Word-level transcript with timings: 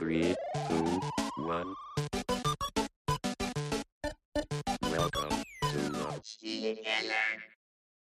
Three, 0.00 0.34
two, 0.66 1.00
one. 1.46 1.74
Welcome 4.90 5.42
to 5.60 5.78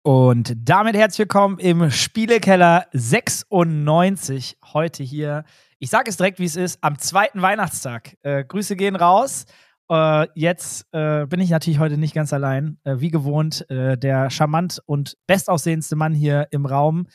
Und 0.02 0.52
damit 0.64 0.96
herzlich 0.96 1.20
willkommen 1.20 1.60
im 1.60 1.92
Spielekeller 1.92 2.88
96. 2.92 4.58
Heute 4.72 5.04
hier, 5.04 5.44
ich 5.78 5.88
sage 5.90 6.10
es 6.10 6.16
direkt, 6.16 6.40
wie 6.40 6.46
es 6.46 6.56
ist, 6.56 6.82
am 6.82 6.98
zweiten 6.98 7.40
Weihnachtstag. 7.40 8.16
Äh, 8.22 8.42
Grüße 8.42 8.74
gehen 8.74 8.96
raus. 8.96 9.44
Äh, 9.88 10.26
jetzt 10.34 10.92
äh, 10.92 11.26
bin 11.26 11.38
ich 11.38 11.50
natürlich 11.50 11.78
heute 11.78 11.98
nicht 11.98 12.14
ganz 12.14 12.32
allein. 12.32 12.80
Äh, 12.82 12.96
wie 12.98 13.12
gewohnt, 13.12 13.64
äh, 13.70 13.96
der 13.96 14.30
charmant 14.30 14.82
und 14.86 15.16
bestaussehendste 15.28 15.94
Mann 15.94 16.14
hier 16.14 16.48
im 16.50 16.66
Raum. 16.66 17.06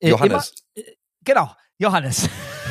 Äh, 0.00 0.08
Johannes. 0.08 0.54
Immer, 0.74 0.88
äh, 0.88 0.92
genau, 1.22 1.52
Johannes. 1.78 2.28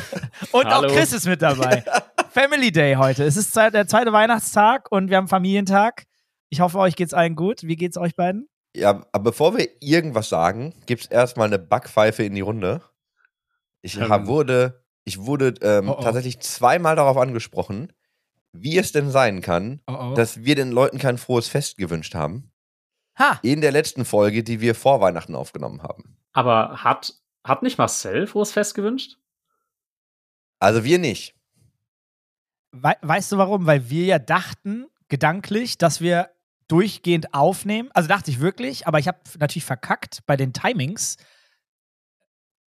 und 0.52 0.64
Hallo. 0.66 0.88
auch 0.88 0.92
Chris 0.92 1.12
ist 1.12 1.26
mit 1.26 1.42
dabei. 1.42 1.84
Family 2.30 2.72
Day 2.72 2.94
heute. 2.94 3.24
Es 3.24 3.36
ist 3.36 3.54
der 3.56 3.86
zweite 3.86 4.12
Weihnachtstag 4.12 4.90
und 4.90 5.10
wir 5.10 5.16
haben 5.16 5.28
Familientag. 5.28 6.04
Ich 6.48 6.60
hoffe, 6.60 6.78
euch 6.78 6.96
geht's 6.96 7.14
allen 7.14 7.36
gut. 7.36 7.62
Wie 7.62 7.76
geht's 7.76 7.96
euch 7.96 8.14
beiden? 8.16 8.48
Ja, 8.74 9.04
aber 9.12 9.24
bevor 9.24 9.56
wir 9.56 9.68
irgendwas 9.80 10.28
sagen, 10.28 10.74
gibt 10.86 11.02
es 11.02 11.06
erstmal 11.08 11.46
eine 11.48 11.58
Backpfeife 11.58 12.22
in 12.22 12.34
die 12.34 12.40
Runde. 12.40 12.80
Ich 13.82 13.96
Ähm. 13.98 14.08
hab, 14.08 14.26
wurde, 14.26 14.82
ich 15.04 15.18
wurde 15.18 15.54
ähm, 15.60 15.88
Oh, 15.90 15.96
oh. 15.98 16.02
tatsächlich 16.02 16.40
zweimal 16.40 16.96
darauf 16.96 17.16
angesprochen, 17.18 17.92
wie 18.52 18.78
es 18.78 18.92
denn 18.92 19.10
sein 19.10 19.40
kann, 19.42 19.80
Oh, 19.86 19.96
oh. 20.12 20.14
dass 20.14 20.44
wir 20.44 20.54
den 20.54 20.70
Leuten 20.70 20.98
kein 20.98 21.18
frohes 21.18 21.48
Fest 21.48 21.76
gewünscht 21.76 22.14
haben. 22.14 22.50
ha! 23.18 23.38
In 23.42 23.60
der 23.60 23.72
letzten 23.72 24.04
Folge, 24.06 24.42
die 24.42 24.60
wir 24.60 24.74
vor 24.74 25.00
Weihnachten 25.00 25.34
aufgenommen 25.34 25.82
haben. 25.82 26.16
Aber 26.32 26.82
hat, 26.82 27.14
hat 27.44 27.62
nicht 27.62 27.76
Marcel 27.78 28.26
frohes 28.26 28.52
Fest 28.52 28.74
gewünscht? 28.74 29.18
Also 30.62 30.84
wir 30.84 31.00
nicht. 31.00 31.34
We 32.70 32.94
weißt 33.02 33.32
du 33.32 33.36
warum? 33.36 33.66
Weil 33.66 33.90
wir 33.90 34.04
ja 34.04 34.18
dachten, 34.20 34.86
gedanklich, 35.08 35.76
dass 35.76 36.00
wir 36.00 36.30
durchgehend 36.68 37.34
aufnehmen. 37.34 37.90
Also 37.94 38.08
dachte 38.08 38.30
ich 38.30 38.38
wirklich, 38.38 38.86
aber 38.86 39.00
ich 39.00 39.08
habe 39.08 39.18
natürlich 39.40 39.64
verkackt 39.64 40.20
bei 40.24 40.36
den 40.36 40.52
Timings, 40.52 41.16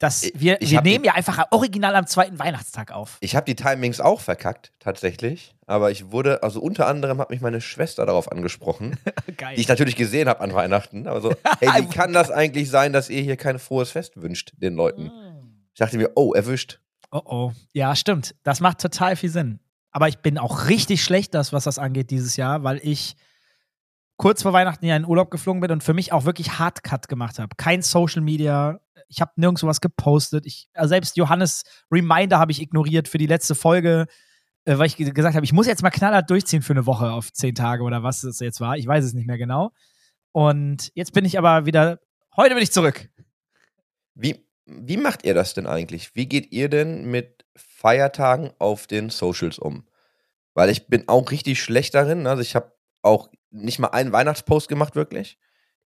dass 0.01 0.29
wir, 0.35 0.61
ich 0.61 0.73
wir 0.73 0.83
nehmen 0.83 1.05
die- 1.05 1.07
ja 1.07 1.15
einfach 1.15 1.41
original 1.53 1.95
am 1.95 2.09
zweiten 2.09 2.39
Weihnachtstag 2.41 2.91
auf. 2.91 3.17
Ich 3.21 3.37
habe 3.37 3.47
die 3.47 3.55
Timings 3.55 4.01
auch 4.01 4.21
verkackt, 4.21 4.73
tatsächlich. 4.81 5.55
Aber 5.67 5.93
ich 5.93 6.11
wurde, 6.11 6.43
also 6.43 6.61
unter 6.61 6.89
anderem 6.89 7.21
hat 7.21 7.31
mich 7.31 7.41
meine 7.41 7.61
Schwester 7.61 8.05
darauf 8.05 8.31
angesprochen, 8.31 8.99
Geil. 9.37 9.55
die 9.55 9.61
ich 9.61 9.69
natürlich 9.69 9.95
gesehen 9.95 10.29
habe 10.29 10.41
an 10.41 10.53
Weihnachten. 10.53 11.07
Aber 11.07 11.21
so, 11.21 11.33
hey, 11.61 11.85
wie 11.85 11.89
kann 11.95 12.13
das 12.13 12.33
eigentlich 12.33 12.69
sein, 12.71 12.93
dass 12.93 13.09
ihr 13.09 13.23
hier 13.23 13.37
kein 13.37 13.61
frohes 13.61 13.93
Fest 13.93 14.21
wünscht, 14.21 14.53
den 14.57 14.75
Leuten? 14.75 15.05
Mm. 15.05 15.65
Ich 15.73 15.79
dachte 15.79 15.97
mir, 15.97 16.11
oh, 16.17 16.35
erwischt. 16.35 16.81
Oh 17.15 17.23
oh. 17.25 17.53
Ja, 17.73 17.95
stimmt. 17.95 18.35
Das 18.43 18.59
macht 18.59 18.81
total 18.81 19.15
viel 19.15 19.31
Sinn. 19.31 19.61
Aber 19.93 20.09
ich 20.09 20.19
bin 20.19 20.37
auch 20.37 20.67
richtig 20.67 21.05
schlecht, 21.05 21.33
das, 21.35 21.53
was 21.53 21.63
das 21.63 21.79
angeht, 21.79 22.11
dieses 22.11 22.37
Jahr, 22.37 22.65
weil 22.65 22.81
ich 22.83 23.15
kurz 24.17 24.43
vor 24.43 24.53
Weihnachten 24.53 24.85
ja 24.85 24.97
in 24.97 25.05
Urlaub 25.07 25.31
geflogen 25.31 25.61
bin 25.61 25.71
und 25.71 25.85
für 25.85 25.95
mich 25.95 26.13
auch 26.13 26.25
wirklich 26.25 26.59
Hardcut 26.59 27.07
gemacht 27.07 27.39
habe. 27.39 27.55
Kein 27.57 27.83
Social 27.83 28.21
Media. 28.21 28.81
Ich 29.09 29.21
habe 29.21 29.31
nirgendwo 29.37 29.69
was 29.69 29.81
gepostet. 29.81 30.45
Ich, 30.47 30.69
also 30.75 30.89
selbst 30.89 31.17
Johannes 31.17 31.63
Reminder 31.93 32.41
habe 32.41 32.51
ich 32.51 32.61
ignoriert 32.61 33.07
für 33.07 33.19
die 33.19 33.27
letzte 33.29 33.55
Folge, 33.55 34.07
äh, 34.65 34.77
weil 34.79 34.87
ich 34.87 34.97
ge- 34.97 35.13
gesagt 35.13 35.37
habe, 35.37 35.45
ich 35.45 35.53
muss 35.53 35.69
jetzt 35.69 35.83
mal 35.85 35.91
knallhart 35.91 36.29
durchziehen 36.31 36.63
für 36.63 36.73
eine 36.73 36.87
Woche 36.87 37.13
auf 37.13 37.33
zehn 37.33 37.55
Tage 37.55 37.85
oder 37.85 38.03
was 38.03 38.25
es 38.25 38.41
jetzt 38.41 38.61
war. 38.61 38.77
Ich 38.77 38.89
weiß 38.89 39.05
es 39.05 39.15
nicht 39.15 39.29
mehr 39.29 39.39
genau. 39.39 39.71
Und 40.33 40.91
jetzt 40.95 41.13
bin 41.13 41.25
ich 41.25 41.39
aber 41.39 41.65
wieder, 41.67 42.01
heute 42.37 42.55
bin 42.55 42.65
ich 42.65 42.73
zurück. 42.73 43.09
Wie, 44.17 44.45
wie 44.67 44.97
macht 44.97 45.25
ihr 45.25 45.35
das 45.35 45.55
denn 45.55 45.67
eigentlich? 45.67 46.15
Wie 46.15 46.27
geht 46.27 46.53
ihr 46.53 46.69
denn 46.69 47.11
mit 47.11 47.45
Feiertagen 47.57 48.51
auf 48.59 48.87
den 48.87 49.11
Socials 49.11 49.59
um? 49.59 49.87
Weil 50.55 50.71
ich 50.71 50.87
bin 50.87 51.09
auch 51.09 51.31
richtig 51.31 51.63
schlecht 51.63 51.95
darin. 51.95 52.27
Also 52.27 52.43
ich 52.43 52.55
habe 52.55 52.73
auch 53.03 53.29
nicht 53.51 53.79
mal 53.79 53.89
einen 53.89 54.13
Weihnachtspost 54.13 54.69
gemacht, 54.69 54.95
wirklich. 54.97 55.39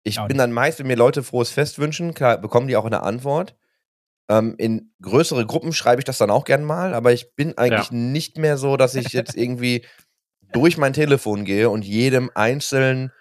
Ich 0.03 0.19
Auch 0.19 0.27
bin 0.27 0.37
nicht. 0.37 0.43
dann 0.43 0.51
meist, 0.51 0.79
wenn 0.79 0.87
mir 0.87 0.95
Leute 0.97 1.23
frohes 1.23 1.49
Fest 1.51 1.79
wünschen, 1.79 2.13
klar, 2.13 2.37
bekommen 2.37 2.67
die 2.67 2.75
auch 2.75 2.85
eine 2.85 3.03
Antwort. 3.03 3.55
Ähm, 4.29 4.55
in 4.57 4.93
größere 5.01 5.45
Gruppen 5.45 5.73
schreibe 5.73 5.99
ich 5.99 6.05
das 6.05 6.17
dann 6.17 6.31
auch 6.31 6.45
gern 6.45 6.63
mal, 6.63 6.93
aber 6.93 7.11
ich 7.13 7.35
bin 7.35 7.57
eigentlich 7.57 7.91
nicht 7.91 8.37
mehr 8.37 8.57
so, 8.57 8.77
dass 8.77 8.95
ich 8.95 9.09
jetzt 9.13 9.35
irgendwie 9.35 9.85
durch 10.53 10.77
mein 10.77 10.93
Telefon 10.93 11.45
gehe 11.45 11.69
und 11.69 11.83
jedem 11.83 12.31
einzeln, 12.33 13.11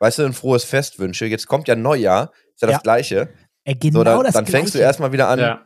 weißt 0.00 0.18
du, 0.18 0.24
ein 0.24 0.32
frohes 0.32 0.64
Fest 0.64 0.98
wünsche. 0.98 1.26
Jetzt 1.26 1.46
kommt 1.46 1.68
ja 1.68 1.76
Neujahr, 1.76 2.32
ist 2.54 2.62
ja 2.62 2.68
das 2.68 2.76
Ja. 2.76 2.80
Gleiche. 2.82 3.28
Äh, 3.70 3.74
genau 3.76 4.00
So, 4.00 4.04
dann, 4.04 4.24
das 4.24 4.34
dann 4.34 4.46
fängst 4.46 4.74
du 4.74 4.78
Gleiche. 4.78 4.86
erstmal 4.86 5.12
wieder 5.12 5.28
an, 5.28 5.38
ja. 5.38 5.64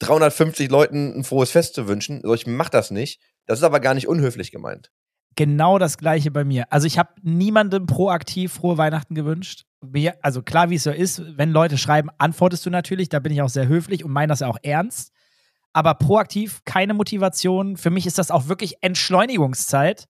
350 0.00 0.70
Leuten 0.70 1.18
ein 1.18 1.24
frohes 1.24 1.50
Fest 1.50 1.74
zu 1.74 1.86
wünschen. 1.86 2.20
So, 2.22 2.34
ich 2.34 2.46
mach 2.46 2.68
das 2.68 2.90
nicht. 2.90 3.20
Das 3.46 3.58
ist 3.58 3.64
aber 3.64 3.80
gar 3.80 3.94
nicht 3.94 4.08
unhöflich 4.08 4.50
gemeint. 4.50 4.90
Genau 5.36 5.78
das 5.78 5.98
gleiche 5.98 6.32
bei 6.32 6.44
mir. 6.44 6.66
Also 6.72 6.86
ich 6.88 6.98
habe 6.98 7.10
niemandem 7.22 7.86
proaktiv 7.86 8.52
frohe 8.54 8.76
Weihnachten 8.76 9.14
gewünscht. 9.14 9.66
Mir, 9.80 10.16
also 10.20 10.42
klar, 10.42 10.70
wie 10.70 10.74
es 10.74 10.82
so 10.82 10.90
ist, 10.90 11.22
wenn 11.38 11.50
Leute 11.52 11.78
schreiben, 11.78 12.10
antwortest 12.18 12.66
du 12.66 12.70
natürlich, 12.70 13.08
da 13.08 13.20
bin 13.20 13.32
ich 13.32 13.40
auch 13.40 13.48
sehr 13.48 13.68
höflich 13.68 14.04
und 14.04 14.10
meine 14.10 14.30
das 14.30 14.42
auch 14.42 14.58
ernst. 14.62 15.12
Aber 15.72 15.94
proaktiv 15.94 16.62
keine 16.64 16.92
Motivation. 16.92 17.76
Für 17.76 17.90
mich 17.90 18.04
ist 18.06 18.18
das 18.18 18.32
auch 18.32 18.48
wirklich 18.48 18.82
Entschleunigungszeit. 18.82 20.06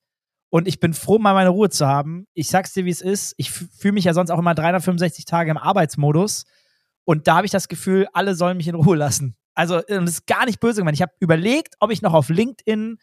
Und 0.50 0.66
ich 0.66 0.80
bin 0.80 0.94
froh, 0.94 1.18
mal 1.18 1.34
meine 1.34 1.50
Ruhe 1.50 1.68
zu 1.68 1.86
haben. 1.86 2.26
Ich 2.32 2.48
sag's 2.48 2.72
dir, 2.72 2.86
wie 2.86 2.90
es 2.90 3.02
ist. 3.02 3.34
Ich 3.36 3.50
fühle 3.50 3.92
mich 3.92 4.04
ja 4.04 4.14
sonst 4.14 4.30
auch 4.30 4.38
immer 4.38 4.54
365 4.54 5.26
Tage 5.26 5.50
im 5.50 5.58
Arbeitsmodus. 5.58 6.44
Und 7.08 7.26
da 7.26 7.36
habe 7.36 7.46
ich 7.46 7.50
das 7.50 7.68
Gefühl, 7.68 8.06
alle 8.12 8.34
sollen 8.34 8.58
mich 8.58 8.68
in 8.68 8.74
Ruhe 8.74 8.94
lassen. 8.94 9.34
Also, 9.54 9.80
das 9.80 10.10
ist 10.10 10.26
gar 10.26 10.44
nicht 10.44 10.60
böse 10.60 10.82
gemeint. 10.82 10.94
Ich 10.94 11.00
habe 11.00 11.14
überlegt, 11.20 11.74
ob 11.80 11.90
ich 11.90 12.02
noch 12.02 12.12
auf 12.12 12.28
LinkedIn 12.28 12.98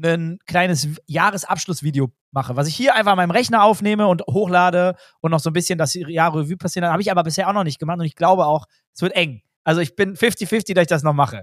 ein 0.00 0.38
kleines 0.46 0.86
Jahresabschlussvideo 1.06 2.12
mache, 2.30 2.54
was 2.54 2.68
ich 2.68 2.76
hier 2.76 2.94
einfach 2.94 3.10
an 3.10 3.16
meinem 3.16 3.32
Rechner 3.32 3.64
aufnehme 3.64 4.06
und 4.06 4.22
hochlade 4.22 4.94
und 5.20 5.32
noch 5.32 5.40
so 5.40 5.50
ein 5.50 5.52
bisschen 5.52 5.80
das 5.80 5.94
Jahr 5.94 6.32
Revue 6.32 6.58
passieren. 6.58 6.88
Habe 6.88 7.02
ich 7.02 7.10
aber 7.10 7.24
bisher 7.24 7.48
auch 7.48 7.52
noch 7.52 7.64
nicht 7.64 7.80
gemacht 7.80 7.98
und 7.98 8.04
ich 8.04 8.14
glaube 8.14 8.46
auch, 8.46 8.66
es 8.94 9.02
wird 9.02 9.16
eng. 9.16 9.42
Also 9.64 9.80
ich 9.80 9.96
bin 9.96 10.14
50-50, 10.14 10.74
dass 10.74 10.82
ich 10.82 10.88
das 10.88 11.02
noch 11.02 11.12
mache. 11.12 11.42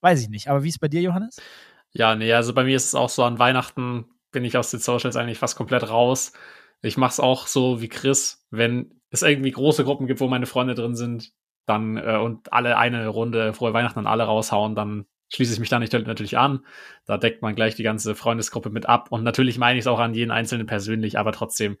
Weiß 0.00 0.20
ich 0.20 0.30
nicht. 0.30 0.48
Aber 0.48 0.64
wie 0.64 0.68
ist 0.68 0.74
es 0.74 0.80
bei 0.80 0.88
dir, 0.88 1.00
Johannes? 1.00 1.36
Ja, 1.92 2.16
nee, 2.16 2.32
also 2.32 2.52
bei 2.52 2.64
mir 2.64 2.74
ist 2.74 2.86
es 2.86 2.96
auch 2.96 3.08
so, 3.08 3.22
an 3.22 3.38
Weihnachten 3.38 4.06
bin 4.32 4.44
ich 4.44 4.56
aus 4.56 4.72
den 4.72 4.80
Socials 4.80 5.14
eigentlich 5.14 5.38
fast 5.38 5.54
komplett 5.54 5.88
raus. 5.88 6.32
Ich 6.82 6.96
mache 6.96 7.12
es 7.12 7.20
auch 7.20 7.46
so 7.46 7.80
wie 7.80 7.88
Chris, 7.88 8.46
wenn 8.50 9.00
es 9.10 9.22
irgendwie 9.22 9.50
große 9.50 9.84
Gruppen 9.84 10.06
gibt, 10.06 10.20
wo 10.20 10.28
meine 10.28 10.46
Freunde 10.46 10.74
drin 10.74 10.94
sind, 10.94 11.32
dann 11.66 11.96
äh, 11.96 12.18
und 12.18 12.52
alle 12.52 12.76
eine 12.78 13.08
Runde 13.08 13.52
frohe 13.52 13.72
Weihnachten 13.72 13.98
an 13.98 14.06
alle 14.06 14.24
raushauen, 14.24 14.74
dann 14.74 15.06
schließe 15.32 15.52
ich 15.52 15.60
mich 15.60 15.68
da 15.68 15.78
nicht 15.78 15.92
natürlich 15.92 16.38
an. 16.38 16.64
Da 17.06 17.16
deckt 17.16 17.42
man 17.42 17.54
gleich 17.54 17.76
die 17.76 17.82
ganze 17.82 18.14
Freundesgruppe 18.14 18.70
mit 18.70 18.86
ab. 18.86 19.08
Und 19.10 19.22
natürlich 19.22 19.58
meine 19.58 19.78
ich 19.78 19.84
es 19.84 19.86
auch 19.86 20.00
an 20.00 20.14
jeden 20.14 20.32
Einzelnen 20.32 20.66
persönlich, 20.66 21.18
aber 21.18 21.32
trotzdem 21.32 21.78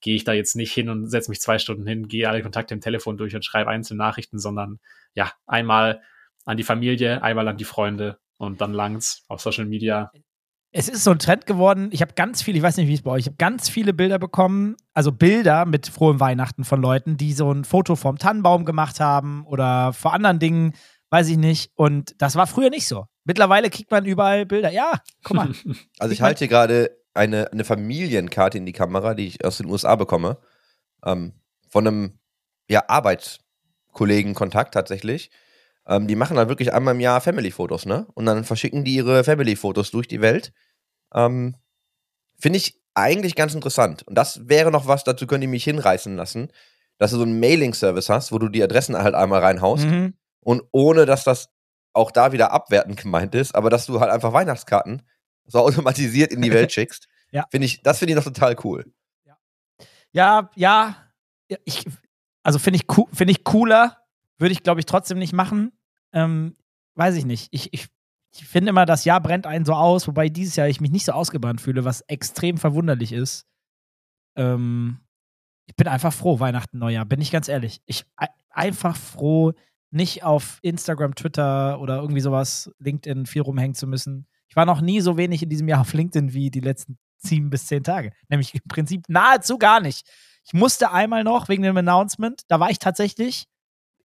gehe 0.00 0.16
ich 0.16 0.24
da 0.24 0.32
jetzt 0.32 0.56
nicht 0.56 0.72
hin 0.72 0.88
und 0.88 1.08
setze 1.08 1.30
mich 1.30 1.40
zwei 1.40 1.58
Stunden 1.58 1.86
hin, 1.86 2.08
gehe 2.08 2.28
alle 2.28 2.42
Kontakte 2.42 2.74
im 2.74 2.80
Telefon 2.80 3.16
durch 3.16 3.34
und 3.34 3.44
schreibe 3.44 3.70
einzelne 3.70 3.98
Nachrichten, 3.98 4.38
sondern 4.38 4.80
ja, 5.14 5.32
einmal 5.46 6.02
an 6.44 6.56
die 6.56 6.64
Familie, 6.64 7.22
einmal 7.22 7.46
an 7.48 7.56
die 7.56 7.64
Freunde 7.64 8.18
und 8.36 8.60
dann 8.60 8.72
langt's 8.72 9.24
auf 9.28 9.40
Social 9.40 9.66
Media. 9.66 10.10
Es 10.70 10.88
ist 10.88 11.02
so 11.02 11.10
ein 11.10 11.18
Trend 11.18 11.46
geworden. 11.46 11.88
Ich 11.92 12.02
habe 12.02 12.12
ganz 12.14 12.42
viele, 12.42 12.58
ich 12.58 12.62
weiß 12.62 12.76
nicht, 12.76 12.88
wie 12.88 12.94
es 12.94 13.02
bei 13.02 13.10
euch, 13.10 13.20
ich 13.20 13.26
habe 13.26 13.36
ganz 13.36 13.68
viele 13.68 13.94
Bilder 13.94 14.18
bekommen, 14.18 14.76
also 14.92 15.12
Bilder 15.12 15.64
mit 15.64 15.88
frohen 15.88 16.20
Weihnachten 16.20 16.64
von 16.64 16.82
Leuten, 16.82 17.16
die 17.16 17.32
so 17.32 17.50
ein 17.50 17.64
Foto 17.64 17.96
vom 17.96 18.18
Tannenbaum 18.18 18.64
gemacht 18.64 19.00
haben 19.00 19.46
oder 19.46 19.92
vor 19.94 20.12
anderen 20.12 20.38
Dingen, 20.38 20.74
weiß 21.10 21.28
ich 21.28 21.38
nicht. 21.38 21.72
Und 21.74 22.14
das 22.20 22.36
war 22.36 22.46
früher 22.46 22.70
nicht 22.70 22.86
so. 22.86 23.06
Mittlerweile 23.24 23.70
kriegt 23.70 23.90
man 23.90 24.04
überall 24.04 24.44
Bilder. 24.46 24.70
Ja, 24.70 25.00
guck 25.22 25.36
mal. 25.36 25.50
Also 25.98 26.12
ich 26.12 26.22
halte 26.22 26.40
hier 26.40 26.48
gerade 26.48 26.90
eine, 27.14 27.50
eine 27.50 27.64
Familienkarte 27.64 28.58
in 28.58 28.66
die 28.66 28.72
Kamera, 28.72 29.14
die 29.14 29.26
ich 29.26 29.44
aus 29.44 29.58
den 29.58 29.66
USA 29.66 29.96
bekomme. 29.96 30.38
Ähm, 31.04 31.32
von 31.68 31.86
einem 31.86 32.18
ja, 32.68 32.84
Arbeitskollegen-Kontakt 32.88 34.74
tatsächlich. 34.74 35.30
Ähm, 35.86 36.06
die 36.06 36.16
machen 36.16 36.36
dann 36.36 36.48
wirklich 36.48 36.72
einmal 36.72 36.94
im 36.94 37.00
Jahr 37.00 37.20
Family-Fotos, 37.20 37.86
ne? 37.86 38.06
Und 38.14 38.26
dann 38.26 38.44
verschicken 38.44 38.84
die 38.84 38.94
ihre 38.94 39.24
Family-Fotos 39.24 39.90
durch 39.90 40.06
die 40.06 40.20
Welt. 40.20 40.52
Ähm, 41.14 41.56
Finde 42.38 42.58
ich 42.58 42.80
eigentlich 42.94 43.34
ganz 43.34 43.54
interessant. 43.54 44.02
Und 44.04 44.14
das 44.14 44.48
wäre 44.48 44.70
noch 44.70 44.86
was, 44.86 45.04
dazu 45.04 45.26
könnt 45.26 45.42
ihr 45.42 45.48
mich 45.48 45.64
hinreißen 45.64 46.16
lassen, 46.16 46.50
dass 46.98 47.12
du 47.12 47.16
so 47.16 47.22
einen 47.22 47.40
Mailing-Service 47.40 48.08
hast, 48.08 48.32
wo 48.32 48.38
du 48.38 48.48
die 48.48 48.62
Adressen 48.62 48.96
halt 48.96 49.14
einmal 49.14 49.40
reinhaust. 49.40 49.86
Mhm. 49.86 50.14
Und 50.40 50.62
ohne, 50.72 51.06
dass 51.06 51.24
das 51.24 51.50
auch 51.92 52.10
da 52.10 52.32
wieder 52.32 52.52
abwertend 52.52 53.00
gemeint 53.00 53.34
ist, 53.34 53.54
aber 53.54 53.70
dass 53.70 53.86
du 53.86 54.00
halt 54.00 54.10
einfach 54.10 54.32
Weihnachtskarten 54.32 55.02
so 55.46 55.60
automatisiert 55.60 56.32
in 56.32 56.42
die 56.42 56.52
Welt 56.52 56.72
schickst. 56.72 57.08
Ja. 57.30 57.46
Finde 57.50 57.66
ich, 57.66 57.82
das 57.82 57.98
finde 57.98 58.12
ich 58.12 58.16
noch 58.16 58.24
total 58.24 58.56
cool. 58.64 58.92
Ja, 59.24 59.36
ja. 60.12 60.50
ja, 61.48 61.58
Ich, 61.64 61.84
also 62.42 62.58
finde 62.58 62.80
ich, 62.80 62.96
finde 63.12 63.30
ich 63.30 63.44
cooler, 63.44 63.98
würde 64.38 64.52
ich, 64.52 64.62
glaube 64.62 64.80
ich, 64.80 64.86
trotzdem 64.86 65.18
nicht 65.18 65.32
machen. 65.32 65.72
Ähm, 66.12 66.56
weiß 66.94 67.16
ich 67.16 67.24
nicht. 67.24 67.48
Ich, 67.50 67.72
ich, 67.72 67.88
ich 68.38 68.46
finde 68.46 68.70
immer, 68.70 68.86
das 68.86 69.04
Jahr 69.04 69.20
brennt 69.20 69.46
einen 69.46 69.64
so 69.64 69.74
aus, 69.74 70.06
wobei 70.08 70.28
dieses 70.28 70.56
Jahr 70.56 70.68
ich 70.68 70.80
mich 70.80 70.90
nicht 70.90 71.04
so 71.04 71.12
ausgebrannt 71.12 71.60
fühle, 71.60 71.84
was 71.84 72.02
extrem 72.02 72.56
verwunderlich 72.58 73.12
ist. 73.12 73.46
Ähm, 74.36 75.00
ich 75.66 75.76
bin 75.76 75.88
einfach 75.88 76.12
froh, 76.12 76.40
Weihnachten, 76.40 76.78
Neujahr, 76.78 77.04
bin 77.04 77.20
ich 77.20 77.30
ganz 77.30 77.48
ehrlich. 77.48 77.80
Ich 77.86 78.04
ei- 78.16 78.28
einfach 78.50 78.96
froh, 78.96 79.52
nicht 79.90 80.22
auf 80.22 80.58
Instagram, 80.62 81.14
Twitter 81.14 81.80
oder 81.80 81.96
irgendwie 81.96 82.20
sowas, 82.20 82.70
LinkedIn 82.78 83.26
viel 83.26 83.42
rumhängen 83.42 83.74
zu 83.74 83.86
müssen. 83.86 84.26
Ich 84.48 84.56
war 84.56 84.64
noch 84.66 84.80
nie 84.80 85.00
so 85.00 85.16
wenig 85.16 85.42
in 85.42 85.48
diesem 85.48 85.68
Jahr 85.68 85.80
auf 85.82 85.92
LinkedIn 85.92 86.32
wie 86.32 86.50
die 86.50 86.60
letzten 86.60 86.98
sieben 87.18 87.50
bis 87.50 87.66
zehn 87.66 87.82
Tage. 87.82 88.12
Nämlich 88.28 88.54
im 88.54 88.62
Prinzip 88.68 89.04
nahezu 89.08 89.58
gar 89.58 89.80
nicht. 89.80 90.08
Ich 90.44 90.52
musste 90.54 90.92
einmal 90.92 91.24
noch 91.24 91.48
wegen 91.48 91.62
dem 91.62 91.76
Announcement, 91.76 92.42
da 92.48 92.60
war 92.60 92.70
ich 92.70 92.78
tatsächlich 92.78 93.46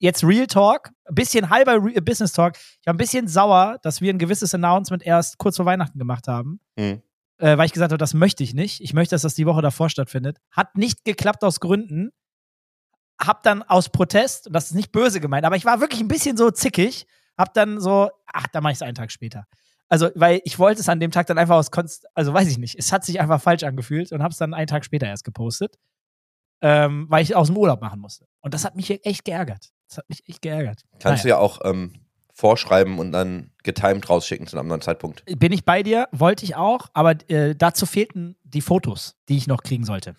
jetzt 0.02 0.24
Real 0.24 0.48
Talk, 0.48 0.90
ein 1.04 1.14
bisschen 1.14 1.48
halber 1.48 1.74
Re 1.74 2.02
Business 2.02 2.32
Talk. 2.32 2.56
Ich 2.56 2.86
war 2.86 2.92
ein 2.92 2.98
bisschen 2.98 3.28
sauer, 3.28 3.78
dass 3.82 4.00
wir 4.00 4.12
ein 4.12 4.18
gewisses 4.18 4.52
Announcement 4.52 5.06
erst 5.06 5.38
kurz 5.38 5.56
vor 5.56 5.64
Weihnachten 5.64 5.98
gemacht 5.98 6.26
haben. 6.26 6.60
Mhm. 6.76 7.02
Äh, 7.38 7.56
weil 7.56 7.66
ich 7.66 7.72
gesagt 7.72 7.92
habe, 7.92 7.98
das 7.98 8.12
möchte 8.12 8.42
ich 8.42 8.52
nicht. 8.52 8.80
Ich 8.80 8.94
möchte, 8.94 9.14
dass 9.14 9.22
das 9.22 9.34
die 9.34 9.46
Woche 9.46 9.62
davor 9.62 9.88
stattfindet. 9.88 10.38
Hat 10.50 10.76
nicht 10.76 11.04
geklappt 11.04 11.44
aus 11.44 11.60
Gründen. 11.60 12.10
Hab 13.20 13.44
dann 13.44 13.62
aus 13.62 13.90
Protest, 13.90 14.48
und 14.48 14.54
das 14.54 14.66
ist 14.66 14.74
nicht 14.74 14.90
böse 14.90 15.20
gemeint, 15.20 15.44
aber 15.44 15.54
ich 15.54 15.64
war 15.64 15.80
wirklich 15.80 16.00
ein 16.00 16.08
bisschen 16.08 16.36
so 16.36 16.50
zickig, 16.50 17.06
hab 17.38 17.54
dann 17.54 17.80
so, 17.80 18.10
ach, 18.26 18.48
da 18.48 18.60
mache 18.60 18.72
ich 18.72 18.78
es 18.78 18.82
einen 18.82 18.96
Tag 18.96 19.12
später. 19.12 19.46
Also, 19.88 20.10
weil 20.16 20.40
ich 20.44 20.58
wollte 20.58 20.80
es 20.80 20.88
an 20.88 20.98
dem 20.98 21.12
Tag 21.12 21.28
dann 21.28 21.38
einfach 21.38 21.54
aus 21.54 21.70
Konst, 21.70 22.06
also 22.14 22.34
weiß 22.34 22.48
ich 22.48 22.58
nicht, 22.58 22.76
es 22.76 22.92
hat 22.92 23.04
sich 23.04 23.20
einfach 23.20 23.40
falsch 23.40 23.62
angefühlt 23.62 24.10
und 24.10 24.22
habe 24.22 24.32
es 24.32 24.38
dann 24.38 24.52
einen 24.52 24.66
Tag 24.66 24.84
später 24.84 25.06
erst 25.06 25.22
gepostet, 25.22 25.76
ähm, 26.60 27.06
weil 27.08 27.22
ich 27.22 27.36
aus 27.36 27.48
dem 27.48 27.56
Urlaub 27.56 27.80
machen 27.80 28.00
musste. 28.00 28.26
Und 28.40 28.54
das 28.54 28.64
hat 28.64 28.74
mich 28.74 29.04
echt 29.04 29.24
geärgert. 29.24 29.70
Das 29.92 29.98
hat 29.98 30.08
mich 30.08 30.26
echt 30.26 30.40
geärgert. 30.40 30.84
Kannst 31.00 31.04
Naja. 31.04 31.22
du 31.22 31.28
ja 31.28 31.38
auch 31.38 31.60
ähm, 31.64 31.92
vorschreiben 32.32 32.98
und 32.98 33.12
dann 33.12 33.50
getimed 33.62 34.08
rausschicken 34.08 34.46
zu 34.46 34.56
einem 34.56 34.64
anderen 34.66 34.80
Zeitpunkt. 34.80 35.22
Bin 35.38 35.52
ich 35.52 35.66
bei 35.66 35.82
dir, 35.82 36.08
wollte 36.12 36.44
ich 36.46 36.56
auch, 36.56 36.88
aber 36.94 37.10
äh, 37.30 37.54
dazu 37.54 37.84
fehlten 37.84 38.36
die 38.42 38.62
Fotos, 38.62 39.16
die 39.28 39.36
ich 39.36 39.46
noch 39.46 39.62
kriegen 39.62 39.84
sollte. 39.84 40.16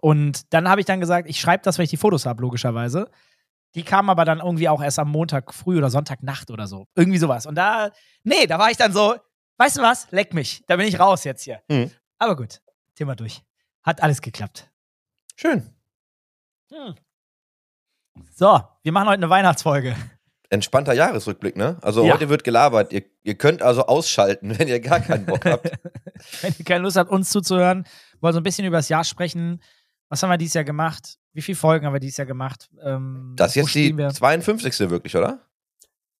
Und 0.00 0.52
dann 0.54 0.66
habe 0.66 0.80
ich 0.80 0.86
dann 0.86 0.98
gesagt, 0.98 1.28
ich 1.28 1.38
schreibe 1.38 1.62
das, 1.62 1.76
wenn 1.76 1.84
ich 1.84 1.90
die 1.90 1.98
Fotos 1.98 2.24
habe, 2.24 2.40
logischerweise. 2.40 3.10
Die 3.74 3.82
kamen 3.82 4.08
aber 4.08 4.24
dann 4.24 4.38
irgendwie 4.40 4.70
auch 4.70 4.82
erst 4.82 4.98
am 4.98 5.10
Montag 5.10 5.52
früh 5.52 5.76
oder 5.76 5.90
Sonntagnacht 5.90 6.50
oder 6.50 6.66
so. 6.66 6.86
Irgendwie 6.94 7.18
sowas. 7.18 7.44
Und 7.44 7.54
da, 7.54 7.90
nee, 8.24 8.46
da 8.46 8.58
war 8.58 8.70
ich 8.70 8.78
dann 8.78 8.94
so, 8.94 9.14
weißt 9.58 9.76
du 9.76 9.82
was, 9.82 10.10
leck 10.10 10.32
mich. 10.32 10.64
Da 10.66 10.76
bin 10.76 10.86
ich 10.86 10.98
raus 10.98 11.24
jetzt 11.24 11.42
hier. 11.42 11.60
Mhm. 11.68 11.90
Aber 12.18 12.34
gut, 12.34 12.62
Thema 12.94 13.14
durch. 13.14 13.42
Hat 13.82 14.02
alles 14.02 14.22
geklappt. 14.22 14.70
Schön. 15.36 15.70
Hm. 16.72 16.94
So, 18.34 18.60
wir 18.82 18.92
machen 18.92 19.08
heute 19.08 19.18
eine 19.18 19.30
Weihnachtsfolge. 19.30 19.96
Entspannter 20.50 20.92
Jahresrückblick, 20.92 21.56
ne? 21.56 21.78
Also 21.80 22.04
Ja. 22.04 22.14
heute 22.14 22.28
wird 22.28 22.44
gelabert. 22.44 22.92
Ihr, 22.92 23.04
ihr 23.22 23.36
könnt 23.36 23.62
also 23.62 23.86
ausschalten, 23.86 24.50
wenn 24.58 24.68
ihr 24.68 24.80
gar 24.80 25.00
keinen 25.00 25.24
Bock 25.26 25.44
habt. 25.44 25.70
Wenn 26.40 26.54
ihr 26.56 26.64
keine 26.64 26.84
Lust 26.84 26.96
habt, 26.96 27.10
uns 27.10 27.30
zuzuhören, 27.30 27.84
wollen 28.20 28.32
so 28.32 28.38
ein 28.38 28.44
bisschen 28.44 28.64
über 28.64 28.76
das 28.76 28.88
Jahr 28.88 29.02
sprechen. 29.02 29.60
Was 30.08 30.22
haben 30.22 30.30
wir 30.30 30.36
dieses 30.38 30.54
Jahr 30.54 30.62
gemacht? 30.62 31.18
Wie 31.32 31.42
viele 31.42 31.56
Folgen 31.56 31.84
haben 31.84 31.94
wir 31.94 31.98
dieses 32.00 32.16
Jahr 32.16 32.26
gemacht? 32.26 32.70
Ähm, 32.80 33.32
Das 33.34 33.50
ist 33.50 33.54
jetzt 33.56 33.74
die 33.74 33.96
wir? 33.96 34.10
52. 34.10 34.88
wirklich, 34.88 35.16
oder? 35.16 35.40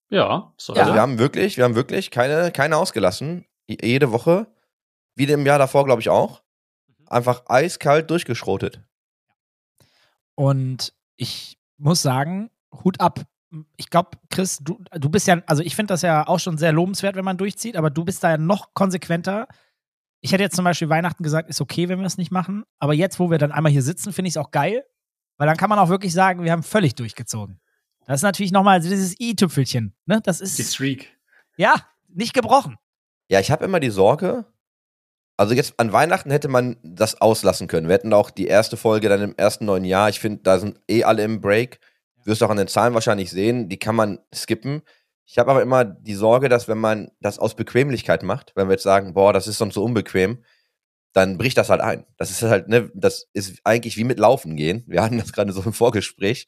Ja, 0.08 0.52
so 0.56 0.72
Also 0.72 0.88
Ja. 0.90 0.94
wir 0.96 1.00
haben 1.00 1.18
wirklich, 1.20 1.56
wir 1.56 1.62
haben 1.64 1.76
wirklich 1.76 2.10
keine, 2.10 2.50
keine 2.50 2.78
ausgelassen. 2.78 3.46
Jede 3.68 4.10
Woche. 4.10 4.48
Wie 5.14 5.24
im 5.24 5.46
Jahr 5.46 5.60
davor, 5.60 5.84
glaube 5.84 6.00
ich, 6.00 6.08
auch. 6.08 6.42
Einfach 7.06 7.44
eiskalt 7.46 8.10
durchgeschrotet. 8.10 8.82
Und 10.34 10.94
ich 11.16 11.58
muss 11.82 12.02
sagen, 12.02 12.50
Hut 12.84 13.00
ab. 13.00 13.20
Ich 13.76 13.90
glaube, 13.90 14.10
Chris, 14.30 14.58
du, 14.58 14.78
du 14.92 15.10
bist 15.10 15.26
ja, 15.26 15.42
also 15.46 15.62
ich 15.62 15.76
finde 15.76 15.92
das 15.92 16.02
ja 16.02 16.26
auch 16.26 16.38
schon 16.38 16.56
sehr 16.56 16.72
lobenswert, 16.72 17.16
wenn 17.16 17.24
man 17.24 17.36
durchzieht, 17.36 17.76
aber 17.76 17.90
du 17.90 18.04
bist 18.04 18.24
da 18.24 18.30
ja 18.30 18.38
noch 18.38 18.72
konsequenter. 18.72 19.46
Ich 20.20 20.32
hätte 20.32 20.42
jetzt 20.42 20.56
zum 20.56 20.64
Beispiel 20.64 20.88
Weihnachten 20.88 21.22
gesagt, 21.22 21.50
ist 21.50 21.60
okay, 21.60 21.88
wenn 21.88 21.98
wir 21.98 22.06
es 22.06 22.16
nicht 22.16 22.30
machen. 22.30 22.64
Aber 22.78 22.94
jetzt, 22.94 23.18
wo 23.18 23.30
wir 23.30 23.38
dann 23.38 23.52
einmal 23.52 23.72
hier 23.72 23.82
sitzen, 23.82 24.12
finde 24.12 24.28
ich 24.28 24.34
es 24.34 24.36
auch 24.38 24.52
geil, 24.52 24.84
weil 25.36 25.46
dann 25.46 25.56
kann 25.56 25.68
man 25.68 25.78
auch 25.78 25.88
wirklich 25.90 26.12
sagen, 26.14 26.44
wir 26.44 26.52
haben 26.52 26.62
völlig 26.62 26.94
durchgezogen. 26.94 27.60
Das 28.06 28.20
ist 28.20 28.22
natürlich 28.22 28.52
nochmal 28.52 28.80
dieses 28.80 29.18
i-Tüpfelchen. 29.20 29.94
Ne? 30.06 30.20
Das 30.22 30.38
Die 30.38 30.44
ist, 30.44 30.74
Streak. 30.74 31.16
ja, 31.56 31.74
nicht 32.08 32.32
gebrochen. 32.34 32.78
Ja, 33.28 33.40
ich 33.40 33.50
habe 33.50 33.64
immer 33.64 33.80
die 33.80 33.90
Sorge, 33.90 34.44
also 35.36 35.54
jetzt 35.54 35.74
an 35.78 35.92
Weihnachten 35.92 36.30
hätte 36.30 36.48
man 36.48 36.76
das 36.82 37.20
auslassen 37.20 37.66
können. 37.66 37.88
Wir 37.88 37.94
hätten 37.94 38.12
auch 38.12 38.30
die 38.30 38.46
erste 38.46 38.76
Folge 38.76 39.08
dann 39.08 39.22
im 39.22 39.34
ersten 39.36 39.64
neuen 39.64 39.84
Jahr. 39.84 40.08
Ich 40.08 40.20
finde, 40.20 40.42
da 40.42 40.58
sind 40.58 40.80
eh 40.88 41.04
alle 41.04 41.24
im 41.24 41.40
Break. 41.40 41.80
Wirst 42.24 42.40
du 42.40 42.46
auch 42.46 42.50
an 42.50 42.56
den 42.56 42.68
Zahlen 42.68 42.94
wahrscheinlich 42.94 43.30
sehen, 43.30 43.68
die 43.68 43.78
kann 43.78 43.96
man 43.96 44.20
skippen. 44.32 44.82
Ich 45.24 45.38
habe 45.38 45.50
aber 45.50 45.62
immer 45.62 45.84
die 45.84 46.14
Sorge, 46.14 46.48
dass 46.48 46.68
wenn 46.68 46.78
man 46.78 47.10
das 47.20 47.38
aus 47.38 47.56
Bequemlichkeit 47.56 48.22
macht, 48.22 48.52
wenn 48.54 48.68
wir 48.68 48.74
jetzt 48.74 48.82
sagen, 48.82 49.14
boah, 49.14 49.32
das 49.32 49.46
ist 49.46 49.58
sonst 49.58 49.74
so 49.74 49.82
unbequem, 49.82 50.44
dann 51.12 51.38
bricht 51.38 51.58
das 51.58 51.70
halt 51.70 51.80
ein. 51.80 52.06
Das 52.16 52.30
ist 52.30 52.42
halt, 52.42 52.68
ne, 52.68 52.90
das 52.94 53.28
ist 53.32 53.58
eigentlich 53.64 53.96
wie 53.96 54.04
mit 54.04 54.18
Laufen 54.18 54.56
gehen. 54.56 54.84
Wir 54.86 55.02
hatten 55.02 55.18
das 55.18 55.32
gerade 55.32 55.52
so 55.52 55.62
im 55.62 55.72
Vorgespräch. 55.72 56.46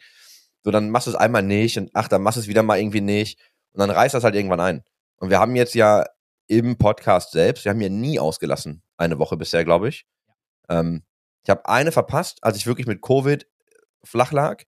So, 0.63 0.71
dann 0.71 0.91
machst 0.91 1.07
du 1.07 1.11
es 1.11 1.17
einmal 1.17 1.43
nicht 1.43 1.77
und 1.79 1.91
ach, 1.95 2.09
dann 2.09 2.23
machst 2.23 2.37
du 2.37 2.41
es 2.41 2.49
wieder 2.49 2.63
mal 2.63 2.79
irgendwie 2.79 3.01
nicht. 3.01 3.39
Und 3.73 3.81
dann 3.81 3.91
reißt 3.91 4.15
das 4.15 4.25
halt 4.25 4.35
irgendwann 4.35 4.61
ein. 4.61 4.85
Und 5.17 5.31
wir 5.31 5.39
haben 5.39 5.57
jetzt 5.57 5.75
ja 5.75 6.05
im 6.46 6.76
Podcast 6.76 7.32
selbst, 7.32 7.64
wir 7.64 7.70
haben 7.70 7.81
ja 7.81 7.88
nie 7.88 8.19
ausgelassen, 8.19 8.82
eine 8.96 9.19
Woche 9.19 9.37
bisher, 9.37 9.64
glaube 9.64 9.88
ich. 9.88 10.06
Ähm, 10.69 11.02
ich 11.43 11.50
habe 11.50 11.67
eine 11.67 11.93
verpasst, 11.93 12.43
als 12.43 12.56
ich 12.56 12.67
wirklich 12.67 12.87
mit 12.87 13.02
Covid 13.02 13.46
flach 14.02 14.32
lag. 14.32 14.62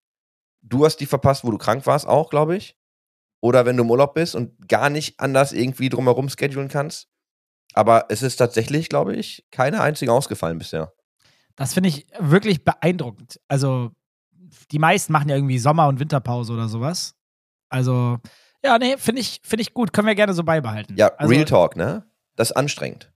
Du 0.63 0.85
hast 0.85 0.97
die 0.99 1.07
verpasst, 1.07 1.45
wo 1.45 1.51
du 1.51 1.59
krank 1.59 1.87
warst, 1.87 2.07
auch, 2.07 2.31
glaube 2.31 2.57
ich. 2.57 2.77
Oder 3.41 3.67
wenn 3.67 3.77
du 3.77 3.85
im 3.85 3.91
Urlaub 3.91 4.15
bist 4.15 4.35
und 4.35 4.69
gar 4.69 4.91
nicht 4.91 5.21
anders 5.21 5.53
irgendwie 5.53 5.89
drumherum 5.89 6.29
schedulen 6.29 6.69
kannst. 6.69 7.09
Aber 7.75 8.07
es 8.09 8.23
ist 8.23 8.37
tatsächlich, 8.37 8.89
glaube 8.89 9.15
ich, 9.15 9.47
keine 9.51 9.81
einzige 9.81 10.13
ausgefallen 10.13 10.59
bisher. 10.59 10.93
Das 11.57 11.75
finde 11.75 11.89
ich 11.89 12.07
wirklich 12.19 12.65
beeindruckend. 12.65 13.41
Also, 13.49 13.91
die 14.71 14.79
meisten 14.79 15.13
machen 15.13 15.29
ja 15.29 15.37
irgendwie 15.37 15.59
Sommer- 15.59 15.89
und 15.89 16.01
Winterpause 16.01 16.53
oder 16.53 16.69
sowas. 16.69 17.15
Also, 17.69 18.19
ja, 18.67 18.79
nee, 18.79 18.97
finde 18.97 19.21
ich, 19.21 19.41
finde 19.43 19.63
ich 19.63 19.73
gut. 19.73 19.93
Können 19.93 20.09
wir 20.09 20.15
gerne 20.15 20.35
so 20.35 20.43
beibehalten. 20.43 20.95
Ja, 20.97 21.15
also, 21.17 21.33
Real 21.33 21.45
Talk, 21.45 21.77
ne? 21.77 22.05
Das 22.35 22.51
ist 22.51 22.57
anstrengend. 22.57 23.13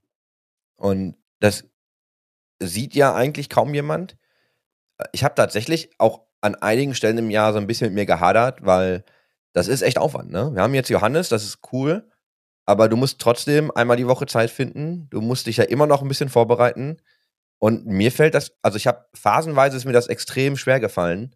Und 0.77 1.17
das 1.41 1.65
sieht 2.61 2.95
ja 2.95 3.15
eigentlich 3.15 3.49
kaum 3.49 3.75
jemand. 3.75 4.17
Ich 5.13 5.25
habe 5.25 5.35
tatsächlich 5.35 5.91
auch 5.99 6.23
an 6.41 6.55
einigen 6.55 6.95
Stellen 6.95 7.19
im 7.19 7.31
Jahr 7.31 7.53
so 7.53 7.59
ein 7.59 7.67
bisschen 7.67 7.89
mit 7.89 7.95
mir 7.95 8.07
gehadert, 8.07 8.65
weil 8.65 9.05
das 9.53 9.67
ist 9.69 9.83
echt 9.83 9.99
Aufwand, 9.99 10.31
ne? 10.31 10.51
Wir 10.55 10.63
haben 10.63 10.75
jetzt 10.75 10.89
Johannes, 10.89 11.29
das 11.29 11.45
ist 11.45 11.59
cool, 11.73 12.09
aber 12.65 12.89
du 12.89 12.97
musst 12.97 13.19
trotzdem 13.19 13.71
einmal 13.73 13.97
die 13.97 14.07
Woche 14.07 14.27
Zeit 14.27 14.51
finden. 14.51 15.09
Du 15.11 15.21
musst 15.21 15.47
dich 15.47 15.57
ja 15.57 15.65
immer 15.65 15.87
noch 15.87 16.03
ein 16.03 16.09
bisschen 16.09 16.29
vorbereiten. 16.29 16.99
Und 17.59 17.85
mir 17.87 18.13
fällt 18.13 18.35
das, 18.35 18.53
also 18.63 18.77
ich 18.77 18.87
habe 18.87 19.07
phasenweise 19.13 19.77
ist 19.77 19.85
mir 19.85 19.93
das 19.93 20.07
extrem 20.07 20.57
schwer 20.57 20.81
gefallen, 20.81 21.35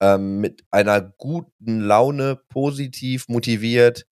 ähm, 0.00 0.38
mit 0.38 0.64
einer 0.70 1.00
guten 1.00 1.80
Laune, 1.80 2.36
positiv 2.48 3.28
motiviert 3.28 4.06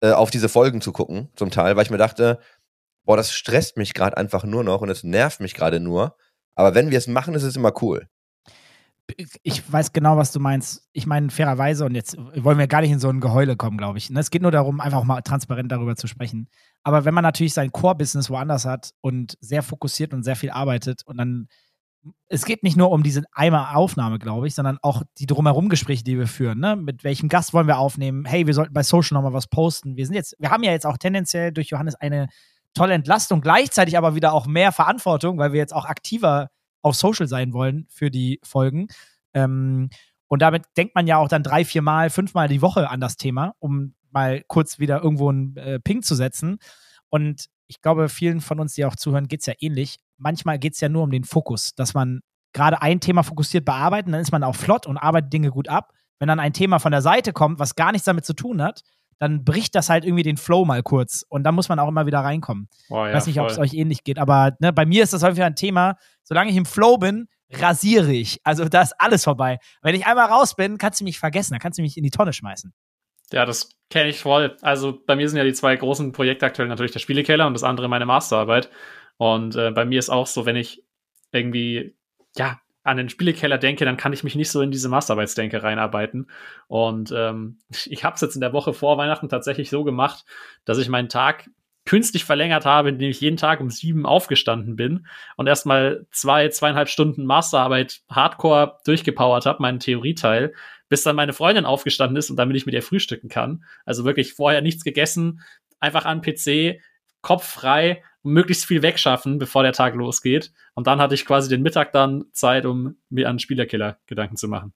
äh, 0.00 0.12
auf 0.12 0.30
diese 0.30 0.48
Folgen 0.48 0.80
zu 0.80 0.92
gucken, 0.92 1.28
zum 1.36 1.50
Teil, 1.50 1.76
weil 1.76 1.84
ich 1.84 1.90
mir 1.90 1.98
dachte, 1.98 2.38
boah, 3.04 3.16
das 3.16 3.32
stresst 3.32 3.76
mich 3.76 3.94
gerade 3.94 4.16
einfach 4.16 4.44
nur 4.44 4.64
noch 4.64 4.80
und 4.80 4.90
es 4.90 5.04
nervt 5.04 5.40
mich 5.40 5.54
gerade 5.54 5.80
nur. 5.80 6.16
Aber 6.54 6.74
wenn 6.74 6.90
wir 6.90 6.98
es 6.98 7.06
machen, 7.06 7.34
ist 7.34 7.42
es 7.42 7.56
immer 7.56 7.72
cool. 7.82 8.08
ich 9.42 9.72
weiß 9.72 9.92
genau, 9.92 10.16
was 10.16 10.32
du 10.32 10.40
meinst. 10.40 10.86
Ich 10.92 11.06
meine, 11.06 11.30
fairerweise, 11.30 11.86
und 11.86 11.94
jetzt 11.94 12.16
wollen 12.18 12.58
wir 12.58 12.66
gar 12.66 12.82
nicht 12.82 12.90
in 12.90 12.98
so 12.98 13.08
ein 13.08 13.20
Geheule 13.20 13.56
kommen, 13.56 13.78
glaube 13.78 13.98
ich. 13.98 14.10
Ne, 14.10 14.20
Es 14.20 14.30
geht 14.30 14.42
nur 14.42 14.50
darum, 14.50 14.80
einfach 14.80 15.04
mal 15.04 15.22
transparent 15.22 15.72
darüber 15.72 15.96
zu 15.96 16.06
sprechen. 16.06 16.48
Aber 16.82 17.04
wenn 17.04 17.14
man 17.14 17.22
natürlich 17.22 17.54
sein 17.54 17.72
Core-Business 17.72 18.28
woanders 18.28 18.64
hat 18.66 18.92
und 19.00 19.38
sehr 19.40 19.62
fokussiert 19.62 20.12
und 20.12 20.22
sehr 20.22 20.36
viel 20.36 20.50
arbeitet 20.50 21.02
und 21.06 21.16
dann, 21.16 21.48
es 22.28 22.44
geht 22.44 22.62
nicht 22.62 22.76
nur 22.76 22.90
um 22.90 23.02
diese 23.02 23.22
einmal 23.32 23.74
Aufnahme, 23.74 24.18
glaube 24.18 24.46
ich, 24.46 24.54
sondern 24.54 24.78
auch 24.82 25.02
die 25.18 25.26
drumherum 25.26 25.68
Gespräche, 25.68 26.04
die 26.04 26.18
wir 26.18 26.26
führen. 26.26 26.58
Ne? 26.60 26.76
Mit 26.76 27.04
welchem 27.04 27.28
Gast 27.28 27.54
wollen 27.54 27.66
wir 27.66 27.78
aufnehmen? 27.78 28.24
Hey, 28.24 28.46
wir 28.46 28.54
sollten 28.54 28.74
bei 28.74 28.82
Social 28.82 29.14
nochmal 29.14 29.32
was 29.32 29.46
posten. 29.46 29.96
Wir 29.96 30.06
sind 30.06 30.14
jetzt, 30.14 30.34
wir 30.38 30.50
haben 30.50 30.62
ja 30.62 30.72
jetzt 30.72 30.86
auch 30.86 30.98
tendenziell 30.98 31.52
durch 31.52 31.68
Johannes 31.68 31.94
eine 31.94 32.28
tolle 32.74 32.94
Entlastung, 32.94 33.40
gleichzeitig 33.40 33.96
aber 33.96 34.14
wieder 34.14 34.32
auch 34.32 34.46
mehr 34.46 34.72
Verantwortung, 34.72 35.38
weil 35.38 35.52
wir 35.52 35.58
jetzt 35.58 35.74
auch 35.74 35.86
aktiver 35.86 36.50
auf 36.82 36.94
Social 36.94 37.26
sein 37.26 37.52
wollen 37.52 37.86
für 37.88 38.10
die 38.10 38.40
Folgen. 38.42 38.88
Ähm, 39.34 39.90
und 40.28 40.42
damit 40.42 40.64
denkt 40.76 40.94
man 40.94 41.06
ja 41.06 41.16
auch 41.16 41.28
dann 41.28 41.42
drei, 41.42 41.64
vier 41.64 41.82
Mal, 41.82 42.10
fünfmal 42.10 42.48
die 42.48 42.62
Woche 42.62 42.90
an 42.90 43.00
das 43.00 43.16
Thema, 43.16 43.54
um 43.58 43.94
mal 44.10 44.42
kurz 44.46 44.78
wieder 44.78 45.02
irgendwo 45.02 45.30
einen 45.30 45.56
äh, 45.56 45.80
Ping 45.80 46.02
zu 46.02 46.14
setzen. 46.14 46.58
Und 47.08 47.46
ich 47.68 47.80
glaube, 47.80 48.08
vielen 48.08 48.40
von 48.40 48.58
uns, 48.60 48.74
die 48.74 48.84
auch 48.84 48.96
zuhören, 48.96 49.28
geht 49.28 49.40
es 49.40 49.46
ja 49.46 49.54
ähnlich. 49.60 49.98
Manchmal 50.16 50.58
geht 50.58 50.74
es 50.74 50.80
ja 50.80 50.88
nur 50.88 51.04
um 51.04 51.10
den 51.10 51.24
Fokus, 51.24 51.74
dass 51.76 51.94
man 51.94 52.20
gerade 52.52 52.82
ein 52.82 53.00
Thema 53.00 53.22
fokussiert 53.22 53.64
bearbeitet, 53.64 54.12
dann 54.12 54.20
ist 54.20 54.32
man 54.32 54.42
auch 54.42 54.56
flott 54.56 54.86
und 54.86 54.96
arbeitet 54.96 55.32
Dinge 55.32 55.50
gut 55.50 55.68
ab. 55.68 55.92
Wenn 56.18 56.28
dann 56.28 56.40
ein 56.40 56.52
Thema 56.52 56.78
von 56.80 56.90
der 56.90 57.02
Seite 57.02 57.32
kommt, 57.32 57.58
was 57.58 57.76
gar 57.76 57.92
nichts 57.92 58.06
damit 58.06 58.24
zu 58.24 58.32
tun 58.32 58.62
hat, 58.62 58.82
dann 59.18 59.44
bricht 59.44 59.74
das 59.74 59.90
halt 59.90 60.04
irgendwie 60.04 60.22
den 60.22 60.36
Flow 60.36 60.64
mal 60.64 60.82
kurz. 60.82 61.24
Und 61.28 61.44
dann 61.44 61.54
muss 61.54 61.68
man 61.68 61.78
auch 61.78 61.88
immer 61.88 62.06
wieder 62.06 62.20
reinkommen. 62.20 62.68
Oh, 62.88 63.04
Ich 63.04 63.10
ja, 63.10 63.14
weiß 63.14 63.26
nicht, 63.26 63.40
ob 63.40 63.48
es 63.48 63.58
euch 63.58 63.74
ähnlich 63.74 64.04
geht, 64.04 64.18
aber 64.18 64.56
ne, 64.60 64.72
bei 64.72 64.86
mir 64.86 65.02
ist 65.02 65.12
das 65.12 65.22
häufig 65.22 65.42
ein 65.42 65.56
Thema, 65.56 65.96
solange 66.22 66.50
ich 66.50 66.56
im 66.56 66.64
Flow 66.64 66.98
bin, 66.98 67.28
rasiere 67.50 68.12
ich. 68.12 68.40
Also 68.44 68.68
da 68.68 68.82
ist 68.82 68.94
alles 68.98 69.24
vorbei. 69.24 69.58
Wenn 69.82 69.94
ich 69.94 70.06
einmal 70.06 70.26
raus 70.26 70.54
bin, 70.54 70.78
kannst 70.78 71.00
du 71.00 71.04
mich 71.04 71.18
vergessen, 71.18 71.52
dann 71.52 71.60
kannst 71.60 71.78
du 71.78 71.82
mich 71.82 71.96
in 71.96 72.04
die 72.04 72.10
Tonne 72.10 72.32
schmeißen. 72.32 72.72
Ja, 73.32 73.44
das 73.44 73.70
kenne 73.90 74.08
ich 74.08 74.20
voll. 74.20 74.56
Also 74.62 75.02
bei 75.06 75.16
mir 75.16 75.28
sind 75.28 75.38
ja 75.38 75.44
die 75.44 75.52
zwei 75.52 75.76
großen 75.76 76.12
Projekte 76.12 76.46
aktuell 76.46 76.68
natürlich 76.68 76.92
der 76.92 77.00
Spielekeller 77.00 77.46
und 77.46 77.54
das 77.54 77.64
andere 77.64 77.88
meine 77.88 78.06
Masterarbeit. 78.06 78.70
Und 79.16 79.56
äh, 79.56 79.70
bei 79.70 79.84
mir 79.84 79.98
ist 79.98 80.10
auch 80.10 80.26
so, 80.26 80.46
wenn 80.46 80.56
ich 80.56 80.84
irgendwie, 81.32 81.96
ja, 82.36 82.60
an 82.84 82.96
den 82.96 83.10
Spielekeller 83.10 83.58
denke, 83.58 83.84
dann 83.84 83.98
kann 83.98 84.14
ich 84.14 84.24
mich 84.24 84.34
nicht 84.34 84.50
so 84.50 84.62
in 84.62 84.70
diese 84.70 84.88
Masterarbeitsdenke 84.88 85.62
reinarbeiten. 85.62 86.30
Und 86.68 87.12
ähm, 87.14 87.58
ich 87.86 88.04
habe 88.04 88.14
es 88.14 88.20
jetzt 88.20 88.34
in 88.34 88.40
der 88.40 88.52
Woche 88.52 88.72
vor 88.72 88.96
Weihnachten 88.98 89.28
tatsächlich 89.28 89.70
so 89.70 89.84
gemacht, 89.84 90.24
dass 90.64 90.78
ich 90.78 90.88
meinen 90.88 91.08
Tag 91.08 91.50
künstlich 91.88 92.26
verlängert 92.26 92.66
habe, 92.66 92.90
indem 92.90 93.08
ich 93.08 93.22
jeden 93.22 93.38
Tag 93.38 93.60
um 93.60 93.70
sieben 93.70 94.04
aufgestanden 94.04 94.76
bin 94.76 95.06
und 95.38 95.46
erstmal 95.46 96.06
zwei, 96.10 96.50
zweieinhalb 96.50 96.90
Stunden 96.90 97.24
Masterarbeit 97.24 98.02
hardcore 98.10 98.76
durchgepowert 98.84 99.46
habe, 99.46 99.62
meinen 99.62 99.80
Theorieteil, 99.80 100.52
bis 100.90 101.02
dann 101.02 101.16
meine 101.16 101.32
Freundin 101.32 101.64
aufgestanden 101.64 102.18
ist 102.18 102.28
und 102.28 102.36
damit 102.36 102.58
ich 102.58 102.66
mit 102.66 102.74
ihr 102.74 102.82
frühstücken 102.82 103.30
kann. 103.30 103.64
Also 103.86 104.04
wirklich 104.04 104.34
vorher 104.34 104.60
nichts 104.60 104.84
gegessen, 104.84 105.40
einfach 105.80 106.04
an 106.04 106.20
PC, 106.20 106.78
Kopf 107.22 107.46
frei, 107.46 108.02
möglichst 108.22 108.66
viel 108.66 108.82
wegschaffen, 108.82 109.38
bevor 109.38 109.62
der 109.62 109.72
Tag 109.72 109.94
losgeht. 109.94 110.52
Und 110.74 110.86
dann 110.86 111.00
hatte 111.00 111.14
ich 111.14 111.24
quasi 111.24 111.48
den 111.48 111.62
Mittag 111.62 111.92
dann 111.92 112.26
Zeit, 112.32 112.66
um 112.66 112.96
mir 113.08 113.30
an 113.30 113.38
Spielerkiller 113.38 113.96
Gedanken 114.04 114.36
zu 114.36 114.46
machen. 114.46 114.74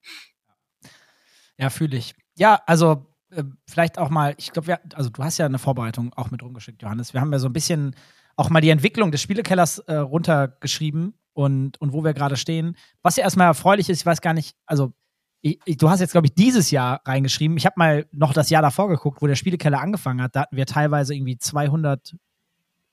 Ja, 1.59 1.69
fühle 1.69 1.95
ich. 1.95 2.15
Ja, 2.35 2.59
also 2.65 3.05
äh, 3.35 3.43
vielleicht 3.67 3.97
auch 3.97 4.09
mal, 4.09 4.35
ich 4.37 4.51
glaube, 4.51 4.79
also 4.93 5.09
du 5.09 5.23
hast 5.23 5.37
ja 5.37 5.45
eine 5.45 5.59
Vorbereitung 5.59 6.13
auch 6.13 6.31
mit 6.31 6.41
rumgeschickt, 6.43 6.81
Johannes. 6.81 7.13
Wir 7.13 7.21
haben 7.21 7.31
ja 7.31 7.39
so 7.39 7.47
ein 7.47 7.53
bisschen 7.53 7.95
auch 8.35 8.49
mal 8.49 8.61
die 8.61 8.69
Entwicklung 8.69 9.11
des 9.11 9.21
Spielekellers 9.21 9.79
äh, 9.79 9.95
runtergeschrieben 9.95 11.13
und, 11.33 11.79
und 11.81 11.93
wo 11.93 12.03
wir 12.03 12.13
gerade 12.13 12.37
stehen. 12.37 12.75
Was 13.01 13.15
ja 13.15 13.23
erstmal 13.23 13.47
erfreulich 13.47 13.89
ist, 13.89 13.99
ich 13.99 14.05
weiß 14.05 14.21
gar 14.21 14.33
nicht, 14.33 14.55
also 14.65 14.93
ich, 15.41 15.59
ich, 15.65 15.77
du 15.77 15.89
hast 15.89 15.99
jetzt, 15.99 16.13
glaube 16.13 16.27
ich, 16.27 16.33
dieses 16.33 16.71
Jahr 16.71 17.01
reingeschrieben. 17.05 17.57
Ich 17.57 17.65
habe 17.65 17.75
mal 17.77 18.05
noch 18.11 18.33
das 18.33 18.49
Jahr 18.49 18.61
davor 18.61 18.87
geguckt, 18.87 19.21
wo 19.21 19.27
der 19.27 19.35
Spielekeller 19.35 19.81
angefangen 19.81 20.21
hat. 20.21 20.35
Da 20.35 20.41
hatten 20.41 20.55
wir 20.55 20.65
teilweise 20.65 21.13
irgendwie 21.13 21.37
200 21.37 22.15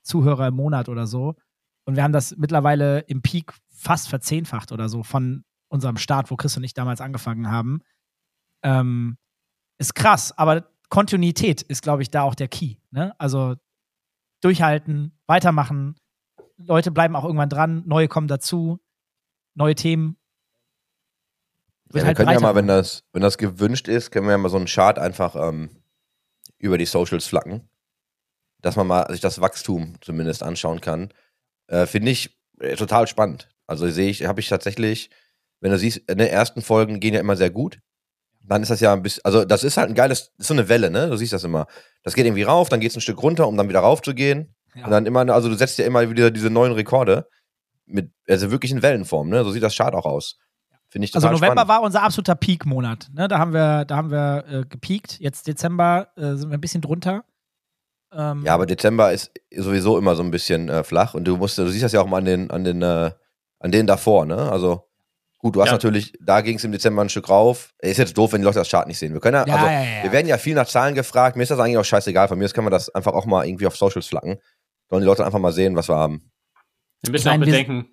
Zuhörer 0.03 0.47
im 0.47 0.55
Monat 0.55 0.89
oder 0.89 1.07
so. 1.07 1.35
Und 1.85 1.95
wir 1.95 2.03
haben 2.03 2.11
das 2.11 2.35
mittlerweile 2.37 2.99
im 3.01 3.21
Peak 3.21 3.53
fast 3.69 4.09
verzehnfacht 4.09 4.71
oder 4.71 4.89
so 4.89 5.01
von 5.01 5.43
unserem 5.69 5.97
Start, 5.97 6.29
wo 6.29 6.35
Chris 6.35 6.57
und 6.57 6.63
ich 6.63 6.73
damals 6.73 6.99
angefangen 6.99 7.49
haben. 7.49 7.81
Ähm, 8.63 9.17
ist 9.81 9.95
krass, 9.95 10.37
aber 10.37 10.69
Kontinuität 10.89 11.61
ist, 11.63 11.81
glaube 11.81 12.03
ich, 12.03 12.11
da 12.11 12.21
auch 12.21 12.35
der 12.35 12.47
Key. 12.47 12.75
Ne? 12.91 13.13
Also 13.17 13.55
durchhalten, 14.41 15.19
weitermachen. 15.27 15.95
Leute 16.57 16.91
bleiben 16.91 17.15
auch 17.15 17.25
irgendwann 17.25 17.49
dran, 17.49 17.83
neue 17.85 18.07
kommen 18.07 18.27
dazu, 18.27 18.79
neue 19.55 19.75
Themen. 19.75 20.17
Ja, 21.89 21.95
wir 21.95 22.05
halt 22.05 22.17
können 22.17 22.29
ja 22.29 22.39
mal, 22.39 22.55
wenn 22.55 22.67
das, 22.67 23.03
wenn 23.11 23.21
das 23.21 23.37
gewünscht 23.37 23.87
ist, 23.87 24.11
können 24.11 24.27
wir 24.27 24.31
ja 24.31 24.37
mal 24.37 24.49
so 24.49 24.57
einen 24.57 24.67
Chart 24.67 24.99
einfach 24.99 25.35
ähm, 25.35 25.69
über 26.59 26.77
die 26.77 26.85
Socials 26.85 27.25
flacken. 27.25 27.67
Dass 28.61 28.75
man 28.75 28.85
mal 28.85 29.09
sich 29.09 29.21
das 29.21 29.41
Wachstum 29.41 29.95
zumindest 30.01 30.43
anschauen 30.43 30.81
kann. 30.81 31.11
Äh, 31.67 31.87
Finde 31.87 32.11
ich 32.11 32.39
äh, 32.59 32.75
total 32.75 33.07
spannend. 33.07 33.49
Also 33.65 33.89
sehe 33.89 34.09
ich, 34.09 34.25
habe 34.25 34.39
ich 34.39 34.49
tatsächlich, 34.49 35.09
wenn 35.59 35.71
du 35.71 35.79
siehst, 35.79 35.97
in 35.97 36.19
den 36.19 36.27
ersten 36.27 36.61
Folgen 36.61 36.99
gehen 36.99 37.15
ja 37.15 37.19
immer 37.19 37.35
sehr 37.35 37.49
gut 37.49 37.81
dann 38.43 38.61
ist 38.61 38.69
das 38.71 38.79
ja 38.79 38.93
ein 38.93 39.01
bisschen, 39.01 39.23
also 39.23 39.45
das 39.45 39.63
ist 39.63 39.77
halt 39.77 39.89
ein 39.89 39.95
geiles, 39.95 40.31
ist 40.37 40.47
so 40.47 40.53
eine 40.53 40.67
Welle, 40.69 40.89
ne? 40.89 41.09
Du 41.09 41.15
siehst 41.15 41.33
das 41.33 41.43
immer. 41.43 41.67
Das 42.03 42.13
geht 42.15 42.25
irgendwie 42.25 42.43
rauf, 42.43 42.69
dann 42.69 42.79
geht 42.79 42.91
es 42.91 42.97
ein 42.97 43.01
Stück 43.01 43.21
runter, 43.21 43.47
um 43.47 43.57
dann 43.57 43.69
wieder 43.69 43.79
rauf 43.79 44.01
zu 44.01 44.13
gehen. 44.13 44.55
Ja. 44.75 44.85
Und 44.85 44.91
dann 44.91 45.05
immer, 45.05 45.27
also 45.29 45.49
du 45.49 45.55
setzt 45.55 45.77
ja 45.77 45.85
immer 45.85 46.09
wieder 46.09 46.31
diese 46.31 46.49
neuen 46.49 46.73
Rekorde 46.73 47.27
mit, 47.85 48.11
also 48.27 48.51
wirklich 48.51 48.71
in 48.71 48.81
Wellenform, 48.81 49.29
ne? 49.29 49.43
So 49.43 49.51
sieht 49.51 49.63
das 49.63 49.75
Chart 49.75 49.93
auch 49.93 50.05
aus. 50.05 50.37
Finde 50.89 51.05
ich 51.05 51.15
Also 51.15 51.27
November 51.27 51.45
spannend. 51.61 51.69
war 51.69 51.81
unser 51.83 52.03
absoluter 52.03 52.35
Peak-Monat. 52.35 53.09
Ne? 53.13 53.29
Da 53.29 53.37
haben 53.39 53.53
wir, 53.53 53.85
da 53.85 53.95
haben 53.95 54.11
wir 54.11 54.43
äh, 54.49 54.65
gepeakt. 54.65 55.19
Jetzt 55.19 55.47
Dezember 55.47 56.09
äh, 56.17 56.35
sind 56.35 56.49
wir 56.49 56.57
ein 56.57 56.61
bisschen 56.61 56.81
drunter. 56.81 57.23
Ähm 58.13 58.43
ja, 58.43 58.53
aber 58.53 58.65
Dezember 58.65 59.13
ist 59.13 59.31
sowieso 59.55 59.97
immer 59.97 60.15
so 60.15 60.23
ein 60.23 60.31
bisschen 60.31 60.67
äh, 60.67 60.83
flach 60.83 61.13
und 61.13 61.23
du 61.23 61.37
musst, 61.37 61.57
du 61.57 61.67
siehst 61.69 61.85
das 61.85 61.93
ja 61.93 62.01
auch 62.01 62.07
mal 62.07 62.17
an 62.17 62.25
den, 62.25 62.51
an 62.51 62.65
den, 62.65 62.81
äh, 62.81 63.11
an 63.59 63.71
denen 63.71 63.87
davor, 63.87 64.25
ne? 64.25 64.51
Also 64.51 64.89
Gut, 65.41 65.55
du 65.55 65.61
hast 65.61 65.69
ja. 65.69 65.73
natürlich, 65.73 66.13
da 66.21 66.41
ging 66.41 66.57
es 66.57 66.63
im 66.63 66.71
Dezember 66.71 67.01
ein 67.01 67.09
Stück 67.09 67.27
rauf. 67.27 67.73
Ist 67.79 67.97
jetzt 67.97 68.15
doof, 68.15 68.33
wenn 68.33 68.41
die 68.41 68.45
Leute 68.45 68.59
das 68.59 68.69
Chart 68.69 68.87
nicht 68.87 68.99
sehen. 68.99 69.13
Wir 69.13 69.19
können 69.19 69.35
ja, 69.35 69.47
ja, 69.47 69.55
also, 69.55 69.65
ja, 69.65 70.03
wir 70.03 70.11
werden 70.11 70.27
ja 70.27 70.37
viel 70.37 70.53
nach 70.53 70.67
Zahlen 70.67 70.93
gefragt. 70.93 71.35
Mir 71.35 71.43
ist 71.43 71.49
das 71.49 71.59
eigentlich 71.59 71.77
auch 71.77 71.85
scheißegal. 71.85 72.27
Von 72.27 72.37
mir 72.37 72.45
aus 72.45 72.53
können 72.53 72.67
wir 72.67 72.71
das 72.71 72.93
einfach 72.93 73.13
auch 73.13 73.25
mal 73.25 73.47
irgendwie 73.47 73.65
auf 73.65 73.75
Socials 73.75 74.07
flacken. 74.07 74.37
Sollen 74.89 75.01
die 75.01 75.07
Leute 75.07 75.25
einfach 75.25 75.39
mal 75.39 75.51
sehen, 75.51 75.75
was 75.75 75.89
wir 75.89 75.95
haben. 75.95 76.31
Wir 77.01 77.11
müssen 77.11 77.29
auch 77.29 77.37
bedenken, 77.39 77.87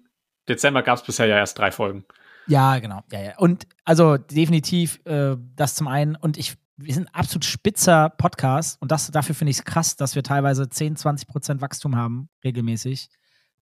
Dezember 0.47 0.83
gab 0.83 0.99
es 0.99 1.05
bisher 1.05 1.27
ja 1.27 1.37
erst 1.37 1.59
drei 1.59 1.71
Folgen. 1.71 2.05
Ja, 2.47 2.79
genau. 2.81 3.01
Ja, 3.13 3.21
ja. 3.21 3.39
Und 3.39 3.67
also 3.85 4.19
definitiv 4.19 5.01
äh, 5.07 5.37
das 5.57 5.75
zum 5.75 5.89
einen. 5.89 6.17
Und 6.17 6.37
ich, 6.37 6.57
wir 6.77 6.93
sind 6.93 7.09
ein 7.09 7.15
absolut 7.15 7.47
spitzer 7.47 8.11
Podcast. 8.11 8.81
Und 8.83 8.91
das, 8.93 9.11
dafür 9.11 9.35
finde 9.35 9.53
ich 9.53 9.59
es 9.59 9.65
krass, 9.65 9.97
dass 9.97 10.15
wir 10.15 10.23
teilweise 10.23 10.69
10, 10.69 10.97
20 10.97 11.29
Prozent 11.29 11.61
Wachstum 11.63 11.97
haben, 11.97 12.29
regelmäßig. 12.45 13.09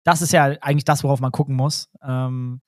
Das 0.03 0.23
ist 0.23 0.33
ja 0.33 0.45
eigentlich 0.61 0.85
das, 0.85 1.05
worauf 1.05 1.21
man 1.21 1.33
gucken 1.33 1.57
muss. 1.57 1.89
Ähm, 2.03 2.61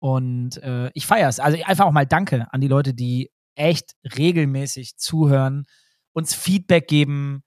und 0.00 0.56
äh, 0.62 0.90
ich 0.94 1.06
feiere 1.06 1.28
es. 1.28 1.38
Also 1.38 1.62
einfach 1.64 1.86
auch 1.86 1.92
mal 1.92 2.06
Danke 2.06 2.52
an 2.52 2.60
die 2.60 2.68
Leute, 2.68 2.94
die 2.94 3.30
echt 3.54 3.94
regelmäßig 4.16 4.96
zuhören, 4.96 5.66
uns 6.12 6.34
Feedback 6.34 6.88
geben, 6.88 7.42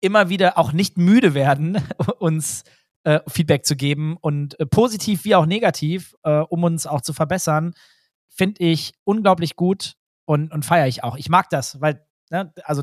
immer 0.00 0.28
wieder 0.28 0.58
auch 0.58 0.72
nicht 0.72 0.98
müde 0.98 1.34
werden, 1.34 1.78
uns 2.18 2.62
äh, 3.04 3.20
Feedback 3.26 3.64
zu 3.64 3.76
geben 3.76 4.16
und 4.20 4.60
äh, 4.60 4.66
positiv 4.66 5.24
wie 5.24 5.34
auch 5.34 5.46
negativ, 5.46 6.14
äh, 6.22 6.40
um 6.40 6.64
uns 6.64 6.86
auch 6.86 7.00
zu 7.00 7.14
verbessern, 7.14 7.72
finde 8.28 8.62
ich 8.62 8.94
unglaublich 9.04 9.56
gut 9.56 9.94
und, 10.26 10.52
und 10.52 10.64
feiere 10.64 10.88
ich 10.88 11.02
auch. 11.02 11.16
Ich 11.16 11.30
mag 11.30 11.48
das, 11.48 11.80
weil, 11.80 12.06
ne, 12.30 12.52
also 12.64 12.82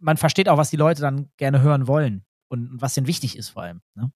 man 0.00 0.16
versteht 0.16 0.48
auch, 0.48 0.56
was 0.56 0.70
die 0.70 0.76
Leute 0.76 1.02
dann 1.02 1.30
gerne 1.36 1.60
hören 1.60 1.86
wollen 1.86 2.24
und, 2.48 2.70
und 2.70 2.80
was 2.80 2.94
denen 2.94 3.06
wichtig 3.06 3.36
ist 3.36 3.50
vor 3.50 3.64
allem. 3.64 3.82
Ne? 3.94 4.10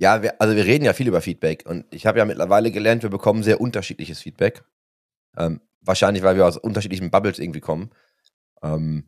Ja, 0.00 0.22
wir, 0.22 0.40
also 0.40 0.56
wir 0.56 0.64
reden 0.64 0.86
ja 0.86 0.94
viel 0.94 1.08
über 1.08 1.20
Feedback 1.20 1.64
und 1.66 1.84
ich 1.90 2.06
habe 2.06 2.18
ja 2.18 2.24
mittlerweile 2.24 2.70
gelernt, 2.70 3.02
wir 3.02 3.10
bekommen 3.10 3.42
sehr 3.42 3.60
unterschiedliches 3.60 4.18
Feedback. 4.20 4.64
Ähm, 5.36 5.60
wahrscheinlich, 5.82 6.22
weil 6.22 6.36
wir 6.36 6.46
aus 6.46 6.56
unterschiedlichen 6.56 7.10
Bubbles 7.10 7.38
irgendwie 7.38 7.60
kommen. 7.60 7.90
Ähm, 8.62 9.04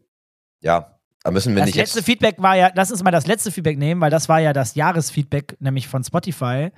ja, 0.60 0.98
da 1.22 1.30
müssen 1.30 1.54
wir 1.54 1.60
das 1.60 1.66
nicht. 1.68 1.78
Das 1.78 1.94
letzte 1.94 2.02
Feedback 2.02 2.34
war 2.42 2.56
ja, 2.56 2.70
lass 2.74 2.90
uns 2.90 3.02
mal 3.02 3.10
das 3.10 3.26
letzte 3.26 3.50
Feedback 3.50 3.78
nehmen, 3.78 4.02
weil 4.02 4.10
das 4.10 4.28
war 4.28 4.40
ja 4.40 4.52
das 4.52 4.74
Jahresfeedback, 4.74 5.56
nämlich 5.60 5.88
von 5.88 6.04
Spotify, 6.04 6.70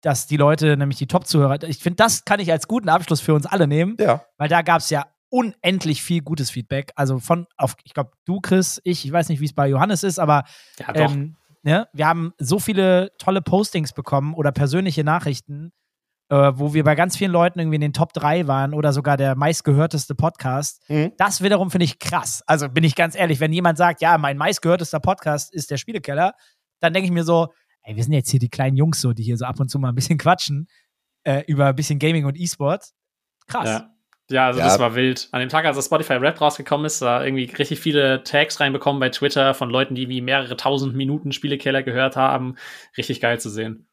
dass 0.00 0.28
die 0.28 0.36
Leute, 0.36 0.76
nämlich 0.76 0.98
die 0.98 1.08
Top-Zuhörer, 1.08 1.60
ich 1.64 1.78
finde, 1.78 1.96
das 1.96 2.24
kann 2.24 2.38
ich 2.38 2.52
als 2.52 2.68
guten 2.68 2.88
Abschluss 2.88 3.20
für 3.20 3.34
uns 3.34 3.46
alle 3.46 3.66
nehmen. 3.66 3.96
Ja. 3.98 4.24
Weil 4.38 4.48
da 4.48 4.62
gab 4.62 4.78
es 4.78 4.90
ja 4.90 5.06
unendlich 5.28 6.04
viel 6.04 6.22
gutes 6.22 6.50
Feedback. 6.50 6.92
Also 6.94 7.18
von, 7.18 7.48
auf, 7.56 7.74
ich 7.82 7.94
glaube, 7.94 8.12
du, 8.26 8.40
Chris, 8.40 8.80
ich, 8.84 9.04
ich 9.04 9.10
weiß 9.10 9.28
nicht, 9.28 9.40
wie 9.40 9.46
es 9.46 9.54
bei 9.54 9.66
Johannes 9.66 10.04
ist, 10.04 10.20
aber 10.20 10.44
ja, 10.78 10.92
doch. 10.92 11.12
Ähm, 11.12 11.36
Ne? 11.62 11.88
Wir 11.92 12.06
haben 12.06 12.32
so 12.38 12.58
viele 12.58 13.10
tolle 13.18 13.42
Postings 13.42 13.92
bekommen 13.92 14.34
oder 14.34 14.52
persönliche 14.52 15.04
Nachrichten, 15.04 15.72
äh, 16.30 16.52
wo 16.54 16.72
wir 16.72 16.84
bei 16.84 16.94
ganz 16.94 17.16
vielen 17.16 17.32
Leuten 17.32 17.58
irgendwie 17.58 17.74
in 17.74 17.80
den 17.82 17.92
Top 17.92 18.12
3 18.12 18.46
waren 18.46 18.72
oder 18.72 18.92
sogar 18.92 19.16
der 19.16 19.36
meistgehörteste 19.36 20.14
Podcast. 20.14 20.82
Mhm. 20.88 21.12
Das 21.18 21.42
wiederum 21.42 21.70
finde 21.70 21.84
ich 21.84 21.98
krass. 21.98 22.42
Also 22.46 22.68
bin 22.68 22.84
ich 22.84 22.94
ganz 22.94 23.14
ehrlich, 23.14 23.40
wenn 23.40 23.52
jemand 23.52 23.76
sagt, 23.76 24.00
ja, 24.00 24.16
mein 24.16 24.38
meistgehörtester 24.38 25.00
Podcast 25.00 25.52
ist 25.52 25.70
der 25.70 25.76
Spielekeller, 25.76 26.34
dann 26.80 26.92
denke 26.94 27.06
ich 27.06 27.12
mir 27.12 27.24
so, 27.24 27.48
ey, 27.82 27.96
wir 27.96 28.04
sind 28.04 28.12
jetzt 28.12 28.30
hier 28.30 28.40
die 28.40 28.48
kleinen 28.48 28.76
Jungs 28.76 29.00
so, 29.00 29.12
die 29.12 29.22
hier 29.22 29.36
so 29.36 29.44
ab 29.44 29.60
und 29.60 29.68
zu 29.68 29.78
mal 29.78 29.90
ein 29.90 29.94
bisschen 29.94 30.18
quatschen 30.18 30.66
äh, 31.24 31.44
über 31.46 31.66
ein 31.66 31.76
bisschen 31.76 31.98
Gaming 31.98 32.24
und 32.24 32.38
E-Sport. 32.38 32.90
Krass. 33.46 33.68
Ja. 33.68 33.90
Ja, 34.30 34.46
also 34.46 34.60
ja. 34.60 34.66
das 34.66 34.78
war 34.78 34.94
wild. 34.94 35.28
An 35.32 35.40
dem 35.40 35.48
Tag, 35.48 35.64
als 35.64 35.76
das 35.76 35.86
Spotify 35.86 36.14
Rap 36.14 36.40
rausgekommen 36.40 36.86
ist, 36.86 37.02
da 37.02 37.24
irgendwie 37.24 37.44
richtig 37.44 37.80
viele 37.80 38.22
Tags 38.22 38.60
reinbekommen 38.60 39.00
bei 39.00 39.08
Twitter 39.08 39.54
von 39.54 39.70
Leuten, 39.70 39.94
die 39.94 40.08
wie 40.08 40.20
mehrere 40.20 40.56
tausend 40.56 40.94
Minuten 40.94 41.32
Spielekeller 41.32 41.82
gehört 41.82 42.16
haben. 42.16 42.54
Richtig 42.96 43.20
geil 43.20 43.40
zu 43.40 43.50
sehen. 43.50 43.88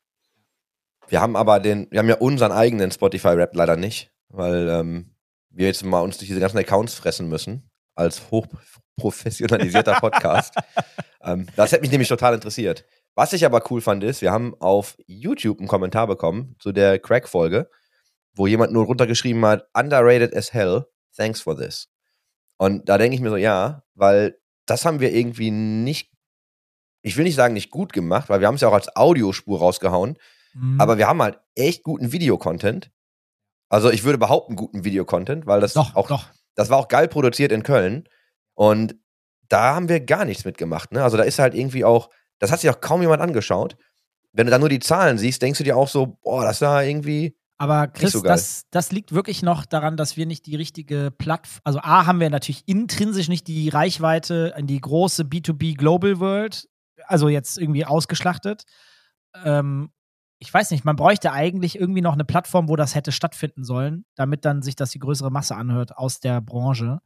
Wir 1.07 1.21
haben 1.21 1.35
aber 1.35 1.59
den, 1.59 1.87
wir 1.89 1.99
haben 1.99 2.09
ja 2.09 2.17
unseren 2.17 2.51
eigenen 2.51 2.91
Spotify 2.91 3.29
Rap 3.29 3.55
leider 3.55 3.77
nicht, 3.77 4.11
weil 4.29 4.67
ähm, 4.69 5.15
wir 5.49 5.67
jetzt 5.67 5.83
mal 5.83 6.01
uns 6.01 6.17
durch 6.17 6.27
diese 6.27 6.39
ganzen 6.39 6.57
Accounts 6.59 6.93
fressen 6.93 7.29
müssen 7.29 7.69
als 7.95 8.29
hochprofessionalisierter 8.29 9.93
Podcast. 9.99 10.53
ähm, 11.23 11.47
das 11.55 11.71
hätte 11.71 11.81
mich 11.81 11.91
nämlich 11.91 12.09
total 12.09 12.35
interessiert. 12.35 12.85
Was 13.15 13.33
ich 13.33 13.43
aber 13.43 13.63
cool 13.71 13.81
fand, 13.81 14.03
ist, 14.03 14.21
wir 14.21 14.31
haben 14.31 14.53
auf 14.59 14.97
YouTube 15.07 15.57
einen 15.57 15.67
Kommentar 15.67 16.05
bekommen 16.05 16.55
zu 16.59 16.71
der 16.71 16.99
Crack-Folge 16.99 17.69
wo 18.37 18.47
jemand 18.47 18.71
nur 18.71 18.85
runtergeschrieben 18.85 19.43
hat, 19.45 19.67
underrated 19.73 20.35
as 20.35 20.53
hell, 20.53 20.85
thanks 21.15 21.41
for 21.41 21.57
this. 21.57 21.89
Und 22.57 22.89
da 22.89 22.97
denke 22.97 23.15
ich 23.15 23.21
mir 23.21 23.29
so, 23.29 23.37
ja, 23.37 23.83
weil 23.95 24.39
das 24.65 24.85
haben 24.85 24.99
wir 24.99 25.13
irgendwie 25.13 25.51
nicht, 25.51 26.11
ich 27.01 27.17
will 27.17 27.23
nicht 27.23 27.35
sagen 27.35 27.53
nicht 27.53 27.71
gut 27.71 27.93
gemacht, 27.93 28.29
weil 28.29 28.39
wir 28.39 28.47
haben 28.47 28.55
es 28.55 28.61
ja 28.61 28.67
auch 28.67 28.73
als 28.73 28.95
Audiospur 28.95 29.59
rausgehauen, 29.59 30.17
mhm. 30.53 30.79
aber 30.79 30.97
wir 30.97 31.07
haben 31.07 31.21
halt 31.21 31.39
echt 31.55 31.83
guten 31.83 32.11
Videocontent. 32.11 32.91
Also 33.69 33.91
ich 33.91 34.03
würde 34.03 34.17
behaupten 34.17 34.55
guten 34.55 34.83
Videocontent, 34.83 35.45
weil 35.45 35.61
das 35.61 35.73
doch, 35.73 35.95
auch, 35.95 36.07
doch. 36.07 36.27
das 36.55 36.69
war 36.69 36.77
auch 36.77 36.87
geil 36.87 37.07
produziert 37.07 37.51
in 37.51 37.63
Köln 37.63 38.07
und 38.53 38.95
da 39.49 39.75
haben 39.75 39.89
wir 39.89 39.99
gar 39.99 40.25
nichts 40.25 40.45
mitgemacht. 40.45 40.91
Ne? 40.91 41.03
Also 41.03 41.17
da 41.17 41.23
ist 41.23 41.39
halt 41.39 41.53
irgendwie 41.53 41.85
auch, 41.85 42.09
das 42.39 42.51
hat 42.51 42.59
sich 42.59 42.69
auch 42.69 42.81
kaum 42.81 43.01
jemand 43.01 43.21
angeschaut. 43.21 43.77
Wenn 44.33 44.45
du 44.45 44.51
dann 44.51 44.59
nur 44.59 44.69
die 44.69 44.79
Zahlen 44.79 45.17
siehst, 45.17 45.41
denkst 45.41 45.57
du 45.57 45.63
dir 45.63 45.77
auch 45.77 45.87
so, 45.87 46.17
boah, 46.21 46.43
das 46.43 46.61
war 46.61 46.83
irgendwie, 46.83 47.37
aber 47.57 47.87
Chris, 47.87 48.11
so 48.11 48.21
das, 48.21 48.65
das 48.69 48.91
liegt 48.91 49.13
wirklich 49.13 49.41
noch 49.41 49.65
daran, 49.65 49.97
dass 49.97 50.15
wir 50.15 50.27
nicht 50.27 50.45
die 50.45 50.55
richtige 50.55 51.11
Plattform, 51.11 51.61
also 51.63 51.79
A, 51.79 52.05
haben 52.05 52.19
wir 52.19 52.29
natürlich 52.29 52.63
intrinsisch 52.67 53.29
nicht 53.29 53.47
die 53.47 53.69
Reichweite 53.69 54.53
in 54.57 54.67
die 54.67 54.79
große 54.79 55.23
B2B 55.23 55.75
Global 55.75 56.19
World, 56.19 56.69
also 57.05 57.29
jetzt 57.29 57.57
irgendwie 57.57 57.85
ausgeschlachtet. 57.85 58.65
Ähm, 59.43 59.91
ich 60.39 60.53
weiß 60.53 60.69
nicht, 60.69 60.85
man 60.85 60.95
bräuchte 60.95 61.31
eigentlich 61.31 61.79
irgendwie 61.79 62.01
noch 62.01 62.13
eine 62.13 62.25
Plattform, 62.25 62.69
wo 62.69 62.75
das 62.75 62.93
hätte 62.93 63.11
stattfinden 63.11 63.63
sollen, 63.63 64.05
damit 64.15 64.45
dann 64.45 64.61
sich 64.61 64.75
das 64.75 64.91
die 64.91 64.99
größere 64.99 65.31
Masse 65.31 65.55
anhört 65.55 65.97
aus 65.97 66.19
der 66.19 66.41
Branche. 66.41 66.99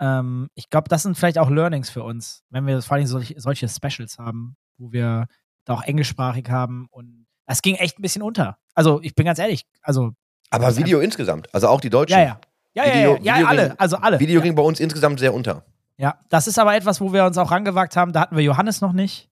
Ähm, 0.00 0.48
ich 0.54 0.70
glaube, 0.70 0.88
das 0.88 1.02
sind 1.02 1.18
vielleicht 1.18 1.38
auch 1.38 1.50
Learnings 1.50 1.90
für 1.90 2.02
uns, 2.02 2.44
wenn 2.48 2.66
wir 2.66 2.80
vor 2.80 2.96
allem 2.96 3.06
solch, 3.06 3.34
solche 3.36 3.68
Specials 3.68 4.18
haben, 4.18 4.56
wo 4.78 4.90
wir 4.90 5.26
da 5.66 5.74
auch 5.74 5.82
englischsprachig 5.82 6.48
haben 6.48 6.86
und 6.90 7.25
das 7.46 7.62
ging 7.62 7.74
echt 7.76 7.98
ein 7.98 8.02
bisschen 8.02 8.22
unter. 8.22 8.58
Also 8.74 9.00
ich 9.02 9.14
bin 9.14 9.24
ganz 9.26 9.38
ehrlich, 9.38 9.64
also 9.82 10.12
Aber 10.50 10.76
Video 10.76 11.00
insgesamt, 11.00 11.48
also 11.54 11.68
auch 11.68 11.80
die 11.80 11.90
deutschen. 11.90 12.18
ja, 12.18 12.24
ja. 12.24 12.40
Ja, 12.74 12.84
Video- 12.84 12.94
ja, 12.94 13.06
ja, 13.06 13.16
ja, 13.22 13.34
Video 13.36 13.48
alle, 13.48 13.68
ging- 13.68 13.78
also 13.78 13.96
alle. 13.96 14.20
Video 14.20 14.40
ging 14.42 14.54
bei 14.54 14.62
uns 14.62 14.80
insgesamt 14.80 15.18
sehr 15.18 15.32
unter. 15.32 15.64
Ja, 15.96 16.18
das 16.28 16.46
ist 16.46 16.58
aber 16.58 16.76
etwas, 16.76 17.00
wo 17.00 17.10
wir 17.14 17.24
uns 17.24 17.38
auch 17.38 17.50
rangewagt 17.50 17.96
haben. 17.96 18.12
Da 18.12 18.20
hatten 18.20 18.36
wir 18.36 18.44
Johannes 18.44 18.82
noch 18.82 18.92
nicht. 18.92 19.30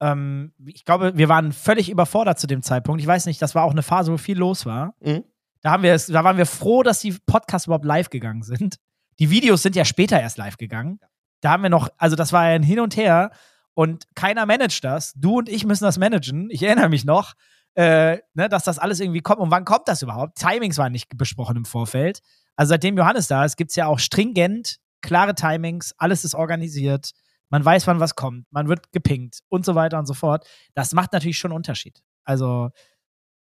Ähm, 0.00 0.52
ich 0.66 0.84
glaube, 0.84 1.16
wir 1.16 1.28
waren 1.30 1.52
völlig 1.52 1.88
überfordert 1.88 2.38
zu 2.38 2.46
dem 2.46 2.62
Zeitpunkt. 2.62 3.00
Ich 3.00 3.06
weiß 3.06 3.24
nicht, 3.26 3.40
das 3.40 3.54
war 3.54 3.64
auch 3.64 3.70
eine 3.70 3.82
Phase, 3.82 4.12
wo 4.12 4.18
viel 4.18 4.36
los 4.36 4.66
war. 4.66 4.94
Mhm. 5.00 5.24
Da, 5.62 5.70
haben 5.70 5.82
wir 5.82 5.94
es, 5.94 6.06
da 6.06 6.22
waren 6.22 6.36
wir 6.36 6.44
froh, 6.44 6.82
dass 6.82 7.00
die 7.00 7.16
Podcasts 7.24 7.66
überhaupt 7.66 7.86
live 7.86 8.10
gegangen 8.10 8.42
sind. 8.42 8.76
Die 9.18 9.30
Videos 9.30 9.62
sind 9.62 9.74
ja 9.74 9.86
später 9.86 10.20
erst 10.20 10.36
live 10.36 10.58
gegangen. 10.58 11.00
Da 11.40 11.50
haben 11.52 11.62
wir 11.62 11.70
noch, 11.70 11.88
also 11.96 12.14
das 12.14 12.32
war 12.34 12.44
ja 12.50 12.56
ein 12.56 12.62
Hin 12.62 12.80
und 12.80 12.96
Her 12.98 13.30
und 13.76 14.04
keiner 14.14 14.46
managt 14.46 14.82
das. 14.84 15.12
Du 15.16 15.38
und 15.38 15.48
ich 15.50 15.66
müssen 15.66 15.84
das 15.84 15.98
managen. 15.98 16.48
Ich 16.50 16.62
erinnere 16.62 16.88
mich 16.88 17.04
noch, 17.04 17.34
äh, 17.74 18.18
ne, 18.32 18.48
dass 18.48 18.64
das 18.64 18.78
alles 18.78 19.00
irgendwie 19.00 19.20
kommt. 19.20 19.38
Und 19.38 19.50
wann 19.50 19.66
kommt 19.66 19.86
das 19.86 20.00
überhaupt? 20.02 20.38
Timings 20.38 20.78
waren 20.78 20.92
nicht 20.92 21.16
besprochen 21.16 21.58
im 21.58 21.64
Vorfeld. 21.66 22.20
Also 22.56 22.70
seitdem 22.70 22.96
Johannes 22.96 23.28
da 23.28 23.44
ist, 23.44 23.56
gibt 23.56 23.70
es 23.70 23.76
ja 23.76 23.86
auch 23.86 23.98
stringent 23.98 24.78
klare 25.02 25.34
Timings, 25.34 25.94
alles 25.98 26.24
ist 26.24 26.34
organisiert, 26.34 27.10
man 27.50 27.64
weiß, 27.64 27.86
wann 27.86 28.00
was 28.00 28.16
kommt, 28.16 28.50
man 28.50 28.68
wird 28.68 28.92
gepinkt 28.92 29.40
und 29.48 29.64
so 29.64 29.74
weiter 29.74 29.98
und 29.98 30.06
so 30.06 30.14
fort. 30.14 30.48
Das 30.74 30.92
macht 30.92 31.12
natürlich 31.12 31.38
schon 31.38 31.52
einen 31.52 31.56
Unterschied. 31.56 32.02
Also, 32.24 32.70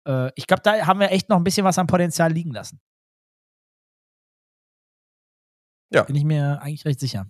äh, 0.08 0.32
ich 0.36 0.48
glaube, 0.48 0.64
da 0.64 0.88
haben 0.88 1.02
wir 1.02 1.12
echt 1.12 1.30
noch 1.30 1.38
ein 1.38 1.44
bisschen 1.44 1.66
was 1.66 1.78
an 1.78 1.86
Potenzial 1.86 2.32
liegen 2.32 2.52
lassen. 2.52 2.80
Ja. 5.92 6.04
Bin 6.04 6.16
ich 6.16 6.24
mir 6.24 6.60
eigentlich 6.62 6.86
recht 6.86 7.00
sicher. 7.00 7.28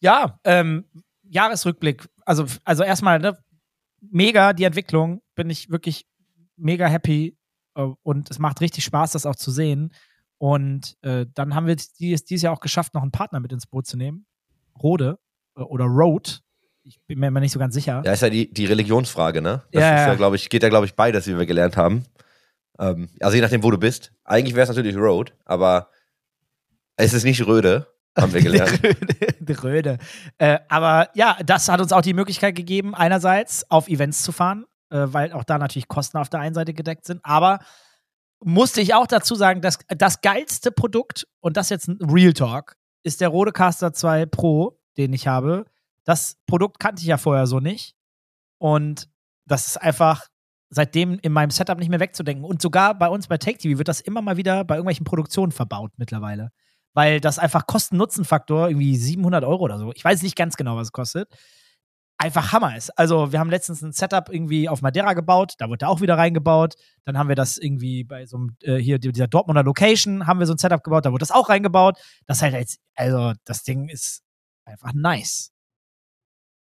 Ja, 0.00 0.40
ähm, 0.44 0.90
Jahresrückblick. 1.28 2.06
Also, 2.24 2.46
also 2.64 2.82
erstmal, 2.82 3.18
ne, 3.18 3.36
mega 4.00 4.52
die 4.52 4.64
Entwicklung. 4.64 5.22
Bin 5.34 5.50
ich 5.50 5.70
wirklich 5.70 6.06
mega 6.56 6.86
happy. 6.86 7.36
äh, 7.74 7.82
Und 8.02 8.30
es 8.30 8.38
macht 8.38 8.60
richtig 8.60 8.84
Spaß, 8.84 9.12
das 9.12 9.26
auch 9.26 9.36
zu 9.36 9.50
sehen. 9.50 9.92
Und 10.38 10.96
äh, 11.02 11.26
dann 11.34 11.54
haben 11.54 11.66
wir 11.66 11.76
dies, 11.76 12.24
dieses 12.24 12.42
Jahr 12.42 12.52
auch 12.52 12.60
geschafft, 12.60 12.94
noch 12.94 13.02
einen 13.02 13.10
Partner 13.12 13.40
mit 13.40 13.52
ins 13.52 13.66
Boot 13.66 13.86
zu 13.86 13.96
nehmen. 13.96 14.26
Rode 14.82 15.18
äh, 15.56 15.62
oder 15.62 15.84
Road. 15.86 16.40
Ich 16.82 17.00
bin 17.06 17.18
mir 17.18 17.28
immer 17.28 17.40
nicht 17.40 17.52
so 17.52 17.58
ganz 17.58 17.74
sicher. 17.74 18.02
Ja, 18.04 18.12
ist 18.12 18.22
ja 18.22 18.30
die, 18.30 18.52
die 18.52 18.66
Religionsfrage, 18.66 19.40
ne? 19.42 19.64
Das 19.72 19.82
Ja, 19.82 19.96
ja, 19.96 20.06
ja. 20.08 20.14
glaube 20.14 20.36
ich, 20.36 20.48
geht 20.48 20.62
ja, 20.62 20.68
glaube 20.68 20.86
ich, 20.86 20.94
beides, 20.94 21.26
wie 21.26 21.36
wir 21.36 21.46
gelernt 21.46 21.76
haben. 21.76 22.04
Ähm, 22.78 23.08
also 23.20 23.34
je 23.34 23.40
nachdem, 23.42 23.62
wo 23.62 23.70
du 23.70 23.78
bist. 23.78 24.12
Eigentlich 24.24 24.54
wäre 24.54 24.62
es 24.62 24.68
natürlich 24.68 24.96
Road, 24.96 25.34
aber 25.44 25.90
es 26.96 27.12
ist 27.12 27.24
nicht 27.24 27.46
Röde, 27.46 27.88
haben 28.16 28.32
wir 28.32 28.42
gelernt. 28.42 28.80
Die 28.82 28.86
Röde. 28.86 29.16
Die 29.40 29.52
Röde. 29.52 29.98
Äh, 30.38 30.58
aber 30.68 31.10
ja, 31.14 31.36
das 31.44 31.68
hat 31.68 31.80
uns 31.80 31.92
auch 31.92 32.02
die 32.02 32.14
Möglichkeit 32.14 32.54
gegeben, 32.54 32.94
einerseits 32.94 33.70
auf 33.70 33.88
Events 33.88 34.22
zu 34.22 34.32
fahren, 34.32 34.64
äh, 34.90 35.06
weil 35.08 35.32
auch 35.32 35.44
da 35.44 35.58
natürlich 35.58 35.88
Kosten 35.88 36.18
auf 36.18 36.28
der 36.28 36.40
einen 36.40 36.54
Seite 36.54 36.74
gedeckt 36.74 37.04
sind. 37.06 37.20
Aber 37.24 37.60
musste 38.40 38.80
ich 38.80 38.94
auch 38.94 39.06
dazu 39.06 39.34
sagen, 39.34 39.60
dass 39.60 39.78
das 39.88 40.20
geilste 40.20 40.70
Produkt, 40.70 41.26
und 41.40 41.56
das 41.56 41.70
jetzt 41.70 41.88
ein 41.88 41.98
Real 42.10 42.32
Talk, 42.32 42.76
ist 43.02 43.20
der 43.20 43.28
Rodecaster 43.28 43.92
2 43.92 44.26
Pro, 44.26 44.78
den 44.96 45.12
ich 45.12 45.26
habe. 45.26 45.64
Das 46.04 46.36
Produkt 46.46 46.78
kannte 46.78 47.02
ich 47.02 47.08
ja 47.08 47.18
vorher 47.18 47.46
so 47.46 47.60
nicht. 47.60 47.94
Und 48.58 49.08
das 49.46 49.66
ist 49.66 49.76
einfach 49.76 50.26
seitdem 50.70 51.18
in 51.20 51.32
meinem 51.32 51.50
Setup 51.50 51.78
nicht 51.78 51.88
mehr 51.88 52.00
wegzudenken. 52.00 52.44
Und 52.44 52.60
sogar 52.60 52.98
bei 52.98 53.08
uns 53.08 53.28
bei 53.28 53.38
Take 53.38 53.58
TV 53.58 53.78
wird 53.78 53.88
das 53.88 54.00
immer 54.00 54.22
mal 54.22 54.36
wieder 54.36 54.64
bei 54.64 54.76
irgendwelchen 54.76 55.04
Produktionen 55.04 55.52
verbaut 55.52 55.92
mittlerweile. 55.96 56.50
Weil 56.96 57.20
das 57.20 57.38
einfach 57.38 57.66
Kosten-Nutzen-Faktor 57.66 58.70
irgendwie 58.70 58.96
700 58.96 59.44
Euro 59.44 59.64
oder 59.64 59.78
so. 59.78 59.92
Ich 59.92 60.02
weiß 60.02 60.22
nicht 60.22 60.34
ganz 60.34 60.56
genau, 60.56 60.76
was 60.76 60.86
es 60.86 60.92
kostet. 60.92 61.28
Einfach 62.16 62.54
Hammer 62.54 62.74
ist. 62.74 62.88
Also, 62.98 63.32
wir 63.32 63.38
haben 63.38 63.50
letztens 63.50 63.82
ein 63.82 63.92
Setup 63.92 64.30
irgendwie 64.32 64.70
auf 64.70 64.80
Madeira 64.80 65.12
gebaut, 65.12 65.56
da 65.58 65.68
wurde 65.68 65.88
auch 65.88 66.00
wieder 66.00 66.16
reingebaut. 66.16 66.76
Dann 67.04 67.18
haben 67.18 67.28
wir 67.28 67.36
das 67.36 67.58
irgendwie 67.58 68.02
bei 68.02 68.24
so 68.24 68.38
einem, 68.38 68.56
äh, 68.62 68.76
hier, 68.76 68.98
dieser 68.98 69.28
Dortmunder 69.28 69.62
Location, 69.62 70.26
haben 70.26 70.38
wir 70.38 70.46
so 70.46 70.54
ein 70.54 70.58
Setup 70.58 70.82
gebaut, 70.82 71.04
da 71.04 71.12
wurde 71.12 71.20
das 71.20 71.32
auch 71.32 71.50
reingebaut. 71.50 71.98
Das 72.24 72.40
halt 72.40 72.54
jetzt, 72.54 72.80
also, 72.94 73.34
das 73.44 73.62
Ding 73.62 73.90
ist 73.90 74.22
einfach 74.64 74.94
nice. 74.94 75.52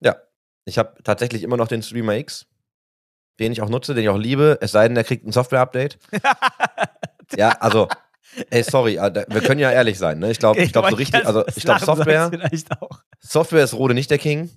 Ja, 0.01 0.17
ich 0.65 0.77
habe 0.77 1.01
tatsächlich 1.01 1.43
immer 1.43 1.55
noch 1.55 1.69
den 1.69 1.81
Streamer 1.81 2.17
X, 2.17 2.45
den 3.39 3.53
ich 3.53 3.61
auch 3.61 3.69
nutze, 3.69 3.93
den 3.93 4.03
ich 4.03 4.09
auch 4.09 4.17
liebe, 4.17 4.57
es 4.59 4.73
sei 4.73 4.85
denn, 4.89 4.95
der 4.95 5.05
kriegt 5.05 5.25
ein 5.25 5.31
Software-Update. 5.31 5.97
ja, 7.37 7.51
also, 7.61 7.87
ey, 8.49 8.63
sorry, 8.63 8.95
da- 8.95 9.25
wir 9.27 9.41
können 9.41 9.59
ja 9.59 9.71
ehrlich 9.71 9.97
sein, 9.97 10.19
ne? 10.19 10.31
Ich 10.31 10.39
glaube, 10.39 10.59
ich 10.61 10.71
glaube 10.71 10.89
so 10.89 10.95
richtig, 10.95 11.25
also 11.25 11.45
ich 11.55 11.63
glaube 11.63 11.79
Software. 11.85 12.29
Software 13.19 13.63
ist 13.63 13.73
Rode 13.73 13.93
nicht 13.93 14.09
der 14.11 14.17
King. 14.17 14.49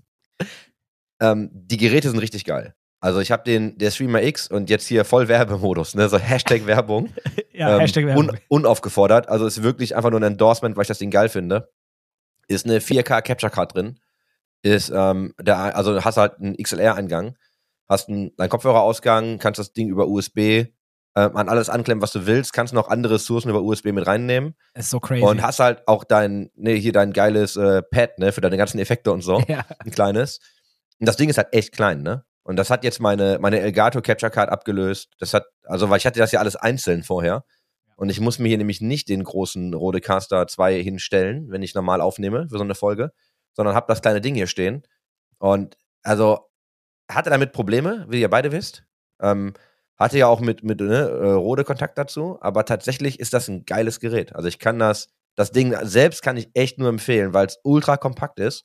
Ähm, 1.21 1.51
die 1.53 1.77
Geräte 1.77 2.11
sind 2.11 2.19
richtig 2.19 2.45
geil. 2.45 2.75
Also 3.01 3.21
ich 3.21 3.33
habe 3.33 3.43
den, 3.43 3.77
der 3.79 3.91
Streamer 3.91 4.23
X 4.23 4.47
und 4.49 4.71
jetzt 4.71 4.87
hier 4.87 5.05
voll 5.05 5.27
Werbemodus, 5.29 5.95
ne? 5.95 6.09
So 6.09 6.19
Hashtag 6.19 6.67
Werbung. 6.67 7.13
Ja, 7.55 7.75
ähm, 7.75 7.81
Hashtag 7.81 8.07
Werbung. 8.07 8.31
Un, 8.31 8.39
unaufgefordert. 8.49 9.29
Also 9.29 9.45
ist 9.45 9.63
wirklich 9.63 9.95
einfach 9.95 10.09
nur 10.11 10.19
ein 10.21 10.23
Endorsement, 10.25 10.75
weil 10.75 10.83
ich 10.83 10.89
das 10.89 10.99
Ding 10.99 11.11
geil 11.11 11.29
finde. 11.29 11.69
Ist 12.49 12.65
eine 12.65 12.79
4K 12.81 13.21
Capture 13.21 13.51
Card 13.53 13.75
drin. 13.75 13.99
Ist, 14.63 14.91
ähm, 14.95 15.35
der, 15.39 15.77
also 15.77 16.03
hast 16.03 16.17
halt 16.17 16.39
einen 16.39 16.57
XLR-Eingang, 16.57 17.37
hast 17.91 18.09
einen, 18.09 18.33
einen 18.39 18.49
Kopfhörerausgang, 18.49 19.39
kannst 19.39 19.59
das 19.59 19.75
Ding 19.75 19.89
über 19.91 20.09
USB 20.09 20.65
ähm, 21.15 21.37
an 21.37 21.49
alles 21.49 21.69
anklemmen, 21.69 22.01
was 22.01 22.13
du 22.13 22.27
willst, 22.27 22.53
kannst 22.53 22.73
noch 22.73 22.89
andere 22.89 23.15
Ressourcen 23.15 23.51
über 23.51 23.63
USB 23.63 23.87
mit 23.87 24.07
reinnehmen 24.07 24.55
ist 24.75 24.91
so 24.91 24.99
crazy. 24.99 25.23
und 25.23 25.43
hast 25.43 25.61
halt 25.61 25.87
auch 25.87 26.05
dein, 26.05 26.51
ne, 26.55 26.73
hier 26.73 26.93
dein 26.93 27.13
geiles 27.13 27.57
äh, 27.57 27.83
Pad, 27.83 28.19
ne, 28.19 28.33
für 28.33 28.41
deine 28.41 28.57
ganzen 28.57 28.79
Effekte 28.79 29.13
und 29.13 29.21
so 29.21 29.43
ja. 29.49 29.65
ein 29.79 29.91
kleines. 29.91 30.41
Und 30.99 31.07
das 31.07 31.17
Ding 31.17 31.29
ist 31.29 31.37
halt 31.37 31.53
echt 31.53 31.73
klein, 31.73 32.03
ne? 32.03 32.25
Und 32.45 32.57
das 32.57 32.71
hat 32.71 32.83
jetzt 32.83 33.01
meine, 33.01 33.39
meine 33.41 33.61
Elgato 33.61 34.01
Capture 34.01 34.31
Card 34.31 34.51
abgelöst. 34.51 35.11
Das 35.19 35.33
hat, 35.33 35.45
also, 35.65 35.91
weil 35.91 35.99
ich 35.99 36.07
hatte 36.07 36.19
das 36.19 36.33
ja 36.33 36.41
alles 36.41 36.57
einzeln 36.57 37.03
vorher. 37.03 37.45
Und 37.97 38.09
ich 38.09 38.21
muss 38.21 38.39
mir 38.39 38.49
hier 38.49 38.59
nämlich 38.59 38.81
nicht 38.81 39.09
den 39.09 39.23
großen 39.23 39.75
Rodecaster 39.75 40.47
2 40.49 40.83
hinstellen, 40.83 41.51
wenn 41.51 41.63
ich 41.63 41.75
normal 41.75 42.01
aufnehme 42.01 42.49
für 42.49 42.59
so 42.59 42.65
eine 42.65 42.75
Folge, 42.75 43.13
sondern 43.53 43.77
habe 43.77 43.87
das 43.87 44.03
kleine 44.03 44.21
Ding 44.21 44.35
hier 44.35 44.49
stehen. 44.49 44.83
Und 45.39 45.77
also 46.03 46.51
hatte 47.09 47.31
damit 47.31 47.53
Probleme, 47.53 48.07
wie 48.09 48.21
ihr 48.21 48.31
beide 48.31 48.51
wisst. 48.51 48.85
Ähm, 49.21 49.55
hatte 49.97 50.19
ja 50.19 50.27
auch 50.27 50.41
mit, 50.41 50.63
mit 50.63 50.81
ne, 50.81 51.09
äh, 51.09 51.31
Rode 51.33 51.65
Kontakt 51.65 51.99
dazu, 51.99 52.39
aber 52.41 52.65
tatsächlich 52.65 53.21
ist 53.21 53.33
das 53.35 53.49
ein 53.49 53.65
geiles 53.65 54.01
Gerät. 54.01 54.35
Also 54.35 54.49
ich 54.49 54.59
kann 54.59 54.79
das, 54.79 55.09
das 55.35 55.53
Ding 55.53 55.75
selbst 55.83 56.23
kann 56.23 56.37
ich 56.37 56.51
echt 56.55 56.79
nur 56.79 56.89
empfehlen, 56.89 57.35
weil 57.35 57.47
es 57.47 57.59
ultra 57.63 57.97
kompakt 57.97 58.41
ist 58.41 58.65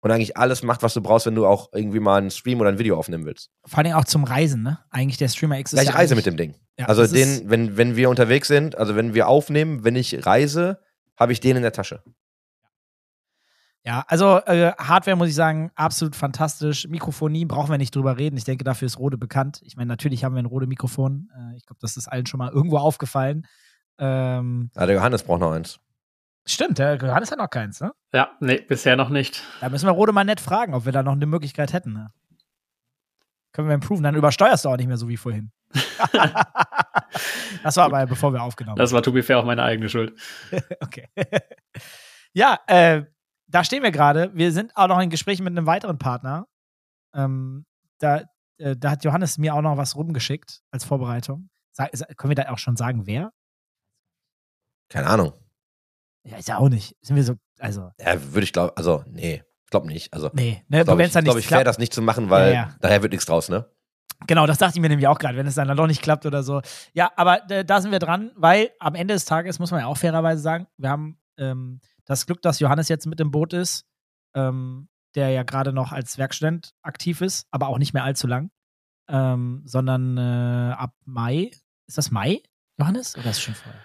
und 0.00 0.10
eigentlich 0.10 0.36
alles 0.36 0.62
macht, 0.62 0.82
was 0.82 0.94
du 0.94 1.00
brauchst, 1.00 1.26
wenn 1.26 1.34
du 1.34 1.46
auch 1.46 1.70
irgendwie 1.72 2.00
mal 2.00 2.18
einen 2.18 2.30
Stream 2.30 2.60
oder 2.60 2.70
ein 2.70 2.78
Video 2.78 2.96
aufnehmen 2.96 3.24
willst. 3.24 3.50
Vor 3.64 3.78
allem 3.78 3.92
auch 3.92 4.04
zum 4.04 4.24
Reisen, 4.24 4.62
ne? 4.62 4.78
Eigentlich 4.90 5.18
der 5.18 5.28
Streamer 5.28 5.58
X 5.58 5.72
ist 5.72 5.78
Ja, 5.78 5.82
ich 5.82 5.88
ja 5.88 5.94
reise 5.94 6.14
mit 6.14 6.26
dem 6.26 6.36
Ding. 6.36 6.54
Ja, 6.78 6.86
also 6.86 7.06
den, 7.06 7.50
wenn, 7.50 7.76
wenn 7.76 7.96
wir 7.96 8.08
unterwegs 8.08 8.48
sind, 8.48 8.78
also 8.78 8.94
wenn 8.94 9.14
wir 9.14 9.28
aufnehmen, 9.28 9.84
wenn 9.84 9.96
ich 9.96 10.24
reise, 10.24 10.78
habe 11.16 11.32
ich 11.32 11.40
den 11.40 11.56
in 11.56 11.62
der 11.62 11.72
Tasche. 11.72 12.02
Ja, 13.88 14.04
also 14.06 14.36
äh, 14.44 14.72
Hardware 14.76 15.16
muss 15.16 15.28
ich 15.28 15.34
sagen, 15.34 15.70
absolut 15.74 16.14
fantastisch. 16.14 16.86
Mikrofonie 16.88 17.46
brauchen 17.46 17.70
wir 17.70 17.78
nicht 17.78 17.96
drüber 17.96 18.18
reden. 18.18 18.36
Ich 18.36 18.44
denke, 18.44 18.62
dafür 18.62 18.84
ist 18.84 18.98
Rode 18.98 19.16
bekannt. 19.16 19.62
Ich 19.64 19.76
meine, 19.76 19.88
natürlich 19.88 20.24
haben 20.24 20.34
wir 20.34 20.42
ein 20.42 20.46
Rode-Mikrofon. 20.46 21.30
Äh, 21.34 21.56
ich 21.56 21.64
glaube, 21.64 21.78
das 21.80 21.96
ist 21.96 22.06
allen 22.06 22.26
schon 22.26 22.36
mal 22.36 22.50
irgendwo 22.52 22.76
aufgefallen. 22.76 23.46
Ähm, 23.98 24.70
Ja, 24.76 24.84
der 24.84 24.96
Johannes 24.96 25.22
braucht 25.22 25.40
noch 25.40 25.52
eins. 25.52 25.80
stimmt, 26.46 26.76
der 26.76 26.96
Johannes 26.96 27.30
hat 27.30 27.38
noch 27.38 27.48
keins, 27.48 27.80
ne? 27.80 27.92
Ja, 28.12 28.28
nee, 28.40 28.60
bisher 28.60 28.94
noch 28.94 29.08
nicht. 29.08 29.42
Da 29.62 29.70
müssen 29.70 29.86
wir 29.86 29.92
Rode 29.92 30.12
mal 30.12 30.24
nett 30.24 30.40
fragen, 30.40 30.74
ob 30.74 30.84
wir 30.84 30.92
da 30.92 31.02
noch 31.02 31.12
eine 31.12 31.24
Möglichkeit 31.24 31.72
hätten. 31.72 31.94
Ne? 31.94 32.10
Können 33.52 33.68
wir 33.68 33.74
improven. 33.74 34.02
Dann 34.02 34.16
übersteuerst 34.16 34.66
du 34.66 34.68
auch 34.68 34.76
nicht 34.76 34.88
mehr 34.88 34.98
so 34.98 35.08
wie 35.08 35.16
vorhin. 35.16 35.50
das 37.62 37.76
war 37.78 37.86
aber 37.86 38.04
bevor 38.06 38.34
wir 38.34 38.42
aufgenommen 38.42 38.72
haben. 38.72 38.84
Das 38.84 38.92
war 38.92 39.02
to 39.02 39.12
be 39.12 39.22
fair 39.22 39.38
auch 39.38 39.46
meine 39.46 39.62
eigene 39.62 39.88
Schuld. 39.88 40.12
Okay. 40.82 41.08
ja, 42.34 42.58
äh, 42.66 43.04
da 43.48 43.64
stehen 43.64 43.82
wir 43.82 43.90
gerade. 43.90 44.30
Wir 44.34 44.52
sind 44.52 44.76
auch 44.76 44.88
noch 44.88 45.00
in 45.00 45.10
Gesprächen 45.10 45.44
mit 45.44 45.52
einem 45.56 45.66
weiteren 45.66 45.98
Partner. 45.98 46.46
Ähm, 47.14 47.64
da, 47.98 48.22
äh, 48.58 48.76
da 48.76 48.90
hat 48.92 49.04
Johannes 49.04 49.38
mir 49.38 49.54
auch 49.54 49.62
noch 49.62 49.76
was 49.76 49.96
rumgeschickt 49.96 50.60
als 50.70 50.84
Vorbereitung. 50.84 51.48
Sa- 51.72 51.88
können 52.16 52.30
wir 52.30 52.34
da 52.36 52.50
auch 52.52 52.58
schon 52.58 52.76
sagen, 52.76 53.06
wer? 53.06 53.32
Keine 54.90 55.06
Ahnung. 55.08 55.32
Ja, 56.24 56.36
ist 56.38 56.48
ja 56.48 56.58
auch 56.58 56.68
nicht. 56.68 56.96
Sind 57.02 57.16
wir 57.16 57.24
so, 57.24 57.34
also, 57.58 57.90
Ja, 58.00 58.32
würde 58.32 58.44
ich 58.44 58.52
glauben, 58.52 58.72
also, 58.76 59.04
nee, 59.08 59.42
ich 59.64 59.70
glaube 59.70 59.86
nicht. 59.86 60.12
Also, 60.12 60.30
nee, 60.32 60.62
ne, 60.68 60.84
glaube 60.84 60.98
wenn 60.98 61.04
ich, 61.04 61.08
es 61.08 61.12
dann 61.14 61.24
glaub 61.24 61.36
nicht 61.36 61.44
ich 61.44 61.48
fair, 61.48 61.58
klappt. 61.58 61.68
das 61.68 61.78
nicht 61.78 61.92
zu 61.92 62.02
machen, 62.02 62.30
weil 62.30 62.48
Ja, 62.48 62.54
ja. 62.54 62.74
daher 62.80 63.02
wird 63.02 63.12
nichts 63.12 63.26
draus, 63.26 63.48
ne? 63.48 63.70
Genau, 64.26 64.46
das 64.46 64.58
dachte 64.58 64.76
ich 64.76 64.80
mir 64.82 64.88
nämlich 64.88 65.06
auch 65.06 65.18
gerade, 65.18 65.36
wenn 65.38 65.46
es 65.46 65.54
dann, 65.54 65.68
dann 65.68 65.76
doch 65.76 65.86
nicht 65.86 66.02
klappt 66.02 66.26
oder 66.26 66.42
so. 66.42 66.60
Ja, 66.92 67.12
aber 67.16 67.48
äh, 67.50 67.64
da 67.64 67.80
sind 67.80 67.92
wir 67.92 68.00
dran, 68.00 68.32
weil 68.34 68.70
am 68.80 68.94
Ende 68.96 69.14
des 69.14 69.24
Tages, 69.26 69.58
muss 69.60 69.70
man 69.70 69.80
ja 69.80 69.86
auch 69.86 69.96
fairerweise 69.96 70.42
sagen, 70.42 70.66
wir 70.76 70.90
haben 70.90 71.20
ähm, 71.38 71.80
das 72.08 72.26
Glück, 72.26 72.42
dass 72.42 72.58
Johannes 72.58 72.88
jetzt 72.88 73.06
mit 73.06 73.20
im 73.20 73.30
Boot 73.30 73.52
ist, 73.52 73.86
ähm, 74.34 74.88
der 75.14 75.30
ja 75.30 75.42
gerade 75.42 75.72
noch 75.72 75.92
als 75.92 76.18
Werkstudent 76.18 76.72
aktiv 76.82 77.20
ist, 77.20 77.46
aber 77.50 77.68
auch 77.68 77.78
nicht 77.78 77.92
mehr 77.94 78.04
allzu 78.04 78.26
lang, 78.26 78.50
ähm, 79.08 79.62
sondern 79.64 80.16
äh, 80.18 80.72
ab 80.72 80.94
Mai. 81.04 81.50
Ist 81.86 81.98
das 81.98 82.10
Mai, 82.10 82.42
Johannes? 82.78 83.16
Oder 83.16 83.30
ist 83.30 83.38
es 83.38 83.42
schon 83.42 83.54
vorher? 83.54 83.80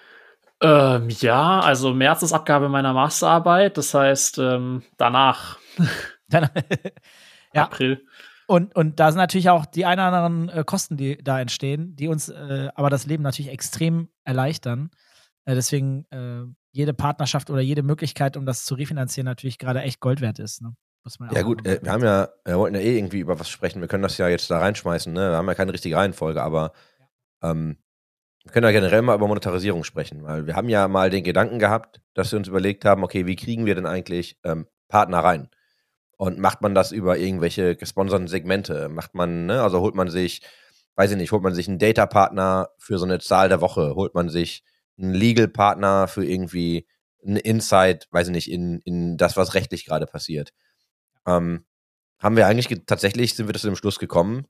Ähm, 0.62 1.10
ja, 1.10 1.60
also 1.60 1.94
März 1.94 2.24
ist 2.24 2.34
Abgabe 2.34 2.70
meiner 2.70 2.94
Masterarbeit, 2.94 3.78
das 3.78 3.94
heißt 3.94 4.38
ähm, 4.40 4.84
danach, 4.98 5.60
Ja. 7.54 7.66
April. 7.66 8.04
und, 8.48 8.76
und 8.76 9.00
da 9.00 9.12
sind 9.12 9.20
natürlich 9.20 9.50
auch 9.50 9.66
die 9.68 9.86
ein 9.86 10.00
oder 10.00 10.12
anderen 10.12 10.50
äh, 10.50 10.64
Kosten, 10.66 10.98
die 10.98 11.18
da 11.24 11.40
entstehen, 11.40 11.96
die 11.96 12.08
uns 12.08 12.30
äh, 12.30 12.70
aber 12.74 12.90
das 12.90 13.06
Leben 13.06 13.22
natürlich 13.24 13.52
extrem 13.52 14.10
erleichtern. 14.24 14.90
Äh, 15.46 15.54
deswegen 15.56 16.06
äh, 16.12 16.46
jede 16.74 16.94
Partnerschaft 16.94 17.50
oder 17.50 17.62
jede 17.62 17.84
Möglichkeit, 17.84 18.36
um 18.36 18.46
das 18.46 18.66
zu 18.66 18.76
refinanzieren, 18.76 19.26
natürlich 19.26 19.60
gerade 19.60 19.82
echt 19.82 20.00
Gold 20.00 20.20
wert 20.22 20.40
ist. 20.40 20.62
Ne? 20.62 20.76
Ja 21.32 21.42
gut, 21.42 21.66
äh, 21.68 21.80
wir 21.82 21.92
haben 21.92 22.04
ja, 22.04 22.30
wir 22.46 22.58
wollten 22.58 22.76
ja 22.76 22.82
eh 22.82 22.98
irgendwie 22.98 23.20
über 23.20 23.40
was 23.40 23.50
sprechen. 23.50 23.82
Wir 23.82 23.88
können 23.88 24.04
das 24.04 24.18
ja 24.18 24.28
jetzt 24.28 24.50
da 24.50 24.60
reinschmeißen, 24.60 25.12
ne? 25.12 25.32
Wir 25.32 25.38
haben 25.38 25.48
ja 25.48 25.54
keine 25.54 25.74
richtige 25.74 25.98
Reihenfolge, 25.98 26.42
aber 26.42 26.72
ähm, 27.42 27.78
wir 28.44 28.52
können 28.52 28.66
ja 28.66 28.72
generell 28.72 29.02
mal 29.02 29.16
über 29.16 29.28
Monetarisierung 29.28 29.84
sprechen, 29.84 30.24
weil 30.24 30.48
wir 30.48 30.56
haben 30.56 30.70
ja 30.70 30.88
mal 30.88 31.10
den 31.10 31.24
Gedanken 31.24 31.60
gehabt, 31.60 32.02
dass 32.14 32.32
wir 32.32 32.40
uns 32.40 32.48
überlegt 32.48 32.86
haben, 32.86 33.04
okay, 33.04 33.26
wie 33.26 33.36
kriegen 33.36 33.66
wir 33.66 33.76
denn 33.76 33.86
eigentlich 33.86 34.40
ähm, 34.44 34.66
Partner 34.88 35.20
rein? 35.20 35.50
Und 36.18 36.40
macht 36.40 36.62
man 36.62 36.74
das 36.74 36.92
über 36.92 37.18
irgendwelche 37.18 37.76
gesponserten 37.76 38.28
Segmente? 38.28 38.88
Macht 38.90 39.14
man, 39.14 39.46
ne, 39.46 39.62
also 39.62 39.82
holt 39.82 39.96
man 39.96 40.10
sich, 40.10 40.42
weiß 40.96 41.12
ich 41.12 41.18
nicht, 41.18 41.32
holt 41.34 41.44
man 41.44 41.54
sich 41.54 41.68
einen 41.68 41.80
Data-Partner 41.80 42.70
für 42.78 42.98
so 42.98 43.06
eine 43.06 43.20
Zahl 43.20 43.50
der 43.50 43.62
Woche, 43.62 43.96
holt 43.96 44.14
man 44.14 44.30
sich 44.30 44.64
einen 44.97 45.13
Legal-Partner 45.13 46.08
für 46.08 46.25
irgendwie 46.25 46.88
einen 47.25 47.38
Insight, 47.38 48.08
weiß 48.12 48.27
ich 48.27 48.34
nicht, 48.34 48.51
in, 48.51 48.79
in 48.82 49.17
das, 49.17 49.38
was 49.38 49.53
rechtlich 49.53 49.86
gerade 49.86 50.06
passiert 50.06 50.53
ähm, 51.25 51.65
haben 52.19 52.36
wir 52.38 52.47
eigentlich 52.47 52.67
ge- 52.67 52.84
tatsächlich 52.86 53.36
sind 53.36 53.47
wir 53.47 53.53
zu 53.56 53.67
dem 53.67 53.75
Schluss 53.75 53.99
gekommen, 53.99 54.47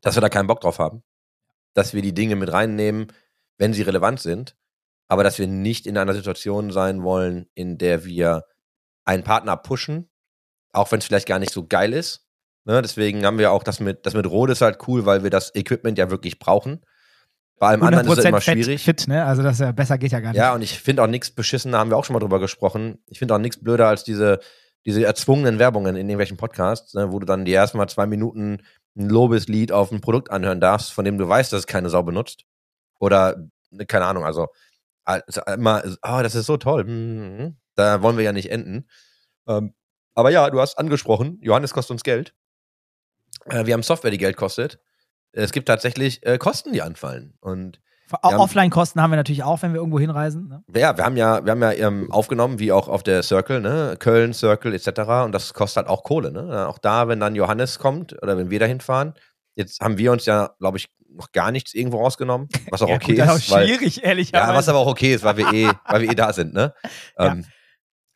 dass 0.00 0.16
wir 0.16 0.20
da 0.20 0.28
keinen 0.28 0.46
Bock 0.46 0.60
drauf 0.60 0.78
haben, 0.78 1.02
dass 1.74 1.94
wir 1.94 2.02
die 2.02 2.14
Dinge 2.14 2.36
mit 2.36 2.52
reinnehmen, 2.52 3.08
wenn 3.58 3.72
sie 3.72 3.82
relevant 3.82 4.20
sind, 4.20 4.56
aber 5.08 5.24
dass 5.24 5.38
wir 5.38 5.46
nicht 5.46 5.86
in 5.86 5.98
einer 5.98 6.14
Situation 6.14 6.70
sein 6.70 7.02
wollen, 7.02 7.48
in 7.54 7.78
der 7.78 8.04
wir 8.04 8.44
einen 9.04 9.24
Partner 9.24 9.56
pushen, 9.56 10.10
auch 10.72 10.90
wenn 10.92 11.00
es 11.00 11.06
vielleicht 11.06 11.28
gar 11.28 11.38
nicht 11.38 11.52
so 11.52 11.66
geil 11.66 11.92
ist. 11.92 12.26
Ne, 12.64 12.82
deswegen 12.82 13.24
haben 13.24 13.38
wir 13.38 13.52
auch 13.52 13.62
das 13.62 13.80
mit, 13.80 14.06
das 14.06 14.14
mit 14.14 14.26
Rode 14.26 14.52
ist 14.52 14.60
halt 14.60 14.86
cool, 14.86 15.06
weil 15.06 15.22
wir 15.22 15.30
das 15.30 15.54
Equipment 15.54 15.98
ja 15.98 16.10
wirklich 16.10 16.38
brauchen. 16.38 16.84
Bei 17.60 17.68
allem 17.68 17.82
anderen 17.82 18.06
ist 18.06 18.18
es 18.18 18.24
100% 18.24 18.28
immer 18.28 18.40
schwierig. 18.40 18.82
fit, 18.82 19.06
ne? 19.06 19.22
Also 19.26 19.42
das 19.42 19.58
ja 19.58 19.70
besser 19.70 19.98
geht 19.98 20.12
ja 20.12 20.20
gar 20.20 20.30
nicht. 20.30 20.38
Ja, 20.38 20.54
und 20.54 20.62
ich 20.62 20.80
finde 20.80 21.02
auch 21.02 21.06
nichts 21.06 21.30
beschissen, 21.30 21.72
da 21.72 21.78
haben 21.78 21.90
wir 21.90 21.98
auch 21.98 22.06
schon 22.06 22.14
mal 22.14 22.20
drüber 22.20 22.40
gesprochen. 22.40 23.04
Ich 23.06 23.18
finde 23.18 23.34
auch 23.34 23.38
nichts 23.38 23.62
blöder 23.62 23.86
als 23.86 24.02
diese, 24.02 24.40
diese 24.86 25.04
erzwungenen 25.04 25.58
Werbungen 25.58 25.94
in 25.94 26.08
irgendwelchen 26.08 26.38
Podcasts, 26.38 26.94
ne, 26.94 27.12
wo 27.12 27.18
du 27.18 27.26
dann 27.26 27.44
die 27.44 27.52
ersten 27.52 27.76
mal 27.76 27.86
zwei 27.86 28.06
Minuten 28.06 28.62
ein 28.96 29.10
Lobeslied 29.10 29.72
auf 29.72 29.92
ein 29.92 30.00
Produkt 30.00 30.30
anhören 30.30 30.58
darfst, 30.58 30.90
von 30.90 31.04
dem 31.04 31.18
du 31.18 31.28
weißt, 31.28 31.52
dass 31.52 31.60
es 31.60 31.66
keine 31.66 31.90
Sau 31.90 32.02
benutzt. 32.02 32.46
Oder, 32.98 33.36
ne, 33.70 33.84
keine 33.84 34.06
Ahnung, 34.06 34.24
also, 34.24 34.48
also 35.04 35.42
immer, 35.42 35.82
ah, 36.00 36.22
das 36.22 36.34
ist 36.34 36.46
so 36.46 36.56
toll. 36.56 36.84
Mhm. 36.84 37.56
Da 37.74 38.00
wollen 38.00 38.16
wir 38.16 38.24
ja 38.24 38.32
nicht 38.32 38.50
enden. 38.50 38.88
Ähm, 39.46 39.74
aber 40.14 40.30
ja, 40.30 40.48
du 40.48 40.60
hast 40.60 40.78
angesprochen, 40.78 41.38
Johannes 41.42 41.74
kostet 41.74 41.92
uns 41.92 42.04
Geld. 42.04 42.34
Äh, 43.44 43.66
wir 43.66 43.74
haben 43.74 43.82
Software, 43.82 44.10
die 44.10 44.16
Geld 44.16 44.38
kostet. 44.38 44.80
Es 45.32 45.52
gibt 45.52 45.68
tatsächlich 45.68 46.24
äh, 46.26 46.38
Kosten, 46.38 46.72
die 46.72 46.82
anfallen. 46.82 47.34
Und 47.40 47.80
Offline-Kosten 48.22 49.00
haben 49.00 49.10
wir 49.10 49.16
natürlich 49.16 49.44
auch, 49.44 49.62
wenn 49.62 49.72
wir 49.72 49.78
irgendwo 49.78 50.00
hinreisen. 50.00 50.48
Ne? 50.48 50.64
ja, 50.80 50.96
wir 50.96 51.04
haben 51.04 51.16
ja, 51.16 51.44
wir 51.44 51.52
haben 51.52 51.62
ja 51.62 51.72
ähm, 51.72 52.10
aufgenommen, 52.10 52.58
wie 52.58 52.72
auch 52.72 52.88
auf 52.88 53.02
der 53.02 53.22
Circle, 53.22 53.60
ne? 53.60 53.96
Köln, 53.98 54.34
Circle 54.34 54.74
etc. 54.74 54.88
Und 55.24 55.32
das 55.32 55.54
kostet 55.54 55.76
halt 55.76 55.88
auch 55.88 56.02
Kohle, 56.02 56.32
ne? 56.32 56.68
Auch 56.68 56.78
da, 56.78 57.08
wenn 57.08 57.20
dann 57.20 57.34
Johannes 57.34 57.78
kommt 57.78 58.20
oder 58.20 58.36
wenn 58.36 58.50
wir 58.50 58.58
dahin 58.58 58.80
fahren, 58.80 59.14
jetzt 59.54 59.80
haben 59.80 59.98
wir 59.98 60.10
uns 60.12 60.26
ja, 60.26 60.50
glaube 60.58 60.78
ich, 60.78 60.88
noch 61.08 61.32
gar 61.32 61.50
nichts 61.50 61.74
irgendwo 61.74 62.02
rausgenommen, 62.02 62.48
was 62.70 62.82
auch 62.82 62.88
ja, 62.88 62.96
okay 62.96 63.12
gut, 63.12 63.18
das 63.20 63.36
ist. 63.36 63.52
auch 63.52 63.60
schwierig, 63.60 64.02
ehrlich 64.02 64.30
ja, 64.32 64.54
was 64.54 64.68
aber 64.68 64.78
auch 64.78 64.88
okay 64.88 65.14
ist, 65.14 65.24
weil 65.24 65.36
wir 65.36 65.52
eh, 65.52 65.70
weil 65.86 66.02
wir 66.02 66.10
eh 66.10 66.14
da 66.14 66.32
sind, 66.32 66.52
ne? 66.52 66.74
Ja. 67.18 67.32
Ähm, 67.32 67.44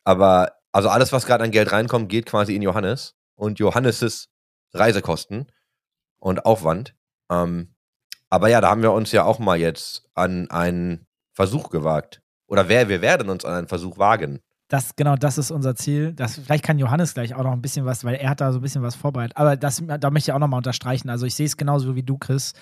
aber 0.03 0.51
also 0.71 0.89
alles, 0.89 1.13
was 1.13 1.25
gerade 1.25 1.43
an 1.43 1.51
Geld 1.51 1.71
reinkommt, 1.71 2.09
geht 2.09 2.25
quasi 2.25 2.55
in 2.55 2.61
Johannes 2.61 3.15
und 3.35 3.59
Johannes' 3.59 4.27
Reisekosten 4.73 5.47
und 6.19 6.45
Aufwand. 6.45 6.95
Ähm, 7.29 7.75
aber 8.29 8.49
ja, 8.49 8.61
da 8.61 8.69
haben 8.69 8.81
wir 8.81 8.91
uns 8.91 9.11
ja 9.11 9.23
auch 9.23 9.39
mal 9.39 9.57
jetzt 9.57 10.09
an 10.13 10.49
einen 10.49 11.07
Versuch 11.33 11.69
gewagt. 11.69 12.21
Oder 12.47 12.69
wer, 12.69 12.89
wir 12.89 13.01
werden 13.01 13.29
uns 13.29 13.45
an 13.45 13.53
einen 13.53 13.67
Versuch 13.67 13.97
wagen. 13.97 14.39
Das, 14.67 14.95
genau, 14.95 15.15
das 15.15 15.37
ist 15.37 15.51
unser 15.51 15.75
Ziel. 15.75 16.13
Das, 16.13 16.37
vielleicht 16.37 16.63
kann 16.63 16.79
Johannes 16.79 17.13
gleich 17.13 17.35
auch 17.35 17.43
noch 17.43 17.51
ein 17.51 17.61
bisschen 17.61 17.85
was, 17.85 18.03
weil 18.03 18.15
er 18.15 18.29
hat 18.29 18.41
da 18.41 18.51
so 18.51 18.59
ein 18.59 18.61
bisschen 18.61 18.81
was 18.81 18.95
vorbereitet. 18.95 19.37
Aber 19.37 19.55
das, 19.55 19.81
da 19.85 20.09
möchte 20.09 20.31
ich 20.31 20.33
auch 20.33 20.39
nochmal 20.39 20.57
unterstreichen. 20.57 21.09
Also 21.09 21.25
ich 21.25 21.35
sehe 21.35 21.45
es 21.45 21.57
genauso 21.57 21.95
wie 21.95 22.03
du, 22.03 22.17
Chris. 22.17 22.53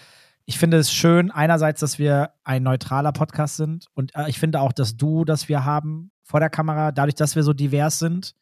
Ich 0.46 0.58
finde 0.58 0.78
es 0.78 0.92
schön, 0.92 1.32
einerseits, 1.32 1.80
dass 1.80 2.00
wir 2.00 2.32
ein 2.44 2.64
neutraler 2.64 3.14
Podcast 3.14 3.56
sind 3.56 3.88
und 3.94 4.14
äh, 4.14 4.30
ich 4.30 4.40
finde 4.40 4.60
auch 4.60 4.74
das 4.74 4.98
Duo, 4.98 5.24
das 5.24 5.48
wir 5.48 5.64
haben 5.64 6.12
vor 6.24 6.42
der 6.42 6.50
Kamera, 6.50 6.92
dadurch, 6.92 7.16
dass 7.16 7.38
wir 7.38 7.44
so 7.44 7.54
divers 7.54 8.00
sind, 8.00 8.36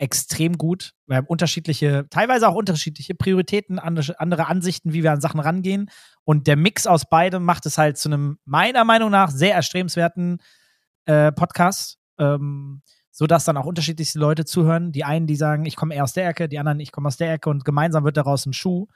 extrem 0.00 0.56
gut. 0.56 0.92
Wir 1.06 1.18
haben 1.18 1.26
unterschiedliche, 1.26 2.06
teilweise 2.08 2.48
auch 2.48 2.54
unterschiedliche 2.54 3.14
Prioritäten, 3.14 3.78
andere, 3.78 4.46
Ansichten, 4.46 4.92
wie 4.92 5.02
wir 5.02 5.12
an 5.12 5.20
Sachen 5.20 5.40
rangehen. 5.40 5.90
Und 6.24 6.46
der 6.46 6.56
Mix 6.56 6.86
aus 6.86 7.08
beidem 7.08 7.44
macht 7.44 7.66
es 7.66 7.76
halt 7.76 7.98
zu 7.98 8.08
einem, 8.08 8.38
meiner 8.44 8.84
Meinung 8.84 9.10
nach, 9.10 9.30
sehr 9.30 9.54
erstrebenswerten 9.54 10.38
äh, 11.04 11.32
Podcast. 11.32 11.98
Ähm, 12.18 12.82
so 13.10 13.26
dann 13.26 13.58
auch 13.58 13.66
unterschiedlichste 13.66 14.18
Leute 14.18 14.46
zuhören. 14.46 14.92
Die 14.92 15.04
einen, 15.04 15.26
die 15.26 15.36
sagen, 15.36 15.66
ich 15.66 15.76
komme 15.76 15.94
eher 15.94 16.04
aus 16.04 16.14
der 16.14 16.26
Ecke, 16.26 16.48
die 16.48 16.58
anderen, 16.58 16.80
ich 16.80 16.92
komme 16.92 17.08
aus 17.08 17.18
der 17.18 17.34
Ecke 17.34 17.50
und 17.50 17.66
gemeinsam 17.66 18.04
wird 18.04 18.16
daraus 18.16 18.46
ein 18.46 18.54
Schuh. 18.54 18.86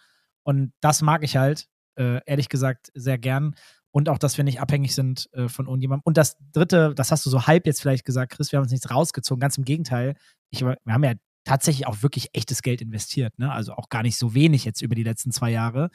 Und 0.42 0.72
das 0.80 1.02
mag 1.02 1.22
ich 1.22 1.36
halt, 1.36 1.66
äh, 1.96 2.20
ehrlich 2.24 2.48
gesagt, 2.48 2.90
sehr 2.94 3.18
gern. 3.18 3.54
Und 3.94 4.08
auch, 4.08 4.18
dass 4.18 4.36
wir 4.36 4.42
nicht 4.42 4.60
abhängig 4.60 4.92
sind 4.92 5.28
äh, 5.34 5.46
von 5.46 5.66
irgendjemandem. 5.66 6.02
Und 6.04 6.16
das 6.16 6.36
dritte, 6.52 6.96
das 6.96 7.12
hast 7.12 7.24
du 7.26 7.30
so 7.30 7.46
halb 7.46 7.64
jetzt 7.64 7.80
vielleicht 7.80 8.04
gesagt, 8.04 8.32
Chris, 8.32 8.50
wir 8.50 8.56
haben 8.56 8.64
uns 8.64 8.72
nichts 8.72 8.90
rausgezogen, 8.90 9.38
ganz 9.38 9.56
im 9.56 9.64
Gegenteil. 9.64 10.16
Ich, 10.50 10.62
wir 10.62 10.76
haben 10.88 11.04
ja 11.04 11.12
tatsächlich 11.44 11.86
auch 11.86 12.02
wirklich 12.02 12.30
echtes 12.32 12.62
Geld 12.62 12.80
investiert, 12.82 13.38
ne? 13.38 13.52
Also 13.52 13.72
auch 13.74 13.88
gar 13.90 14.02
nicht 14.02 14.16
so 14.16 14.34
wenig 14.34 14.64
jetzt 14.64 14.82
über 14.82 14.96
die 14.96 15.04
letzten 15.04 15.30
zwei 15.30 15.50
Jahre. 15.52 15.90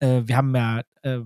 Äh, 0.00 0.22
wir 0.24 0.36
haben 0.36 0.56
ja 0.56 0.82
äh, 1.02 1.20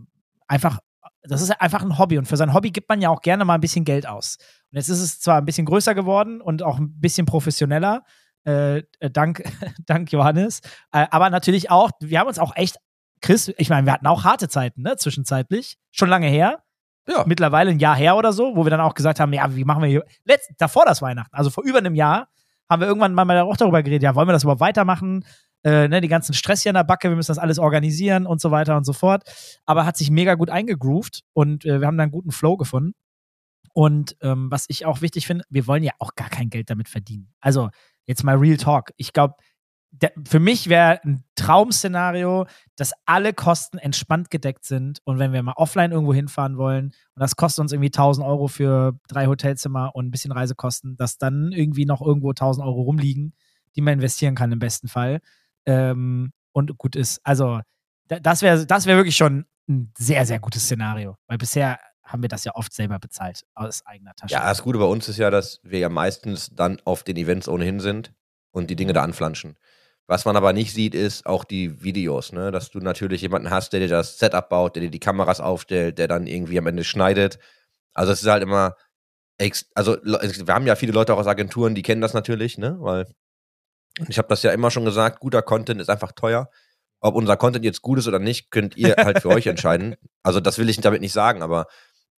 einfach, 0.46 0.80
das 1.22 1.40
ist 1.40 1.58
einfach 1.58 1.82
ein 1.82 1.98
Hobby 1.98 2.18
und 2.18 2.26
für 2.26 2.36
sein 2.36 2.52
Hobby 2.52 2.70
gibt 2.70 2.90
man 2.90 3.00
ja 3.00 3.08
auch 3.08 3.22
gerne 3.22 3.46
mal 3.46 3.54
ein 3.54 3.62
bisschen 3.62 3.86
Geld 3.86 4.06
aus. 4.06 4.36
Und 4.70 4.76
jetzt 4.76 4.90
ist 4.90 5.00
es 5.00 5.20
zwar 5.20 5.38
ein 5.38 5.46
bisschen 5.46 5.64
größer 5.64 5.94
geworden 5.94 6.42
und 6.42 6.62
auch 6.62 6.78
ein 6.78 7.00
bisschen 7.00 7.24
professioneller, 7.24 8.04
äh, 8.44 8.82
äh, 8.98 9.10
dank, 9.10 9.42
dank 9.86 10.12
Johannes, 10.12 10.60
äh, 10.92 11.06
aber 11.10 11.30
natürlich 11.30 11.70
auch, 11.70 11.92
wir 12.00 12.20
haben 12.20 12.28
uns 12.28 12.38
auch 12.38 12.54
echt, 12.56 12.76
Chris, 13.20 13.52
ich 13.58 13.68
meine, 13.70 13.86
wir 13.86 13.92
hatten 13.92 14.06
auch 14.06 14.24
harte 14.24 14.48
Zeiten, 14.48 14.82
ne, 14.82 14.96
zwischenzeitlich, 14.96 15.78
schon 15.90 16.08
lange 16.08 16.26
her, 16.28 16.62
Ja. 17.08 17.24
mittlerweile 17.26 17.70
ein 17.70 17.78
Jahr 17.78 17.96
her 17.96 18.16
oder 18.16 18.32
so, 18.32 18.56
wo 18.56 18.64
wir 18.64 18.70
dann 18.70 18.80
auch 18.80 18.94
gesagt 18.94 19.20
haben, 19.20 19.32
ja, 19.32 19.54
wie 19.54 19.64
machen 19.64 19.82
wir 19.82 19.88
hier, 19.88 20.04
letzt, 20.24 20.50
davor 20.58 20.84
das 20.86 21.02
Weihnachten, 21.02 21.34
also 21.34 21.50
vor 21.50 21.64
über 21.64 21.78
einem 21.78 21.94
Jahr, 21.94 22.28
haben 22.68 22.80
wir 22.80 22.88
irgendwann 22.88 23.14
mal 23.14 23.38
auch 23.40 23.56
darüber 23.56 23.82
geredet, 23.82 24.02
ja, 24.04 24.14
wollen 24.14 24.28
wir 24.28 24.32
das 24.32 24.44
überhaupt 24.44 24.60
weitermachen? 24.60 25.24
Äh, 25.62 25.88
ne, 25.88 26.00
die 26.00 26.08
ganzen 26.08 26.32
Stress 26.32 26.62
hier 26.62 26.70
in 26.70 26.74
der 26.74 26.84
Backe, 26.84 27.10
wir 27.10 27.16
müssen 27.16 27.30
das 27.32 27.38
alles 27.38 27.58
organisieren 27.58 28.26
und 28.26 28.40
so 28.40 28.50
weiter 28.50 28.78
und 28.78 28.84
so 28.84 28.94
fort. 28.94 29.24
Aber 29.66 29.84
hat 29.84 29.96
sich 29.98 30.10
mega 30.10 30.34
gut 30.34 30.48
eingegroovt 30.48 31.20
und 31.34 31.66
äh, 31.66 31.80
wir 31.80 31.86
haben 31.86 31.98
da 31.98 32.04
einen 32.04 32.12
guten 32.12 32.30
Flow 32.30 32.56
gefunden. 32.56 32.94
Und 33.74 34.16
ähm, 34.22 34.50
was 34.50 34.64
ich 34.68 34.86
auch 34.86 35.02
wichtig 35.02 35.26
finde, 35.26 35.44
wir 35.50 35.66
wollen 35.66 35.82
ja 35.82 35.92
auch 35.98 36.14
gar 36.14 36.28
kein 36.30 36.48
Geld 36.48 36.70
damit 36.70 36.88
verdienen. 36.88 37.32
Also 37.40 37.68
jetzt 38.06 38.24
mal 38.24 38.36
Real 38.36 38.56
Talk. 38.56 38.92
Ich 38.96 39.12
glaube, 39.12 39.34
für 40.26 40.38
mich 40.40 40.68
wäre 40.68 41.00
ein 41.04 41.24
Traum-Szenario, 41.34 42.46
dass 42.76 42.92
alle 43.06 43.32
Kosten 43.34 43.78
entspannt 43.78 44.30
gedeckt 44.30 44.64
sind 44.64 45.00
und 45.04 45.18
wenn 45.18 45.32
wir 45.32 45.42
mal 45.42 45.54
offline 45.56 45.90
irgendwo 45.92 46.14
hinfahren 46.14 46.56
wollen 46.56 46.86
und 46.86 47.20
das 47.20 47.36
kostet 47.36 47.62
uns 47.62 47.72
irgendwie 47.72 47.88
1000 47.88 48.26
Euro 48.26 48.48
für 48.48 48.92
drei 49.08 49.26
Hotelzimmer 49.26 49.94
und 49.94 50.06
ein 50.06 50.10
bisschen 50.10 50.32
Reisekosten, 50.32 50.96
dass 50.96 51.18
dann 51.18 51.52
irgendwie 51.52 51.86
noch 51.86 52.00
irgendwo 52.02 52.30
1000 52.30 52.64
Euro 52.66 52.82
rumliegen, 52.82 53.34
die 53.76 53.80
man 53.80 53.94
investieren 53.94 54.34
kann 54.34 54.52
im 54.52 54.58
besten 54.58 54.88
Fall. 54.88 55.20
Ähm, 55.66 56.32
und 56.52 56.76
gut 56.78 56.96
ist. 56.96 57.20
Also, 57.22 57.60
da- 58.08 58.18
das 58.20 58.42
wäre 58.42 58.66
das 58.66 58.86
wär 58.86 58.96
wirklich 58.96 59.16
schon 59.16 59.44
ein 59.68 59.92
sehr, 59.96 60.26
sehr 60.26 60.40
gutes 60.40 60.64
Szenario, 60.64 61.16
weil 61.28 61.38
bisher 61.38 61.78
haben 62.02 62.22
wir 62.22 62.28
das 62.28 62.42
ja 62.44 62.54
oft 62.56 62.72
selber 62.72 62.98
bezahlt 62.98 63.42
aus 63.54 63.86
eigener 63.86 64.14
Tasche. 64.14 64.34
Ja, 64.34 64.44
das 64.48 64.62
Gute 64.62 64.78
bei 64.80 64.84
uns 64.84 65.08
ist 65.08 65.18
ja, 65.18 65.30
dass 65.30 65.60
wir 65.62 65.78
ja 65.78 65.88
meistens 65.88 66.50
dann 66.50 66.80
auf 66.84 67.04
den 67.04 67.16
Events 67.16 67.48
ohnehin 67.48 67.78
sind 67.78 68.12
und 68.50 68.68
die 68.70 68.74
Dinge 68.76 68.92
da 68.92 69.04
anflanschen. 69.04 69.56
Was 70.10 70.24
man 70.24 70.36
aber 70.36 70.52
nicht 70.52 70.74
sieht, 70.74 70.96
ist 70.96 71.24
auch 71.24 71.44
die 71.44 71.84
Videos, 71.84 72.32
ne? 72.32 72.50
Dass 72.50 72.68
du 72.68 72.80
natürlich 72.80 73.22
jemanden 73.22 73.50
hast, 73.50 73.72
der 73.72 73.78
dir 73.78 73.86
das 73.86 74.18
Setup 74.18 74.48
baut, 74.48 74.74
der 74.74 74.82
dir 74.82 74.90
die 74.90 74.98
Kameras 74.98 75.38
aufstellt, 75.40 75.98
der 75.98 76.08
dann 76.08 76.26
irgendwie 76.26 76.58
am 76.58 76.66
Ende 76.66 76.82
schneidet. 76.82 77.38
Also 77.94 78.10
es 78.10 78.20
ist 78.20 78.28
halt 78.28 78.42
immer, 78.42 78.74
ex 79.38 79.70
also 79.72 79.98
wir 80.02 80.52
haben 80.52 80.66
ja 80.66 80.74
viele 80.74 80.90
Leute 80.90 81.14
auch 81.14 81.18
aus 81.18 81.28
Agenturen, 81.28 81.76
die 81.76 81.82
kennen 81.82 82.00
das 82.00 82.12
natürlich, 82.12 82.58
ne? 82.58 82.76
Weil 82.80 83.06
ich 84.08 84.18
habe 84.18 84.26
das 84.26 84.42
ja 84.42 84.50
immer 84.50 84.72
schon 84.72 84.84
gesagt, 84.84 85.20
guter 85.20 85.42
Content 85.42 85.80
ist 85.80 85.90
einfach 85.90 86.10
teuer. 86.10 86.50
Ob 87.00 87.14
unser 87.14 87.36
Content 87.36 87.64
jetzt 87.64 87.80
gut 87.80 88.00
ist 88.00 88.08
oder 88.08 88.18
nicht, 88.18 88.50
könnt 88.50 88.76
ihr 88.76 88.96
halt 88.98 89.22
für 89.22 89.28
euch 89.28 89.46
entscheiden. 89.46 89.94
Also 90.24 90.40
das 90.40 90.58
will 90.58 90.68
ich 90.68 90.80
damit 90.80 91.02
nicht 91.02 91.12
sagen, 91.12 91.40
aber 91.40 91.66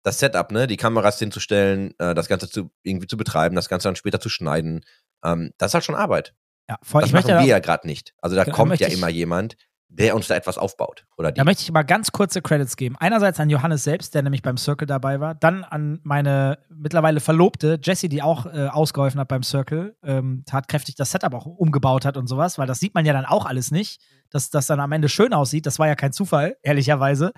das 0.02 0.20
Setup, 0.20 0.50
ne, 0.54 0.66
die 0.66 0.78
Kameras 0.78 1.20
hinzustellen, 1.20 1.94
äh, 2.00 2.16
das 2.16 2.30
Ganze 2.30 2.50
zu 2.50 2.72
irgendwie 2.84 3.08
zu 3.08 3.18
betreiben, 3.18 3.56
das 3.58 3.68
Ganze 3.68 3.90
dann 3.90 3.98
später 3.98 4.22
zu 4.22 4.30
schneiden, 4.30 4.86
ähm, 5.26 5.52
das 5.58 5.72
ist 5.72 5.74
halt 5.74 5.84
schon 5.84 5.96
Arbeit. 5.96 6.34
Ja 6.72 6.78
voll. 6.84 7.02
Das 7.02 7.10
ich 7.10 7.14
machen 7.14 7.24
möchte 7.28 7.34
wir 7.34 7.42
da, 7.42 7.44
ja 7.46 7.60
gerade 7.60 7.88
nicht. 7.88 8.14
Also 8.22 8.36
da 8.36 8.44
Genau, 8.44 8.56
kommt 8.56 8.80
ja 8.80 8.88
ich- 8.88 8.94
immer 8.94 9.10
jemand, 9.10 9.56
der 9.94 10.16
uns 10.16 10.28
da 10.28 10.36
etwas 10.36 10.58
aufbaut. 10.58 11.06
Oder 11.18 11.34
die. 11.34 11.38
Da 11.38 11.44
möchte 11.44 11.64
ich 11.64 11.72
mal 11.74 11.84
ganz 11.84 12.14
kurze 12.14 12.42
Credits 12.42 12.78
geben. 12.78 12.96
Einerseits 12.98 13.42
an 13.42 13.50
Johannes 13.50 13.84
selbst, 13.84 14.16
der 14.16 14.22
nämlich 14.24 14.42
beim 14.42 14.56
Circle 14.56 14.88
dabei 14.88 15.20
war. 15.20 15.36
Dann 15.36 15.66
an 15.66 16.00
meine 16.04 16.60
mittlerweile 16.70 17.20
Verlobte, 17.20 17.78
Jessie, 17.84 18.08
die 18.08 18.22
auch 18.24 18.46
äh, 18.46 18.68
ausgeholfen 18.68 19.20
hat 19.20 19.28
beim 19.28 19.44
Circle, 19.44 19.98
ähm, 20.02 20.44
tatkräftig 20.46 20.96
das 20.96 21.12
Setup 21.12 21.34
auch 21.34 21.46
umgebaut 21.46 22.06
hat 22.06 22.16
und 22.16 22.28
sowas, 22.28 22.58
weil 22.58 22.68
das 22.68 22.80
sieht 22.80 22.96
man 22.96 23.06
ja 23.06 23.12
dann 23.12 23.26
auch 23.26 23.46
alles 23.46 23.70
nicht, 23.72 24.02
dass 24.30 24.50
das 24.50 24.66
dann 24.66 24.80
am 24.80 24.94
Ende 24.94 25.10
schön 25.10 25.34
aussieht. 25.34 25.66
Das 25.66 25.78
war 25.78 25.88
ja 25.88 25.96
kein 25.96 26.14
Zufall, 26.14 26.56
ehrlicherweise. 26.64 27.34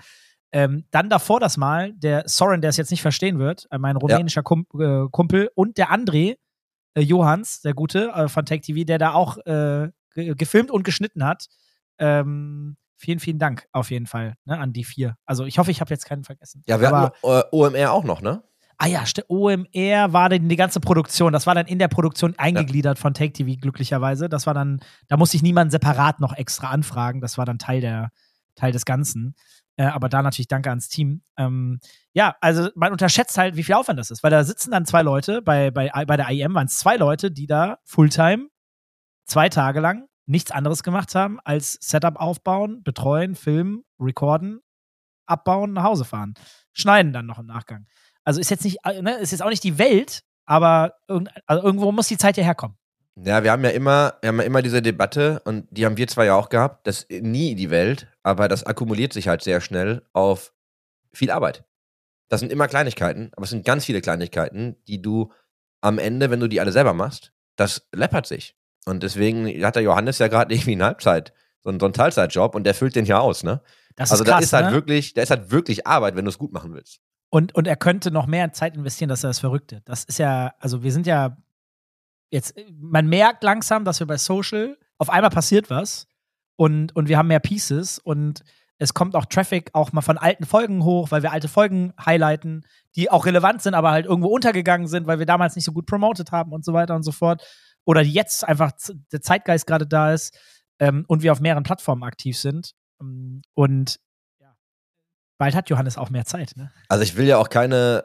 Ähm, 0.52 0.84
dann 0.92 1.08
davor 1.10 1.40
das 1.40 1.56
Mal, 1.56 1.92
der 1.94 2.22
Soren, 2.26 2.60
der 2.60 2.70
es 2.70 2.76
jetzt 2.76 2.92
nicht 2.92 3.02
verstehen 3.02 3.40
wird, 3.40 3.66
äh, 3.72 3.78
mein 3.78 3.96
rumänischer 3.96 4.44
Kum 4.44 4.64
äh, 4.78 5.06
Kumpel 5.10 5.50
und 5.56 5.76
der 5.76 5.90
André, 5.90 6.36
äh, 6.94 7.00
Johans, 7.00 7.60
der 7.62 7.74
Gute 7.74 8.08
äh, 8.14 8.28
von 8.28 8.44
Tech 8.46 8.62
TV, 8.62 8.84
der 8.84 8.98
da 8.98 9.12
auch 9.12 9.38
äh, 9.46 9.90
ge- 10.14 10.34
gefilmt 10.34 10.70
und 10.70 10.82
geschnitten 10.84 11.24
hat. 11.24 11.48
Ähm, 11.98 12.76
vielen, 12.96 13.20
vielen 13.20 13.38
Dank 13.38 13.66
auf 13.72 13.90
jeden 13.90 14.06
Fall 14.06 14.34
ne, 14.44 14.58
an 14.58 14.72
die 14.72 14.84
vier. 14.84 15.16
Also 15.26 15.44
ich 15.44 15.58
hoffe, 15.58 15.70
ich 15.70 15.80
habe 15.80 15.90
jetzt 15.90 16.06
keinen 16.06 16.24
vergessen. 16.24 16.62
ja, 16.66 16.80
wir 16.80 16.88
Aber, 16.88 17.12
hatten 17.22 17.48
OMR 17.52 17.92
auch 17.92 18.04
noch, 18.04 18.20
ne? 18.22 18.42
ah 18.78 18.86
ja, 18.86 19.04
OMR 19.28 20.12
war 20.12 20.28
dann 20.28 20.48
die 20.48 20.56
ganze 20.56 20.80
Produktion. 20.80 21.32
Das 21.32 21.46
war 21.46 21.54
dann 21.54 21.66
in 21.66 21.78
der 21.78 21.86
Produktion 21.88 22.34
eingegliedert 22.38 22.98
von 22.98 23.14
Take 23.14 23.32
TV 23.32 23.58
glücklicherweise. 23.60 24.28
Das 24.28 24.46
war 24.46 24.54
dann, 24.54 24.80
da 25.08 25.16
musste 25.16 25.36
ich 25.36 25.42
niemanden 25.44 25.70
separat 25.70 26.18
noch 26.20 26.32
extra 26.32 26.70
anfragen. 26.70 27.20
Das 27.20 27.38
war 27.38 27.44
dann 27.46 27.58
Teil 27.58 27.80
der 27.80 28.10
Teil 28.56 28.72
des 28.72 28.84
Ganzen. 28.84 29.36
Äh, 29.76 29.84
aber 29.86 30.08
da 30.08 30.22
natürlich 30.22 30.48
danke 30.48 30.70
ans 30.70 30.88
Team. 30.88 31.22
Ähm, 31.36 31.80
ja, 32.12 32.36
also 32.40 32.68
man 32.74 32.92
unterschätzt 32.92 33.36
halt, 33.38 33.56
wie 33.56 33.64
viel 33.64 33.74
Aufwand 33.74 33.98
das 33.98 34.10
ist, 34.10 34.22
weil 34.22 34.30
da 34.30 34.44
sitzen 34.44 34.70
dann 34.70 34.86
zwei 34.86 35.02
Leute, 35.02 35.42
bei, 35.42 35.70
bei, 35.70 35.90
bei 36.06 36.16
der 36.16 36.30
IEM 36.30 36.54
waren 36.54 36.66
es 36.66 36.78
zwei 36.78 36.96
Leute, 36.96 37.30
die 37.30 37.46
da 37.46 37.78
Fulltime 37.84 38.48
zwei 39.26 39.48
Tage 39.48 39.80
lang 39.80 40.06
nichts 40.26 40.50
anderes 40.50 40.82
gemacht 40.82 41.14
haben, 41.14 41.38
als 41.44 41.78
Setup 41.80 42.16
aufbauen, 42.16 42.82
betreuen, 42.82 43.34
filmen, 43.34 43.84
recorden, 44.00 44.60
abbauen, 45.26 45.72
nach 45.72 45.84
Hause 45.84 46.04
fahren. 46.04 46.34
Schneiden 46.72 47.12
dann 47.12 47.26
noch 47.26 47.38
im 47.38 47.46
Nachgang. 47.46 47.86
Also 48.24 48.40
ist 48.40 48.50
jetzt 48.50 48.64
nicht, 48.64 48.78
äh, 48.84 49.02
ne, 49.02 49.14
ist 49.16 49.32
jetzt 49.32 49.42
auch 49.42 49.50
nicht 49.50 49.64
die 49.64 49.78
Welt, 49.78 50.22
aber 50.46 50.94
irgend, 51.08 51.30
also 51.46 51.62
irgendwo 51.62 51.92
muss 51.92 52.08
die 52.08 52.18
Zeit 52.18 52.36
ja 52.36 52.44
herkommen. 52.44 52.76
Ja, 53.16 53.44
wir 53.44 53.52
haben 53.52 53.62
ja 53.62 53.70
immer, 53.70 54.14
wir 54.20 54.28
haben 54.28 54.40
ja 54.40 54.44
immer 54.44 54.62
diese 54.62 54.82
Debatte 54.82 55.40
und 55.44 55.66
die 55.70 55.86
haben 55.86 55.96
wir 55.96 56.08
zwar 56.08 56.24
ja 56.24 56.34
auch 56.34 56.48
gehabt, 56.48 56.86
das 56.86 57.04
ist 57.04 57.22
nie 57.22 57.54
die 57.54 57.70
Welt, 57.70 58.08
aber 58.22 58.48
das 58.48 58.64
akkumuliert 58.64 59.12
sich 59.12 59.28
halt 59.28 59.42
sehr 59.42 59.60
schnell 59.60 60.02
auf 60.12 60.52
viel 61.12 61.30
Arbeit. 61.30 61.64
Das 62.28 62.40
sind 62.40 62.50
immer 62.50 62.66
Kleinigkeiten, 62.66 63.30
aber 63.36 63.44
es 63.44 63.50
sind 63.50 63.64
ganz 63.64 63.84
viele 63.84 64.00
Kleinigkeiten, 64.00 64.76
die 64.88 65.00
du 65.00 65.30
am 65.80 65.98
Ende, 65.98 66.30
wenn 66.30 66.40
du 66.40 66.48
die 66.48 66.60
alle 66.60 66.72
selber 66.72 66.92
machst, 66.92 67.32
das 67.56 67.86
läppert 67.94 68.26
sich. 68.26 68.56
Und 68.84 69.02
deswegen 69.02 69.46
hat 69.64 69.76
der 69.76 69.82
Johannes 69.82 70.18
ja 70.18 70.28
gerade 70.28 70.52
irgendwie 70.54 70.72
eine 70.72 70.86
Halbzeit, 70.86 71.32
so 71.62 71.70
einen, 71.70 71.78
so 71.78 71.86
einen 71.86 71.92
Teilzeitjob 71.92 72.54
und 72.56 72.64
der 72.64 72.74
füllt 72.74 72.96
den 72.96 73.04
ja 73.04 73.20
aus, 73.20 73.44
ne? 73.44 73.60
Das 73.96 74.10
also 74.10 74.24
da 74.24 74.40
ist 74.40 74.52
halt 74.52 74.66
ne? 74.66 74.72
wirklich, 74.72 75.14
da 75.14 75.22
ist 75.22 75.30
halt 75.30 75.52
wirklich 75.52 75.86
Arbeit, 75.86 76.16
wenn 76.16 76.24
du 76.24 76.28
es 76.28 76.38
gut 76.38 76.52
machen 76.52 76.74
willst. 76.74 77.00
Und, 77.30 77.54
und 77.54 77.68
er 77.68 77.76
könnte 77.76 78.10
noch 78.10 78.26
mehr 78.26 78.52
Zeit 78.52 78.76
investieren, 78.76 79.08
dass 79.08 79.22
er 79.22 79.30
das 79.30 79.38
Verrückte. 79.38 79.82
Das 79.84 80.04
ist 80.04 80.18
ja, 80.18 80.54
also 80.58 80.82
wir 80.82 80.92
sind 80.92 81.06
ja 81.06 81.36
jetzt, 82.34 82.54
man 82.80 83.06
merkt 83.06 83.44
langsam, 83.44 83.84
dass 83.84 84.00
wir 84.00 84.06
bei 84.06 84.18
Social, 84.18 84.76
auf 84.98 85.08
einmal 85.08 85.30
passiert 85.30 85.70
was 85.70 86.06
und, 86.56 86.94
und 86.94 87.08
wir 87.08 87.16
haben 87.16 87.28
mehr 87.28 87.40
Pieces 87.40 87.98
und 87.98 88.42
es 88.76 88.92
kommt 88.92 89.14
auch 89.14 89.26
Traffic 89.26 89.70
auch 89.72 89.92
mal 89.92 90.00
von 90.02 90.18
alten 90.18 90.44
Folgen 90.44 90.84
hoch, 90.84 91.12
weil 91.12 91.22
wir 91.22 91.30
alte 91.30 91.46
Folgen 91.46 91.92
highlighten, 92.04 92.66
die 92.96 93.08
auch 93.08 93.24
relevant 93.24 93.62
sind, 93.62 93.74
aber 93.74 93.92
halt 93.92 94.06
irgendwo 94.06 94.28
untergegangen 94.28 94.88
sind, 94.88 95.06
weil 95.06 95.20
wir 95.20 95.26
damals 95.26 95.54
nicht 95.54 95.64
so 95.64 95.72
gut 95.72 95.86
promotet 95.86 96.32
haben 96.32 96.52
und 96.52 96.64
so 96.64 96.72
weiter 96.72 96.96
und 96.96 97.04
so 97.04 97.12
fort. 97.12 97.46
Oder 97.84 98.02
jetzt 98.02 98.44
einfach 98.44 98.72
der 99.12 99.20
Zeitgeist 99.20 99.68
gerade 99.68 99.86
da 99.86 100.12
ist 100.12 100.36
ähm, 100.80 101.04
und 101.06 101.22
wir 101.22 101.30
auf 101.30 101.40
mehreren 101.40 101.62
Plattformen 101.62 102.02
aktiv 102.02 102.36
sind. 102.36 102.72
Ähm, 103.00 103.42
Und 103.54 104.00
ja, 104.40 104.56
bald 105.38 105.54
hat 105.54 105.70
Johannes 105.70 105.96
auch 105.96 106.10
mehr 106.10 106.24
Zeit, 106.24 106.54
ne? 106.56 106.72
Also 106.88 107.04
ich 107.04 107.16
will 107.16 107.26
ja 107.26 107.38
auch 107.38 107.50
keine 107.50 108.04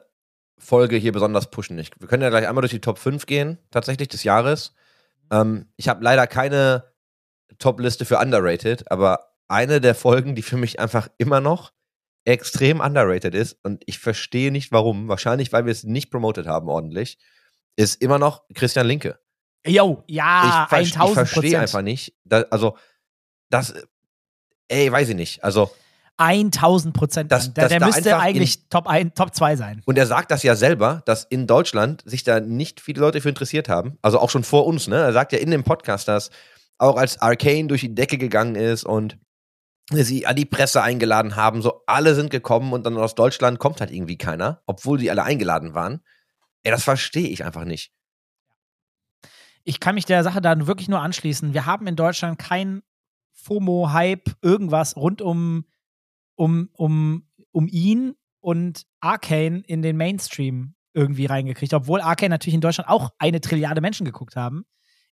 Folge 0.60 0.96
hier 0.98 1.12
besonders 1.12 1.50
pushen. 1.50 1.80
Ich, 1.80 1.92
wir 2.00 2.08
können 2.08 2.24
ja 2.24 2.30
gleich 2.30 2.48
einmal 2.48 2.62
durch 2.62 2.72
die 2.72 2.82
Top 2.82 3.00
5 3.00 3.26
gehen, 3.26 3.58
tatsächlich 3.72 4.08
des 4.10 4.24
Jahres. 4.24 4.76
Ähm, 5.32 5.68
ich 5.78 5.88
habe 5.90 6.04
leider 6.04 6.28
keine 6.28 6.92
Top-Liste 7.58 8.06
für 8.06 8.20
underrated, 8.20 8.92
aber 8.92 9.32
eine 9.48 9.82
der 9.82 9.96
Folgen, 9.96 10.36
die 10.36 10.42
für 10.44 10.58
mich 10.58 10.80
einfach 10.80 11.08
immer 11.18 11.42
noch 11.42 11.72
extrem 12.26 12.80
underrated 12.82 13.34
ist 13.34 13.58
und 13.64 13.84
ich 13.88 13.98
verstehe 13.98 14.52
nicht 14.52 14.72
warum, 14.72 15.08
wahrscheinlich 15.08 15.52
weil 15.52 15.66
wir 15.66 15.72
es 15.72 15.84
nicht 15.84 16.12
promotet 16.12 16.46
haben 16.46 16.68
ordentlich, 16.70 17.18
ist 17.76 18.02
immer 18.02 18.20
noch 18.20 18.44
Christian 18.54 18.86
Linke. 18.86 19.20
Jo, 19.66 20.04
ja, 20.08 20.66
ich, 20.66 20.70
ver- 20.70 20.82
ich 20.82 20.94
1000 20.94 21.16
verstehe 21.28 21.60
einfach 21.60 21.82
nicht, 21.82 22.16
da, 22.26 22.42
also 22.52 22.78
das, 23.50 23.74
ey, 24.68 24.92
weiß 24.92 25.10
ich 25.10 25.16
nicht, 25.16 25.44
also 25.44 25.72
1000 26.20 26.94
Prozent. 26.94 27.32
Das- 27.32 27.54
Der, 27.54 27.70
der 27.70 27.80
da 27.80 27.86
müsste 27.88 28.18
eigentlich 28.20 28.68
Top 28.70 28.88
1, 28.88 29.14
Top 29.16 29.34
2 29.34 29.56
sein. 29.56 29.82
Und 29.86 29.98
er 29.98 30.06
sagt 30.06 30.30
das 30.32 30.44
ja 30.44 30.56
selber, 30.56 31.02
dass 31.06 31.24
in 31.24 31.48
Deutschland 31.48 32.04
sich 32.06 32.24
da 32.24 32.40
nicht 32.40 32.82
viele 32.82 33.00
Leute 33.02 33.22
für 33.22 33.30
interessiert 33.30 33.70
haben. 33.70 33.98
Also 34.02 34.20
auch 34.20 34.30
schon 34.30 34.44
vor 34.44 34.66
uns, 34.68 34.88
ne? 34.88 34.98
Er 34.98 35.14
sagt 35.14 35.32
ja 35.32 35.40
in 35.40 35.50
dem 35.52 35.64
Podcast, 35.64 36.08
dass 36.08 36.30
auch 36.78 36.98
als 36.98 37.22
Arcane 37.22 37.68
durch 37.68 37.82
die 37.82 37.96
Decke 37.96 38.18
gegangen 38.18 38.56
ist 38.56 38.84
und 38.86 39.18
sie 39.92 40.26
an 40.28 40.36
die 40.36 40.46
Presse 40.46 40.84
eingeladen 40.84 41.36
haben, 41.36 41.62
so 41.64 41.82
alle 41.88 42.14
sind 42.14 42.30
gekommen 42.30 42.74
und 42.74 42.86
dann 42.86 42.96
aus 42.98 43.16
Deutschland 43.16 43.58
kommt 43.58 43.82
halt 43.82 43.92
irgendwie 43.92 44.18
keiner, 44.18 44.62
obwohl 44.68 45.00
sie 45.00 45.10
alle 45.10 45.24
eingeladen 45.24 45.74
waren. 45.74 46.02
Ey, 46.64 46.72
das 46.72 46.84
verstehe 46.84 47.28
ich 47.30 47.44
einfach 47.44 47.66
nicht. 47.66 47.92
Ich 49.64 49.80
kann 49.80 49.96
mich 49.96 50.06
der 50.06 50.24
Sache 50.24 50.42
dann 50.42 50.68
wirklich 50.68 50.88
nur 50.90 51.00
anschließen. 51.02 51.54
Wir 51.54 51.66
haben 51.66 51.88
in 51.88 51.96
Deutschland 51.96 52.38
kein 52.40 52.82
FOMO-Hype, 53.34 54.36
irgendwas 54.42 54.96
rund 54.96 55.22
um, 55.22 55.66
um, 56.40 56.70
um, 56.74 57.28
um 57.52 57.68
ihn 57.68 58.16
und 58.40 58.86
Arcane 59.02 59.62
in 59.68 59.82
den 59.82 59.98
Mainstream 59.98 60.76
irgendwie 60.94 61.26
reingekriegt, 61.26 61.74
obwohl 61.74 62.00
Arcane 62.00 62.30
natürlich 62.30 62.56
in 62.56 62.62
Deutschland 62.62 62.90
auch 62.90 63.12
eine 63.20 63.42
Trilliarde 63.42 63.82
Menschen 63.82 64.06
geguckt 64.06 64.38
haben. 64.38 64.66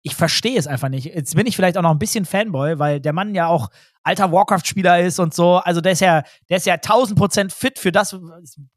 Ich 0.03 0.15
verstehe 0.15 0.57
es 0.57 0.67
einfach 0.67 0.87
nicht. 0.87 1.05
Jetzt 1.05 1.35
bin 1.35 1.45
ich 1.45 1.55
vielleicht 1.57 1.77
auch 1.77 1.81
noch 1.81 1.91
ein 1.91 1.99
bisschen 1.99 2.23
Fanboy, 2.23 2.79
weil 2.79 3.01
der 3.01 3.11
Mann 3.11 3.35
ja 3.35 3.47
auch 3.47 3.69
alter 4.03 4.31
Warcraft-Spieler 4.31 5.01
ist 5.01 5.19
und 5.19 5.33
so. 5.33 5.57
Also 5.57 5.81
der 5.81 5.91
ist 5.91 5.99
ja, 5.99 6.23
der 6.49 6.57
ist 6.57 6.65
ja 6.65 6.75
1000 6.75 7.19
Prozent 7.19 7.51
fit 7.51 7.77
für 7.77 7.91
das. 7.91 8.17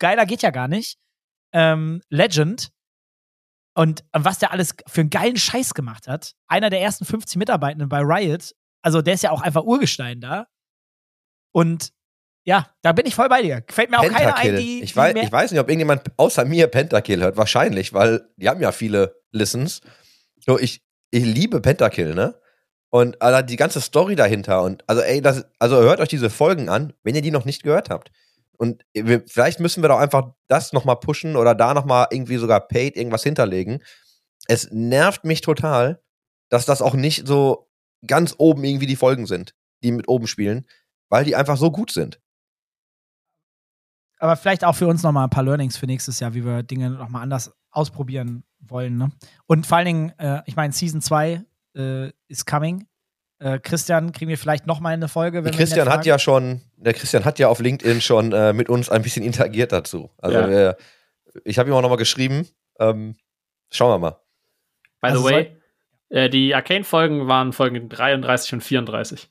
Geiler 0.01 0.27
geht 0.27 0.43
ja 0.43 0.51
gar 0.51 0.67
nicht. 0.67 0.99
Ähm, 1.53 2.03
Legend. 2.09 2.73
Und 3.75 4.05
was 4.13 4.41
der 4.41 4.51
alles 4.51 4.75
für 4.89 5.03
einen 5.03 5.11
geilen 5.11 5.37
Scheiß 5.37 5.75
gemacht 5.75 6.09
hat. 6.09 6.33
Einer 6.49 6.69
der 6.69 6.81
ersten 6.81 7.05
50 7.05 7.37
Mitarbeitenden 7.37 7.89
bei 7.89 8.01
Riot. 8.01 8.53
Also 8.83 9.03
der 9.03 9.15
ist 9.15 9.23
ja 9.23 9.31
auch 9.31 9.43
einfach 9.43 9.63
Urgestein 9.63 10.21
da. 10.21 10.47
Und 11.53 11.93
ja, 12.51 12.67
da 12.83 12.91
bin 12.91 13.07
ich 13.07 13.15
voll 13.15 13.29
bei 13.29 13.43
dir. 13.43 13.63
Fällt 13.69 13.93
mir 13.93 14.01
auch 14.01 14.09
keiner 14.09 14.37
ein, 14.37 14.57
die, 14.57 14.83
ich, 14.83 14.91
die 14.91 14.97
weiß, 14.97 15.15
ich 15.15 15.31
weiß 15.31 15.53
nicht, 15.53 15.61
ob 15.61 15.69
irgendjemand 15.69 16.03
außer 16.17 16.45
mir 16.45 16.67
Pentakill 16.67 17.23
hört. 17.23 17.37
Wahrscheinlich, 17.37 17.93
weil 17.93 18.27
die 18.37 18.49
haben 18.49 18.61
ja 18.61 18.73
viele 18.73 19.15
Listens. 19.31 19.83
So, 20.45 20.59
ich, 20.59 20.83
ich 21.13 21.25
liebe 21.25 21.61
Pentakill, 21.61 22.13
ne? 22.13 22.35
Und 22.91 23.23
also 23.23 23.41
die 23.47 23.55
ganze 23.55 23.81
Story 23.81 24.17
dahinter 24.17 24.65
und 24.65 24.83
also 24.89 25.01
ey, 25.01 25.23
das, 25.23 25.45
also 25.61 25.77
hört 25.77 26.01
euch 26.01 26.09
diese 26.09 26.29
Folgen 26.29 26.69
an, 26.69 26.93
wenn 27.05 27.15
ihr 27.15 27.23
die 27.23 27.31
noch 27.31 27.45
nicht 27.45 27.63
gehört 27.63 27.89
habt. 27.89 28.11
Und 28.59 28.85
wir, 28.95 29.23
vielleicht 29.29 29.61
müssen 29.61 29.85
wir 29.85 29.89
doch 29.89 30.01
einfach 30.01 30.33
das 30.49 30.73
nochmal 30.73 30.99
pushen 30.99 31.37
oder 31.37 31.55
da 31.55 31.73
nochmal 31.73 32.09
irgendwie 32.11 32.39
sogar 32.39 32.67
paid 32.67 32.97
irgendwas 32.97 33.23
hinterlegen. 33.23 33.81
Es 34.49 34.73
nervt 34.73 35.25
mich 35.25 35.41
total, 35.41 36.03
dass 36.49 36.67
das 36.67 36.83
auch 36.83 36.95
nicht 36.95 37.29
so 37.29 37.71
ganz 38.05 38.35
oben 38.39 38.65
irgendwie 38.65 38.89
die 38.89 38.97
Folgen 38.97 39.27
sind, 39.27 39.55
die 39.85 39.93
mit 39.93 40.09
oben 40.09 40.27
spielen, 40.27 40.67
weil 41.11 41.25
die 41.25 41.37
einfach 41.37 41.57
so 41.57 41.71
gut 41.71 41.93
sind. 41.93 42.21
Aber 44.21 44.37
vielleicht 44.37 44.65
auch 44.65 44.75
für 44.75 44.87
uns 44.87 45.03
nochmal 45.03 45.25
ein 45.25 45.31
paar 45.31 45.43
Learnings 45.43 45.77
für 45.77 45.87
nächstes 45.87 46.21
Jahr, 46.21 46.35
wie 46.35 46.45
wir 46.45 46.63
Dinge 46.63 46.91
nochmal 46.91 47.23
anders 47.23 47.53
ausprobieren 47.71 48.45
wollen. 48.61 48.97
Ne? 48.99 49.11
Und 49.47 49.67
vor 49.67 49.79
allen 49.79 49.87
Dingen, 49.87 50.13
äh, 50.19 50.43
ich 50.47 50.57
meine, 50.57 50.73
Season 50.73 51.01
2 51.01 51.43
äh, 51.77 52.11
ist 52.29 52.47
coming. 52.47 52.87
Äh, 53.39 53.59
Christian, 53.59 54.13
kriegen 54.13 54.29
wir 54.29 54.37
vielleicht 54.37 54.67
nochmal 54.67 54.93
eine 54.93 55.09
Folge? 55.09 55.43
Wenn 55.45 55.53
Christian 55.55 55.89
hat 55.89 56.05
ja 56.05 56.19
schon, 56.19 56.61
der 56.77 56.93
Christian 56.93 57.25
hat 57.25 57.39
ja 57.39 57.49
auf 57.49 57.59
LinkedIn 57.61 58.01
schon 58.03 58.33
äh, 58.33 58.53
mit 58.53 58.69
uns 58.69 58.91
ein 58.91 59.03
bisschen 59.03 59.25
interagiert 59.25 59.73
dazu. 59.73 60.11
Also 60.19 60.39
Ja. 60.39 60.51
wir, 60.51 60.77
ich 61.45 61.59
habe 61.59 61.71
ihm 61.71 61.75
auch 61.75 61.81
nochmal 61.83 61.97
geschrieben. 61.97 62.47
Ähm, 62.79 63.17
schauen 63.71 63.93
wir 63.93 63.99
mal. 63.99 64.21
By 65.01 65.09
Also 65.09 65.27
the 65.27 65.33
way, 65.35 65.57
äh, 66.11 66.29
die 66.29 66.55
Arcane-Folgen 66.55 67.29
waren 67.29 67.55
Folgen 67.55 67.89
33 67.89 68.53
und 68.55 68.61
34. 68.61 69.31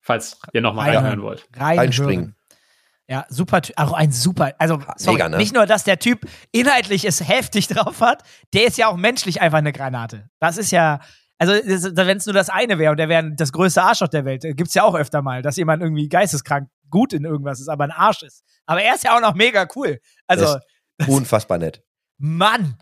Falls 0.00 0.40
ihr 0.52 0.60
nochmal 0.60 0.84
Reinhören. 0.86 1.04
reinhören 1.04 1.22
wollt. 1.22 1.48
Reinspringen. 1.56 2.36
Ja, 3.08 3.24
super 3.30 3.62
Typ. 3.62 3.78
Auch 3.78 3.92
ein 3.92 4.12
super. 4.12 4.54
Also, 4.58 4.80
sorry, 4.96 5.16
Mega, 5.16 5.28
ne? 5.30 5.38
nicht 5.38 5.54
nur, 5.54 5.64
dass 5.64 5.84
der 5.84 5.98
Typ 5.98 6.26
inhaltlich 6.52 7.06
es 7.06 7.26
heftig 7.26 7.66
drauf 7.68 8.00
hat, 8.00 8.22
der 8.52 8.66
ist 8.66 8.76
ja 8.76 8.88
auch 8.88 8.96
menschlich 8.96 9.40
einfach 9.40 9.58
eine 9.58 9.72
Granate. 9.72 10.28
Das 10.40 10.58
ist 10.58 10.70
ja. 10.70 11.00
Also, 11.40 11.52
wenn 11.52 12.16
es 12.16 12.26
nur 12.26 12.34
das 12.34 12.50
eine 12.50 12.78
wäre 12.78 12.90
und 12.90 12.96
der 12.96 13.08
wäre 13.08 13.32
das 13.32 13.52
größte 13.52 13.80
Arschloch 13.80 14.08
der 14.08 14.24
Welt, 14.24 14.42
gibt 14.42 14.68
es 14.68 14.74
ja 14.74 14.82
auch 14.82 14.96
öfter 14.96 15.22
mal, 15.22 15.40
dass 15.40 15.56
jemand 15.56 15.82
irgendwie 15.82 16.08
geisteskrank 16.08 16.68
gut 16.90 17.12
in 17.12 17.24
irgendwas 17.24 17.60
ist, 17.60 17.68
aber 17.68 17.84
ein 17.84 17.92
Arsch 17.92 18.24
ist. 18.24 18.42
Aber 18.66 18.82
er 18.82 18.94
ist 18.96 19.04
ja 19.04 19.16
auch 19.16 19.20
noch 19.20 19.34
mega 19.34 19.66
cool. 19.76 20.00
Also, 20.26 20.58
Unfassbar 21.06 21.58
nett. 21.58 21.82
Mann! 22.18 22.76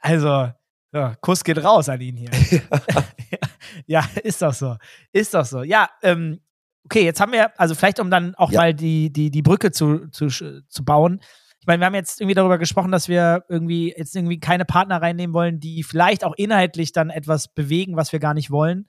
Also, 0.00 0.50
ja, 0.92 1.14
Kuss 1.20 1.44
geht 1.44 1.62
raus 1.62 1.88
an 1.88 2.00
ihn 2.00 2.16
hier. 2.16 2.30
ja, 3.86 4.04
ist 4.22 4.42
doch 4.42 4.52
so. 4.52 4.76
Ist 5.12 5.32
doch 5.32 5.44
so. 5.44 5.62
Ja, 5.62 5.88
ähm, 6.02 6.40
okay, 6.84 7.04
jetzt 7.04 7.20
haben 7.20 7.32
wir, 7.32 7.58
also 7.60 7.74
vielleicht 7.74 8.00
um 8.00 8.10
dann 8.10 8.34
auch 8.34 8.50
Ja. 8.50 8.60
mal 8.60 8.74
die, 8.74 9.12
die, 9.12 9.30
die 9.30 9.42
Brücke 9.42 9.70
zu, 9.70 10.08
zu, 10.08 10.28
zu 10.28 10.84
bauen. 10.84 11.20
Ich 11.60 11.66
meine, 11.66 11.80
wir 11.80 11.86
haben 11.86 11.94
jetzt 11.94 12.20
irgendwie 12.20 12.34
darüber 12.34 12.58
gesprochen, 12.58 12.90
dass 12.90 13.08
wir 13.08 13.44
irgendwie 13.48 13.94
jetzt 13.96 14.16
irgendwie 14.16 14.40
keine 14.40 14.64
Partner 14.64 15.00
reinnehmen 15.00 15.32
wollen, 15.32 15.60
die 15.60 15.84
vielleicht 15.84 16.24
auch 16.24 16.34
inhaltlich 16.36 16.92
dann 16.92 17.08
etwas 17.10 17.48
bewegen, 17.54 17.96
was 17.96 18.12
wir 18.12 18.18
gar 18.18 18.34
nicht 18.34 18.50
wollen. 18.50 18.86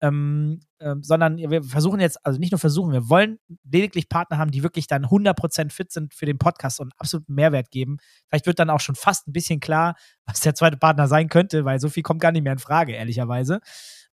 Ähm, 0.00 0.60
ähm, 0.80 1.02
sondern 1.02 1.38
wir 1.38 1.62
versuchen 1.62 1.98
jetzt, 2.00 2.18
also 2.26 2.38
nicht 2.38 2.52
nur 2.52 2.58
versuchen, 2.58 2.92
wir 2.92 3.08
wollen 3.08 3.38
lediglich 3.70 4.08
Partner 4.08 4.36
haben, 4.36 4.50
die 4.50 4.62
wirklich 4.62 4.86
dann 4.86 5.06
100% 5.06 5.70
fit 5.70 5.92
sind 5.92 6.12
für 6.12 6.26
den 6.26 6.36
Podcast 6.36 6.78
und 6.80 6.92
absoluten 6.98 7.32
Mehrwert 7.34 7.70
geben. 7.70 7.96
Vielleicht 8.28 8.44
wird 8.46 8.58
dann 8.58 8.68
auch 8.68 8.80
schon 8.80 8.96
fast 8.96 9.26
ein 9.28 9.32
bisschen 9.32 9.60
klar, 9.60 9.94
was 10.26 10.40
der 10.40 10.54
zweite 10.54 10.76
Partner 10.76 11.08
sein 11.08 11.28
könnte, 11.28 11.64
weil 11.64 11.80
so 11.80 11.88
viel 11.88 12.02
kommt 12.02 12.20
gar 12.20 12.32
nicht 12.32 12.42
mehr 12.42 12.52
in 12.52 12.58
Frage, 12.58 12.92
ehrlicherweise. 12.92 13.60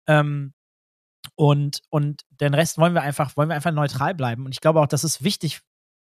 Ähm, 0.08 0.54
und, 1.36 1.82
und 1.90 2.22
den 2.30 2.54
Rest 2.54 2.78
wollen 2.78 2.94
wir 2.94 3.02
einfach, 3.02 3.36
wollen 3.38 3.50
wir 3.50 3.56
einfach 3.56 3.72
neutral 3.72 4.14
bleiben. 4.14 4.46
Und 4.46 4.52
ich 4.52 4.62
glaube 4.62 4.82
auch, 4.82 4.88
das 4.88 5.04
ist 5.04 5.24
wichtig. 5.24 5.62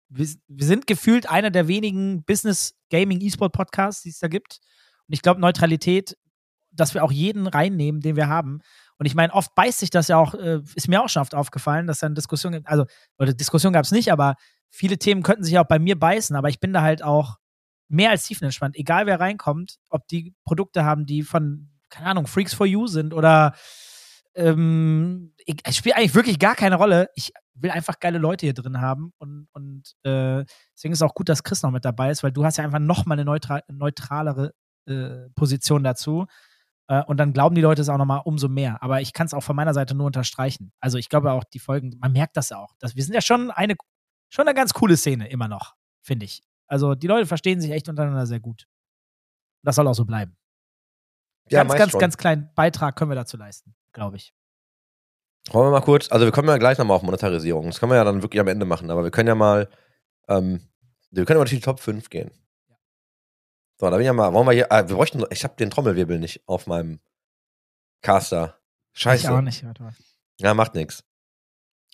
Wir, 0.09 0.27
wir 0.47 0.65
sind 0.65 0.87
gefühlt 0.87 1.29
einer 1.29 1.51
der 1.51 1.67
wenigen 1.67 2.23
Business 2.23 2.75
Gaming 2.89 3.21
E-Sport 3.21 3.53
Podcasts, 3.53 4.03
die 4.03 4.09
es 4.09 4.19
da 4.19 4.27
gibt. 4.27 4.59
Und 5.07 5.13
ich 5.13 5.21
glaube, 5.21 5.41
Neutralität, 5.41 6.17
dass 6.71 6.93
wir 6.93 7.03
auch 7.03 7.11
jeden 7.11 7.47
reinnehmen, 7.47 8.01
den 8.01 8.15
wir 8.15 8.27
haben. 8.27 8.61
Und 8.97 9.05
ich 9.05 9.15
meine, 9.15 9.33
oft 9.33 9.55
beißt 9.55 9.79
sich 9.79 9.89
das 9.89 10.07
ja 10.07 10.17
auch, 10.17 10.33
äh, 10.35 10.61
ist 10.75 10.87
mir 10.87 11.01
auch 11.01 11.09
schon 11.09 11.21
oft 11.21 11.35
aufgefallen, 11.35 11.87
dass 11.87 11.99
dann 11.99 12.15
Diskussionen 12.15 12.55
gibt. 12.55 12.67
Also, 12.67 12.85
oder 13.17 13.33
Diskussion 13.33 13.73
gab 13.73 13.85
es 13.85 13.91
nicht, 13.91 14.11
aber 14.11 14.35
viele 14.69 14.97
Themen 14.97 15.23
könnten 15.23 15.43
sich 15.43 15.57
auch 15.59 15.67
bei 15.67 15.79
mir 15.79 15.97
beißen. 15.97 16.35
Aber 16.35 16.49
ich 16.49 16.59
bin 16.59 16.73
da 16.73 16.81
halt 16.81 17.03
auch 17.03 17.37
mehr 17.87 18.09
als 18.09 18.23
tiefenentspannt. 18.25 18.75
Egal 18.75 19.05
wer 19.05 19.19
reinkommt, 19.19 19.77
ob 19.89 20.07
die 20.07 20.33
Produkte 20.43 20.83
haben, 20.83 21.05
die 21.05 21.23
von, 21.23 21.69
keine 21.89 22.07
Ahnung, 22.07 22.27
Freaks 22.27 22.53
for 22.53 22.65
You 22.65 22.87
sind 22.87 23.13
oder 23.13 23.53
ähm, 24.35 25.33
ich- 25.45 25.59
es 25.63 25.77
spielt 25.77 25.95
eigentlich 25.95 26.15
wirklich 26.15 26.39
gar 26.39 26.55
keine 26.55 26.75
Rolle. 26.75 27.09
Ich 27.15 27.31
will 27.55 27.71
einfach 27.71 27.99
geile 27.99 28.17
Leute 28.17 28.45
hier 28.45 28.53
drin 28.53 28.81
haben 28.81 29.13
und, 29.19 29.47
und 29.53 29.93
äh, 30.03 30.43
deswegen 30.75 30.93
ist 30.93 30.99
es 30.99 31.01
auch 31.03 31.13
gut, 31.13 31.29
dass 31.29 31.43
Chris 31.43 31.61
noch 31.63 31.71
mit 31.71 31.85
dabei 31.85 32.09
ist, 32.09 32.23
weil 32.23 32.31
du 32.31 32.43
hast 32.43 32.57
ja 32.57 32.63
einfach 32.63 32.79
noch 32.79 33.05
mal 33.05 33.13
eine 33.13 33.25
neutra 33.25 33.61
neutralere 33.71 34.53
äh, 34.87 35.29
Position 35.35 35.83
dazu. 35.83 36.25
Äh, 36.87 37.03
und 37.05 37.17
dann 37.17 37.31
glauben 37.31 37.55
die 37.55 37.61
Leute 37.61 37.81
es 37.81 37.89
auch 37.89 37.97
noch 37.97 38.05
mal 38.05 38.17
umso 38.17 38.49
mehr. 38.49 38.81
Aber 38.83 38.99
ich 39.01 39.13
kann 39.13 39.27
es 39.27 39.33
auch 39.33 39.43
von 39.43 39.55
meiner 39.55 39.73
Seite 39.73 39.95
nur 39.95 40.07
unterstreichen. 40.07 40.73
Also 40.81 40.97
ich 40.97 41.07
glaube 41.09 41.31
auch 41.31 41.43
die 41.45 41.59
Folgen, 41.59 41.91
man 41.99 42.11
merkt 42.11 42.35
das 42.35 42.51
auch. 42.51 42.73
Dass 42.79 42.95
wir 42.95 43.03
sind 43.03 43.13
ja 43.13 43.21
schon 43.21 43.51
eine, 43.51 43.75
schon 44.29 44.47
eine 44.47 44.55
ganz 44.55 44.73
coole 44.73 44.97
Szene 44.97 45.29
immer 45.29 45.47
noch, 45.47 45.75
finde 46.01 46.25
ich. 46.25 46.41
Also 46.67 46.95
die 46.95 47.07
Leute 47.07 47.25
verstehen 47.27 47.61
sich 47.61 47.71
echt 47.71 47.87
untereinander 47.87 48.25
sehr 48.25 48.39
gut. 48.39 48.65
Das 49.63 49.75
soll 49.75 49.87
auch 49.87 49.93
so 49.93 50.03
bleiben. 50.05 50.35
Ja, 51.49 51.63
ganz, 51.63 51.75
ganz, 51.77 51.91
schon. 51.91 51.99
ganz 52.01 52.17
kleinen 52.17 52.49
Beitrag 52.55 52.95
können 52.95 53.11
wir 53.11 53.15
dazu 53.15 53.37
leisten, 53.37 53.75
glaube 53.93 54.17
ich. 54.17 54.33
Wollen 55.51 55.67
wir 55.67 55.71
mal 55.71 55.81
kurz, 55.81 56.11
also 56.11 56.25
wir 56.25 56.31
kommen 56.31 56.47
ja 56.47 56.57
gleich 56.57 56.77
nochmal 56.77 56.95
auf 56.95 57.03
Monetarisierung. 57.03 57.65
Das 57.65 57.79
können 57.79 57.91
wir 57.91 57.97
ja 57.97 58.03
dann 58.03 58.21
wirklich 58.21 58.39
am 58.39 58.47
Ende 58.47 58.65
machen, 58.65 58.89
aber 58.89 59.03
wir 59.03 59.11
können 59.11 59.27
ja 59.27 59.35
mal, 59.35 59.69
ähm, 60.29 60.61
wir 61.11 61.25
können 61.25 61.37
ja 61.37 61.39
mal 61.39 61.45
durch 61.45 61.59
die 61.59 61.65
Top 61.65 61.79
5 61.79 62.09
gehen. 62.09 62.31
So, 63.79 63.87
da 63.87 63.91
bin 63.91 64.01
ich 64.01 64.05
ja 64.05 64.13
mal, 64.13 64.33
wollen 64.33 64.47
wir 64.47 64.53
hier, 64.53 64.71
ah, 64.71 64.87
wir 64.87 64.95
bräuchten, 64.95 65.23
ich 65.31 65.43
habe 65.43 65.55
den 65.57 65.69
Trommelwirbel 65.69 66.17
nicht 66.17 66.47
auf 66.47 66.67
meinem 66.67 66.99
Caster. 68.01 68.57
Scheiße. 68.93 69.23
Ich 69.23 69.29
auch 69.29 69.41
nicht. 69.41 69.65
Warte 69.65 69.83
mal. 69.83 69.93
Ja, 70.39 70.53
macht 70.53 70.75
nix. 70.75 71.03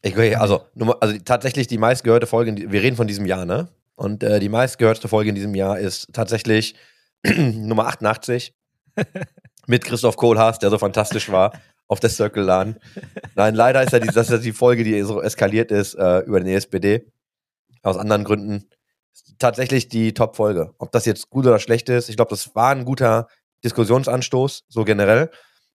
Ich, 0.01 0.15
also, 0.37 0.65
also 0.99 1.17
tatsächlich 1.25 1.67
die 1.67 1.77
meistgehörte 1.77 2.27
Folge, 2.27 2.71
wir 2.71 2.81
reden 2.81 2.95
von 2.95 3.07
diesem 3.07 3.25
Jahr, 3.25 3.45
ne? 3.45 3.69
Und 3.95 4.23
äh, 4.23 4.39
die 4.39 4.47
meistgehörte 4.47 5.07
Folge 5.07 5.29
in 5.29 5.35
diesem 5.35 5.55
Jahr 5.55 5.79
ist 5.79 6.13
tatsächlich 6.13 6.75
Nummer 7.25 7.87
88 7.87 8.55
mit 9.67 9.83
Christoph 9.83 10.15
Kohlhaas, 10.15 10.59
der 10.59 10.69
so 10.69 10.77
fantastisch 10.77 11.29
war 11.31 11.51
auf 11.89 11.99
der 11.99 12.09
Circle 12.09 12.43
LAN. 12.43 12.77
Nein, 13.35 13.55
leider 13.55 13.83
ist 13.83 13.91
ja 13.91 13.99
die, 13.99 14.07
das 14.07 14.27
ist 14.27 14.31
ja 14.31 14.37
die 14.37 14.53
Folge, 14.53 14.83
die 14.85 15.01
so 15.01 15.21
eskaliert 15.21 15.71
ist 15.71 15.95
äh, 15.95 16.19
über 16.19 16.39
den 16.39 16.47
ESPD. 16.47 17.11
Aus 17.83 17.97
anderen 17.97 18.23
Gründen. 18.23 18.69
Tatsächlich 19.39 19.89
die 19.89 20.13
Top-Folge. 20.13 20.73
Ob 20.77 20.91
das 20.91 21.05
jetzt 21.05 21.29
gut 21.29 21.45
oder 21.45 21.59
schlecht 21.59 21.89
ist, 21.89 22.07
ich 22.09 22.15
glaube, 22.15 22.29
das 22.29 22.55
war 22.55 22.71
ein 22.71 22.85
guter 22.85 23.27
Diskussionsanstoß, 23.63 24.65
so 24.69 24.85
generell. 24.85 25.29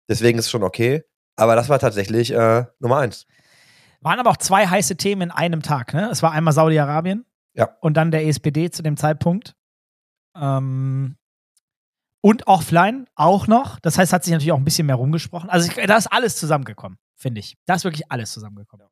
Deswegen 0.07 0.37
ist 0.39 0.45
es 0.45 0.51
schon 0.51 0.63
okay. 0.63 1.03
Aber 1.35 1.55
das 1.55 1.67
war 1.69 1.79
tatsächlich 1.79 2.31
äh, 2.31 2.65
Nummer 2.79 2.99
eins. 2.99 3.25
Waren 4.01 4.19
aber 4.19 4.29
auch 4.29 4.37
zwei 4.37 4.67
heiße 4.67 4.97
Themen 4.97 5.23
in 5.23 5.31
einem 5.31 5.61
Tag, 5.63 5.93
ne? 5.93 6.09
Es 6.11 6.21
war 6.21 6.31
einmal 6.31 6.53
Saudi-Arabien 6.53 7.25
Ja. 7.53 7.75
und 7.81 7.95
dann 7.95 8.11
der 8.11 8.25
ESPD 8.27 8.69
zu 8.69 8.83
dem 8.83 8.97
Zeitpunkt. 8.97 9.55
Ähm, 10.35 11.15
und 12.23 12.47
offline 12.47 13.05
auch 13.15 13.47
noch. 13.47 13.79
Das 13.81 13.97
heißt, 13.97 14.13
hat 14.13 14.23
sich 14.23 14.31
natürlich 14.31 14.53
auch 14.53 14.57
ein 14.57 14.63
bisschen 14.63 14.87
mehr 14.87 14.95
rumgesprochen. 14.95 15.49
Also 15.49 15.69
ich, 15.69 15.85
da 15.87 15.97
ist 15.97 16.07
alles 16.07 16.37
zusammengekommen, 16.37 16.97
finde 17.15 17.39
ich. 17.39 17.57
Da 17.65 17.75
ist 17.75 17.83
wirklich 17.83 18.09
alles 18.11 18.31
zusammengekommen. 18.31 18.87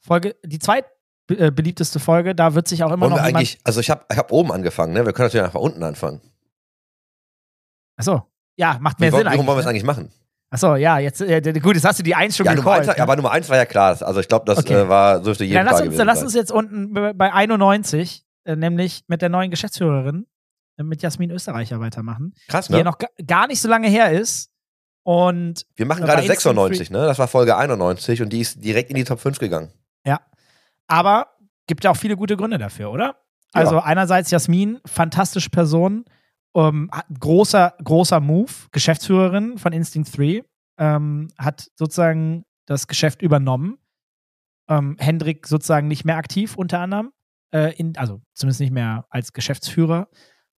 Folge, 0.00 0.34
die 0.44 0.58
zweitbeliebteste 0.58 2.00
Folge, 2.00 2.34
da 2.34 2.54
wird 2.54 2.68
sich 2.68 2.82
auch 2.84 2.90
immer 2.90 3.02
Wollen 3.02 3.10
noch 3.12 3.18
wir 3.18 3.24
eigentlich, 3.24 3.58
also 3.64 3.80
ich 3.80 3.90
habe 3.90 4.04
ich 4.10 4.18
hab 4.18 4.32
oben 4.32 4.52
angefangen, 4.52 4.92
ne? 4.92 5.06
Wir 5.06 5.12
können 5.12 5.26
natürlich 5.28 5.44
einfach 5.46 5.60
unten 5.60 5.82
anfangen. 5.82 6.20
Achso, 7.96 8.22
ja, 8.56 8.76
macht 8.80 8.98
Wie, 8.98 9.04
mehr 9.04 9.12
wollen- 9.12 9.24
Sinn 9.24 9.32
wie 9.32 9.36
rum 9.36 9.46
wollen 9.46 9.56
wir 9.58 9.60
es 9.60 9.66
eigentlich. 9.66 9.82
eigentlich 9.84 9.96
machen? 9.96 10.04
Ne? 10.06 10.10
Achso, 10.50 10.76
ja, 10.76 10.98
jetzt, 10.98 11.20
äh, 11.20 11.40
gut, 11.60 11.74
jetzt 11.74 11.84
hast 11.84 11.98
du 11.98 12.02
die 12.02 12.14
Eins 12.14 12.36
schon 12.36 12.46
Ja, 12.46 12.54
Nummer 12.54 12.72
gecallt. 12.72 12.88
eins, 12.90 12.96
ne? 12.98 13.02
aber 13.02 13.16
Nummer 13.16 13.30
eins 13.32 13.48
war 13.48 13.56
ja 13.56 13.66
klar. 13.66 14.00
Also 14.02 14.20
ich 14.20 14.28
glaube, 14.28 14.44
das 14.46 14.58
Okay. 14.58 14.74
äh, 14.74 14.88
war, 14.88 15.20
dürfte 15.20 15.44
jedem 15.44 15.64
Dann 15.64 15.66
lass 15.66 15.80
uns, 15.80 15.96
dann 15.96 16.06
lass 16.06 16.22
uns 16.22 16.34
jetzt 16.34 16.52
unten 16.52 16.92
bei 16.92 17.12
bei 17.12 17.32
91, 17.32 18.24
äh, 18.44 18.54
nämlich 18.56 19.04
mit 19.08 19.22
der 19.22 19.30
neuen 19.30 19.50
Geschäftsführerin, 19.50 20.26
äh, 20.26 20.33
mit 20.82 21.02
Jasmin 21.02 21.30
Österreicher 21.30 21.80
weitermachen, 21.80 22.34
Krass, 22.48 22.66
die 22.68 22.72
ja 22.72 22.78
ne? 22.78 22.84
noch 22.84 22.98
ga- 22.98 23.08
gar 23.26 23.46
nicht 23.46 23.60
so 23.60 23.68
lange 23.68 23.88
her 23.88 24.10
ist. 24.12 24.50
Und 25.06 25.66
Wir 25.76 25.84
machen 25.86 26.00
gerade 26.04 26.22
bei 26.22 26.26
Instant 26.26 26.56
96, 26.56 26.90
ne? 26.90 26.98
Das 27.06 27.18
war 27.18 27.28
Folge 27.28 27.56
91 27.56 28.22
und 28.22 28.30
die 28.32 28.40
ist 28.40 28.64
direkt 28.64 28.88
in 28.90 28.96
die 28.96 29.04
Top 29.04 29.20
5 29.20 29.38
gegangen. 29.38 29.70
aber 30.86 31.28
gibt 31.66 31.82
ja 31.84 31.90
auch 31.90 31.96
viele 31.96 32.16
gute 32.16 32.36
Gründe 32.36 32.58
dafür, 32.58 32.90
oder? 32.90 33.16
Also 33.54 33.78
einerseits 33.80 34.30
Jasmin, 34.30 34.80
fantastische 34.84 35.48
Person, 35.48 36.04
ähm, 36.54 36.90
großer, 37.18 37.74
großer 37.82 38.20
Move, 38.20 38.50
Geschäftsführerin 38.72 39.56
von 39.58 39.72
Instinct 39.72 40.16
3, 40.18 40.42
ähm, 40.78 41.28
hat 41.38 41.70
sozusagen 41.76 42.44
das 42.66 42.86
Geschäft 42.86 43.22
übernommen. 43.22 43.78
Ähm, 44.68 44.96
Hendrik 44.98 45.46
sozusagen 45.46 45.88
nicht 45.88 46.04
mehr 46.04 46.16
aktiv 46.16 46.56
unter 46.56 46.80
anderem, 46.80 47.12
äh, 47.52 47.74
in, 47.76 47.96
also 47.96 48.20
zumindest 48.34 48.60
nicht 48.60 48.72
mehr 48.72 49.06
als 49.08 49.32
Geschäftsführer. 49.32 50.08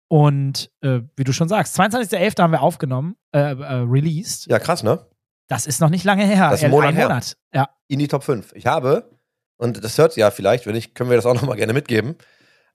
Und 0.08 0.70
äh, 0.82 1.00
wie 1.16 1.24
du 1.24 1.32
schon 1.32 1.48
sagst, 1.48 1.78
22.11. 1.78 2.40
haben 2.40 2.52
wir 2.52 2.62
aufgenommen, 2.62 3.16
äh, 3.32 3.38
äh, 3.38 3.54
released. 3.88 4.46
Ja, 4.46 4.58
krass, 4.58 4.82
ne? 4.82 5.04
Das 5.48 5.66
ist 5.66 5.80
noch 5.80 5.90
nicht 5.90 6.04
lange 6.04 6.24
her. 6.24 6.50
Das 6.50 6.60
ist 6.60 6.64
ein 6.64 6.70
Monat 6.70 6.90
ein 6.90 6.96
her. 6.96 7.08
Monat. 7.08 7.36
Ja. 7.52 7.68
In 7.88 7.98
die 7.98 8.08
Top 8.08 8.24
5. 8.24 8.52
Ich 8.54 8.66
habe, 8.66 9.10
und 9.56 9.82
das 9.82 9.98
hört 9.98 10.16
ja 10.16 10.30
vielleicht, 10.30 10.66
wenn 10.66 10.74
nicht, 10.74 10.94
können 10.94 11.10
wir 11.10 11.16
das 11.16 11.26
auch 11.26 11.34
nochmal 11.34 11.56
gerne 11.56 11.72
mitgeben. 11.72 12.16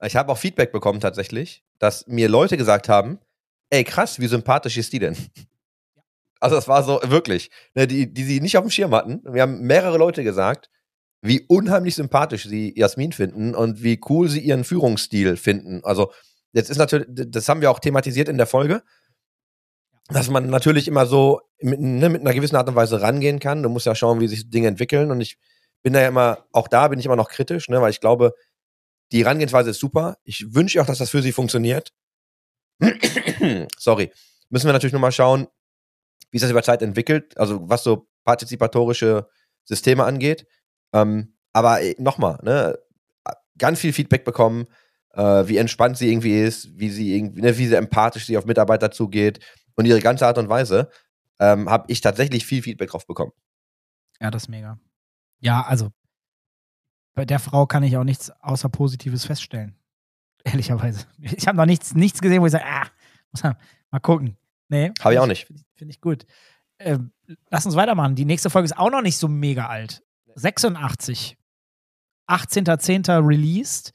Ich 0.03 0.15
habe 0.15 0.31
auch 0.31 0.37
Feedback 0.37 0.71
bekommen 0.71 0.99
tatsächlich, 0.99 1.63
dass 1.79 2.07
mir 2.07 2.27
Leute 2.27 2.57
gesagt 2.57 2.89
haben, 2.89 3.19
ey 3.69 3.83
krass, 3.83 4.19
wie 4.19 4.27
sympathisch 4.27 4.77
ist 4.77 4.93
die 4.93 4.99
denn? 4.99 5.15
Also 6.39 6.55
das 6.55 6.67
war 6.67 6.83
so, 6.83 6.99
wirklich, 7.03 7.51
ne, 7.75 7.85
die, 7.85 8.11
die 8.11 8.23
sie 8.23 8.41
nicht 8.41 8.57
auf 8.57 8.63
dem 8.63 8.71
Schirm 8.71 8.95
hatten. 8.95 9.21
Wir 9.31 9.43
haben 9.43 9.61
mehrere 9.61 9.99
Leute 9.99 10.23
gesagt, 10.23 10.71
wie 11.21 11.45
unheimlich 11.47 11.93
sympathisch 11.93 12.45
sie 12.45 12.73
Jasmin 12.75 13.11
finden 13.11 13.53
und 13.53 13.83
wie 13.83 14.01
cool 14.09 14.27
sie 14.27 14.39
ihren 14.39 14.63
Führungsstil 14.63 15.37
finden. 15.37 15.81
Also 15.83 16.11
jetzt 16.53 16.69
ist 16.69 16.77
natürlich, 16.77 17.07
das 17.09 17.47
haben 17.49 17.61
wir 17.61 17.71
auch 17.71 17.79
thematisiert 17.79 18.29
in 18.29 18.37
der 18.37 18.47
Folge, 18.47 18.83
dass 20.09 20.29
man 20.29 20.47
natürlich 20.49 20.87
immer 20.87 21.05
so 21.05 21.41
mit, 21.61 21.79
ne, 21.79 22.09
mit 22.09 22.21
einer 22.21 22.33
gewissen 22.33 22.55
Art 22.55 22.67
und 22.67 22.75
Weise 22.75 23.01
rangehen 23.01 23.39
kann. 23.39 23.63
Du 23.63 23.69
musst 23.69 23.85
ja 23.85 23.95
schauen, 23.95 24.19
wie 24.19 24.27
sich 24.27 24.49
Dinge 24.49 24.67
entwickeln. 24.67 25.11
Und 25.11 25.21
ich 25.21 25.37
bin 25.83 25.93
da 25.93 26.01
ja 26.01 26.07
immer, 26.07 26.45
auch 26.51 26.67
da 26.67 26.87
bin 26.87 26.99
ich 26.99 27.05
immer 27.05 27.15
noch 27.15 27.29
kritisch, 27.29 27.69
ne, 27.69 27.81
weil 27.81 27.91
ich 27.91 28.01
glaube, 28.01 28.33
die 29.11 29.23
Herangehensweise 29.23 29.69
ist 29.69 29.79
super. 29.79 30.17
Ich 30.23 30.53
wünsche 30.53 30.81
auch, 30.81 30.85
dass 30.85 30.97
das 30.97 31.09
für 31.09 31.21
sie 31.21 31.31
funktioniert. 31.31 31.93
Sorry. 33.77 34.11
Müssen 34.49 34.67
wir 34.67 34.73
natürlich 34.73 34.93
nur 34.93 35.01
mal 35.01 35.11
schauen, 35.11 35.47
wie 36.31 36.37
sich 36.37 36.45
das 36.45 36.51
über 36.51 36.63
Zeit 36.63 36.81
entwickelt, 36.81 37.37
also 37.37 37.69
was 37.69 37.83
so 37.83 38.07
partizipatorische 38.23 39.27
Systeme 39.65 40.03
angeht. 40.03 40.45
Ähm, 40.93 41.35
aber 41.53 41.79
nochmal, 41.97 42.39
ne, 42.43 42.77
ganz 43.57 43.79
viel 43.79 43.93
Feedback 43.93 44.23
bekommen, 44.23 44.67
äh, 45.13 45.47
wie 45.47 45.57
entspannt 45.57 45.97
sie 45.97 46.09
irgendwie 46.09 46.39
ist, 46.41 46.77
wie 46.79 46.89
sie 46.89 47.15
irgendwie, 47.15 47.41
ne, 47.41 47.57
wie 47.57 47.67
sehr 47.67 47.77
empathisch 47.77 48.25
sie 48.25 48.37
auf 48.37 48.45
Mitarbeiter 48.45 48.91
zugeht 48.91 49.39
und 49.75 49.85
ihre 49.85 49.99
ganze 49.99 50.25
Art 50.25 50.37
und 50.37 50.49
Weise, 50.49 50.89
ähm, 51.39 51.69
habe 51.69 51.85
ich 51.87 52.01
tatsächlich 52.01 52.45
viel 52.45 52.61
Feedback 52.61 52.89
drauf 52.89 53.07
bekommen. 53.07 53.31
Ja, 54.19 54.31
das 54.31 54.43
ist 54.43 54.49
mega. 54.49 54.79
Ja, 55.39 55.63
also 55.63 55.91
bei 57.13 57.25
der 57.25 57.39
Frau 57.39 57.65
kann 57.65 57.83
ich 57.83 57.97
auch 57.97 58.03
nichts 58.03 58.31
außer 58.41 58.69
Positives 58.69 59.25
feststellen. 59.25 59.75
Ehrlicherweise. 60.43 61.05
Ich 61.19 61.47
habe 61.47 61.57
noch 61.57 61.65
nichts, 61.65 61.93
nichts 61.93 62.21
gesehen, 62.21 62.41
wo 62.41 62.45
ich 62.45 62.51
sage, 62.51 62.65
ah, 62.65 62.87
muss 63.31 63.43
man 63.43 63.55
mal 63.89 63.99
gucken. 63.99 64.37
Nee. 64.69 64.91
Habe 65.01 65.13
ich 65.13 65.19
auch 65.19 65.27
nicht. 65.27 65.45
Finde 65.45 65.61
ich, 65.61 65.77
find 65.77 65.91
ich 65.91 66.01
gut. 66.01 66.25
Ähm, 66.79 67.11
lass 67.49 67.65
uns 67.65 67.75
weitermachen. 67.75 68.15
Die 68.15 68.25
nächste 68.25 68.49
Folge 68.49 68.65
ist 68.65 68.77
auch 68.77 68.89
noch 68.89 69.01
nicht 69.01 69.17
so 69.17 69.27
mega 69.27 69.67
alt. 69.67 70.03
86. 70.35 71.37
18.10. 72.27 73.27
released. 73.27 73.93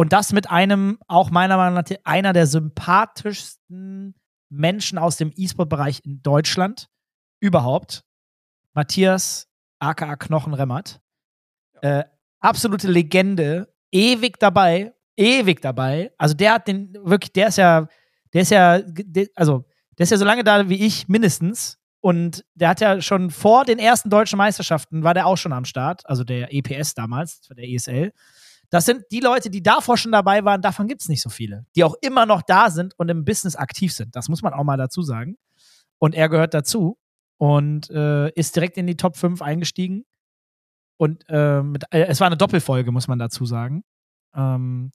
Und 0.00 0.14
das 0.14 0.32
mit 0.32 0.50
einem, 0.50 0.98
auch 1.08 1.30
meiner 1.30 1.58
Meinung 1.58 1.74
nach, 1.74 1.84
einer 2.04 2.32
der 2.32 2.46
sympathischsten 2.46 4.14
Menschen 4.48 4.96
aus 4.96 5.18
dem 5.18 5.30
E-Sport-Bereich 5.36 6.00
in 6.06 6.22
Deutschland 6.22 6.88
überhaupt. 7.38 8.02
Matthias, 8.72 9.46
aka 9.78 10.16
Knochenremmert. 10.16 11.02
Äh, 11.82 12.04
absolute 12.38 12.88
Legende, 12.88 13.74
ewig 13.92 14.38
dabei, 14.40 14.94
ewig 15.18 15.60
dabei. 15.60 16.10
Also 16.16 16.34
der 16.34 16.54
hat 16.54 16.66
den 16.66 16.94
wirklich, 17.02 17.34
der 17.34 17.48
ist 17.48 17.58
ja, 17.58 17.86
der 18.32 18.40
ist 18.40 18.52
ja, 18.52 18.80
der, 18.80 19.26
also 19.34 19.66
der 19.98 20.04
ist 20.04 20.12
ja 20.12 20.16
so 20.16 20.24
lange 20.24 20.44
da 20.44 20.66
wie 20.70 20.82
ich 20.82 21.08
mindestens. 21.08 21.78
Und 22.00 22.46
der 22.54 22.70
hat 22.70 22.80
ja 22.80 23.02
schon 23.02 23.30
vor 23.30 23.66
den 23.66 23.78
ersten 23.78 24.08
deutschen 24.08 24.38
Meisterschaften 24.38 25.04
war 25.04 25.12
der 25.12 25.26
auch 25.26 25.36
schon 25.36 25.52
am 25.52 25.66
Start, 25.66 26.08
also 26.08 26.24
der 26.24 26.54
EPS 26.54 26.94
damals, 26.94 27.42
der 27.54 27.68
ESL. 27.68 28.12
Das 28.70 28.84
sind 28.86 29.04
die 29.10 29.20
Leute, 29.20 29.50
die 29.50 29.62
davor 29.62 29.96
schon 29.96 30.12
dabei 30.12 30.44
waren, 30.44 30.62
davon 30.62 30.86
gibt 30.86 31.02
es 31.02 31.08
nicht 31.08 31.22
so 31.22 31.28
viele, 31.28 31.66
die 31.76 31.84
auch 31.84 31.94
immer 32.00 32.24
noch 32.24 32.42
da 32.42 32.70
sind 32.70 32.94
und 32.98 33.08
im 33.08 33.24
Business 33.24 33.56
aktiv 33.56 33.92
sind. 33.92 34.14
Das 34.16 34.28
muss 34.28 34.42
man 34.42 34.52
auch 34.52 34.64
mal 34.64 34.76
dazu 34.76 35.02
sagen. 35.02 35.36
Und 35.98 36.14
er 36.14 36.28
gehört 36.28 36.54
dazu 36.54 36.96
und 37.36 37.90
äh, 37.90 38.30
ist 38.30 38.54
direkt 38.56 38.76
in 38.76 38.86
die 38.86 38.96
Top 38.96 39.16
5 39.16 39.42
eingestiegen. 39.42 40.04
Und 40.96 41.24
äh, 41.28 41.62
mit, 41.62 41.84
äh, 41.90 42.04
es 42.06 42.20
war 42.20 42.26
eine 42.28 42.36
Doppelfolge, 42.36 42.92
muss 42.92 43.08
man 43.08 43.18
dazu 43.18 43.44
sagen. 43.44 43.82
Ähm, 44.34 44.92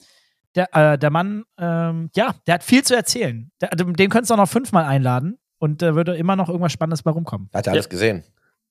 der, 0.56 0.74
äh, 0.74 0.98
der 0.98 1.10
Mann, 1.10 1.44
ähm, 1.58 2.10
ja, 2.16 2.34
der 2.48 2.54
hat 2.56 2.64
viel 2.64 2.84
zu 2.84 2.96
erzählen. 2.96 3.52
Der, 3.60 3.70
den 3.72 4.10
könntest 4.10 4.30
du 4.30 4.36
auch 4.36 4.40
noch 4.40 4.50
fünfmal 4.50 4.86
einladen 4.86 5.38
und 5.58 5.82
da 5.82 5.96
würde 5.96 6.16
immer 6.16 6.36
noch 6.38 6.48
irgendwas 6.48 6.72
Spannendes 6.72 7.04
bei 7.04 7.12
rumkommen. 7.12 7.50
Hat 7.54 7.68
er 7.68 7.74
alles 7.74 7.86
Ja. 7.86 7.90
gesehen. 7.90 8.24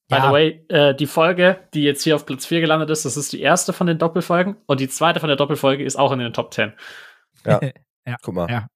By 0.07 0.15
Ja. 0.17 0.27
the 0.27 0.31
way, 0.33 0.65
äh, 0.69 0.93
die 0.95 1.07
Folge, 1.07 1.59
die 1.73 1.81
jetzt 1.83 2.03
hier 2.03 2.15
auf 2.15 2.25
Platz 2.25 2.45
4 2.45 2.61
gelandet 2.61 2.89
ist, 2.91 3.05
das 3.05 3.17
ist 3.17 3.33
die 3.33 3.41
erste 3.41 3.73
von 3.73 3.87
den 3.87 3.97
Doppelfolgen 3.97 4.55
und 4.67 4.79
die 4.79 4.87
zweite 4.87 5.19
von 5.19 5.27
der 5.29 5.35
Doppelfolge 5.35 5.83
ist 5.83 5.95
auch 5.95 6.11
in 6.11 6.19
den 6.19 6.31
Top 6.33 6.53
10. 6.53 6.73
Guck 8.21 8.33
mal. 8.35 8.49
Ja. 8.49 8.67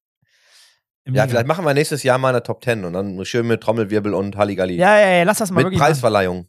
Ja, 1.12 1.28
vielleicht 1.28 1.48
machen 1.48 1.66
wir 1.66 1.74
nächstes 1.74 2.04
Jahr 2.04 2.18
mal 2.20 2.30
eine 2.30 2.44
Top 2.44 2.64
10 2.64 2.86
und 2.86 2.94
dann 2.94 3.24
schön 3.26 3.48
mit 3.48 3.62
Trommelwirbel 3.62 4.14
und 4.14 4.38
Halligalli. 4.38 4.76
Ja, 4.76 5.00
ja, 5.00 5.10
ja, 5.10 5.24
lass 5.24 5.40
das 5.40 5.50
mal 5.50 5.58
mit 5.58 5.66
wirklich 5.66 5.80
machen. 5.80 5.88
Preisverleihung. 5.92 6.48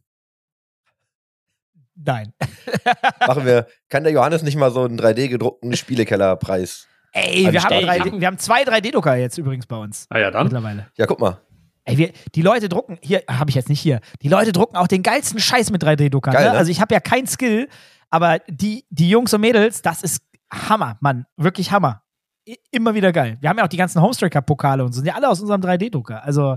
Nein. 1.95 2.33
Machen 3.27 3.45
wir, 3.45 3.67
kann 3.91 4.05
der 4.05 4.13
Johannes 4.13 4.43
nicht 4.43 4.57
mal 4.57 4.71
so 4.71 4.85
einen 4.85 4.99
3D 4.99 5.29
gedruckten 5.29 5.75
Spielekellerpreis? 5.77 6.89
Ey, 7.13 7.53
wir 7.53 7.63
haben, 7.63 7.73
Anstellen. 7.75 7.89
3D, 8.15 8.21
wir 8.21 8.27
haben 8.27 8.39
zwei 8.39 8.63
3D-Drucker 8.65 9.17
jetzt 9.17 9.37
übrigens 9.37 9.67
bei 9.67 9.77
uns 9.77 10.07
Ah 10.11 10.19
ja, 10.19 10.31
dann. 10.31 10.45
mittlerweile. 10.45 10.87
Ja, 10.97 11.07
guck 11.07 11.21
mal. 11.21 11.41
Ey, 11.85 11.97
wir, 11.99 12.13
die 12.35 12.43
Leute 12.43 12.69
drucken, 12.69 12.99
hier 13.03 13.23
habe 13.29 13.51
ich 13.51 13.57
jetzt 13.57 13.69
nicht 13.69 13.81
hier, 13.81 14.01
die 14.23 14.29
Leute 14.29 14.53
drucken 14.53 14.77
auch 14.77 14.87
den 14.89 15.03
geilsten 15.03 15.41
Scheiß 15.41 15.71
mit 15.71 15.83
3D-Druckern. 15.83 16.33
Geil, 16.35 16.45
Ne? 16.47 16.53
ne? 16.53 16.59
Also 16.59 16.71
ich 16.71 16.81
habe 16.81 16.93
ja 16.95 17.01
kein 17.01 17.27
Skill, 17.27 17.69
aber 18.11 18.39
die, 18.49 18.85
die 18.91 19.09
Jungs 19.09 19.33
und 19.33 19.41
Mädels, 19.41 19.83
das 19.83 20.03
ist 20.03 20.23
Hammer, 20.53 20.97
Mann. 21.01 21.27
Wirklich 21.37 21.71
Hammer. 21.73 22.03
I 22.49 22.59
immer 22.71 22.95
wieder 22.95 23.13
geil. 23.13 23.39
Wir 23.41 23.49
haben 23.51 23.59
ja 23.59 23.65
auch 23.65 23.69
die 23.69 23.77
ganzen 23.77 24.01
Homestriker-Pokale 24.03 24.85
und 24.85 24.93
so, 24.93 24.97
sind 24.99 25.07
ja 25.07 25.15
alle 25.15 25.29
aus 25.29 25.41
unserem 25.41 25.61
3D-Drucker. 25.61 26.23
Also, 26.25 26.57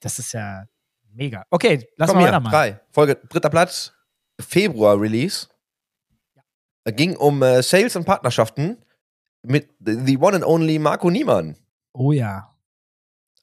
das 0.00 0.18
ist 0.18 0.32
ja 0.32 0.64
mega. 1.12 1.44
Okay, 1.50 1.86
lass 1.96 2.10
Komm 2.10 2.18
mal 2.20 2.26
weitermachen. 2.26 2.52
drei. 2.52 2.80
Folge, 2.90 3.16
dritter 3.28 3.50
Platz, 3.50 3.92
Februar 4.40 5.00
Release. 5.00 5.48
Ging 6.84 7.16
um 7.16 7.42
äh, 7.42 7.62
Sales 7.62 7.96
und 7.96 8.04
Partnerschaften 8.04 8.78
mit 9.42 9.68
the 9.80 10.16
one 10.18 10.36
and 10.36 10.44
only 10.44 10.78
Marco 10.78 11.10
Niemann. 11.10 11.56
Oh 11.92 12.12
ja. 12.12 12.52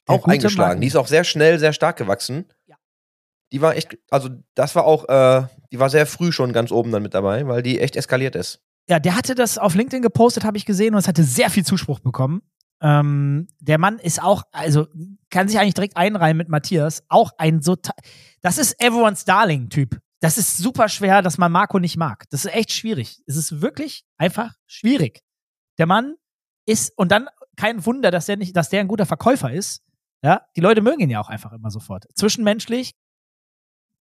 Auch 0.07 0.25
eingeschlagen. 0.25 0.75
Mann. 0.75 0.81
Die 0.81 0.87
ist 0.87 0.95
auch 0.95 1.07
sehr 1.07 1.23
schnell, 1.23 1.59
sehr 1.59 1.73
stark 1.73 1.97
gewachsen. 1.97 2.45
Ja. 2.67 2.75
Die 3.51 3.61
war 3.61 3.75
echt, 3.75 3.97
also 4.09 4.29
das 4.55 4.75
war 4.75 4.85
auch, 4.85 5.07
äh, 5.07 5.47
die 5.71 5.79
war 5.79 5.89
sehr 5.89 6.05
früh 6.05 6.31
schon 6.31 6.53
ganz 6.53 6.71
oben 6.71 6.91
dann 6.91 7.03
mit 7.03 7.13
dabei, 7.13 7.47
weil 7.47 7.63
die 7.63 7.79
echt 7.79 7.95
eskaliert 7.95 8.35
ist. 8.35 8.61
Ja, 8.89 8.99
der 8.99 9.15
hatte 9.15 9.35
das 9.35 9.57
auf 9.57 9.75
LinkedIn 9.75 10.01
gepostet, 10.01 10.43
habe 10.43 10.57
ich 10.57 10.65
gesehen, 10.65 10.93
und 10.93 10.99
es 10.99 11.07
hatte 11.07 11.23
sehr 11.23 11.49
viel 11.49 11.65
Zuspruch 11.65 11.99
bekommen. 11.99 12.41
Ähm, 12.81 13.47
der 13.59 13.77
Mann 13.77 13.97
ist 13.97 14.21
auch, 14.21 14.43
also 14.51 14.87
kann 15.29 15.47
sich 15.47 15.57
eigentlich 15.57 15.75
direkt 15.75 15.95
einreihen 15.95 16.35
mit 16.35 16.49
Matthias. 16.49 17.03
Auch 17.07 17.31
ein 17.37 17.61
so, 17.61 17.77
das 18.41 18.57
ist 18.57 18.81
everyone's 18.83 19.23
Darling-Typ. 19.23 19.99
Das 20.19 20.37
ist 20.37 20.57
super 20.57 20.89
schwer, 20.89 21.21
dass 21.21 21.37
man 21.37 21.51
Marco 21.51 21.79
nicht 21.79 21.95
mag. 21.95 22.25
Das 22.29 22.43
ist 22.43 22.53
echt 22.53 22.71
schwierig. 22.73 23.21
Es 23.25 23.37
ist 23.37 23.61
wirklich 23.61 24.03
einfach 24.17 24.53
schwierig. 24.67 25.21
Der 25.77 25.85
Mann 25.85 26.15
ist, 26.65 26.91
und 26.97 27.11
dann 27.11 27.29
kein 27.55 27.85
Wunder, 27.85 28.11
dass 28.11 28.25
der 28.25 28.37
nicht, 28.37 28.55
dass 28.55 28.69
der 28.69 28.81
ein 28.81 28.87
guter 28.87 29.05
Verkäufer 29.05 29.51
ist. 29.51 29.81
Ja, 30.24 30.41
die 30.55 30.61
Leute 30.61 30.82
mögen 30.82 31.01
ihn 31.01 31.09
ja 31.09 31.19
auch 31.19 31.30
einfach 31.30 31.51
immer 31.51 31.69
sofort. 31.69 32.05
Zwischenmenschlich 32.15 32.93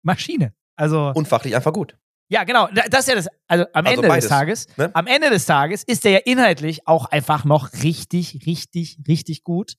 Maschine. 0.02 0.54
Also 0.76 1.12
Und 1.14 1.28
fachlich 1.28 1.54
einfach 1.54 1.72
gut. 1.72 1.96
ja, 2.28 2.44
genau. 2.44 2.66
Da- 2.68 2.82
Das 2.90 3.00
ist 3.00 3.08
ja 3.08 3.14
das. 3.14 3.28
Also 3.46 3.64
am 3.72 3.86
Also 3.86 3.96
Ende 3.96 4.08
beides, 4.08 4.24
des 4.24 4.30
Tages, 4.30 4.66
ne? 4.76 4.90
am 4.94 5.06
Ende 5.06 5.30
des 5.30 5.44
Tages 5.46 5.82
ist 5.84 6.04
der 6.04 6.12
ja 6.12 6.18
inhaltlich 6.24 6.86
auch 6.88 7.06
einfach 7.06 7.44
noch 7.44 7.72
richtig, 7.82 8.46
richtig, 8.46 8.98
richtig 9.06 9.44
gut. 9.44 9.74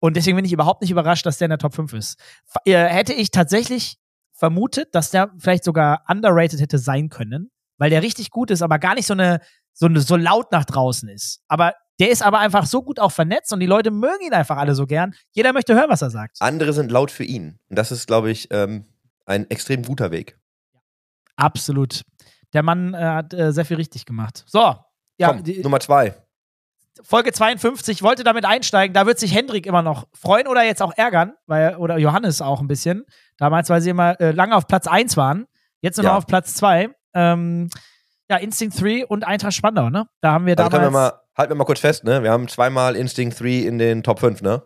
Und 0.00 0.16
deswegen 0.16 0.36
bin 0.36 0.44
ich 0.44 0.52
überhaupt 0.52 0.80
nicht 0.82 0.90
überrascht, 0.90 1.24
dass 1.26 1.38
der 1.38 1.46
in 1.46 1.50
der 1.50 1.58
Top 1.58 1.74
5 1.74 1.92
ist. 1.92 2.18
Äh, 2.64 2.84
hätte 2.86 3.12
ich 3.14 3.30
tatsächlich 3.30 3.98
vermutet, 4.32 4.94
dass 4.94 5.10
der 5.10 5.32
vielleicht 5.38 5.64
sogar 5.64 6.04
underrated 6.08 6.60
hätte 6.60 6.78
sein 6.78 7.08
können, 7.08 7.50
weil 7.78 7.90
der 7.90 8.02
richtig 8.02 8.30
gut 8.30 8.50
ist, 8.50 8.62
aber 8.62 8.78
gar 8.78 8.94
nicht 8.94 9.06
so 9.06 9.14
eine, 9.14 9.40
so 9.72 9.86
eine, 9.86 10.00
so 10.00 10.16
laut 10.16 10.52
nach 10.52 10.64
draußen 10.64 11.08
ist. 11.08 11.42
Aber 11.48 11.74
der 12.00 12.10
ist 12.10 12.22
aber 12.22 12.38
einfach 12.40 12.66
so 12.66 12.82
gut 12.82 12.98
auch 13.00 13.12
vernetzt 13.12 13.52
und 13.52 13.60
die 13.60 13.66
Leute 13.66 13.90
mögen 13.90 14.24
ihn 14.26 14.32
einfach 14.34 14.56
alle 14.56 14.74
so 14.74 14.86
gern. 14.86 15.14
Jeder 15.32 15.52
möchte 15.52 15.74
hören, 15.74 15.88
was 15.90 16.02
er 16.02 16.10
sagt. 16.10 16.36
Andere 16.40 16.72
sind 16.72 16.90
laut 16.90 17.10
für 17.10 17.24
ihn. 17.24 17.58
Und 17.68 17.78
das 17.78 17.92
ist, 17.92 18.06
glaube 18.06 18.30
ich, 18.30 18.48
ähm, 18.50 18.84
ein 19.26 19.48
extrem 19.50 19.82
guter 19.84 20.10
Weg. 20.10 20.38
Absolut. 21.36 22.02
Der 22.52 22.62
Mann 22.62 22.94
äh, 22.94 22.98
hat 22.98 23.34
äh, 23.34 23.52
sehr 23.52 23.64
viel 23.64 23.76
richtig 23.76 24.06
gemacht. 24.06 24.44
So. 24.46 24.76
Ja, 25.18 25.28
Komm, 25.28 25.42
die, 25.44 25.60
Nummer 25.62 25.80
zwei. 25.80 26.14
Folge 27.02 27.32
52, 27.32 28.02
wollte 28.02 28.22
damit 28.22 28.44
einsteigen. 28.44 28.94
Da 28.94 29.04
wird 29.06 29.18
sich 29.18 29.34
Hendrik 29.34 29.66
immer 29.66 29.82
noch 29.82 30.06
freuen 30.14 30.46
oder 30.46 30.62
jetzt 30.62 30.80
auch 30.80 30.92
ärgern, 30.96 31.34
weil, 31.46 31.76
oder 31.76 31.98
Johannes 31.98 32.40
auch 32.40 32.60
ein 32.60 32.68
bisschen. 32.68 33.04
Damals, 33.36 33.68
weil 33.68 33.80
sie 33.80 33.90
immer 33.90 34.20
äh, 34.20 34.30
lange 34.30 34.54
auf 34.54 34.68
Platz 34.68 34.86
1 34.86 35.16
waren. 35.16 35.46
Jetzt 35.80 35.96
nur 35.96 36.04
Ja. 36.04 36.10
noch 36.10 36.18
auf 36.18 36.26
Platz 36.26 36.54
2. 36.54 36.90
Ähm, 37.14 37.68
ja, 38.30 38.36
Instinct 38.36 38.80
3 38.80 39.06
und 39.06 39.24
Eintracht 39.24 39.54
Spandau, 39.54 39.90
ne? 39.90 40.06
Da 40.20 40.32
haben 40.32 40.46
wir 40.46 40.56
Also 40.56 40.68
damals. 40.70 40.72
können 40.72 40.94
wir 40.94 40.98
mal, 40.98 41.20
halten 41.36 41.50
wir 41.50 41.56
mal 41.56 41.64
kurz 41.64 41.80
fest, 41.80 42.04
ne? 42.04 42.22
Wir 42.22 42.30
haben 42.30 42.48
zweimal 42.48 42.96
Instinct 42.96 43.40
3 43.40 43.66
in 43.66 43.78
den 43.78 44.02
Top 44.02 44.20
5, 44.20 44.42
ne? 44.42 44.62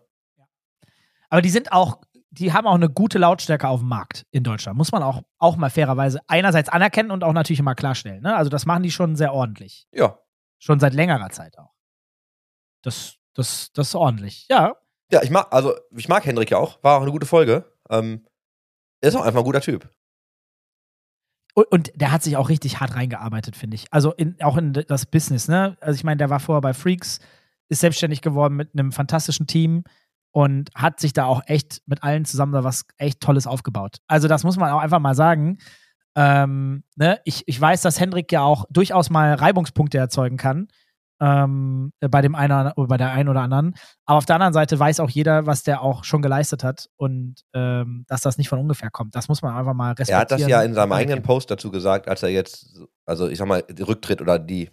aber 1.30 1.42
die 1.42 1.50
sind 1.50 1.72
auch, 1.72 2.00
die 2.30 2.52
haben 2.52 2.66
auch 2.66 2.74
eine 2.74 2.88
gute 2.88 3.18
Lautstärke 3.18 3.68
auf 3.68 3.80
dem 3.80 3.88
Markt 3.88 4.26
in 4.30 4.42
Deutschland. 4.44 4.76
Muss 4.76 4.92
man 4.92 5.02
auch, 5.02 5.22
auch 5.38 5.56
mal 5.56 5.70
fairerweise 5.70 6.20
einerseits 6.26 6.68
anerkennen 6.68 7.10
und 7.10 7.24
auch 7.24 7.32
natürlich 7.32 7.60
immer 7.60 7.74
klarstellen. 7.74 8.22
Ne? 8.22 8.34
Also 8.34 8.50
das 8.50 8.66
machen 8.66 8.82
die 8.82 8.90
schon 8.90 9.16
sehr 9.16 9.32
ordentlich. 9.32 9.86
Ja. 9.92 10.18
Schon 10.58 10.80
seit 10.80 10.94
längerer 10.94 11.30
Zeit 11.30 11.58
auch. 11.58 11.72
Das, 12.82 13.16
das, 13.34 13.72
das 13.72 13.88
ist 13.88 13.94
ordentlich. 13.94 14.46
Ja, 14.48 14.74
Ja, 15.10 15.22
ich 15.22 15.30
mag, 15.30 15.46
also 15.50 15.74
ich 15.96 16.08
mag 16.08 16.24
Hendrik 16.24 16.50
ja 16.50 16.58
auch. 16.58 16.82
War 16.82 16.98
auch 16.98 17.02
eine 17.02 17.12
gute 17.12 17.26
Folge. 17.26 17.64
Ähm, 17.90 18.26
ist 19.00 19.14
auch 19.14 19.24
einfach 19.24 19.40
ein 19.40 19.44
guter 19.44 19.60
Typ. 19.60 19.88
Und, 21.58 21.66
und 21.72 21.92
der 21.96 22.12
hat 22.12 22.22
sich 22.22 22.36
auch 22.36 22.50
richtig 22.50 22.78
hart 22.78 22.94
reingearbeitet, 22.94 23.56
finde 23.56 23.74
ich. 23.74 23.92
Also 23.92 24.12
in, 24.12 24.36
auch 24.40 24.56
in 24.56 24.72
das 24.74 25.06
Business, 25.06 25.48
ne? 25.48 25.76
Also 25.80 25.96
ich 25.96 26.04
meine, 26.04 26.18
der 26.18 26.30
war 26.30 26.38
vorher 26.38 26.60
bei 26.60 26.72
Freaks, 26.72 27.18
ist 27.68 27.80
selbstständig 27.80 28.22
geworden 28.22 28.54
mit 28.54 28.70
einem 28.74 28.92
fantastischen 28.92 29.48
Team 29.48 29.82
und 30.30 30.70
hat 30.76 31.00
sich 31.00 31.14
da 31.14 31.24
auch 31.24 31.42
echt 31.46 31.82
mit 31.86 32.04
allen 32.04 32.24
zusammen 32.24 32.52
da 32.52 32.62
was 32.62 32.86
echt 32.96 33.20
Tolles 33.20 33.48
aufgebaut. 33.48 33.96
Also 34.06 34.28
das 34.28 34.44
muss 34.44 34.56
man 34.56 34.70
auch 34.70 34.78
einfach 34.78 35.00
mal 35.00 35.16
sagen. 35.16 35.58
Ähm, 36.14 36.84
ne? 36.94 37.20
ich, 37.24 37.42
ich 37.48 37.60
weiß, 37.60 37.82
dass 37.82 37.98
Hendrik 37.98 38.30
ja 38.30 38.42
auch 38.42 38.64
durchaus 38.70 39.10
mal 39.10 39.34
Reibungspunkte 39.34 39.98
erzeugen 39.98 40.36
kann. 40.36 40.68
Ähm, 41.20 41.92
bei 42.00 42.22
dem 42.22 42.34
einen 42.34 42.72
oder 42.76 42.86
bei 42.86 42.96
der 42.96 43.10
einen 43.10 43.28
oder 43.28 43.40
anderen. 43.40 43.74
Aber 44.04 44.18
auf 44.18 44.26
der 44.26 44.36
anderen 44.36 44.52
Seite 44.52 44.78
weiß 44.78 45.00
auch 45.00 45.10
jeder, 45.10 45.46
was 45.46 45.64
der 45.64 45.82
auch 45.82 46.04
schon 46.04 46.22
geleistet 46.22 46.62
hat 46.62 46.88
und 46.96 47.36
ähm, 47.54 48.04
dass 48.08 48.20
das 48.20 48.38
nicht 48.38 48.48
von 48.48 48.58
ungefähr 48.58 48.90
kommt. 48.90 49.16
Das 49.16 49.28
muss 49.28 49.42
man 49.42 49.56
einfach 49.56 49.74
mal 49.74 49.90
respektieren. 49.90 50.18
Er 50.18 50.20
hat 50.20 50.30
das 50.30 50.46
ja 50.46 50.62
in 50.62 50.74
seinem 50.74 50.92
eigenen. 50.92 51.22
Post 51.22 51.50
dazu 51.50 51.70
gesagt, 51.70 52.08
als 52.08 52.22
er 52.22 52.28
jetzt, 52.28 52.78
also 53.04 53.28
ich 53.28 53.38
sag 53.38 53.48
mal, 53.48 53.62
die 53.62 53.82
Rücktritt 53.82 54.20
oder 54.20 54.38
die, 54.38 54.70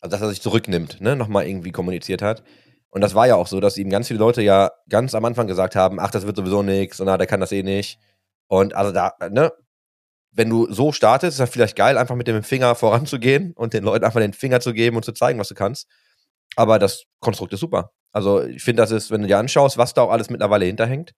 also 0.00 0.12
dass 0.14 0.22
er 0.22 0.28
sich 0.28 0.40
zurücknimmt, 0.40 1.00
ne, 1.00 1.16
nochmal 1.16 1.46
irgendwie 1.46 1.72
kommuniziert 1.72 2.22
hat. 2.22 2.44
Und 2.90 3.02
das 3.02 3.14
war 3.14 3.26
ja 3.26 3.34
auch 3.34 3.48
so, 3.48 3.60
dass 3.60 3.76
ihm 3.76 3.90
ganz 3.90 4.08
viele 4.08 4.20
Leute 4.20 4.42
ja 4.42 4.70
ganz 4.88 5.14
am 5.14 5.24
Anfang 5.24 5.46
gesagt 5.46 5.76
haben, 5.76 6.00
ach, 6.00 6.10
das 6.10 6.24
wird 6.24 6.36
sowieso 6.36 6.62
nichts 6.62 7.00
und 7.00 7.08
ah, 7.08 7.18
der 7.18 7.26
kann 7.26 7.40
das 7.40 7.52
eh 7.52 7.62
nicht. 7.62 7.98
Und 8.46 8.74
also 8.74 8.92
da, 8.92 9.12
ne, 9.30 9.52
wenn 10.38 10.48
du 10.48 10.72
so 10.72 10.92
startest, 10.92 11.34
ist 11.34 11.40
das 11.40 11.50
vielleicht 11.50 11.76
geil, 11.76 11.98
einfach 11.98 12.14
mit 12.14 12.28
dem 12.28 12.42
Finger 12.44 12.74
voranzugehen 12.76 13.52
und 13.56 13.74
den 13.74 13.82
Leuten 13.84 14.04
einfach 14.04 14.20
den 14.20 14.32
Finger 14.32 14.60
zu 14.60 14.72
geben 14.72 14.96
und 14.96 15.04
zu 15.04 15.12
zeigen, 15.12 15.38
was 15.38 15.48
du 15.48 15.54
kannst. 15.54 15.88
Aber 16.56 16.78
das 16.78 17.04
Konstrukt 17.20 17.52
ist 17.52 17.60
super. 17.60 17.92
Also 18.12 18.42
ich 18.44 18.62
finde, 18.62 18.82
das 18.82 18.90
ist, 18.92 19.10
wenn 19.10 19.20
du 19.20 19.26
dir 19.28 19.38
anschaust, 19.38 19.76
was 19.76 19.94
da 19.94 20.02
auch 20.02 20.10
alles 20.10 20.30
mittlerweile 20.30 20.64
hinterhängt 20.64 21.12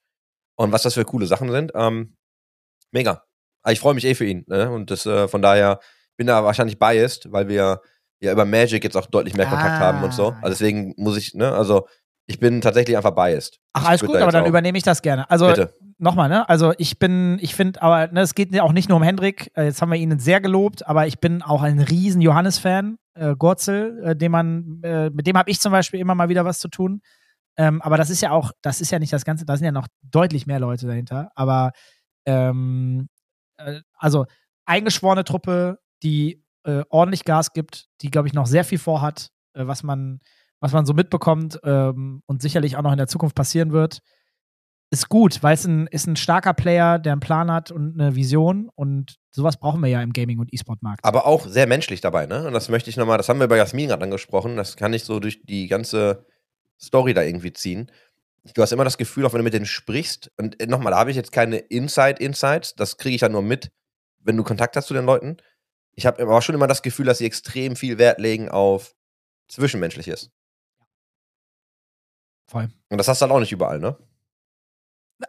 und 0.57 0.73
was 0.73 0.83
das 0.83 0.95
für 0.95 1.05
coole 1.05 1.27
Sachen 1.27 1.51
sind, 1.51 1.73
ähm, 1.75 2.17
mega. 2.91 3.25
Aber 3.63 3.73
ich 3.73 3.81
freue 3.81 3.95
mich 3.95 4.05
eh 4.07 4.15
für 4.15 4.25
ihn. 4.25 4.45
Ne? 4.49 4.71
Und 4.71 4.91
das 4.91 5.05
äh, 5.07 5.29
von 5.29 5.43
daher 5.43 5.81
bin 6.17 6.27
da 6.27 6.43
wahrscheinlich 6.45 6.79
biased, 6.79 7.31
weil 7.31 7.49
wir 7.49 7.83
ja 8.21 8.33
über 8.33 8.45
Magic 8.45 8.83
jetzt 8.85 8.97
auch 8.97 9.07
deutlich 9.07 9.37
mehr 9.37 9.47
Kontakt 9.47 9.77
Ah, 9.77 9.79
haben 9.81 10.03
und 10.03 10.13
so. 10.15 10.31
ja. 10.31 10.39
Also 10.43 10.49
deswegen 10.49 10.95
muss 10.97 11.17
ich, 11.17 11.35
ne, 11.35 11.53
also 11.53 11.87
ich 12.31 12.39
bin 12.39 12.61
tatsächlich 12.61 12.97
einfach 12.97 13.11
biased. 13.11 13.59
Ach, 13.73 13.89
alles 13.89 14.03
gut, 14.03 14.17
aber 14.17 14.31
dann 14.31 14.45
auch- 14.45 14.49
übernehme 14.49 14.79
ich 14.79 14.85
das 14.85 15.03
gerne. 15.03 15.29
Also 15.31 15.53
nochmal, 15.99 16.29
ne? 16.29 16.49
Also 16.49 16.73
ich 16.79 16.99
bin, 17.01 17.39
ich 17.43 17.55
finde, 17.57 17.83
aber 17.83 18.07
ne, 18.13 18.21
es 18.21 18.35
geht 18.37 18.55
ja 18.55 18.63
auch 18.63 18.73
nicht 18.73 18.89
nur 18.89 18.97
um 18.97 19.03
Hendrik. 19.03 19.51
Äh, 19.57 19.65
Jetzt 19.65 19.83
haben 19.83 19.91
wir 19.91 19.99
ihn 19.99 20.17
sehr 20.21 20.41
gelobt, 20.41 20.87
aber 20.87 21.07
ich 21.09 21.19
bin 21.19 21.43
auch 21.43 21.63
ein 21.63 21.81
riesen 21.81 22.21
Johannes-Fan, 22.23 22.99
äh, 23.15 23.35
Gurzel, 23.37 24.01
äh, 24.05 24.17
dem 24.17 24.31
man, 24.33 24.81
äh, 24.85 25.11
mit 25.11 25.27
dem 25.27 25.37
habe 25.37 25.51
ich 25.51 25.61
zum 25.61 25.73
Beispiel 25.73 25.99
immer 25.99 26.15
mal 26.15 26.29
wieder 26.29 26.45
was 26.45 26.61
zu 26.61 26.69
tun. 26.69 27.03
Ähm, 27.57 27.83
aber 27.83 27.97
das 27.97 28.11
ist 28.11 28.21
ja 28.23 28.31
auch, 28.31 28.53
das 28.63 28.81
ist 28.81 28.93
ja 28.93 29.01
nicht 29.01 29.13
das 29.13 29.25
Ganze, 29.25 29.45
da 29.45 29.57
sind 29.57 29.65
ja 29.67 29.73
noch 29.73 29.89
deutlich 30.03 30.47
mehr 30.47 30.61
Leute 30.61 30.87
dahinter. 30.87 31.33
Aber 31.35 31.73
ähm, 32.27 33.09
äh, 33.59 33.81
also 33.99 34.27
eingeschworene 34.67 35.25
Truppe, 35.25 35.81
die 36.05 36.45
äh, 36.65 36.85
ordentlich 36.91 37.25
Gas 37.25 37.53
gibt, 37.53 37.87
die, 38.03 38.11
glaube 38.11 38.29
ich, 38.29 38.35
noch 38.35 38.47
sehr 38.47 38.65
viel 38.65 38.79
vorhat, 38.79 39.31
äh, 39.55 39.67
was, 39.67 39.83
man, 39.83 40.21
was 40.61 40.73
man 40.73 40.87
so 40.87 40.95
mitbekommt 40.95 41.59
ähm, 41.65 42.23
und 42.27 42.43
sicherlich 42.43 42.77
auch 42.77 42.83
noch 42.83 42.93
in 42.93 42.99
der 42.99 43.09
Zukunft 43.09 43.35
passieren 43.35 43.73
wird. 43.73 44.01
Ist 44.93 45.09
gut, 45.09 45.43
weil 45.43 45.55
es 45.55 45.65
ein, 45.67 45.87
ist 45.87 46.07
ein 46.07 46.17
starker 46.17 46.53
Player, 46.53 46.99
der 46.99 47.13
einen 47.13 47.21
Plan 47.21 47.51
hat 47.51 47.71
und 47.71 47.99
eine 47.99 48.17
Vision 48.17 48.69
und 48.75 49.17
sowas 49.31 49.57
brauchen 49.57 49.81
wir 49.81 49.89
ja 49.89 50.03
im 50.03 50.13
Gaming- 50.13 50.41
und 50.41 50.53
E-Sport-Markt. 50.53 51.05
Aber 51.05 51.27
auch 51.27 51.47
sehr 51.47 51.69
menschlich 51.69 52.01
dabei, 52.01 52.27
ne? 52.27 52.47
Und 52.47 52.53
das 52.53 52.69
möchte 52.69 52.91
ich 52.91 52.97
nochmal, 52.97 53.17
das 53.17 53.29
haben 53.29 53.39
wir 53.39 53.47
bei 53.47 53.57
Jasmin 53.57 53.89
gerade 53.89 54.03
angesprochen, 54.03 54.57
das 54.57 54.77
kann 54.77 54.93
ich 54.93 55.05
so 55.05 55.21
durch 55.21 55.43
die 55.45 55.69
ganze 55.69 56.27
Story 56.81 57.15
da 57.15 57.23
irgendwie 57.23 57.53
ziehen. 57.53 57.91
Du 58.55 58.63
hast 58.63 58.73
immer 58.73 58.85
das 58.85 58.99
Gefühl, 58.99 59.27
auch 59.27 59.33
wenn 59.33 59.39
du 59.39 59.45
mit 59.45 59.55
denen 59.55 59.67
sprichst, 59.67 60.33
und 60.39 60.61
äh, 60.61 60.67
nochmal, 60.67 60.93
da 60.93 60.99
habe 60.99 61.11
ich 61.11 61.17
jetzt 61.17 61.31
keine 61.31 61.59
Inside-Insights, 61.59 62.75
das 62.75 62.97
kriege 62.97 63.15
ich 63.15 63.21
ja 63.21 63.29
nur 63.29 63.43
mit, 63.43 63.71
wenn 64.19 64.37
du 64.37 64.43
Kontakt 64.43 64.77
hast 64.77 64.87
zu 64.87 64.95
den 64.95 65.05
Leuten. 65.05 65.37
Ich 65.95 66.07
habe 66.07 66.23
aber 66.23 66.43
schon 66.43 66.55
immer 66.55 66.67
das 66.67 66.83
Gefühl, 66.83 67.07
dass 67.07 67.19
sie 67.19 67.27
extrem 67.27 67.77
viel 67.77 67.99
Wert 67.99 68.19
legen 68.19 68.49
auf 68.49 68.95
Zwischenmenschliches. 69.49 70.31
Voll. 72.51 72.69
Und 72.89 72.99
das 72.99 73.07
hast 73.07 73.21
du 73.21 73.27
halt 73.27 73.33
auch 73.33 73.39
nicht 73.39 73.53
überall, 73.53 73.79
ne? 73.79 73.97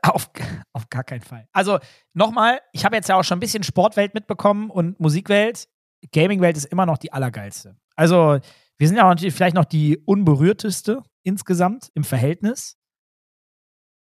Auf, 0.01 0.31
auf 0.73 0.89
gar 0.89 1.03
keinen 1.03 1.21
Fall. 1.21 1.47
Also 1.51 1.77
nochmal, 2.13 2.61
ich 2.71 2.83
habe 2.83 2.95
jetzt 2.95 3.09
ja 3.09 3.15
auch 3.15 3.23
schon 3.23 3.37
ein 3.37 3.41
bisschen 3.41 3.61
Sportwelt 3.61 4.15
mitbekommen 4.15 4.71
und 4.71 4.99
Musikwelt. 4.99 5.67
Gamingwelt 6.11 6.57
ist 6.57 6.65
immer 6.65 6.87
noch 6.87 6.97
die 6.97 7.13
allergeilste. 7.13 7.77
Also 7.95 8.39
wir 8.79 8.87
sind 8.87 8.97
ja 8.97 9.03
auch 9.03 9.09
natürlich 9.09 9.35
vielleicht 9.35 9.55
noch 9.55 9.65
die 9.65 9.99
unberührteste 9.99 11.03
insgesamt 11.21 11.91
im 11.93 12.03
Verhältnis. 12.03 12.77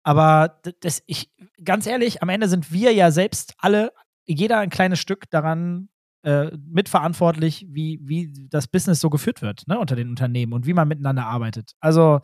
Aber 0.04 0.60
das, 0.82 1.02
ich, 1.06 1.32
ganz 1.64 1.88
ehrlich, 1.88 2.22
am 2.22 2.28
Ende 2.28 2.50
sind 2.50 2.74
wir 2.74 2.92
ja 2.94 3.12
selbst 3.12 3.54
alle, 3.60 3.94
jeder 4.26 4.60
ein 4.60 4.70
kleines 4.70 5.00
Stück 5.00 5.30
daran 5.30 5.88
äh, 6.24 6.52
mitverantwortlich, 6.68 7.66
wie, 7.70 8.02
wie 8.04 8.50
das 8.50 8.68
Business 8.68 9.00
so 9.00 9.10
geführt 9.10 9.42
wird, 9.42 9.66
ne, 9.68 9.80
unter 9.80 9.96
den 9.96 10.10
Unternehmen 10.10 10.52
und 10.52 10.66
wie 10.66 10.74
man 10.74 10.90
miteinander 10.90 11.26
arbeitet. 11.26 11.72
Also 11.80 12.20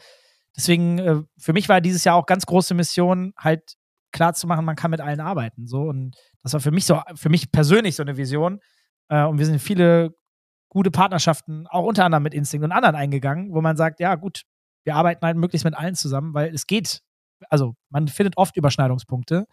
deswegen, 0.56 1.00
äh, 1.00 1.22
für 1.38 1.54
mich 1.54 1.70
war 1.70 1.82
dieses 1.82 2.04
Jahr 2.04 2.16
auch 2.16 2.26
ganz 2.26 2.46
große 2.46 2.74
Mission, 2.74 3.34
halt 3.38 3.76
klar 4.12 4.34
zu 4.34 4.48
machen, 4.48 4.66
man 4.66 4.76
kann 4.76 4.92
mit 4.92 5.02
allen 5.02 5.20
arbeiten. 5.20 5.68
So. 5.68 5.84
Und 5.84 6.16
das 6.44 6.54
war 6.54 6.60
für 6.60 6.72
mich 6.72 6.86
so, 6.86 7.02
für 7.16 7.30
mich 7.30 7.52
persönlich 7.52 7.96
so 7.96 8.04
eine 8.04 8.18
Vision. 8.18 8.60
Äh, 9.10 9.26
und 9.26 9.38
wir 9.38 9.46
sind 9.46 9.60
viele 9.60 10.14
gute 10.70 10.92
Partnerschaften, 10.92 11.68
auch 11.68 11.86
unter 11.86 12.06
anderem 12.06 12.24
mit 12.24 12.34
Instinct 12.34 12.64
und 12.64 12.72
anderen 12.72 12.96
eingegangen, 12.96 13.54
wo 13.54 13.62
man 13.62 13.76
sagt, 13.76 14.00
ja, 14.00 14.16
gut, 14.16 14.44
wir 14.84 14.96
arbeiten 14.96 15.26
halt 15.26 15.38
möglichst 15.38 15.66
mit 15.66 15.76
allen 15.76 15.96
zusammen, 15.96 16.34
weil 16.34 16.54
es 16.54 16.66
geht. 16.66 17.02
Also 17.50 17.76
man 17.90 18.08
findet 18.08 18.38
oft 18.38 18.56
Überschneidungspunkte. 18.56 19.46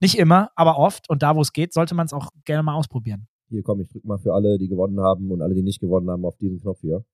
Nicht 0.00 0.18
immer, 0.18 0.50
aber 0.56 0.78
oft. 0.78 1.08
Und 1.08 1.22
da, 1.22 1.36
wo 1.36 1.40
es 1.40 1.52
geht, 1.52 1.72
sollte 1.72 1.94
man 1.94 2.06
es 2.06 2.12
auch 2.12 2.30
gerne 2.44 2.62
mal 2.62 2.74
ausprobieren. 2.74 3.28
Hier, 3.48 3.62
komm, 3.62 3.80
ich 3.80 3.88
drück 3.88 4.04
mal 4.04 4.18
für 4.18 4.32
alle, 4.32 4.58
die 4.58 4.68
gewonnen 4.68 5.00
haben 5.00 5.30
und 5.30 5.42
alle, 5.42 5.54
die 5.54 5.62
nicht 5.62 5.80
gewonnen 5.80 6.10
haben, 6.10 6.24
auf 6.24 6.36
diesen 6.38 6.60
Knopf 6.60 6.80
hier. 6.80 7.04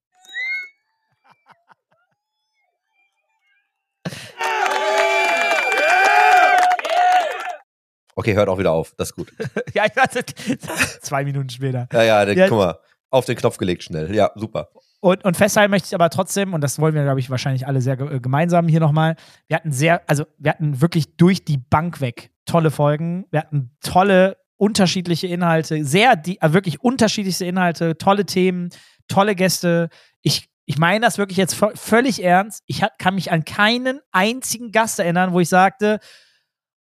Okay, 8.21 8.35
hört 8.35 8.51
auch 8.51 8.59
wieder 8.59 8.73
auf. 8.73 8.93
Das 8.99 9.09
ist 9.09 9.17
gut. 9.17 9.33
ja, 9.75 9.87
ich 9.87 9.97
warte, 9.97 10.23
zwei 11.01 11.25
Minuten 11.25 11.49
später. 11.49 11.89
Ja, 11.91 12.03
ja, 12.03 12.25
der, 12.27 12.37
Ja. 12.37 12.49
guck 12.49 12.59
mal. 12.59 12.79
Auf 13.09 13.25
den 13.25 13.35
Knopf 13.35 13.57
gelegt 13.57 13.83
schnell. 13.83 14.15
Ja, 14.15 14.31
super. 14.35 14.69
Und, 15.01 15.25
und 15.25 15.35
festhalten 15.39 15.71
möchte 15.71 15.87
ich 15.87 15.95
aber 15.95 16.11
trotzdem, 16.11 16.53
und 16.53 16.61
das 16.61 16.79
wollen 16.79 16.95
wir, 16.95 17.03
glaube 17.03 17.19
ich, 17.19 17.31
wahrscheinlich 17.31 17.67
alle 17.67 17.81
sehr 17.81 17.99
äh, 17.99 18.21
gemeinsam 18.21 18.69
hier 18.69 18.79
nochmal, 18.79 19.17
wir 19.49 19.57
hatten 19.57 19.73
sehr, 19.73 20.03
also 20.07 20.27
wir 20.37 20.51
hatten 20.51 20.83
wirklich 20.83 21.17
durch 21.17 21.47
die 21.47 21.57
Bank 21.57 22.03
weg 22.03 22.31
tolle 22.45 22.71
Folgen, 22.71 23.25
wir 23.31 23.41
hatten 23.41 23.71
tolle, 23.81 24.37
unterschiedliche 24.59 25.27
Inhalte, 25.27 25.83
sehr, 25.87 26.15
die, 26.17 26.39
äh, 26.43 26.53
wirklich 26.53 26.83
unterschiedlichste 26.85 27.47
Inhalte, 27.47 27.97
tolle 27.97 28.27
Themen, 28.27 28.69
tolle 29.09 29.35
Gäste. 29.35 29.89
Ich, 30.21 30.51
ich 30.67 30.77
meine 30.77 31.03
das 31.03 31.17
wirklich 31.17 31.39
jetzt 31.39 31.57
völlig 31.75 32.23
ernst. 32.23 32.63
Ich 32.67 32.83
kann 32.99 33.15
mich 33.15 33.33
an 33.33 33.47
keinen 33.47 34.01
einzigen 34.13 34.71
Gast 34.71 34.99
erinnern, 34.99 35.33
wo 35.33 35.41
ich 35.41 35.49
sagte, 35.49 35.99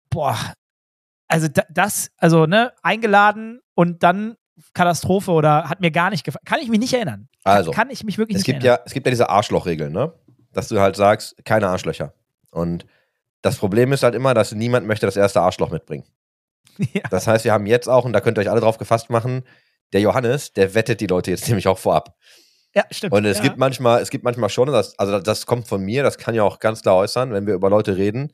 boah, 0.09 0.35
also 1.27 1.47
da, 1.47 1.63
das, 1.69 2.11
also 2.17 2.45
ne, 2.45 2.73
eingeladen 2.81 3.59
und 3.75 4.03
dann 4.03 4.37
Katastrophe 4.73 5.31
oder 5.31 5.69
hat 5.69 5.81
mir 5.81 5.91
gar 5.91 6.09
nicht 6.09 6.23
gefallen. 6.23 6.45
Kann 6.45 6.59
ich 6.59 6.69
mich 6.69 6.79
nicht 6.79 6.93
erinnern. 6.93 7.29
Also, 7.43 7.71
kann 7.71 7.89
ich 7.89 8.03
mich 8.03 8.17
wirklich 8.17 8.37
es 8.37 8.39
nicht 8.39 8.45
gibt 8.45 8.63
erinnern. 8.63 8.79
ja, 8.79 8.85
es 8.85 8.93
gibt 8.93 9.05
ja 9.05 9.11
diese 9.11 9.29
Arschlochregeln, 9.29 9.93
ne? 9.93 10.13
Dass 10.51 10.67
du 10.67 10.79
halt 10.79 10.95
sagst, 10.95 11.35
keine 11.45 11.67
Arschlöcher. 11.69 12.13
Und 12.51 12.85
das 13.41 13.57
Problem 13.57 13.93
ist 13.93 14.03
halt 14.03 14.15
immer, 14.15 14.33
dass 14.33 14.51
niemand 14.53 14.87
möchte 14.87 15.05
das 15.05 15.15
erste 15.15 15.41
Arschloch 15.41 15.71
mitbringen. 15.71 16.05
Ja. 16.93 17.01
Das 17.09 17.25
heißt, 17.25 17.43
wir 17.43 17.53
haben 17.53 17.65
jetzt 17.65 17.89
auch, 17.89 18.05
und 18.05 18.13
da 18.13 18.21
könnt 18.21 18.37
ihr 18.37 18.41
euch 18.41 18.51
alle 18.51 18.61
drauf 18.61 18.77
gefasst 18.77 19.09
machen, 19.09 19.41
der 19.93 20.01
Johannes, 20.01 20.53
der 20.53 20.75
wettet 20.75 21.01
die 21.01 21.07
Leute 21.07 21.31
jetzt 21.31 21.47
nämlich 21.47 21.67
auch 21.67 21.79
vorab. 21.79 22.15
Ja, 22.75 22.83
stimmt. 22.91 23.13
Und 23.13 23.25
es 23.25 23.37
ja. 23.37 23.45
gibt 23.45 23.57
manchmal, 23.57 23.99
es 23.99 24.11
gibt 24.11 24.23
manchmal 24.23 24.49
schon, 24.49 24.67
das, 24.67 24.97
also 24.99 25.17
das 25.17 25.47
kommt 25.47 25.67
von 25.67 25.81
mir, 25.81 26.03
das 26.03 26.19
kann 26.19 26.35
ja 26.35 26.43
auch 26.43 26.59
ganz 26.59 26.83
klar 26.83 26.97
äußern, 26.97 27.33
wenn 27.33 27.47
wir 27.47 27.55
über 27.55 27.71
Leute 27.71 27.97
reden 27.97 28.31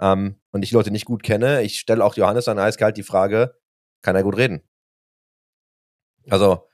ähm, 0.00 0.40
und 0.52 0.62
ich 0.62 0.72
Leute 0.72 0.90
nicht 0.90 1.04
gut 1.04 1.22
kenne, 1.22 1.62
ich 1.62 1.78
stelle 1.78 2.04
auch 2.04 2.16
Johannes 2.16 2.46
dann 2.46 2.58
eiskalt 2.58 2.96
die 2.96 3.02
Frage, 3.02 3.56
kann 4.02 4.16
er 4.16 4.22
gut 4.22 4.36
reden? 4.36 4.62
Also, 6.28 6.68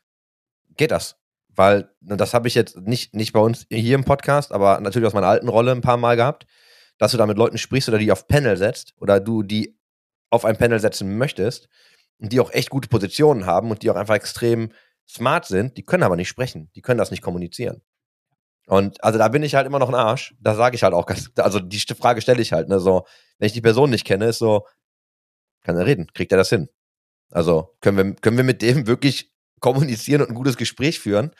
geht 0.76 0.90
das? 0.90 1.16
Weil, 1.48 1.90
und 2.08 2.20
das 2.20 2.34
habe 2.34 2.48
ich 2.48 2.54
jetzt 2.54 2.76
nicht, 2.78 3.14
nicht 3.14 3.32
bei 3.32 3.40
uns 3.40 3.66
hier 3.70 3.94
im 3.94 4.04
Podcast, 4.04 4.52
aber 4.52 4.80
natürlich 4.80 5.06
aus 5.06 5.12
meiner 5.12 5.26
alten 5.28 5.48
Rolle 5.48 5.72
ein 5.72 5.82
paar 5.82 5.98
Mal 5.98 6.16
gehabt, 6.16 6.46
dass 6.98 7.12
du 7.12 7.18
da 7.18 7.26
mit 7.26 7.36
Leuten 7.36 7.58
sprichst 7.58 7.88
oder 7.88 7.98
die 7.98 8.12
auf 8.12 8.26
Panel 8.26 8.56
setzt 8.56 8.94
oder 8.98 9.20
du 9.20 9.42
die 9.42 9.78
auf 10.30 10.44
ein 10.44 10.56
Panel 10.56 10.80
setzen 10.80 11.18
möchtest 11.18 11.68
und 12.18 12.32
die 12.32 12.40
auch 12.40 12.52
echt 12.52 12.70
gute 12.70 12.88
Positionen 12.88 13.44
haben 13.44 13.70
und 13.70 13.82
die 13.82 13.90
auch 13.90 13.96
einfach 13.96 14.14
extrem 14.14 14.70
smart 15.06 15.46
sind, 15.46 15.76
die 15.76 15.84
können 15.84 16.04
aber 16.04 16.16
nicht 16.16 16.28
sprechen, 16.28 16.70
die 16.74 16.80
können 16.80 16.98
das 16.98 17.10
nicht 17.10 17.22
kommunizieren. 17.22 17.82
Und 18.66 19.02
also 19.02 19.18
da 19.18 19.28
bin 19.28 19.42
ich 19.42 19.54
halt 19.54 19.66
immer 19.66 19.78
noch 19.78 19.88
ein 19.88 19.94
Arsch. 19.94 20.34
Da 20.40 20.54
sage 20.54 20.76
ich 20.76 20.82
halt 20.82 20.94
auch 20.94 21.06
ganz, 21.06 21.30
also 21.36 21.58
die 21.60 21.78
Frage 21.80 22.20
stelle 22.20 22.40
ich 22.40 22.52
halt, 22.52 22.68
ne, 22.68 22.80
so, 22.80 23.06
wenn 23.38 23.46
ich 23.46 23.52
die 23.52 23.60
Person 23.60 23.90
nicht 23.90 24.06
kenne, 24.06 24.26
ist 24.26 24.38
so, 24.38 24.66
kann 25.64 25.76
er 25.76 25.86
reden, 25.86 26.06
kriegt 26.14 26.32
er 26.32 26.38
das 26.38 26.48
hin? 26.48 26.68
Also 27.30 27.74
können 27.80 27.96
wir, 27.96 28.14
können 28.14 28.36
wir 28.36 28.44
mit 28.44 28.62
dem 28.62 28.86
wirklich 28.86 29.32
kommunizieren 29.60 30.22
und 30.22 30.28
ein 30.30 30.34
gutes 30.34 30.56
Gespräch 30.56 31.00
führen 31.00 31.32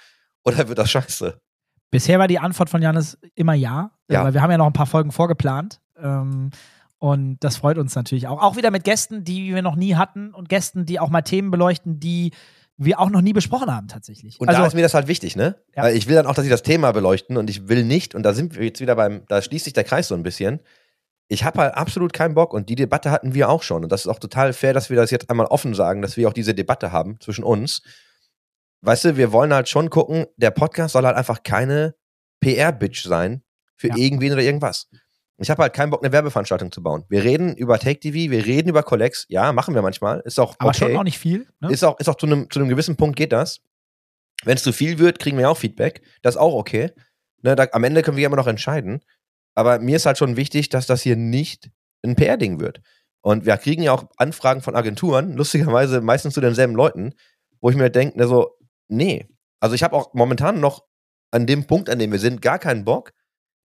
oder 0.45 0.69
wird 0.69 0.79
das 0.79 0.91
scheiße? 0.91 1.41
Bisher 1.91 2.19
war 2.19 2.29
die 2.29 2.39
Antwort 2.39 2.71
von 2.71 2.81
Janis 2.81 3.19
immer 3.35 3.55
ja, 3.55 3.91
Ja. 4.09 4.25
weil 4.25 4.35
wir 4.35 4.43
haben 4.43 4.51
ja 4.51 4.59
noch 4.59 4.67
ein 4.67 4.73
paar 4.73 4.87
Folgen 4.87 5.13
vorgeplant. 5.13 5.81
Ähm, 5.97 6.51
und 6.99 7.39
das 7.41 7.57
freut 7.57 7.79
uns 7.79 7.95
natürlich 7.97 8.29
auch. 8.29 8.41
Auch 8.41 8.57
wieder 8.57 8.71
mit 8.71 8.85
Gästen, 8.85 9.25
die 9.25 9.53
wir 9.53 9.61
noch 9.61 9.75
nie 9.77 9.97
hatten 9.97 10.33
und 10.33 10.49
Gästen, 10.49 10.87
die 10.87 11.01
auch 11.01 11.11
mal 11.11 11.23
Themen 11.23 11.51
beleuchten, 11.51 11.99
die 12.01 12.33
wir 12.77 12.99
auch 13.01 13.11
noch 13.11 13.21
nie 13.21 13.33
besprochen 13.33 13.71
haben, 13.71 13.89
tatsächlich. 13.89 14.41
Und 14.41 14.49
also, 14.49 14.61
da 14.61 14.67
ist 14.67 14.75
mir 14.75 14.83
das 14.83 14.95
halt 14.95 15.07
wichtig, 15.07 15.37
ne? 15.37 15.57
Ja. 15.77 15.85
Weil 15.85 15.97
ich 15.97 16.09
will 16.09 16.15
dann 16.15 16.27
auch, 16.27 16.35
dass 16.35 16.45
sie 16.45 16.51
das 16.51 16.63
Thema 16.63 16.93
beleuchten 16.93 17.37
und 17.37 17.49
ich 17.51 17.69
will 17.69 17.85
nicht, 17.85 18.15
und 18.15 18.23
da 18.23 18.33
sind 18.35 18.57
wir 18.57 18.65
jetzt 18.65 18.81
wieder 18.81 18.97
beim, 18.97 19.25
da 19.29 19.41
schließt 19.43 19.65
sich 19.65 19.75
der 19.75 19.85
Kreis 19.85 20.09
so 20.09 20.15
ein 20.15 20.23
bisschen. 20.23 20.61
Ich 21.29 21.45
habe 21.45 21.61
halt 21.61 21.75
absolut 21.75 22.13
keinen 22.13 22.35
Bock 22.35 22.53
und 22.53 22.69
die 22.69 22.75
Debatte 22.75 23.11
hatten 23.11 23.35
wir 23.35 23.49
auch 23.49 23.63
schon. 23.63 23.85
Und 23.85 23.93
das 23.93 24.03
ist 24.03 24.07
auch 24.09 24.19
total 24.19 24.53
fair, 24.53 24.73
dass 24.75 24.91
wir 24.91 24.97
das 24.97 25.11
jetzt 25.11 25.31
einmal 25.31 25.47
offen 25.47 25.75
sagen, 25.75 26.03
dass 26.03 26.17
wir 26.17 26.29
auch 26.29 26.33
diese 26.33 26.55
Debatte 26.55 26.93
haben 26.93 27.19
zwischen 27.21 27.45
uns. 27.45 27.83
Weißt 28.83 29.05
du, 29.05 29.17
wir 29.17 29.33
wollen 29.33 29.55
halt 29.55 29.69
schon 29.69 29.89
gucken, 29.89 30.27
der 30.37 30.51
Podcast 30.51 30.93
soll 30.93 31.05
halt 31.07 31.17
einfach 31.17 31.43
keine 31.43 31.95
PR-Bitch 32.41 33.05
sein 33.07 33.43
für 33.77 33.89
Ja. 33.89 33.97
irgendwen 33.97 34.33
oder 34.33 34.43
irgendwas. 34.43 34.89
Ich 35.39 35.51
habe 35.51 35.63
halt 35.63 35.73
keinen 35.73 35.91
Bock, 35.91 36.05
eine 36.05 36.13
Werbeveranstaltung 36.13 36.71
zu 36.71 36.83
bauen. 36.83 37.05
Wir 37.09 37.25
reden 37.25 37.57
über 37.57 37.79
Take 37.79 38.01
TV, 38.01 38.31
wir 38.31 38.45
reden 38.45 38.69
über 38.69 38.83
Collex. 38.83 39.27
Ja, 39.29 39.53
machen 39.53 39.75
wir 39.75 39.83
manchmal. 39.83 40.21
Ist 40.21 40.39
auch 40.39 40.55
aber 40.59 40.71
okay. 40.71 40.79
schon 40.79 40.97
auch 40.97 41.05
nicht 41.05 41.19
viel. 41.19 41.49
Ne? 41.61 41.71
Ist 41.71 41.85
auch, 41.85 41.99
ist 41.99 42.09
auch 42.09 42.17
zu 42.17 42.27
einem, 42.27 42.51
zu 42.51 42.61
einem 42.61 42.69
gewissen 42.69 42.97
Punkt 42.97 43.17
geht 43.17 43.33
das. 43.33 43.61
Wenn 44.45 44.57
es 44.57 44.63
zu 44.63 44.73
viel 44.73 44.99
wird, 44.99 45.19
kriegen 45.19 45.39
wir 45.39 45.51
auch 45.51 45.57
Feedback. 45.57 46.03
Das 46.23 46.35
ist 46.35 46.41
auch 46.41 46.55
okay. 46.55 46.93
Ne, 47.43 47.57
da, 47.57 47.67
am 47.73 47.85
Ende 47.85 48.03
können 48.03 48.17
wir 48.17 48.27
immer 48.27 48.37
noch 48.37 48.47
entscheiden. 48.47 49.01
Aber 49.55 49.79
mir 49.79 49.97
ist 49.97 50.07
halt 50.07 50.19
schon 50.19 50.37
wichtig, 50.37 50.69
dass 50.69 50.87
das 50.87 51.03
hier 51.03 51.17
nicht 51.17 51.71
ein 52.03 52.17
PR-Ding 52.17 52.61
wird. 52.61 52.81
Und 53.21 53.47
wir 53.47 53.57
kriegen 53.57 53.83
ja 53.83 53.93
auch 53.93 54.05
Anfragen 54.17 54.63
von 54.63 54.75
Agenturen, 54.75 55.37
lustigerweise 55.37 56.01
meistens 56.01 56.35
zu 56.35 56.41
denselben 56.41 56.75
Leuten, 56.75 57.15
wo 57.61 57.71
ich 57.71 57.77
mir 57.77 57.91
denke, 57.91 58.19
ne, 58.19 58.27
so, 58.27 58.57
nee. 58.89 59.29
Also 59.61 59.75
ich 59.75 59.83
habe 59.83 59.97
auch 59.97 60.13
momentan 60.15 60.61
noch 60.61 60.85
an 61.31 61.47
dem 61.47 61.67
Punkt, 61.67 61.89
an 61.89 61.99
dem 61.99 62.11
wir 62.11 62.19
sind, 62.19 62.43
gar 62.43 62.59
keinen 62.59 62.85
Bock, 62.85 63.13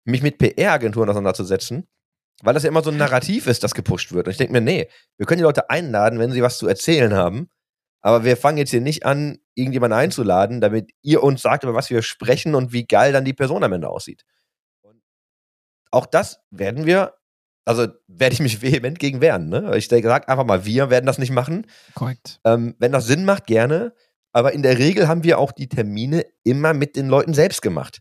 mich 0.05 0.23
mit 0.23 0.39
PR-Agenturen 0.39 1.09
auseinanderzusetzen, 1.09 1.87
weil 2.43 2.55
das 2.55 2.63
ja 2.63 2.69
immer 2.69 2.83
so 2.83 2.91
ein 2.91 2.97
Narrativ 2.97 3.47
ist, 3.47 3.63
das 3.65 3.75
gepusht 3.75 4.13
wird. 4.13 4.27
Und 4.27 4.33
ich 4.33 4.39
denke 4.39 4.53
mir, 4.53 4.61
nee, 4.61 4.89
wir 5.17 5.27
können 5.27 5.39
die 5.39 5.45
Leute 5.45 5.71
einladen, 5.71 6.19
wenn 6.19 6.33
sie 6.33 6.43
was 6.43 6.59
zu 6.59 6.67
erzählen 6.67 7.15
haben. 7.15 7.49
Aber 8.03 8.25
wir 8.25 8.37
fangen 8.37 8.59
jetzt 8.59 8.71
hier 8.71 8.83
nicht 8.83 9.07
an, 9.07 9.39
irgendjemanden 9.55 9.99
einzuladen, 9.99 10.61
damit 10.61 10.91
ihr 11.01 11.23
uns 11.23 11.41
sagt, 11.41 11.65
über 11.65 11.75
was 11.75 11.89
wir 11.89 12.03
sprechen 12.03 12.55
und 12.55 12.73
wie 12.73 12.87
geil 12.87 13.13
dann 13.13 13.25
die 13.25 13.33
Person 13.33 13.65
am 13.65 13.73
Ende 13.73 13.89
aussieht. 13.89 14.25
Und 14.83 15.01
auch 15.91 16.05
das 16.05 16.41
werden 16.51 16.85
wir, 16.85 17.15
also 17.65 17.87
werde 18.07 18.35
ich 18.35 18.41
mich 18.41 18.61
vehement 18.63 18.99
gegen 18.99 19.23
wehren. 19.23 19.49
Ne? 19.49 19.75
Ich 19.77 19.89
sage 19.89 20.29
einfach 20.29 20.45
mal, 20.45 20.67
wir 20.67 20.91
werden 20.91 21.07
das 21.07 21.19
nicht 21.19 21.31
machen. 21.31 21.67
Korrekt. 21.95 22.41
Ähm, 22.45 22.75
wenn 22.79 22.93
das 22.93 23.07
Sinn 23.07 23.25
macht, 23.25 23.47
gerne. 23.47 23.95
Aber 24.33 24.53
in 24.53 24.63
der 24.63 24.79
Regel 24.79 25.09
haben 25.09 25.25
wir 25.25 25.39
auch 25.39 25.53
die 25.53 25.69
Termine 25.69 26.27
immer 26.43 26.75
mit 26.75 26.97
den 26.97 27.09
Leuten 27.09 27.33
selbst 27.33 27.63
gemacht. 27.63 28.01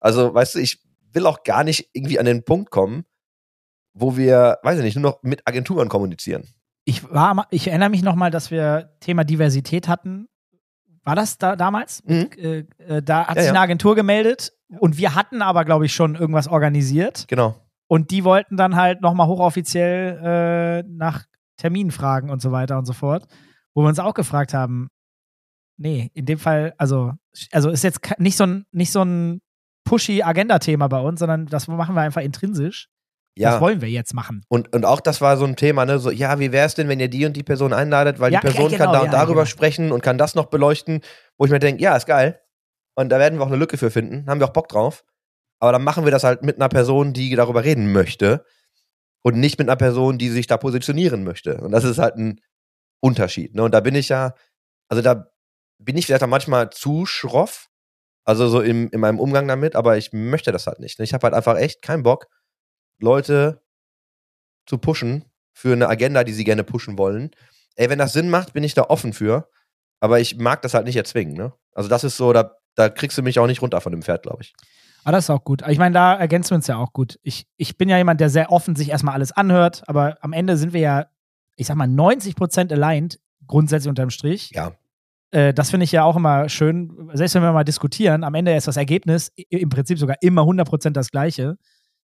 Also, 0.00 0.34
weißt 0.34 0.56
du, 0.56 0.58
ich 0.58 0.82
will 1.12 1.26
auch 1.26 1.42
gar 1.42 1.64
nicht 1.64 1.90
irgendwie 1.92 2.18
an 2.18 2.26
den 2.26 2.44
Punkt 2.44 2.70
kommen, 2.70 3.04
wo 3.94 4.16
wir, 4.16 4.58
weiß 4.62 4.78
ich 4.78 4.84
nicht, 4.84 4.96
nur 4.96 5.10
noch 5.10 5.22
mit 5.22 5.46
Agenturen 5.46 5.88
kommunizieren. 5.88 6.44
Ich, 6.84 7.10
war, 7.10 7.46
ich 7.50 7.68
erinnere 7.68 7.90
mich 7.90 8.02
noch 8.02 8.14
mal, 8.14 8.30
dass 8.30 8.50
wir 8.50 8.96
Thema 9.00 9.24
Diversität 9.24 9.88
hatten, 9.88 10.28
war 11.04 11.16
das 11.16 11.38
da 11.38 11.56
damals? 11.56 12.02
Mhm. 12.04 12.30
Äh, 12.36 12.58
äh, 12.86 13.02
da 13.02 13.26
hat 13.26 13.36
Ja, 13.36 13.42
sich 13.42 13.46
ja. 13.46 13.52
eine 13.52 13.60
Agentur 13.60 13.94
gemeldet 13.94 14.52
und 14.78 14.98
wir 14.98 15.14
hatten 15.14 15.40
aber, 15.40 15.64
glaube 15.64 15.86
ich, 15.86 15.94
schon 15.94 16.14
irgendwas 16.14 16.48
organisiert. 16.48 17.26
Genau. 17.28 17.54
Und 17.86 18.10
die 18.10 18.24
wollten 18.24 18.58
dann 18.58 18.76
halt 18.76 19.00
nochmal 19.00 19.26
hochoffiziell 19.26 20.82
äh, 20.84 20.88
nach 20.88 21.24
Terminen 21.56 21.90
fragen 21.90 22.28
und 22.30 22.42
so 22.42 22.52
weiter 22.52 22.76
und 22.76 22.84
so 22.84 22.92
fort. 22.92 23.26
Wo 23.74 23.82
wir 23.82 23.88
uns 23.88 23.98
auch 23.98 24.12
gefragt 24.12 24.52
haben, 24.52 24.88
nee, 25.78 26.10
in 26.12 26.26
dem 26.26 26.38
Fall, 26.38 26.74
also, 26.76 27.12
also 27.52 27.70
ist 27.70 27.84
jetzt 27.84 28.00
nicht 28.18 28.36
so 28.36 28.44
ein, 28.44 28.66
nicht 28.72 28.92
so 28.92 29.02
ein 29.02 29.40
pushy 29.88 30.22
Agenda-Thema 30.22 30.88
bei 30.88 31.00
uns, 31.00 31.20
sondern 31.20 31.46
das 31.46 31.66
machen 31.68 31.94
wir 31.94 32.02
einfach 32.02 32.20
intrinsisch. 32.22 32.88
Das 33.36 33.54
Ja. 33.54 33.60
wollen 33.60 33.80
wir 33.80 33.88
jetzt 33.88 34.14
machen. 34.14 34.42
Und, 34.48 34.74
und 34.74 34.84
auch 34.84 35.00
das 35.00 35.20
war 35.20 35.36
so 35.36 35.44
ein 35.44 35.54
Thema, 35.56 35.86
ne? 35.86 35.98
So, 36.00 36.10
ja, 36.10 36.38
wie 36.40 36.50
wäre 36.50 36.66
es 36.66 36.74
denn, 36.74 36.88
wenn 36.88 36.98
ihr 36.98 37.08
die 37.08 37.24
und 37.24 37.34
die 37.36 37.44
Person 37.44 37.72
einladet, 37.72 38.18
weil 38.18 38.32
Ja, 38.32 38.40
die 38.40 38.46
Person 38.48 38.72
ja, 38.72 38.78
kann 38.78 38.88
genau, 38.88 38.98
da 38.98 39.04
und 39.04 39.12
darüber 39.12 39.42
genau. 39.42 39.46
sprechen 39.46 39.92
und 39.92 40.02
kann 40.02 40.18
das 40.18 40.34
noch 40.34 40.46
beleuchten, 40.46 41.00
wo 41.38 41.44
ich 41.44 41.50
mir 41.50 41.60
denke, 41.60 41.82
ja, 41.82 41.96
ist 41.96 42.06
geil. 42.06 42.40
Und 42.96 43.10
da 43.10 43.18
werden 43.20 43.38
wir 43.38 43.44
auch 43.44 43.48
eine 43.48 43.56
Lücke 43.56 43.78
für 43.78 43.90
finden, 43.92 44.28
haben 44.28 44.40
wir 44.40 44.46
auch 44.48 44.52
Bock 44.52 44.68
drauf. 44.68 45.04
Aber 45.60 45.72
dann 45.72 45.84
machen 45.84 46.04
wir 46.04 46.10
das 46.10 46.24
halt 46.24 46.42
mit 46.42 46.56
einer 46.56 46.68
Person, 46.68 47.12
die 47.12 47.34
darüber 47.36 47.62
reden 47.64 47.92
möchte 47.92 48.44
und 49.22 49.38
nicht 49.38 49.58
mit 49.58 49.68
einer 49.68 49.76
Person, 49.76 50.18
die 50.18 50.30
sich 50.30 50.46
da 50.48 50.56
positionieren 50.56 51.22
möchte. 51.24 51.58
Und 51.58 51.70
das 51.72 51.84
ist 51.84 51.98
halt 51.98 52.16
ein 52.16 52.40
Unterschied. 53.00 53.54
Ne? 53.54 53.62
Und 53.62 53.72
da 53.72 53.80
bin 53.80 53.94
ich 53.94 54.08
ja, 54.08 54.34
also 54.88 55.00
da 55.02 55.30
bin 55.78 55.96
ich 55.96 56.06
vielleicht 56.06 56.24
auch 56.24 56.28
manchmal 56.28 56.70
zu 56.70 57.06
schroff, 57.06 57.68
also 58.28 58.46
so 58.46 58.60
im, 58.60 58.90
in 58.90 59.00
meinem 59.00 59.18
Umgang 59.18 59.48
damit, 59.48 59.74
aber 59.74 59.96
ich 59.96 60.12
möchte 60.12 60.52
das 60.52 60.66
halt 60.66 60.80
nicht. 60.80 60.98
Ne? 60.98 61.04
Ich 61.06 61.14
habe 61.14 61.22
halt 61.24 61.32
einfach 61.32 61.56
echt 61.56 61.80
keinen 61.80 62.02
Bock, 62.02 62.26
Leute 63.00 63.62
zu 64.66 64.76
pushen 64.76 65.24
für 65.54 65.72
eine 65.72 65.88
Agenda, 65.88 66.24
die 66.24 66.34
sie 66.34 66.44
gerne 66.44 66.62
pushen 66.62 66.98
wollen. 66.98 67.30
Ey, 67.76 67.88
wenn 67.88 67.98
das 67.98 68.12
Sinn 68.12 68.28
macht, 68.28 68.52
bin 68.52 68.64
ich 68.64 68.74
da 68.74 68.82
offen 68.82 69.14
für. 69.14 69.48
Aber 70.00 70.20
ich 70.20 70.36
mag 70.36 70.60
das 70.60 70.74
halt 70.74 70.84
nicht 70.84 70.96
erzwingen, 70.96 71.38
ne? 71.38 71.54
Also 71.72 71.88
das 71.88 72.04
ist 72.04 72.18
so, 72.18 72.34
da, 72.34 72.52
da 72.74 72.90
kriegst 72.90 73.16
du 73.16 73.22
mich 73.22 73.38
auch 73.38 73.46
nicht 73.46 73.62
runter 73.62 73.80
von 73.80 73.92
dem 73.92 74.02
Pferd, 74.02 74.24
glaube 74.24 74.42
ich. 74.42 74.52
Aber 75.04 75.12
das 75.12 75.24
ist 75.24 75.30
auch 75.30 75.42
gut. 75.42 75.66
Ich 75.66 75.78
meine, 75.78 75.94
da 75.94 76.14
ergänzen 76.14 76.50
wir 76.50 76.56
uns 76.56 76.66
ja 76.66 76.76
auch 76.76 76.92
gut. 76.92 77.18
Ich, 77.22 77.46
ich 77.56 77.78
bin 77.78 77.88
ja 77.88 77.96
jemand, 77.96 78.20
der 78.20 78.28
sehr 78.28 78.52
offen 78.52 78.76
sich 78.76 78.90
erstmal 78.90 79.14
alles 79.14 79.32
anhört, 79.32 79.84
aber 79.86 80.18
am 80.20 80.34
Ende 80.34 80.58
sind 80.58 80.74
wir 80.74 80.80
ja, 80.80 81.06
ich 81.56 81.66
sag 81.66 81.76
mal, 81.76 81.88
90% 81.88 82.70
aligned, 82.72 83.20
grundsätzlich 83.46 83.88
unterm 83.88 84.10
Strich. 84.10 84.50
Ja. 84.50 84.74
Äh, 85.30 85.52
das 85.54 85.70
finde 85.70 85.84
ich 85.84 85.92
ja 85.92 86.04
auch 86.04 86.16
immer 86.16 86.48
schön. 86.48 87.10
Selbst 87.12 87.34
wenn 87.34 87.42
wir 87.42 87.52
mal 87.52 87.64
diskutieren, 87.64 88.24
am 88.24 88.34
Ende 88.34 88.54
ist 88.54 88.66
das 88.68 88.76
Ergebnis 88.76 89.30
im 89.50 89.68
Prinzip 89.68 89.98
sogar 89.98 90.16
immer 90.20 90.42
100% 90.42 90.90
das 90.90 91.10
gleiche. 91.10 91.56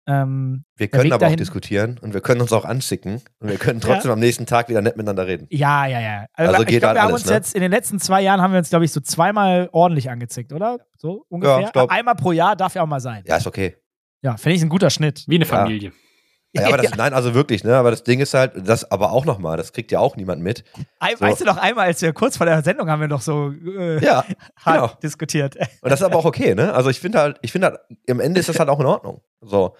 Ähm, 0.07 0.63
Wir 0.75 0.87
können 0.87 1.11
aber 1.11 1.17
auch 1.17 1.19
dahin- 1.27 1.37
diskutieren 1.37 1.99
und 2.01 2.13
wir 2.13 2.21
können 2.21 2.41
uns 2.41 2.51
auch 2.51 2.65
anzicken 2.65 3.21
und 3.39 3.49
wir 3.49 3.57
können 3.57 3.79
trotzdem 3.79 4.09
am 4.11 4.19
nächsten 4.19 4.45
Tag 4.47 4.67
wieder 4.69 4.81
nett 4.81 4.97
miteinander 4.97 5.27
reden. 5.27 5.45
ja, 5.51 5.85
ja, 5.85 5.99
ja. 5.99 6.25
Also 6.33 6.61
ich 6.61 6.67
geht 6.67 6.79
glaube, 6.79 6.87
halt 6.87 6.95
wir 6.97 7.01
haben 7.03 7.07
alles, 7.09 7.21
uns 7.23 7.29
ne? 7.29 7.35
jetzt 7.35 7.53
in 7.55 7.61
den 7.61 7.71
letzten 7.71 7.99
zwei 7.99 8.21
Jahren 8.21 8.41
haben 8.41 8.51
wir 8.51 8.57
uns, 8.59 8.69
glaube 8.69 8.85
ich, 8.85 8.91
so 8.91 9.01
zweimal 9.01 9.69
ordentlich 9.71 10.09
angezickt, 10.09 10.51
oder? 10.51 10.79
So 10.97 11.25
ungefähr. 11.29 11.61
ich 11.65 11.71
glaub- 11.73 11.91
Einmal 11.91 12.15
pro 12.15 12.31
Jahr 12.31 12.55
darf 12.55 12.73
ja 12.75 12.81
auch 12.81 12.87
mal 12.87 12.99
sein. 13.01 13.23
Ja, 13.27 13.37
ist 13.37 13.45
okay. 13.45 13.75
Ja, 14.23 14.35
finde 14.37 14.55
ich 14.55 14.61
ein 14.63 14.69
guter 14.69 14.89
Schnitt. 14.89 15.25
Wie 15.27 15.35
eine 15.35 15.45
Ja. 15.45 15.49
Familie. 15.51 15.89
Ja, 15.89 15.95
aber 16.57 16.77
das, 16.81 16.95
nein, 16.95 17.13
also 17.13 17.33
wirklich, 17.33 17.63
ne? 17.63 17.75
Aber 17.75 17.91
das 17.91 18.03
Ding 18.03 18.19
ist 18.19 18.33
halt, 18.33 18.53
das 18.67 18.89
aber 18.91 19.11
auch 19.11 19.25
nochmal, 19.25 19.57
das 19.57 19.71
kriegt 19.73 19.91
ja 19.91 19.99
auch 19.99 20.15
niemand 20.15 20.41
mit. 20.41 20.63
Ei- 20.99 21.15
So. 21.15 21.21
Weißt 21.25 21.41
du 21.41 21.45
noch 21.45 21.57
einmal, 21.57 21.85
als 21.87 22.01
wir 22.01 22.11
kurz 22.13 22.37
vor 22.37 22.45
der 22.45 22.61
Sendung 22.63 22.89
haben 22.89 23.01
wir 23.01 23.07
noch 23.07 23.21
so 23.21 23.51
äh, 23.51 24.03
Ja, 24.03 24.23
hart 24.57 24.81
genau. 24.81 24.91
diskutiert. 25.03 25.55
Und 25.81 25.89
das 25.91 25.99
ist 25.99 26.05
aber 26.05 26.15
auch 26.17 26.25
okay, 26.25 26.55
ne? 26.55 26.73
Also 26.73 26.89
ich 26.89 26.99
finde 26.99 27.19
halt, 27.19 27.37
ich 27.41 27.51
finde 27.51 27.67
halt, 27.67 27.79
am 28.09 28.19
Ende 28.19 28.39
ist 28.39 28.49
das 28.49 28.59
halt 28.59 28.69
auch 28.69 28.79
in 28.79 28.85
Ordnung. 28.85 29.21
So. 29.41 29.75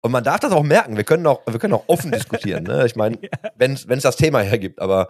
Und 0.00 0.10
man 0.10 0.24
darf 0.24 0.40
das 0.40 0.52
auch 0.52 0.64
merken. 0.64 0.96
Wir 0.96 1.04
können 1.04 1.26
auch, 1.26 1.40
wir 1.46 1.58
können 1.60 1.74
auch 1.74 1.84
offen 1.88 2.10
diskutieren, 2.10 2.64
ne? 2.64 2.84
Ich 2.86 2.96
meine, 2.96 3.18
wenn 3.56 3.72
es 3.74 3.86
das 4.02 4.16
Thema 4.16 4.40
hergibt, 4.40 4.80
aber 4.80 5.08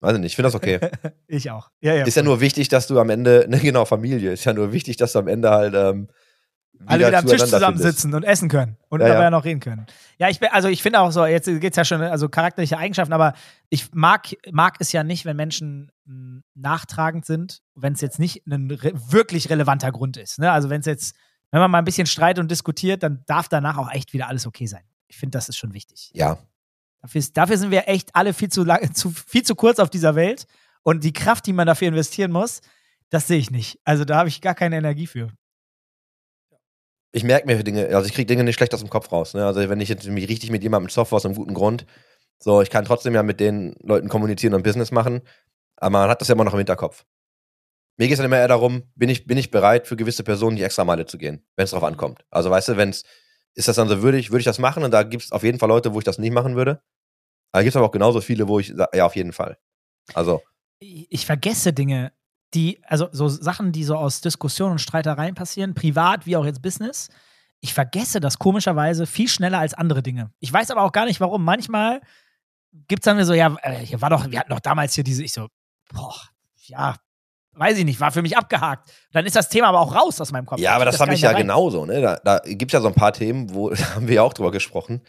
weiß 0.00 0.14
ich 0.14 0.20
nicht, 0.20 0.32
ich 0.32 0.36
finde 0.36 0.46
das 0.48 0.54
okay. 0.54 0.78
Ich 1.26 1.50
auch. 1.50 1.68
Ja, 1.80 1.94
ja. 1.94 2.04
Ist 2.04 2.16
ja 2.16 2.22
nur 2.22 2.40
wichtig, 2.40 2.68
dass 2.68 2.86
du 2.86 2.98
am 3.00 3.10
Ende, 3.10 3.46
ne, 3.48 3.58
genau, 3.58 3.84
Familie, 3.84 4.32
ist 4.32 4.44
ja 4.44 4.52
nur 4.52 4.72
wichtig, 4.72 4.96
dass 4.96 5.12
du 5.12 5.18
am 5.18 5.28
Ende 5.28 5.50
halt 5.50 5.74
ähm, 5.74 6.08
alle 6.86 7.06
wieder 7.06 7.18
am 7.18 7.26
Tisch 7.26 7.42
zusammensitzen 7.42 8.14
und 8.14 8.22
essen 8.22 8.48
können 8.48 8.76
und 8.88 9.00
Ja, 9.00 9.08
dabei 9.08 9.24
ja. 9.24 9.30
noch 9.30 9.44
reden 9.44 9.60
können. 9.60 9.86
Ja, 10.18 10.28
ich 10.28 10.40
bin, 10.40 10.48
also 10.50 10.68
ich 10.68 10.82
finde 10.82 11.00
auch 11.00 11.10
so, 11.10 11.24
jetzt 11.26 11.46
geht's 11.46 11.76
ja 11.76 11.84
schon, 11.84 12.00
also 12.02 12.28
charakterliche 12.28 12.78
Eigenschaften, 12.78 13.12
aber 13.12 13.34
ich 13.68 13.92
mag, 13.92 14.28
mag 14.50 14.76
es 14.80 14.92
ja 14.92 15.04
nicht, 15.04 15.24
wenn 15.24 15.36
Menschen 15.36 15.92
mh, 16.04 16.42
nachtragend 16.54 17.26
sind, 17.26 17.62
wenn 17.74 17.92
es 17.92 18.00
jetzt 18.00 18.18
nicht 18.18 18.46
ein 18.46 18.70
re 18.70 18.92
wirklich 19.10 19.50
relevanter 19.50 19.92
Grund 19.92 20.16
ist. 20.16 20.38
Ne? 20.38 20.50
Also 20.50 20.70
wenn 20.70 20.80
es 20.80 20.86
jetzt, 20.86 21.14
wenn 21.50 21.60
man 21.60 21.70
mal 21.70 21.78
ein 21.78 21.84
bisschen 21.84 22.06
streitet 22.06 22.40
und 22.40 22.50
diskutiert, 22.50 23.02
dann 23.02 23.22
darf 23.26 23.48
danach 23.48 23.76
auch 23.76 23.90
echt 23.90 24.12
wieder 24.12 24.28
alles 24.28 24.46
okay 24.46 24.66
sein. 24.66 24.84
Ich 25.06 25.16
finde, 25.16 25.36
das 25.36 25.48
ist 25.48 25.56
schon 25.58 25.74
wichtig. 25.74 26.10
Ja, 26.14 26.38
Dafür, 27.02 27.18
ist, 27.18 27.36
dafür 27.36 27.56
sind 27.56 27.70
wir 27.70 27.88
echt 27.88 28.14
alle 28.14 28.34
viel 28.34 28.50
zu, 28.50 28.62
lang, 28.64 28.92
zu, 28.94 29.10
viel 29.10 29.42
zu 29.42 29.54
kurz 29.54 29.78
auf 29.78 29.90
dieser 29.90 30.14
Welt. 30.14 30.46
Und 30.82 31.04
die 31.04 31.12
Kraft, 31.12 31.46
die 31.46 31.52
man 31.52 31.66
dafür 31.66 31.88
investieren 31.88 32.30
muss, 32.30 32.60
das 33.10 33.26
sehe 33.26 33.38
ich 33.38 33.50
nicht. 33.50 33.78
Also 33.84 34.04
da 34.04 34.16
habe 34.18 34.28
ich 34.28 34.40
gar 34.40 34.54
keine 34.54 34.76
Energie 34.76 35.06
für. 35.06 35.30
Ich 37.12 37.24
merke 37.24 37.46
mir 37.46 37.62
Dinge, 37.62 37.88
also 37.94 38.06
ich 38.06 38.14
kriege 38.14 38.26
Dinge 38.26 38.44
nicht 38.44 38.56
schlecht 38.56 38.74
aus 38.74 38.80
dem 38.80 38.90
Kopf 38.90 39.10
raus. 39.10 39.34
Ne? 39.34 39.44
Also 39.44 39.68
wenn 39.68 39.80
ich 39.80 39.88
jetzt 39.88 40.06
mich 40.06 40.28
richtig 40.28 40.50
mit 40.50 40.62
jemandem 40.62 40.90
zoff 40.90 41.12
aus 41.12 41.24
einem 41.24 41.34
guten 41.34 41.54
Grund, 41.54 41.86
so, 42.38 42.62
ich 42.62 42.70
kann 42.70 42.84
trotzdem 42.84 43.14
ja 43.14 43.22
mit 43.22 43.40
den 43.40 43.74
Leuten 43.82 44.08
kommunizieren 44.08 44.54
und 44.54 44.62
Business 44.62 44.92
machen, 44.92 45.20
aber 45.76 45.90
man 45.90 46.08
hat 46.08 46.20
das 46.20 46.28
ja 46.28 46.34
immer 46.34 46.44
noch 46.44 46.54
im 46.54 46.58
Hinterkopf. 46.58 47.04
Mir 47.96 48.06
geht 48.06 48.14
es 48.14 48.18
dann 48.18 48.26
immer 48.26 48.38
eher 48.38 48.48
darum, 48.48 48.84
bin 48.94 49.10
ich, 49.10 49.26
bin 49.26 49.36
ich 49.36 49.50
bereit, 49.50 49.86
für 49.86 49.96
gewisse 49.96 50.24
Personen 50.24 50.56
die 50.56 50.62
extra 50.62 50.84
Meile 50.84 51.04
zu 51.04 51.18
gehen, 51.18 51.44
wenn 51.56 51.64
es 51.64 51.72
drauf 51.72 51.84
ankommt. 51.84 52.24
Also 52.30 52.50
weißt 52.50 52.68
du, 52.68 52.76
wenn 52.76 52.90
es, 52.90 53.04
ist 53.54 53.68
das 53.68 53.76
dann 53.76 53.88
so 53.88 54.02
würdig, 54.02 54.30
würde 54.30 54.40
ich 54.40 54.46
das 54.46 54.58
machen 54.58 54.84
und 54.84 54.92
da 54.92 55.02
gibt 55.02 55.24
es 55.24 55.32
auf 55.32 55.42
jeden 55.42 55.58
Fall 55.58 55.68
Leute, 55.68 55.92
wo 55.92 55.98
ich 55.98 56.04
das 56.04 56.18
nicht 56.18 56.32
machen 56.32 56.56
würde. 56.56 56.80
Aber 57.52 57.62
gibt 57.62 57.72
es 57.72 57.76
aber 57.76 57.86
auch 57.86 57.92
genauso 57.92 58.20
viele, 58.20 58.48
wo 58.48 58.60
ich, 58.60 58.68
ja, 58.68 59.04
auf 59.04 59.16
jeden 59.16 59.32
Fall. 59.32 59.58
Also, 60.14 60.40
ich 60.78 61.26
vergesse 61.26 61.72
Dinge, 61.72 62.12
die, 62.54 62.80
also 62.86 63.08
so 63.12 63.28
Sachen, 63.28 63.72
die 63.72 63.84
so 63.84 63.96
aus 63.96 64.20
Diskussionen 64.20 64.72
und 64.72 64.78
Streitereien 64.80 65.34
passieren, 65.34 65.74
privat 65.74 66.26
wie 66.26 66.36
auch 66.36 66.44
jetzt 66.44 66.62
Business. 66.62 67.08
Ich 67.60 67.74
vergesse 67.74 68.20
das 68.20 68.38
komischerweise 68.38 69.06
viel 69.06 69.28
schneller 69.28 69.58
als 69.58 69.74
andere 69.74 70.02
Dinge. 70.02 70.30
Ich 70.40 70.52
weiß 70.52 70.70
aber 70.70 70.82
auch 70.82 70.92
gar 70.92 71.04
nicht, 71.04 71.20
warum. 71.20 71.44
Manchmal 71.44 72.00
gibt 72.88 73.02
es 73.02 73.04
dann 73.04 73.22
so, 73.24 73.34
ja, 73.34 73.54
äh, 73.62 73.74
hier 73.84 74.00
war 74.00 74.10
doch, 74.10 74.30
wir 74.30 74.38
hatten 74.38 74.50
doch 74.50 74.60
damals 74.60 74.94
hier 74.94 75.04
diese, 75.04 75.22
ich 75.22 75.32
so, 75.32 75.48
boah, 75.92 76.14
ja, 76.56 76.96
weiß 77.54 77.78
ich 77.78 77.84
nicht, 77.84 78.00
war 78.00 78.10
für 78.10 78.22
mich 78.22 78.36
abgehakt. 78.36 78.90
Dann 79.12 79.26
ist 79.26 79.36
das 79.36 79.48
Thema 79.48 79.68
aber 79.68 79.80
auch 79.80 79.94
raus 79.94 80.20
aus 80.20 80.32
meinem 80.32 80.46
Kopf. 80.46 80.60
Ja, 80.60 80.74
aber 80.74 80.84
das 80.84 80.96
krieg 80.96 81.02
habe 81.02 81.14
ich 81.14 81.20
ja 81.20 81.30
rein. 81.30 81.42
genauso. 81.42 81.84
Ne? 81.84 82.00
Da, 82.00 82.16
da 82.24 82.38
gibt 82.44 82.70
es 82.70 82.74
ja 82.74 82.80
so 82.80 82.88
ein 82.88 82.94
paar 82.94 83.12
Themen, 83.12 83.54
wo 83.54 83.74
haben 83.94 84.08
wir 84.08 84.16
ja 84.16 84.22
auch 84.22 84.32
drüber 84.32 84.50
gesprochen, 84.50 85.02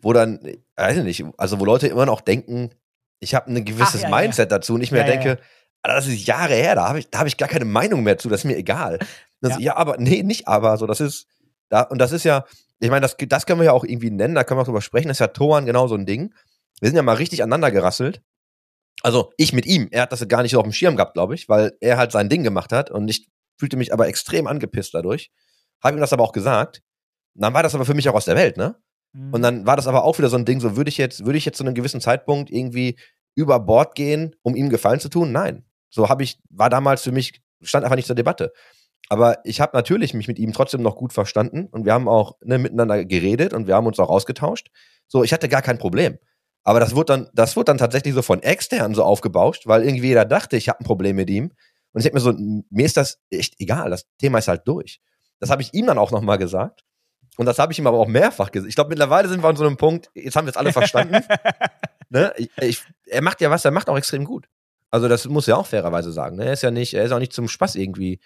wo 0.00 0.12
dann, 0.12 0.38
äh, 0.44 0.58
weiß 0.76 0.98
ich 0.98 1.04
nicht, 1.04 1.24
also 1.36 1.58
wo 1.58 1.64
Leute 1.64 1.88
immer 1.88 2.06
noch 2.06 2.20
denken, 2.20 2.70
ich 3.18 3.34
habe 3.34 3.50
ein 3.50 3.64
gewisses 3.64 4.04
Ach, 4.04 4.08
ja, 4.08 4.16
ja. 4.16 4.22
Mindset 4.22 4.52
dazu 4.52 4.74
und 4.74 4.82
ich 4.82 4.92
mir 4.92 4.98
Ja, 4.98 5.06
ja, 5.06 5.10
denke, 5.12 5.38
Alter, 5.86 5.96
das 5.96 6.06
ist 6.06 6.26
Jahre 6.26 6.54
her, 6.54 6.74
da 6.74 6.88
habe 6.88 6.98
ich, 6.98 7.10
da 7.10 7.20
hab 7.20 7.26
ich 7.26 7.36
gar 7.36 7.48
keine 7.48 7.64
Meinung 7.64 8.02
mehr 8.02 8.18
zu, 8.18 8.28
das 8.28 8.40
ist 8.40 8.44
mir 8.44 8.56
egal. 8.56 8.98
Das, 9.40 9.54
ja. 9.54 9.60
Ja. 9.60 9.76
aber, 9.76 9.96
nee, 9.98 10.22
nicht 10.22 10.48
aber, 10.48 10.76
so, 10.76 10.86
das 10.86 11.00
ist, 11.00 11.26
da, 11.68 11.82
und 11.82 11.98
das 11.98 12.12
ist 12.12 12.24
ja, 12.24 12.44
ich 12.78 12.90
meine, 12.90 13.02
das, 13.02 13.16
das 13.18 13.46
können 13.46 13.60
wir 13.60 13.66
ja 13.66 13.72
auch 13.72 13.84
irgendwie 13.84 14.10
nennen, 14.10 14.34
da 14.34 14.44
können 14.44 14.58
wir 14.58 14.62
auch 14.62 14.66
drüber 14.66 14.82
sprechen, 14.82 15.08
das 15.08 15.16
ist 15.16 15.20
ja 15.20 15.28
Toran 15.28 15.66
genau 15.66 15.86
so 15.86 15.94
ein 15.94 16.06
Ding. 16.06 16.34
Wir 16.80 16.88
sind 16.88 16.96
ja 16.96 17.02
mal 17.02 17.14
richtig 17.14 17.42
aneinander 17.42 17.70
gerasselt. 17.70 18.22
Also 19.02 19.32
ich 19.36 19.52
mit 19.52 19.66
ihm, 19.66 19.88
er 19.90 20.02
hat 20.02 20.12
das 20.12 20.26
gar 20.28 20.42
nicht 20.42 20.52
so 20.52 20.58
auf 20.58 20.64
dem 20.64 20.72
Schirm 20.72 20.96
gehabt, 20.96 21.14
glaube 21.14 21.34
ich, 21.34 21.48
weil 21.48 21.72
er 21.80 21.96
halt 21.96 22.12
sein 22.12 22.28
Ding 22.28 22.42
gemacht 22.42 22.72
hat 22.72 22.90
und 22.90 23.08
ich 23.08 23.28
fühlte 23.58 23.76
mich 23.76 23.92
aber 23.92 24.08
extrem 24.08 24.46
angepisst 24.46 24.94
dadurch. 24.94 25.30
Habe 25.82 25.96
ihm 25.96 26.00
das 26.00 26.12
aber 26.12 26.24
auch 26.24 26.32
gesagt. 26.32 26.82
Und 27.34 27.42
dann 27.42 27.54
war 27.54 27.62
das 27.62 27.74
aber 27.74 27.84
für 27.84 27.94
mich 27.94 28.08
auch 28.08 28.14
aus 28.14 28.24
der 28.24 28.36
Welt, 28.36 28.56
ne? 28.56 28.76
Mhm. 29.12 29.34
Und 29.34 29.42
dann 29.42 29.66
war 29.66 29.76
das 29.76 29.86
aber 29.86 30.04
auch 30.04 30.18
wieder 30.18 30.28
so 30.28 30.36
ein 30.36 30.44
Ding, 30.44 30.60
so 30.60 30.76
würde 30.76 30.88
ich 30.88 30.98
jetzt, 30.98 31.24
würde 31.24 31.38
ich 31.38 31.44
jetzt 31.44 31.58
zu 31.58 31.64
einem 31.64 31.74
gewissen 31.74 32.00
Zeitpunkt 32.00 32.50
irgendwie 32.50 32.98
über 33.34 33.60
Bord 33.60 33.94
gehen, 33.94 34.34
um 34.42 34.56
ihm 34.56 34.70
Gefallen 34.70 35.00
zu 35.00 35.08
tun? 35.08 35.32
Nein. 35.32 35.65
So 35.88 36.08
habe 36.08 36.22
ich, 36.22 36.40
war 36.50 36.70
damals 36.70 37.02
für 37.02 37.12
mich, 37.12 37.42
stand 37.62 37.84
einfach 37.84 37.96
nicht 37.96 38.06
zur 38.06 38.16
Debatte. 38.16 38.52
Aber 39.08 39.38
ich 39.44 39.60
habe 39.60 39.76
natürlich 39.76 40.14
mich 40.14 40.28
mit 40.28 40.38
ihm 40.38 40.52
trotzdem 40.52 40.82
noch 40.82 40.96
gut 40.96 41.12
verstanden 41.12 41.66
und 41.70 41.84
wir 41.84 41.92
haben 41.92 42.08
auch 42.08 42.36
ne, 42.42 42.58
miteinander 42.58 43.04
geredet 43.04 43.52
und 43.52 43.66
wir 43.66 43.74
haben 43.74 43.86
uns 43.86 44.00
auch 44.00 44.08
ausgetauscht. 44.08 44.68
So, 45.06 45.22
ich 45.22 45.32
hatte 45.32 45.48
gar 45.48 45.62
kein 45.62 45.78
Problem. 45.78 46.18
Aber 46.64 46.80
das 46.80 46.96
wurde 46.96 47.12
dann, 47.12 47.28
das 47.32 47.54
wurde 47.54 47.66
dann 47.66 47.78
tatsächlich 47.78 48.14
so 48.14 48.22
von 48.22 48.42
extern 48.42 48.94
so 48.94 49.04
aufgebauscht, 49.04 49.68
weil 49.68 49.84
irgendwie 49.84 50.08
jeder 50.08 50.24
dachte, 50.24 50.56
ich 50.56 50.68
habe 50.68 50.80
ein 50.80 50.84
Problem 50.84 51.14
mit 51.14 51.30
ihm. 51.30 51.52
Und 51.92 52.00
ich 52.00 52.02
denke 52.02 52.16
mir 52.16 52.20
so, 52.20 52.32
mir 52.70 52.84
ist 52.84 52.96
das 52.96 53.20
echt 53.30 53.54
egal, 53.60 53.90
das 53.90 54.06
Thema 54.18 54.38
ist 54.38 54.48
halt 54.48 54.66
durch. 54.66 55.00
Das 55.38 55.50
habe 55.50 55.62
ich 55.62 55.72
ihm 55.74 55.86
dann 55.86 55.98
auch 55.98 56.10
nochmal 56.10 56.38
gesagt. 56.38 56.82
Und 57.36 57.46
das 57.46 57.58
habe 57.58 57.72
ich 57.72 57.78
ihm 57.78 57.86
aber 57.86 57.98
auch 57.98 58.08
mehrfach 58.08 58.50
gesagt. 58.50 58.68
Ich 58.68 58.74
glaube, 58.74 58.90
mittlerweile 58.90 59.28
sind 59.28 59.42
wir 59.42 59.48
an 59.48 59.56
so 59.56 59.64
einem 59.64 59.76
Punkt, 59.76 60.10
jetzt 60.14 60.34
haben 60.34 60.46
wir 60.46 60.50
es 60.50 60.56
alle 60.56 60.72
verstanden. 60.72 61.20
ne? 62.08 62.32
ich, 62.36 62.50
ich, 62.60 62.84
er 63.06 63.22
macht 63.22 63.40
ja 63.40 63.50
was, 63.50 63.64
er 63.64 63.70
macht 63.70 63.88
auch 63.88 63.96
extrem 63.96 64.24
gut. 64.24 64.48
Also 64.96 65.08
das 65.08 65.26
muss 65.26 65.44
ja 65.44 65.56
auch 65.56 65.66
fairerweise 65.66 66.10
sagen. 66.10 66.36
Ne? 66.36 66.46
Er 66.46 66.54
ist 66.54 66.62
ja 66.62 66.70
nicht, 66.70 66.94
er 66.94 67.04
ist 67.04 67.12
auch 67.12 67.18
nicht 67.18 67.34
zum 67.34 67.48
Spaß 67.48 67.74
irgendwie 67.74 68.18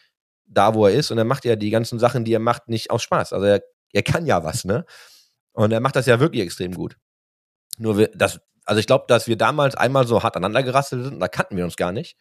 da, 0.46 0.72
wo 0.72 0.86
er 0.86 0.94
ist. 0.94 1.10
Und 1.10 1.18
er 1.18 1.24
macht 1.24 1.44
ja 1.44 1.56
die 1.56 1.70
ganzen 1.70 1.98
Sachen, 1.98 2.24
die 2.24 2.32
er 2.32 2.38
macht, 2.38 2.68
nicht 2.68 2.92
aus 2.92 3.02
Spaß. 3.02 3.32
Also 3.32 3.44
er, 3.44 3.64
er 3.92 4.04
kann 4.04 4.24
ja 4.24 4.44
was, 4.44 4.64
ne? 4.64 4.84
Und 5.50 5.72
er 5.72 5.80
macht 5.80 5.96
das 5.96 6.06
ja 6.06 6.20
wirklich 6.20 6.44
extrem 6.44 6.72
gut. 6.72 6.96
Nur 7.76 7.98
wir, 7.98 8.08
das, 8.14 8.38
also 8.66 8.78
ich 8.78 8.86
glaube, 8.86 9.06
dass 9.08 9.26
wir 9.26 9.36
damals 9.36 9.74
einmal 9.74 10.06
so 10.06 10.22
hart 10.22 10.36
aneinander 10.36 10.62
gerasselt 10.62 11.02
sind, 11.06 11.18
da 11.18 11.26
kannten 11.26 11.56
wir 11.56 11.64
uns 11.64 11.74
gar 11.74 11.90
nicht. 11.90 12.16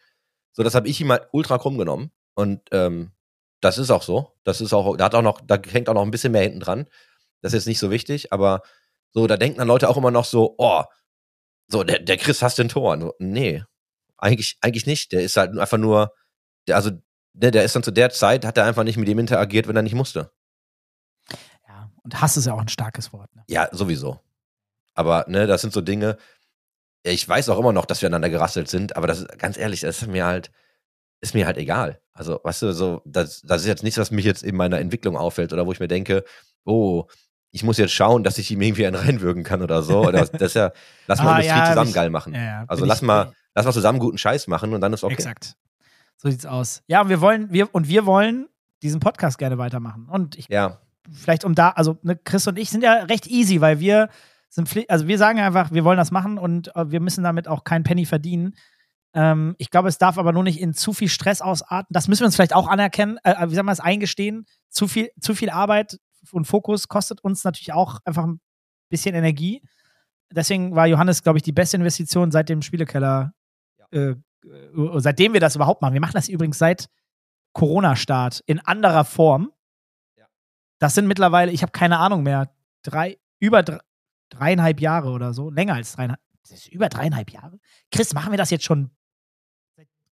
So, 0.50 0.64
das 0.64 0.74
habe 0.74 0.88
ich 0.88 1.00
ihm 1.00 1.12
halt 1.12 1.28
ultra 1.30 1.56
krumm 1.56 1.78
genommen. 1.78 2.10
Und 2.34 2.60
ähm, 2.72 3.12
das 3.60 3.78
ist 3.78 3.92
auch 3.92 4.02
so. 4.02 4.32
Das 4.42 4.60
ist 4.60 4.72
auch, 4.72 4.96
da 4.96 5.04
hat 5.04 5.14
auch 5.14 5.22
noch, 5.22 5.40
da 5.46 5.60
hängt 5.64 5.88
auch 5.88 5.94
noch 5.94 6.02
ein 6.02 6.10
bisschen 6.10 6.32
mehr 6.32 6.42
hinten 6.42 6.58
dran. 6.58 6.88
Das 7.40 7.52
ist 7.52 7.60
jetzt 7.60 7.68
nicht 7.68 7.78
so 7.78 7.92
wichtig, 7.92 8.32
aber 8.32 8.62
so, 9.12 9.28
da 9.28 9.36
denken 9.36 9.58
dann 9.58 9.68
Leute 9.68 9.88
auch 9.88 9.96
immer 9.96 10.10
noch 10.10 10.24
so, 10.24 10.56
oh, 10.58 10.82
so, 11.68 11.84
der, 11.84 12.00
der 12.00 12.16
Chris 12.16 12.42
hasst 12.42 12.58
den 12.58 12.68
Tor. 12.68 13.14
Nee, 13.20 13.62
eigentlich, 14.20 14.56
eigentlich 14.60 14.86
nicht. 14.86 15.12
Der 15.12 15.22
ist 15.22 15.36
halt 15.36 15.56
einfach 15.58 15.78
nur, 15.78 16.12
der, 16.68 16.76
also, 16.76 16.90
ne, 17.34 17.50
der 17.50 17.64
ist 17.64 17.74
dann 17.76 17.82
zu 17.82 17.90
der 17.90 18.10
Zeit, 18.10 18.44
hat 18.44 18.56
er 18.58 18.64
einfach 18.66 18.84
nicht 18.84 18.96
mit 18.96 19.08
ihm 19.08 19.18
interagiert, 19.18 19.66
wenn 19.68 19.76
er 19.76 19.82
nicht 19.82 19.94
musste. 19.94 20.30
Ja, 21.68 21.90
und 22.02 22.20
Hass 22.20 22.36
ist 22.36 22.46
ja 22.46 22.54
auch 22.54 22.60
ein 22.60 22.68
starkes 22.68 23.12
Wort. 23.12 23.34
Ne? 23.34 23.42
Ja, 23.48 23.68
sowieso. 23.72 24.20
Aber, 24.94 25.24
ne, 25.28 25.46
das 25.46 25.60
sind 25.62 25.72
so 25.72 25.80
Dinge, 25.80 26.18
ich 27.02 27.26
weiß 27.26 27.48
auch 27.48 27.58
immer 27.58 27.72
noch, 27.72 27.86
dass 27.86 28.02
wir 28.02 28.08
aneinander 28.08 28.28
gerasselt 28.30 28.68
sind, 28.68 28.96
aber 28.96 29.06
das 29.06 29.20
ist, 29.20 29.38
ganz 29.38 29.56
ehrlich, 29.56 29.80
das 29.80 30.02
ist 30.02 30.08
mir 30.08 30.26
halt, 30.26 30.50
ist 31.22 31.34
mir 31.34 31.46
halt 31.46 31.56
egal. 31.56 32.00
Also, 32.12 32.40
weißt 32.42 32.62
du, 32.62 32.72
so, 32.74 33.00
das, 33.06 33.40
das 33.42 33.62
ist 33.62 33.66
jetzt 33.68 33.82
nichts, 33.82 33.98
was 33.98 34.10
mich 34.10 34.24
jetzt 34.24 34.42
in 34.42 34.56
meiner 34.56 34.78
Entwicklung 34.78 35.16
auffällt 35.16 35.52
oder 35.52 35.66
wo 35.66 35.72
ich 35.72 35.80
mir 35.80 35.88
denke, 35.88 36.24
oh, 36.64 37.06
ich 37.52 37.62
muss 37.62 37.78
jetzt 37.78 37.92
schauen, 37.92 38.22
dass 38.22 38.38
ich 38.38 38.50
ihm 38.50 38.60
irgendwie 38.60 38.86
einen 38.86 38.96
reinwürgen 38.96 39.42
kann 39.44 39.62
oder 39.62 39.82
so. 39.82 40.00
Oder 40.06 40.26
das 40.26 40.30
ist 40.42 40.54
ja, 40.54 40.72
lass 41.06 41.20
mal 41.22 41.32
Ah, 41.32 41.36
Industrie 41.38 41.58
ja, 41.58 41.66
zusammen 41.70 41.88
ich- 41.88 41.94
geil 41.94 42.10
machen. 42.10 42.34
Ja, 42.34 42.64
also 42.68 42.84
lass 42.84 42.98
ich- 42.98 43.02
mal, 43.06 43.32
lass 43.54 43.66
mal 43.66 43.72
zusammen 43.72 43.98
guten 43.98 44.18
Scheiß 44.18 44.46
machen 44.46 44.74
und 44.74 44.80
dann 44.80 44.92
ist 44.92 45.04
okay. 45.04 45.14
Exakt. 45.14 45.56
So 46.16 46.30
sieht's 46.30 46.46
aus. 46.46 46.82
Ja, 46.86 47.02
und 47.02 47.08
wir 47.08 47.20
wollen, 47.20 47.50
wir, 47.52 47.74
und 47.74 47.88
wir 47.88 48.06
wollen 48.06 48.48
diesen 48.82 49.00
Podcast 49.00 49.38
gerne 49.38 49.58
weitermachen. 49.58 50.08
Und 50.08 50.36
ich, 50.36 50.48
Ja, 50.48 50.80
vielleicht 51.10 51.44
um 51.44 51.54
da, 51.54 51.70
also 51.70 51.98
ne, 52.02 52.16
Chris 52.16 52.46
und 52.46 52.58
ich 52.58 52.70
sind 52.70 52.82
ja 52.82 52.94
recht 53.04 53.26
easy, 53.26 53.60
weil 53.60 53.80
wir 53.80 54.08
sind, 54.48 54.68
also 54.88 55.06
wir 55.06 55.18
sagen 55.18 55.40
einfach, 55.40 55.72
wir 55.72 55.84
wollen 55.84 55.98
das 55.98 56.10
machen 56.10 56.38
und 56.38 56.74
äh, 56.76 56.90
wir 56.90 57.00
müssen 57.00 57.24
damit 57.24 57.48
auch 57.48 57.64
keinen 57.64 57.84
Penny 57.84 58.04
verdienen. 58.04 58.54
Ähm, 59.14 59.54
ich 59.58 59.70
glaube, 59.70 59.88
es 59.88 59.98
darf 59.98 60.18
aber 60.18 60.32
nur 60.32 60.42
nicht 60.42 60.60
in 60.60 60.74
zu 60.74 60.92
viel 60.92 61.08
Stress 61.08 61.40
ausarten. 61.40 61.92
Das 61.92 62.08
müssen 62.08 62.20
wir 62.20 62.26
uns 62.26 62.36
vielleicht 62.36 62.54
auch 62.54 62.68
anerkennen, 62.68 63.18
äh, 63.24 63.48
wie 63.48 63.54
sagen 63.54 63.66
wir 63.66 63.72
es, 63.72 63.80
eingestehen. 63.80 64.46
Zu 64.68 64.88
viel, 64.88 65.10
zu 65.20 65.34
viel 65.34 65.50
Arbeit 65.50 65.98
und 66.32 66.46
Fokus 66.46 66.88
kostet 66.88 67.22
uns 67.22 67.44
natürlich 67.44 67.72
auch 67.72 67.98
einfach 68.04 68.24
ein 68.24 68.40
bisschen 68.88 69.14
Energie. 69.14 69.62
Deswegen 70.32 70.76
war 70.76 70.86
Johannes, 70.86 71.22
glaube 71.22 71.38
ich, 71.38 71.42
die 71.42 71.52
beste 71.52 71.76
Investition 71.76 72.30
seit 72.30 72.48
dem 72.48 72.62
Spielekeller, 72.62 73.32
äh, 73.92 74.10
äh, 74.10 74.16
seitdem 74.96 75.32
wir 75.32 75.40
das 75.40 75.56
überhaupt 75.56 75.82
machen. 75.82 75.94
Wir 75.94 76.00
machen 76.00 76.14
das 76.14 76.28
übrigens 76.28 76.58
seit 76.58 76.88
Corona-Start 77.52 78.42
in 78.46 78.60
anderer 78.60 79.04
Form. 79.04 79.52
Ja. 80.16 80.26
Das 80.78 80.94
sind 80.94 81.06
mittlerweile, 81.06 81.52
ich 81.52 81.62
habe 81.62 81.72
keine 81.72 81.98
Ahnung 81.98 82.22
mehr, 82.22 82.50
drei, 82.82 83.18
über 83.38 83.60
dre- 83.60 83.80
dreieinhalb 84.30 84.80
Jahre 84.80 85.10
oder 85.10 85.34
so. 85.34 85.50
Länger 85.50 85.74
als 85.74 85.92
dreieinhalb. 85.92 86.20
Das 86.42 86.52
ist 86.52 86.68
über 86.68 86.88
dreieinhalb 86.88 87.30
Jahre. 87.30 87.58
Chris, 87.90 88.14
machen 88.14 88.32
wir 88.32 88.38
das 88.38 88.50
jetzt 88.50 88.64
schon? 88.64 88.90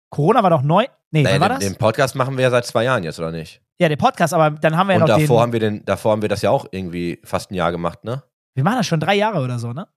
Corona 0.10 0.42
war 0.44 0.50
doch 0.50 0.62
neu. 0.62 0.86
Nee, 1.12 1.24
naja, 1.24 1.40
war 1.40 1.50
den, 1.50 1.56
das? 1.60 1.64
den 1.68 1.76
Podcast 1.78 2.16
machen 2.16 2.38
wir 2.38 2.44
ja 2.44 2.50
seit 2.50 2.66
zwei 2.66 2.84
Jahren 2.84 3.04
jetzt, 3.04 3.20
oder 3.20 3.32
nicht? 3.32 3.62
ja, 3.80 3.88
der 3.90 3.96
Podcast, 3.96 4.34
aber 4.34 4.50
dann 4.52 4.76
haben 4.76 4.88
wir 4.88 4.96
ja 4.96 5.02
und 5.04 5.08
noch 5.10 5.18
davor 5.20 5.38
den. 5.38 5.42
haben 5.44 5.54
wir 5.54 5.60
den, 5.60 5.86
davor 5.86 6.12
haben 6.14 6.22
wir 6.22 6.30
das 6.30 6.42
ja 6.42 6.50
auch 6.50 6.66
irgendwie 6.72 7.20
fast 7.24 7.52
ein 7.52 7.54
Jahr 7.56 7.72
gemacht, 7.72 8.04
ne? 8.04 8.24
wir 8.56 8.64
machen 8.64 8.78
das 8.78 8.88
schon 8.88 9.00
drei 9.00 9.14
Jahre 9.16 9.40
oder 9.44 9.60
so, 9.60 9.72
ne? 9.72 9.88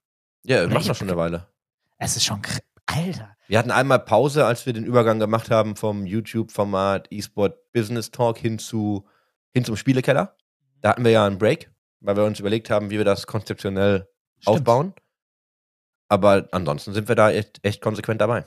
Ja, 0.43 0.61
wir 0.61 0.67
machen 0.67 0.87
das 0.87 0.97
schon 0.97 1.09
eine 1.09 1.17
Weile. 1.17 1.47
Es 1.97 2.15
ist 2.15 2.23
schon. 2.25 2.41
Alter. 2.93 3.35
Wir 3.47 3.59
hatten 3.59 3.71
einmal 3.71 3.99
Pause, 3.99 4.45
als 4.45 4.65
wir 4.65 4.73
den 4.73 4.85
Übergang 4.85 5.19
gemacht 5.19 5.51
haben 5.51 5.75
vom 5.75 6.05
YouTube-Format 6.05 7.11
eSport 7.11 7.71
Business 7.73 8.11
Talk 8.11 8.37
hin 8.37 8.59
zu 8.59 9.05
hin 9.53 9.65
zum 9.65 9.75
Spielekeller. 9.75 10.35
Da 10.81 10.89
hatten 10.89 11.03
wir 11.03 11.11
ja 11.11 11.25
einen 11.25 11.37
Break, 11.37 11.69
weil 11.99 12.15
wir 12.15 12.23
uns 12.23 12.39
überlegt 12.39 12.69
haben, 12.69 12.89
wie 12.89 12.97
wir 12.97 13.05
das 13.05 13.27
konzeptionell 13.27 14.07
Stimmt. 14.39 14.57
aufbauen. 14.57 14.93
Aber 16.07 16.47
ansonsten 16.51 16.93
sind 16.93 17.07
wir 17.07 17.15
da 17.15 17.31
echt, 17.31 17.59
echt 17.63 17.81
konsequent 17.81 18.21
dabei. 18.21 18.45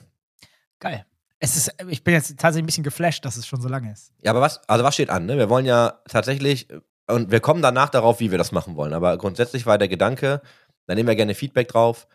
Geil. 0.80 1.06
Es 1.38 1.56
ist, 1.56 1.74
ich 1.88 2.04
bin 2.04 2.14
jetzt 2.14 2.28
tatsächlich 2.38 2.62
ein 2.62 2.66
bisschen 2.66 2.84
geflasht, 2.84 3.24
dass 3.24 3.36
es 3.36 3.46
schon 3.46 3.60
so 3.60 3.68
lange 3.68 3.92
ist. 3.92 4.12
Ja, 4.22 4.30
aber 4.30 4.40
was, 4.40 4.66
also 4.68 4.84
was 4.84 4.94
steht 4.94 5.10
an? 5.10 5.26
Ne? 5.26 5.36
Wir 5.36 5.50
wollen 5.50 5.66
ja 5.66 6.00
tatsächlich, 6.08 6.68
und 7.06 7.30
wir 7.30 7.40
kommen 7.40 7.62
danach 7.62 7.90
darauf, 7.90 8.20
wie 8.20 8.30
wir 8.30 8.38
das 8.38 8.52
machen 8.52 8.76
wollen. 8.76 8.92
Aber 8.92 9.16
grundsätzlich 9.18 9.66
war 9.66 9.78
der 9.78 9.88
Gedanke, 9.88 10.40
da 10.86 10.94
nehmen 10.94 11.08
wir 11.08 11.16
gerne 11.16 11.34
Feedback 11.34 11.68
drauf. 11.68 12.06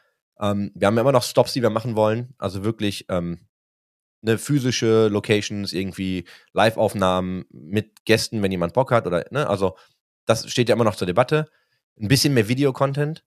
Ähm, 0.41 0.71
wir 0.75 0.87
haben 0.87 0.95
ja 0.95 1.01
immer 1.01 1.11
noch 1.11 1.23
Stops, 1.23 1.53
die 1.53 1.61
wir 1.61 1.69
machen 1.69 1.95
wollen. 1.95 2.33
Also 2.37 2.63
wirklich 2.63 3.05
ähm, 3.09 3.47
ne, 4.21 4.37
physische 4.37 5.07
Locations, 5.09 5.73
irgendwie 5.73 6.25
Live-Aufnahmen 6.53 7.45
mit 7.51 8.05
Gästen, 8.05 8.41
wenn 8.41 8.51
jemand 8.51 8.73
Bock 8.73 8.91
hat. 8.91 9.07
Oder, 9.07 9.25
ne? 9.31 9.47
Also 9.47 9.77
das 10.25 10.49
steht 10.49 10.69
ja 10.69 10.75
immer 10.75 10.83
noch 10.83 10.95
zur 10.95 11.07
Debatte. 11.07 11.49
Ein 11.99 12.07
bisschen 12.07 12.33
mehr 12.33 12.47
Videocontent, 12.47 13.25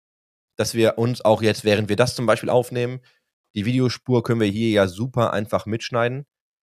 dass 0.56 0.74
wir 0.74 0.98
uns 0.98 1.24
auch 1.24 1.42
jetzt, 1.42 1.64
während 1.64 1.88
wir 1.88 1.96
das 1.96 2.14
zum 2.16 2.26
Beispiel 2.26 2.50
aufnehmen, 2.50 3.00
die 3.54 3.64
Videospur 3.64 4.22
können 4.22 4.40
wir 4.40 4.48
hier 4.48 4.70
ja 4.70 4.88
super 4.88 5.32
einfach 5.32 5.66
mitschneiden 5.66 6.26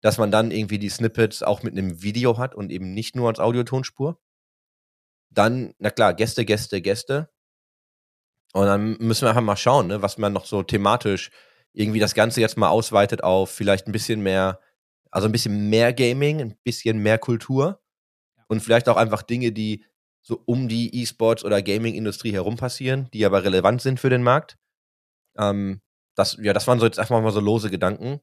dass 0.02 0.18
man 0.18 0.32
dann 0.32 0.52
irgendwie 0.52 0.80
die 0.80 0.90
Snippets 0.90 1.44
auch 1.44 1.64
mit 1.64 1.78
einem 1.78 2.02
Video 2.02 2.38
hat 2.38 2.56
und 2.56 2.72
eben 2.72 2.94
nicht 2.94 3.16
nur 3.16 3.30
als 3.30 3.40
Audiotonspur. 3.40 4.20
Dann, 5.30 5.74
na 5.78 5.92
klar, 5.92 6.14
Gäste, 6.14 6.44
Gäste, 6.44 6.82
Gäste. 6.82 7.32
Und 8.54 8.66
dann 8.66 8.98
müssen 9.00 9.24
wir 9.24 9.30
einfach 9.30 9.42
mal 9.42 9.56
schauen, 9.56 9.88
ne, 9.88 10.02
was 10.02 10.18
man 10.18 10.34
noch 10.34 10.46
so 10.46 10.64
thematisch 10.64 11.32
irgendwie 11.74 12.00
das 12.00 12.14
Ganze 12.14 12.42
jetzt 12.42 12.58
mal 12.58 12.70
ausweitet 12.70 13.24
auf 13.24 13.50
vielleicht 13.50 13.88
ein 13.88 13.94
bisschen 13.94 14.22
mehr, 14.22 14.60
also 15.10 15.28
ein 15.28 15.32
bisschen 15.32 15.70
mehr 15.70 15.94
Gaming, 15.94 16.42
ein 16.42 16.58
bisschen 16.64 17.00
mehr 17.00 17.18
Kultur 17.18 17.82
und 18.48 18.62
vielleicht 18.62 18.90
auch 18.90 18.98
einfach 18.98 19.22
Dinge, 19.22 19.52
die 19.52 19.86
so 20.22 20.42
um 20.46 20.68
die 20.68 21.02
E-Sports 21.02 21.46
oder 21.46 21.62
Gaming-Industrie 21.62 22.34
herum 22.34 22.58
passieren, 22.58 23.10
die 23.14 23.26
aber 23.26 23.44
relevant 23.44 23.82
sind 23.82 24.00
für 24.00 24.10
den 24.10 24.22
Markt. 24.22 24.58
Ähm, 25.38 25.82
das, 26.16 26.38
ja, 26.42 26.54
das 26.54 26.68
waren 26.68 26.80
so 26.80 26.86
jetzt 26.86 27.00
einfach 27.00 27.22
mal 27.22 27.32
so 27.32 27.40
lose 27.40 27.70
Gedanken 27.70 28.20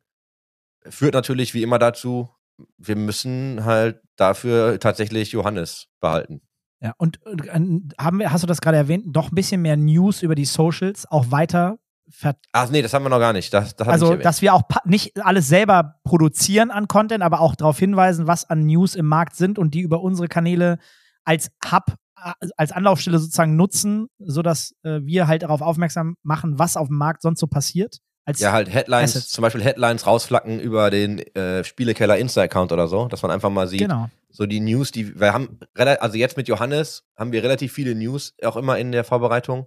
führt 0.86 1.14
natürlich 1.14 1.54
wie 1.54 1.62
immer 1.62 1.78
dazu, 1.78 2.28
wir 2.76 2.96
müssen 2.96 3.64
halt 3.64 4.00
dafür 4.16 4.80
tatsächlich 4.80 5.32
Johannes 5.32 5.88
behalten. 6.00 6.40
Ja, 6.80 6.92
und, 6.96 7.24
und 7.26 7.94
haben 7.98 8.18
wir, 8.20 8.32
hast 8.32 8.42
du 8.42 8.46
das 8.46 8.60
gerade 8.60 8.76
erwähnt, 8.76 9.04
doch 9.08 9.32
ein 9.32 9.34
bisschen 9.34 9.62
mehr 9.62 9.76
News 9.76 10.22
über 10.22 10.34
die 10.34 10.44
Socials 10.44 11.06
auch 11.10 11.30
weiter 11.30 11.78
ver 12.10 12.36
Ach 12.52 12.70
nee, 12.70 12.82
das 12.82 12.94
haben 12.94 13.04
wir 13.04 13.10
noch 13.10 13.18
gar 13.18 13.32
nicht. 13.32 13.52
Das, 13.52 13.76
das 13.76 13.88
Also, 13.88 14.16
dass 14.16 14.42
wir 14.42 14.54
auch 14.54 14.62
nicht 14.84 15.20
alles 15.22 15.48
selber 15.48 15.96
produzieren 16.04 16.70
an 16.70 16.88
Content, 16.88 17.22
aber 17.22 17.40
auch 17.40 17.54
darauf 17.54 17.78
hinweisen, 17.78 18.26
was 18.26 18.48
an 18.48 18.66
News 18.66 18.94
im 18.94 19.06
Markt 19.06 19.36
sind 19.36 19.58
und 19.58 19.74
die 19.74 19.80
über 19.80 20.00
unsere 20.00 20.28
Kanäle 20.28 20.78
als 21.24 21.50
Hub, 21.70 21.96
äh, 22.16 22.48
als 22.56 22.72
Anlaufstelle 22.72 23.18
sozusagen 23.18 23.56
nutzen, 23.56 24.06
sodass 24.18 24.74
äh, 24.82 25.00
wir 25.02 25.26
halt 25.26 25.42
darauf 25.42 25.60
aufmerksam 25.60 26.16
machen, 26.22 26.58
was 26.58 26.76
auf 26.76 26.88
dem 26.88 26.96
Markt 26.96 27.22
sonst 27.22 27.40
so 27.40 27.46
passiert. 27.46 27.98
Als, 28.28 28.40
ja, 28.40 28.52
halt 28.52 28.68
Headlines, 28.68 29.16
Assets. 29.16 29.32
zum 29.32 29.40
Beispiel 29.40 29.64
Headlines 29.64 30.06
rausflacken 30.06 30.60
über 30.60 30.90
den 30.90 31.18
äh, 31.34 31.64
Spielekeller 31.64 32.18
Insta-Account 32.18 32.72
oder 32.72 32.86
so, 32.86 33.08
dass 33.08 33.22
man 33.22 33.30
einfach 33.30 33.48
mal 33.48 33.66
sieht, 33.66 33.80
genau. 33.80 34.10
so 34.28 34.44
die 34.44 34.60
News, 34.60 34.90
die 34.92 35.18
wir 35.18 35.32
haben, 35.32 35.58
also 35.74 36.18
jetzt 36.18 36.36
mit 36.36 36.46
Johannes 36.46 37.04
haben 37.16 37.32
wir 37.32 37.42
relativ 37.42 37.72
viele 37.72 37.94
News 37.94 38.34
auch 38.44 38.56
immer 38.56 38.76
in 38.76 38.92
der 38.92 39.04
Vorbereitung. 39.04 39.66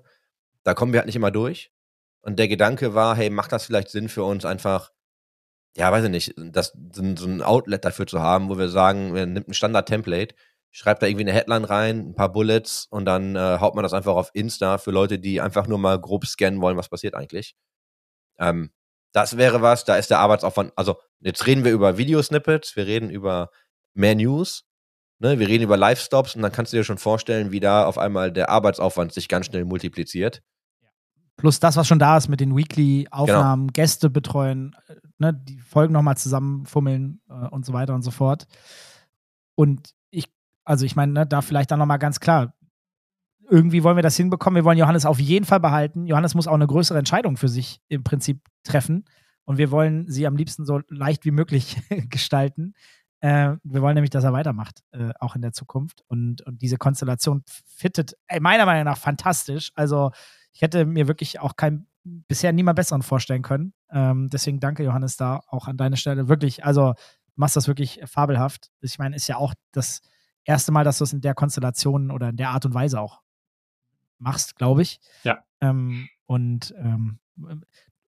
Da 0.64 0.76
kommen 0.76 0.94
wir 0.94 1.00
halt 1.00 1.08
nicht 1.08 1.16
immer 1.16 1.32
durch. 1.32 1.72
Und 2.22 2.38
der 2.38 2.48
Gedanke 2.48 2.94
war, 2.94 3.16
hey, 3.16 3.32
macht 3.32 3.52
das 3.52 3.66
vielleicht 3.66 3.90
Sinn 3.90 4.10
für 4.10 4.24
uns 4.24 4.46
einfach, 4.46 4.92
ja, 5.76 5.92
weiß 5.92 6.04
ich 6.06 6.12
nicht, 6.12 6.36
das, 6.38 6.78
so, 6.94 7.02
ein- 7.02 7.42
Outlet 7.42 7.84
dafür 7.84 8.06
zu 8.06 8.22
haben, 8.22 8.48
wo 8.50 8.60
wir 8.60 8.70
sagen, 8.70 9.16
wir 9.16 9.26
nimmt 9.26 9.48
ein 9.48 9.56
Standard-Template, 9.56 10.36
schreibt 10.70 11.02
da 11.02 11.08
irgendwie 11.08 11.24
eine 11.24 11.34
Headline 11.34 11.64
rein, 11.66 12.10
ein 12.10 12.14
paar 12.14 12.32
Bullets 12.32 12.86
und 12.92 13.06
dann 13.06 13.36
äh, 13.36 13.58
haut 13.60 13.74
man 13.74 13.82
das 13.82 13.94
einfach 13.94 14.14
auf 14.14 14.30
Insta 14.36 14.78
für 14.78 14.92
Leute, 14.92 15.18
die 15.18 15.42
einfach 15.42 15.66
nur 15.66 15.80
mal 15.80 16.00
grob 16.00 16.28
scannen 16.28 16.62
wollen, 16.62 16.78
was 16.78 16.90
passiert 16.90 17.16
eigentlich. 17.16 17.56
Ähm, 18.42 18.72
das 19.14 19.38
wäre 19.38 19.62
was, 19.62 19.86
da 19.86 19.96
ist 19.96 20.10
der 20.10 20.20
Arbeitsaufwand, 20.20 20.74
also 20.76 20.98
jetzt 21.20 21.46
reden 21.46 21.64
wir 21.64 21.72
über 21.72 21.98
Videosnippets, 21.98 22.76
wir 22.76 22.88
reden 22.88 23.10
über 23.10 23.50
mehr 23.94 24.16
News, 24.16 24.64
ne, 25.20 25.38
wir 25.40 25.48
reden 25.48 25.64
über 25.64 25.78
Live-Stops 25.78 26.36
und 26.36 26.42
dann 26.42 26.52
kannst 26.52 26.74
du 26.74 26.78
dir 26.78 26.84
schon 26.84 26.98
vorstellen, 26.98 27.52
wie 27.52 27.60
da 27.60 27.86
auf 27.86 27.98
einmal 27.98 28.32
der 28.32 28.50
Arbeitsaufwand 28.50 29.14
sich 29.14 29.28
ganz 29.28 29.46
schnell 29.48 29.66
multipliziert. 29.66 30.42
Plus 31.38 31.60
das, 31.60 31.76
was 31.76 31.88
schon 31.88 32.00
da 32.00 32.18
ist 32.18 32.28
mit 32.28 32.40
den 32.40 32.56
Weekly-Aufnahmen, 32.56 33.70
Gäste 33.74 34.10
betreuen, 34.10 34.76
äh, 34.88 34.96
ne, 35.18 35.34
die 35.34 35.60
Folgen 35.60 35.94
nochmal 35.94 36.18
zusammenfummeln 36.18 37.22
äh, 37.30 37.48
und 37.48 37.66
so 37.66 37.74
weiter 37.74 37.96
und 37.96 38.04
so 38.04 38.12
fort. 38.12 38.48
Und 39.56 39.94
ich, 40.10 40.32
also 40.64 40.86
ich 40.86 40.96
meine, 40.96 41.12
ne, 41.14 41.28
da 41.28 41.42
vielleicht 41.42 41.72
dann 41.72 41.80
nochmal 41.80 42.00
ganz 42.00 42.20
klar, 42.20 42.54
irgendwie 43.52 43.84
wollen 43.84 43.98
wir 43.98 44.04
das 44.04 44.16
hinbekommen. 44.16 44.56
Wir 44.56 44.64
wollen 44.64 44.78
Johannes 44.78 45.06
auf 45.06 45.20
jeden 45.20 45.46
Fall 45.46 45.60
behalten. 45.60 46.06
Johannes 46.06 46.36
muss 46.36 46.48
auch 46.48 46.54
eine 46.54 46.68
größere 46.68 46.98
Entscheidung 46.98 47.36
für 47.36 47.50
sich 47.50 47.82
im 47.90 48.04
Prinzip 48.04 48.40
treffen. 48.64 49.04
Und 49.44 49.58
wir 49.58 49.72
wollen 49.72 50.10
sie 50.10 50.26
am 50.26 50.38
liebsten 50.38 50.66
so 50.66 50.80
leicht 50.88 51.26
wie 51.26 51.32
möglich 51.32 51.76
gestalten. 52.10 52.74
Äh, 53.20 53.58
wir 53.64 53.82
wollen 53.82 53.96
nämlich, 53.96 54.10
dass 54.10 54.24
er 54.24 54.32
weitermacht, 54.32 54.80
äh, 54.92 55.12
auch 55.20 55.36
in 55.36 55.42
der 55.42 55.52
Zukunft. 55.52 56.02
Und, 56.08 56.42
und 56.44 56.62
diese 56.62 56.78
Konstellation 56.78 57.44
fittet 57.68 58.16
ey, 58.28 58.40
meiner 58.40 58.66
Meinung 58.66 58.86
nach 58.86 58.98
fantastisch. 58.98 59.74
Also 59.76 60.12
ich 60.54 60.62
hätte 60.62 60.86
mir 60.86 61.10
wirklich 61.10 61.42
auch 61.42 61.58
kein 61.58 61.88
bisher 62.04 62.54
niemand 62.54 62.78
besseren 62.78 63.02
vorstellen 63.02 63.42
können. 63.42 63.74
Ähm, 63.92 64.30
deswegen 64.30 64.62
danke, 64.62 64.84
Johannes, 64.84 65.18
da 65.18 65.42
auch 65.48 65.68
an 65.68 65.76
deiner 65.76 65.98
Stelle. 65.98 66.30
Wirklich, 66.30 66.64
also 66.64 66.94
machst 67.36 67.58
das 67.58 67.68
wirklich 67.68 68.00
fabelhaft. 68.06 68.72
Ich 68.80 68.98
meine, 68.98 69.18
ist 69.18 69.28
ja 69.28 69.36
auch 69.36 69.54
das 69.74 70.02
erste 70.46 70.72
Mal, 70.72 70.86
dass 70.86 71.00
du 71.00 71.04
es 71.04 71.12
in 71.12 71.22
der 71.22 71.34
Konstellation 71.34 72.12
oder 72.12 72.30
in 72.30 72.38
der 72.38 72.52
Art 72.52 72.66
und 72.66 72.74
Weise 72.74 73.00
auch 73.00 73.21
machst, 74.22 74.56
glaube 74.58 74.82
ich. 74.82 75.00
Ja. 75.24 75.44
Ähm, 75.62 76.08
und 76.26 76.74
ähm, 76.78 77.20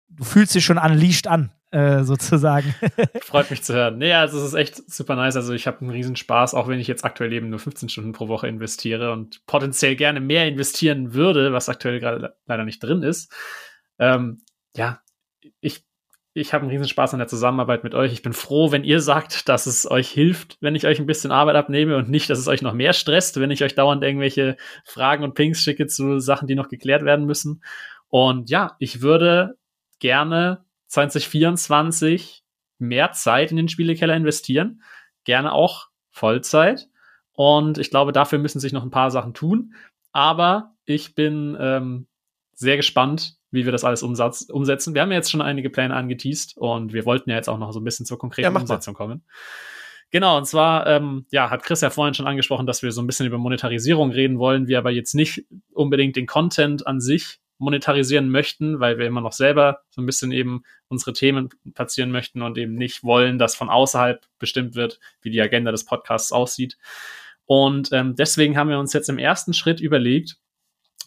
du 0.09 0.23
fühlst 0.23 0.55
dich 0.55 0.63
schon 0.63 0.77
unleashed 0.77 1.27
an, 1.27 1.51
äh, 1.71 2.03
sozusagen. 2.03 2.73
Freut 3.21 3.51
mich 3.51 3.63
zu 3.63 3.73
hören. 3.73 3.97
Nee, 3.97 4.13
also 4.13 4.37
es 4.37 4.45
ist 4.45 4.53
echt 4.53 4.89
super 4.89 5.15
nice. 5.15 5.35
Also 5.35 5.53
ich 5.53 5.67
habe 5.67 5.81
einen 5.81 5.89
riesen 5.89 6.15
Spaß, 6.15 6.53
auch 6.53 6.67
wenn 6.67 6.79
ich 6.79 6.87
jetzt 6.87 7.03
aktuell 7.03 7.33
eben 7.33 7.49
nur 7.49 7.59
15 7.59 7.89
Stunden 7.89 8.13
pro 8.13 8.27
Woche 8.27 8.47
investiere 8.47 9.11
und 9.11 9.45
potenziell 9.45 9.95
gerne 9.95 10.21
mehr 10.21 10.47
investieren 10.47 11.13
würde, 11.13 11.51
was 11.51 11.67
aktuell 11.69 11.99
gerade 11.99 12.17
le- 12.19 12.35
leider 12.45 12.63
nicht 12.63 12.79
drin 12.81 13.03
ist. 13.03 13.33
Ähm, 13.99 14.41
ja, 14.75 15.01
ich 16.37 16.53
habe 16.53 16.63
einen 16.63 16.71
riesen 16.71 16.87
Spaß 16.87 17.13
an 17.13 17.19
der 17.19 17.29
Zusammenarbeit 17.29 17.85
mit 17.85 17.95
euch. 17.95 18.11
Ich 18.11 18.21
bin 18.21 18.33
froh, 18.33 18.73
wenn 18.73 18.83
ihr 18.83 18.99
sagt, 18.99 19.47
dass 19.47 19.67
es 19.67 19.89
euch 19.89 20.09
hilft, 20.09 20.57
wenn 20.59 20.75
ich 20.75 20.85
euch 20.85 20.99
ein 20.99 21.05
bisschen 21.05 21.31
Arbeit 21.31 21.55
abnehme 21.55 21.95
und 21.95 22.09
nicht, 22.09 22.29
dass 22.29 22.39
es 22.39 22.49
euch 22.49 22.61
noch 22.61 22.73
mehr 22.73 22.91
stresst, 22.91 23.39
wenn 23.39 23.51
ich 23.51 23.63
euch 23.63 23.73
dauernd 23.73 24.03
irgendwelche 24.03 24.57
Fragen 24.83 25.23
und 25.23 25.33
Pings 25.33 25.61
schicke 25.61 25.87
zu 25.87 26.19
Sachen, 26.19 26.49
die 26.49 26.55
noch 26.55 26.67
geklärt 26.67 27.05
werden 27.05 27.25
müssen. 27.25 27.63
Und 28.09 28.49
ja, 28.49 28.75
ich 28.79 29.01
würde 29.01 29.57
gerne 29.99 30.65
2024 30.87 32.43
mehr 32.79 33.13
Zeit 33.13 33.51
in 33.51 33.57
den 33.57 33.69
Spielekeller 33.69 34.15
investieren. 34.15 34.81
Gerne 35.23 35.53
auch 35.53 35.87
Vollzeit. 36.11 36.89
Und 37.31 37.77
ich 37.77 37.89
glaube, 37.89 38.11
dafür 38.11 38.39
müssen 38.39 38.59
sich 38.59 38.73
noch 38.73 38.83
ein 38.83 38.91
paar 38.91 39.09
Sachen 39.09 39.33
tun. 39.33 39.73
Aber 40.11 40.75
ich 40.83 41.15
bin 41.15 41.55
ähm, 41.57 42.07
sehr 42.53 42.75
gespannt, 42.75 43.37
wie 43.55 43.65
wir 43.65 43.71
das 43.71 43.83
alles 43.83 44.03
umsatz, 44.03 44.41
umsetzen. 44.41 44.93
Wir 44.93 45.01
haben 45.01 45.11
ja 45.11 45.17
jetzt 45.17 45.31
schon 45.31 45.41
einige 45.41 45.69
Pläne 45.69 45.95
angeteased 45.95 46.57
und 46.57 46.93
wir 46.93 47.05
wollten 47.05 47.29
ja 47.29 47.35
jetzt 47.35 47.49
auch 47.49 47.57
noch 47.57 47.71
so 47.71 47.79
ein 47.79 47.83
bisschen 47.83 48.05
zur 48.05 48.19
konkreten 48.19 48.53
Ja, 48.53 48.59
Umsetzung 48.59 48.93
kommen. 48.93 49.23
Genau, 50.11 50.37
und 50.37 50.45
zwar, 50.45 50.85
ähm, 50.87 51.25
ja, 51.31 51.49
hat 51.49 51.63
Chris 51.63 51.81
ja 51.81 51.89
vorhin 51.89 52.13
schon 52.13 52.27
angesprochen, 52.27 52.67
dass 52.67 52.83
wir 52.83 52.91
so 52.91 53.01
ein 53.01 53.07
bisschen 53.07 53.25
über 53.25 53.37
Monetarisierung 53.37 54.11
reden 54.11 54.37
wollen, 54.37 54.67
wir 54.67 54.77
aber 54.77 54.91
jetzt 54.91 55.15
nicht 55.15 55.45
unbedingt 55.73 56.15
den 56.15 56.27
Content 56.27 56.85
an 56.85 57.01
sich 57.01 57.39
monetarisieren 57.57 58.29
möchten, 58.29 58.79
weil 58.79 58.97
wir 58.97 59.07
immer 59.07 59.21
noch 59.21 59.31
selber 59.31 59.81
so 59.89 60.01
ein 60.01 60.05
bisschen 60.05 60.31
eben 60.31 60.63
unsere 60.87 61.13
Themen 61.13 61.49
platzieren 61.73 62.11
möchten 62.11 62.41
und 62.41 62.57
eben 62.57 62.75
nicht 62.75 63.03
wollen, 63.03 63.39
dass 63.39 63.55
von 63.55 63.69
außerhalb 63.69 64.25
bestimmt 64.39 64.75
wird, 64.75 64.99
wie 65.21 65.31
die 65.31 65.41
Agenda 65.41 65.71
des 65.71 65.85
Podcasts 65.85 66.31
aussieht. 66.31 66.77
Und 67.45 67.91
ähm, 67.91 68.15
deswegen 68.15 68.57
haben 68.57 68.69
wir 68.69 68.79
uns 68.79 68.93
jetzt 68.93 69.09
im 69.09 69.17
ersten 69.17 69.53
Schritt 69.53 69.79
überlegt, 69.79 70.37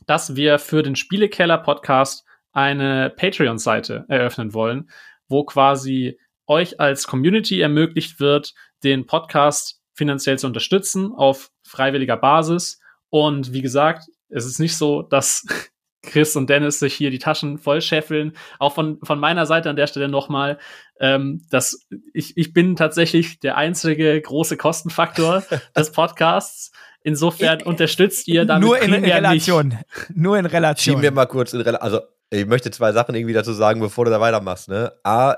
dass 0.06 0.36
wir 0.36 0.58
für 0.58 0.82
den 0.82 0.96
Spielekeller-Podcast 0.96 2.24
eine 2.52 3.10
Patreon-Seite 3.10 4.04
eröffnen 4.08 4.54
wollen, 4.54 4.90
wo 5.28 5.44
quasi 5.44 6.18
euch 6.46 6.80
als 6.80 7.06
Community 7.06 7.60
ermöglicht 7.60 8.20
wird, 8.20 8.54
den 8.82 9.06
Podcast 9.06 9.80
finanziell 9.94 10.38
zu 10.38 10.46
unterstützen 10.46 11.12
auf 11.14 11.50
freiwilliger 11.64 12.16
Basis. 12.16 12.80
Und 13.10 13.52
wie 13.52 13.62
gesagt, 13.62 14.04
es 14.28 14.46
ist 14.46 14.58
nicht 14.58 14.76
so, 14.76 15.02
dass 15.02 15.44
Chris 16.02 16.36
und 16.36 16.48
Dennis 16.48 16.78
sich 16.78 16.94
hier 16.94 17.10
die 17.10 17.18
Taschen 17.18 17.58
voll 17.58 17.82
scheffeln. 17.82 18.32
Auch 18.58 18.74
von, 18.74 18.98
von 19.02 19.18
meiner 19.18 19.46
Seite 19.46 19.68
an 19.68 19.76
der 19.76 19.86
Stelle 19.86 20.08
nochmal, 20.08 20.58
ähm, 21.00 21.44
dass 21.50 21.86
ich, 22.14 22.36
ich 22.36 22.52
bin 22.52 22.76
tatsächlich 22.76 23.40
der 23.40 23.56
einzige 23.56 24.20
große 24.20 24.56
Kostenfaktor 24.56 25.42
des 25.76 25.92
Podcasts. 25.92 26.72
Insofern 27.02 27.62
unterstützt 27.62 28.28
ihr 28.28 28.44
damit 28.44 28.66
Nur 28.66 28.80
in 28.80 28.92
Relation. 28.92 29.78
Nur 30.14 30.38
in 30.38 30.46
Relation. 30.46 30.92
Schieben 30.94 31.02
wir 31.02 31.10
mal 31.10 31.26
kurz 31.26 31.52
in 31.52 31.60
Relation. 31.60 31.82
Also, 31.82 32.00
ich 32.30 32.46
möchte 32.46 32.70
zwei 32.70 32.92
Sachen 32.92 33.14
irgendwie 33.14 33.34
dazu 33.34 33.52
sagen, 33.52 33.80
bevor 33.80 34.04
du 34.04 34.10
da 34.10 34.20
weitermachst. 34.20 34.68
Ne? 34.68 34.92
A, 35.04 35.36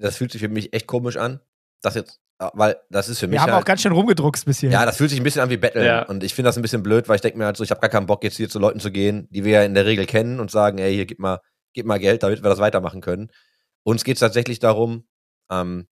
das 0.00 0.16
fühlt 0.16 0.32
sich 0.32 0.40
für 0.40 0.48
mich 0.48 0.72
echt 0.72 0.86
komisch 0.86 1.16
an. 1.16 1.40
Das 1.82 1.94
jetzt, 1.94 2.20
weil 2.38 2.76
das 2.90 3.08
ist 3.08 3.20
für 3.20 3.26
mich 3.26 3.34
wir 3.34 3.42
haben 3.42 3.52
halt, 3.52 3.62
auch 3.62 3.66
ganz 3.66 3.82
schön 3.82 3.92
rumgedruckst 3.92 4.46
bis 4.46 4.60
hier. 4.60 4.70
Ja, 4.70 4.86
das 4.86 4.96
fühlt 4.96 5.10
sich 5.10 5.20
ein 5.20 5.24
bisschen 5.24 5.42
an 5.42 5.50
wie 5.50 5.56
Betteln. 5.56 5.84
Ja. 5.84 6.02
Und 6.02 6.22
ich 6.24 6.34
finde 6.34 6.48
das 6.48 6.56
ein 6.56 6.62
bisschen 6.62 6.82
blöd, 6.82 7.08
weil 7.08 7.16
ich 7.16 7.22
denke 7.22 7.38
mir 7.38 7.46
halt 7.46 7.56
so, 7.56 7.64
ich 7.64 7.70
habe 7.70 7.80
gar 7.80 7.90
keinen 7.90 8.06
Bock, 8.06 8.24
jetzt 8.24 8.36
hier 8.36 8.48
zu 8.48 8.58
Leuten 8.58 8.80
zu 8.80 8.90
gehen, 8.90 9.28
die 9.30 9.44
wir 9.44 9.52
ja 9.52 9.62
in 9.64 9.74
der 9.74 9.86
Regel 9.86 10.06
kennen 10.06 10.40
und 10.40 10.50
sagen, 10.50 10.78
ey, 10.78 10.94
hier 10.94 11.06
gib 11.06 11.18
mal, 11.18 11.40
gib 11.74 11.86
mal 11.86 11.98
Geld, 11.98 12.22
damit 12.22 12.42
wir 12.42 12.48
das 12.48 12.58
weitermachen 12.58 13.00
können. 13.00 13.30
Uns 13.82 14.04
geht 14.04 14.16
es 14.16 14.20
tatsächlich 14.20 14.60
darum, 14.60 15.06
ähm, 15.50 15.88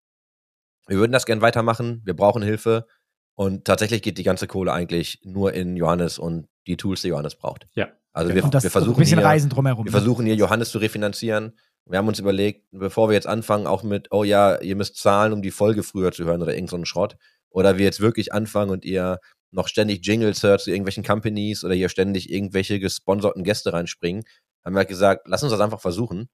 wir 0.87 0.99
würden 0.99 1.13
das 1.13 1.27
gern 1.27 1.41
weitermachen, 1.41 2.03
wir 2.05 2.15
brauchen 2.15 2.43
Hilfe. 2.43 2.87
Und 3.35 3.65
tatsächlich 3.67 4.03
geht 4.03 4.19
die 4.19 4.25
ganze 4.25 4.49
Kohle 4.49 4.73
eigentlich 4.73 5.21
nur 5.23 5.53
in 5.53 5.77
Johannes 5.77 6.19
und 6.19 6.49
die 6.67 6.77
Tools, 6.77 7.03
die 7.03 7.09
Johannes 7.09 7.37
braucht. 7.37 7.67
Ja. 7.75 7.89
Also 8.13 8.33
und 8.33 8.55
das 8.55 8.63
wir, 8.63 8.69
wir 8.69 8.71
versuchen 8.71 8.97
ein 8.97 9.01
bisschen 9.01 9.19
hier, 9.19 9.27
Reisen 9.27 9.51
drumherum. 9.51 9.85
wir 9.85 9.93
versuchen 9.93 10.27
hier 10.27 10.35
Johannes 10.35 10.71
zu 10.71 10.79
refinanzieren. 10.79 11.59
Wir 11.87 11.99
haben 11.99 12.09
uns 12.09 12.19
überlegt, 12.19 12.67
bevor 12.71 13.09
wir 13.09 13.15
jetzt 13.15 13.27
anfangen, 13.27 13.67
auch 13.67 13.83
mit, 13.83 14.09
oh 14.11 14.25
ja, 14.25 14.61
ihr 14.61 14.77
müsst 14.77 14.97
zahlen, 14.97 15.33
um 15.33 15.41
die 15.41 15.51
Folge 15.51 15.83
früher 15.83 16.13
zu 16.13 16.25
hören 16.25 16.43
oder 16.43 16.55
irgend 16.55 16.71
so 16.71 16.85
Schrott. 16.85 17.17
Oder 17.51 17.79
wir 17.79 17.85
jetzt 17.85 18.01
wirklich 18.01 18.33
anfangen 18.33 18.71
und 18.71 18.85
ihr 18.85 19.21
noch 19.51 19.69
ständig 19.69 20.05
Jingles 20.05 20.43
hört 20.43 20.61
zu 20.61 20.71
irgendwelchen 20.71 21.05
Companies 21.05 21.65
oder 21.65 21.75
hier 21.75 21.89
ständig 21.89 22.31
irgendwelche 22.31 22.79
gesponserten 22.79 23.45
Gäste 23.45 23.73
reinspringen, 23.73 24.25
haben 24.65 24.75
wir 24.75 24.81
halt 24.81 24.89
gesagt, 24.89 25.27
lass 25.27 25.43
uns 25.43 25.53
das 25.53 25.61
einfach 25.61 25.81
versuchen. 25.81 26.29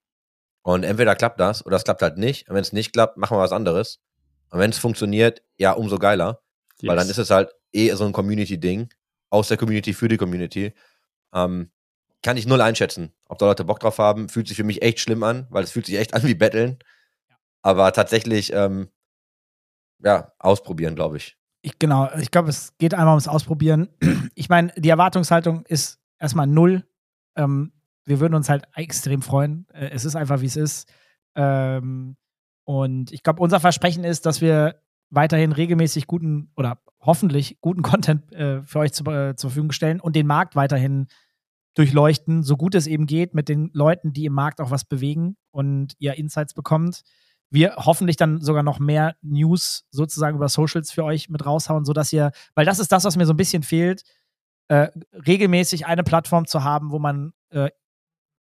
Und 0.62 0.82
entweder 0.82 1.14
klappt 1.14 1.38
das 1.38 1.64
oder 1.64 1.76
es 1.76 1.84
klappt 1.84 2.02
halt 2.02 2.16
nicht. 2.18 2.48
Und 2.48 2.54
wenn 2.54 2.62
es 2.62 2.72
nicht 2.72 2.92
klappt, 2.92 3.16
machen 3.16 3.36
wir 3.36 3.42
was 3.42 3.52
anderes. 3.52 4.00
Und 4.50 4.58
wenn 4.58 4.70
es 4.70 4.78
funktioniert, 4.78 5.42
ja, 5.56 5.72
umso 5.72 5.98
geiler. 5.98 6.40
Weil 6.82 6.96
dann 6.96 7.08
ist 7.08 7.18
es 7.18 7.30
halt 7.30 7.52
eh 7.72 7.92
so 7.94 8.04
ein 8.04 8.12
Community-Ding. 8.12 8.88
Aus 9.30 9.48
der 9.48 9.56
Community 9.56 9.92
für 9.92 10.08
die 10.08 10.16
Community. 10.16 10.72
Ähm, 11.34 11.70
kann 12.22 12.36
ich 12.38 12.46
null 12.46 12.60
einschätzen, 12.62 13.12
ob 13.28 13.38
da 13.38 13.46
Leute 13.46 13.64
Bock 13.64 13.80
drauf 13.80 13.98
haben. 13.98 14.28
Fühlt 14.28 14.48
sich 14.48 14.56
für 14.56 14.64
mich 14.64 14.82
echt 14.82 15.00
schlimm 15.00 15.22
an, 15.22 15.46
weil 15.50 15.62
es 15.62 15.72
fühlt 15.72 15.86
sich 15.86 15.96
echt 15.96 16.14
an 16.14 16.22
wie 16.22 16.34
Betteln. 16.34 16.78
Aber 17.62 17.92
tatsächlich, 17.92 18.52
ähm, 18.52 18.88
ja, 20.02 20.32
ausprobieren, 20.38 20.94
glaube 20.94 21.18
ich. 21.18 21.36
Ich, 21.62 21.78
genau, 21.78 22.10
ich 22.18 22.30
glaube, 22.30 22.50
es 22.50 22.76
geht 22.78 22.94
einmal 22.94 23.14
ums 23.14 23.28
Ausprobieren. 23.28 23.88
Ich 24.36 24.48
meine, 24.48 24.72
die 24.76 24.88
Erwartungshaltung 24.88 25.64
ist 25.66 26.00
erstmal 26.18 26.46
null. 26.46 26.84
Ähm, 27.36 27.72
wir 28.04 28.20
würden 28.20 28.34
uns 28.34 28.48
halt 28.48 28.64
extrem 28.74 29.22
freuen. 29.22 29.66
Äh, 29.72 29.90
es 29.90 30.04
ist 30.04 30.16
einfach, 30.16 30.40
wie 30.40 30.46
es 30.46 30.56
ist. 30.56 30.92
Ähm, 31.36 32.16
und 32.64 33.12
ich 33.12 33.22
glaube, 33.22 33.42
unser 33.42 33.60
Versprechen 33.60 34.04
ist, 34.04 34.26
dass 34.26 34.40
wir 34.40 34.80
weiterhin 35.10 35.52
regelmäßig 35.52 36.06
guten 36.06 36.50
oder 36.56 36.80
hoffentlich 37.00 37.58
guten 37.60 37.82
Content 37.82 38.32
äh, 38.32 38.62
für 38.62 38.80
euch 38.80 38.92
zu, 38.92 39.04
äh, 39.04 39.36
zur 39.36 39.50
Verfügung 39.50 39.72
stellen 39.72 40.00
und 40.00 40.16
den 40.16 40.26
Markt 40.26 40.56
weiterhin 40.56 41.06
durchleuchten, 41.74 42.42
so 42.42 42.56
gut 42.56 42.74
es 42.74 42.86
eben 42.86 43.06
geht, 43.06 43.34
mit 43.34 43.48
den 43.48 43.70
Leuten, 43.72 44.12
die 44.12 44.26
im 44.26 44.32
Markt 44.32 44.60
auch 44.60 44.70
was 44.70 44.84
bewegen 44.84 45.36
und 45.50 45.94
ihr 45.98 46.14
Insights 46.14 46.54
bekommt 46.54 47.02
wir 47.54 47.76
hoffentlich 47.76 48.16
dann 48.16 48.40
sogar 48.40 48.64
noch 48.64 48.80
mehr 48.80 49.14
News 49.22 49.86
sozusagen 49.90 50.36
über 50.36 50.48
Socials 50.48 50.90
für 50.90 51.04
euch 51.04 51.28
mit 51.28 51.46
raushauen, 51.46 51.84
sodass 51.84 52.12
ihr, 52.12 52.32
weil 52.54 52.66
das 52.66 52.80
ist 52.80 52.90
das, 52.90 53.04
was 53.04 53.16
mir 53.16 53.26
so 53.26 53.32
ein 53.32 53.38
bisschen 53.38 53.62
fehlt, 53.62 54.02
äh, 54.68 54.88
regelmäßig 55.12 55.86
eine 55.86 56.02
Plattform 56.02 56.46
zu 56.46 56.64
haben, 56.64 56.90
wo 56.90 56.98
man 56.98 57.32
äh, 57.50 57.70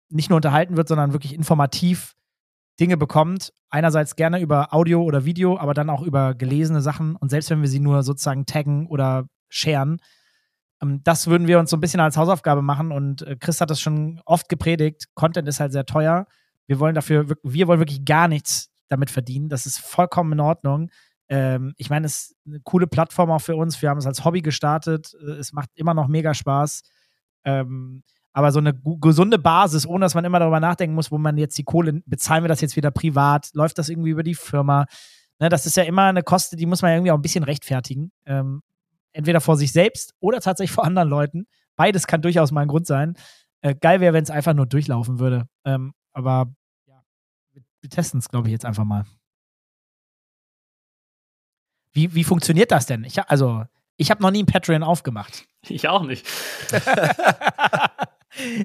nicht 0.09 0.31
nur 0.31 0.37
unterhalten 0.37 0.79
wird, 0.79 0.89
sondern 0.89 1.13
wirklich 1.13 1.35
informativ 1.35 2.15
Dinge 2.81 2.97
bekommt. 2.97 3.53
Einerseits 3.69 4.17
gerne 4.17 4.41
über 4.41 4.73
Audio 4.73 5.03
oder 5.03 5.27
Video, 5.27 5.59
aber 5.59 5.75
dann 5.75 5.91
auch 5.91 6.03
über 6.03 6.35
gelesene 6.35 6.81
Sachen 6.81 7.15
und 7.17 7.29
selbst 7.29 7.51
wenn 7.51 7.61
wir 7.61 7.69
sie 7.69 7.81
nur 7.81 8.03
sozusagen 8.03 8.47
taggen 8.47 8.87
oder 8.87 9.27
sharen, 9.51 10.01
das 10.83 11.27
würden 11.29 11.47
wir 11.47 11.59
uns 11.59 11.71
so 11.71 11.77
ein 11.77 11.81
bisschen 11.81 12.01
als 12.01 12.17
Hausaufgabe 12.17 12.63
machen 12.63 12.91
und 12.93 13.23
äh, 13.23 13.37
Chris 13.37 13.61
hat 13.61 13.71
das 13.71 13.81
schon 13.81 14.21
oft 14.25 14.49
gepredigt. 14.49 15.07
Content 15.15 15.49
ist 15.49 15.61
halt 15.61 15.73
sehr 15.73 15.87
teuer. 15.87 16.27
Wir 16.67 16.81
wollen 16.81 16.95
dafür, 16.95 17.27
wir 17.43 17.69
wollen 17.69 17.81
wirklich 17.81 18.05
gar 18.05 18.29
nichts 18.29 18.71
damit 18.89 19.11
verdienen. 19.11 19.49
Das 19.49 19.67
ist 19.67 19.79
vollkommen 19.79 20.33
in 20.33 20.41
Ordnung. 20.41 20.91
Ähm, 21.29 21.75
ich 21.77 21.89
meine, 21.89 22.07
es 22.07 22.31
ist 22.31 22.37
eine 22.47 22.61
coole 22.61 22.87
Plattform 22.87 23.31
auch 23.31 23.41
für 23.41 23.57
uns. 23.57 23.81
Wir 23.81 23.91
haben 23.91 23.99
es 23.99 24.07
als 24.07 24.25
Hobby 24.25 24.43
gestartet. 24.43 25.15
Äh, 25.21 25.33
Es 25.33 25.53
macht 25.53 25.71
immer 25.75 25.95
noch 25.95 26.09
mega 26.09 26.35
Spaß. 26.35 26.83
Ähm, 27.45 28.03
aber 28.33 28.51
so 28.51 28.59
eine 28.59 28.75
gesunde 29.01 29.39
Basis, 29.39 29.87
ohne 29.87 30.05
dass 30.05 30.15
man 30.15 30.25
immer 30.25 30.39
darüber 30.39 30.61
nachdenken 30.61 30.95
muss, 30.95 31.11
wo 31.11 31.19
man 31.19 31.37
jetzt 31.37 31.59
die 31.59 31.65
Kohle, 31.65 32.03
bezahlen 32.07 32.45
wir 32.45 32.49
das 32.49 32.61
jetzt 32.61 32.77
wieder 32.77 32.91
privat, 32.91 33.51
läuft 33.53 33.79
das 33.79 33.89
irgendwie 33.89 34.11
über 34.11 34.23
die 34.23 34.35
Firma? 34.35 34.87
Ne, 35.39 35.49
das 35.49 35.67
ist 35.67 35.77
ja 35.77 35.83
immer 35.83 36.05
eine 36.05 36.23
Koste, 36.23 36.57
die 36.57 36.67
muss 36.67 36.83
man 36.83 36.91
ja 36.91 36.97
irgendwie 36.97 37.13
auch 37.13 37.19
ein 37.19 37.23
bisschen 37.23 37.45
rechtfertigen. 37.45 38.11
Ähm, 38.27 38.63
entweder 39.13 39.41
vor 39.41 39.57
sich 39.57 39.73
selbst 39.73 40.15
oder 40.21 40.41
tatsächlich 40.41 40.75
vor 40.75 40.85
anderen 40.85 41.09
Leuten. 41.09 41.47
Beides 41.77 42.07
kann 42.07 42.23
durchaus 42.23 42.51
mal 42.53 42.63
ein 42.63 42.69
Grund 42.69 42.87
sein. 42.87 43.15
Äh, 43.61 43.75
geil 43.75 44.01
wäre, 44.01 44.13
wenn 44.13 44.23
es 44.25 44.31
einfach 44.31 44.55
nur 44.55 44.67
durchlaufen 44.67 45.19
würde. 45.19 45.47
Ähm, 45.65 45.95
aber 46.13 46.53
ja, 46.87 47.03
wir, 47.81 47.91
testen 47.91 48.19
es, 48.19 48.29
glaube 48.29 48.49
ich, 48.49 48.53
jetzt 48.53 48.65
einfach 48.65 48.85
mal. 48.85 49.05
Wie, 51.93 52.15
wie 52.15 52.25
funktioniert 52.25 52.71
das 52.71 52.87
denn? 52.87 53.05
Ich, 53.05 53.23
also, 53.29 53.65
ich 53.97 54.11
habe 54.11 54.23
noch 54.23 54.31
nie 54.31 54.43
ein 54.43 54.47
Patreon 54.47 54.83
aufgemacht. 54.83 55.45
Ich 55.69 55.89
auch 55.89 56.03
nicht. 56.03 56.27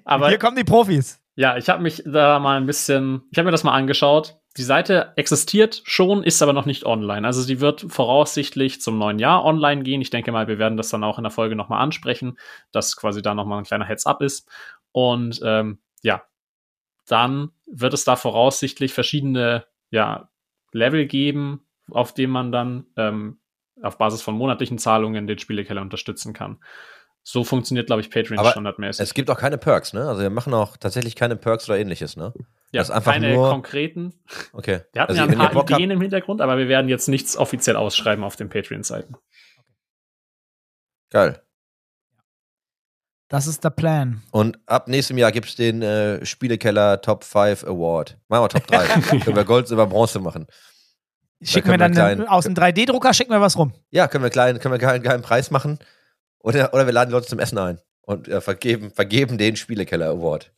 Aber- 0.05 0.29
Hier 0.29 0.39
kommen 0.39 0.55
die 0.57 0.63
Profis. 0.63 1.19
Ja, 1.35 1.55
ich 1.57 1.69
habe 1.69 1.83
mich 1.83 2.01
da 2.05 2.39
mal 2.39 2.57
ein 2.57 2.65
bisschen, 2.65 3.21
ich 3.31 3.37
habe 3.37 3.45
mir 3.45 3.51
das 3.51 3.63
mal 3.63 3.73
angeschaut. 3.73 4.36
Die 4.57 4.63
Seite 4.63 5.13
existiert 5.15 5.81
schon, 5.85 6.23
ist 6.23 6.41
aber 6.41 6.53
noch 6.53 6.65
nicht 6.65 6.83
online. 6.83 7.27
Also 7.27 7.43
sie 7.43 7.59
wird 7.59 7.85
voraussichtlich 7.87 8.81
zum 8.81 8.97
neuen 8.97 9.19
Jahr 9.19 9.45
online 9.45 9.83
gehen. 9.83 10.01
Ich 10.01 10.09
denke 10.09 10.31
mal, 10.31 10.47
wir 10.47 10.57
werden 10.57 10.77
das 10.77 10.89
dann 10.89 11.03
auch 11.03 11.19
in 11.19 11.23
der 11.23 11.31
Folge 11.31 11.55
nochmal 11.55 11.81
ansprechen, 11.81 12.39
dass 12.71 12.97
quasi 12.97 13.21
da 13.21 13.35
nochmal 13.35 13.59
ein 13.59 13.65
kleiner 13.65 13.85
Heads-up 13.85 14.21
ist. 14.21 14.49
Und 14.91 15.39
ähm, 15.43 15.77
ja, 16.01 16.23
dann 17.05 17.51
wird 17.67 17.93
es 17.93 18.03
da 18.03 18.15
voraussichtlich 18.15 18.93
verschiedene 18.93 19.65
ja, 19.91 20.29
Level 20.71 21.05
geben, 21.05 21.61
auf 21.91 22.13
denen 22.13 22.33
man 22.33 22.51
dann 22.51 22.87
ähm, 22.97 23.37
auf 23.83 23.99
Basis 23.99 24.23
von 24.23 24.35
monatlichen 24.35 24.79
Zahlungen 24.79 25.27
den 25.27 25.37
Spielekeller 25.37 25.81
unterstützen 25.81 26.33
kann. 26.33 26.57
So 27.21 27.43
funktioniert, 27.43 27.87
glaube 27.87 28.01
ich, 28.01 28.09
Patreon 28.09 28.39
Aber 28.39 28.51
standardmäßig. 28.51 29.03
Es 29.03 29.13
gibt 29.13 29.29
auch 29.29 29.37
keine 29.37 29.57
Perks, 29.57 29.93
ne? 29.93 30.07
Also 30.07 30.21
wir 30.21 30.29
machen 30.29 30.53
auch 30.53 30.77
tatsächlich 30.77 31.15
keine 31.15 31.35
Perks 31.35 31.69
oder 31.69 31.77
ähnliches, 31.77 32.17
ne? 32.17 32.33
Ja, 32.71 32.81
das 32.81 32.89
ist 32.89 32.95
einfach 32.95 33.13
keine 33.13 33.33
nur- 33.33 33.49
konkreten. 33.49 34.13
Okay. 34.53 34.81
Wir 34.93 35.01
hatten 35.01 35.11
also, 35.17 35.23
ja 35.33 35.47
ein 35.47 35.53
paar 35.53 35.63
Ideen 35.71 35.91
im 35.91 36.01
Hintergrund, 36.01 36.41
aber 36.41 36.57
wir 36.57 36.67
werden 36.67 36.89
jetzt 36.89 37.07
nichts 37.07 37.37
offiziell 37.37 37.75
ausschreiben 37.75 38.23
auf 38.23 38.35
den 38.35 38.49
Patreon-Seiten. 38.49 39.15
geil. 41.09 41.41
Das 43.29 43.45
ist 43.45 43.61
der 43.65 43.71
Plan. 43.71 44.23
Und 44.31 44.57
ab 44.67 44.87
nächstem 44.87 45.17
Jahr 45.17 45.33
gibt 45.33 45.47
es 45.49 45.55
den 45.55 45.81
äh, 45.81 46.25
Spielekeller 46.25 47.01
Top 47.01 47.25
5 47.25 47.65
Award. 47.65 48.17
Machen 48.29 48.43
wir 48.45 48.49
Top 48.49 48.67
3. 48.67 48.87
können 49.19 49.35
wir 49.35 49.43
Gold, 49.43 49.67
Silber, 49.67 49.85
Bronze 49.87 50.19
machen. 50.21 50.47
Schicken 51.41 51.67
wir 51.67 51.73
können 51.77 51.79
dann 51.79 51.95
wir 51.95 52.05
einen- 52.05 52.19
klein- 52.21 52.29
aus 52.29 52.45
dem 52.45 52.53
3D-Drucker 52.53 53.13
schicken 53.13 53.31
wir 53.31 53.41
was 53.41 53.57
rum. 53.57 53.73
Ja, 53.89 54.07
können 54.07 54.23
wir, 54.23 54.29
klein, 54.29 54.59
können 54.59 54.73
wir 54.73 54.79
keinen 54.79 55.03
geheimen 55.03 55.23
Preis 55.23 55.51
machen. 55.51 55.77
Oder, 56.39 56.73
oder 56.73 56.85
wir 56.85 56.93
laden 56.93 57.09
die 57.09 57.15
Leute 57.15 57.27
zum 57.27 57.39
Essen 57.39 57.57
ein 57.57 57.81
und 58.01 58.29
äh, 58.29 58.39
vergeben, 58.39 58.91
vergeben 58.91 59.37
den 59.37 59.57
Spielekeller 59.57 60.07
Award. 60.07 60.53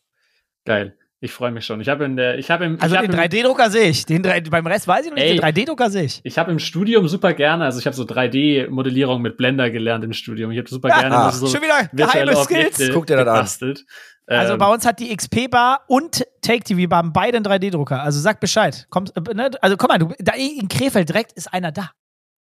Geil. 0.66 0.96
Ich 1.22 1.34
freue 1.34 1.52
mich 1.52 1.66
schon. 1.66 1.82
Ich 1.82 1.90
habe 1.90 2.06
in 2.06 2.16
der, 2.16 2.38
ich 2.38 2.50
habe 2.50 2.64
im, 2.64 2.80
Also 2.82 2.96
ich 2.96 3.02
den 3.02 3.12
hab 3.18 3.26
im, 3.26 3.40
3D-Drucker 3.40 3.70
sehe 3.70 3.90
ich. 3.90 4.06
Den 4.06 4.24
3D, 4.24 4.50
beim 4.50 4.66
Rest 4.66 4.88
weiß 4.88 5.04
ich 5.04 5.10
noch 5.10 5.18
nicht. 5.18 5.26
Ey. 5.26 5.36
Den 5.54 5.66
3D-Drucker 5.66 5.90
sehe 5.90 6.04
ich. 6.04 6.22
ich 6.24 6.38
habe 6.38 6.50
im 6.52 6.60
Studium 6.60 7.10
super 7.10 7.34
gerne, 7.34 7.66
also 7.66 7.78
ich 7.80 7.86
habe 7.86 7.96
so 7.96 8.04
3D-Modellierung 8.04 9.22
mit 9.22 9.36
Blender 9.36 9.70
gelernt 9.70 10.06
im 10.06 10.14
Studium. 10.14 10.52
Ich 10.52 10.58
habe 10.60 10.70
super 10.70 10.88
gerne 10.88 11.14
Ah, 11.16 11.32
so 11.32 11.48
Schon 11.48 11.62
wieder 11.62 11.90
geheime 11.92 12.38
Objekte 12.38 12.74
Skills. 12.76 12.94
Guck 12.94 13.06
dir 13.08 13.18
das 13.18 13.28
an. 13.28 13.34
gebastelt. 13.36 13.86
Also 14.28 14.54
Ähm, 14.54 14.60
bei 14.60 14.68
uns 14.74 14.86
hat 14.86 15.00
die 15.00 15.14
XP-Bar 15.14 15.84
und 15.88 16.26
Take-TV-Bar 16.42 17.00
haben 17.00 17.12
beide 17.14 17.36
einen 17.38 17.46
3D-Drucker. 17.46 18.02
Also 18.02 18.20
sag 18.22 18.40
Bescheid. 18.40 18.86
Kommt, 18.90 19.12
äh, 19.18 19.34
ne? 19.34 19.52
Also 19.62 19.76
komm 19.76 19.90
mal, 19.90 19.98
du, 19.98 20.14
da 20.20 20.34
in 20.36 20.70
Krefeld 20.70 21.10
direkt 21.10 21.34
ist 21.34 21.52
einer 21.52 21.72
da. 21.74 21.92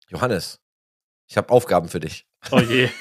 Johannes, 0.08 0.62
ich 1.28 1.36
habe 1.36 1.50
Aufgaben 1.50 1.90
für 1.90 2.00
dich. 2.00 2.26
oh 2.52 2.60
je. 2.60 2.88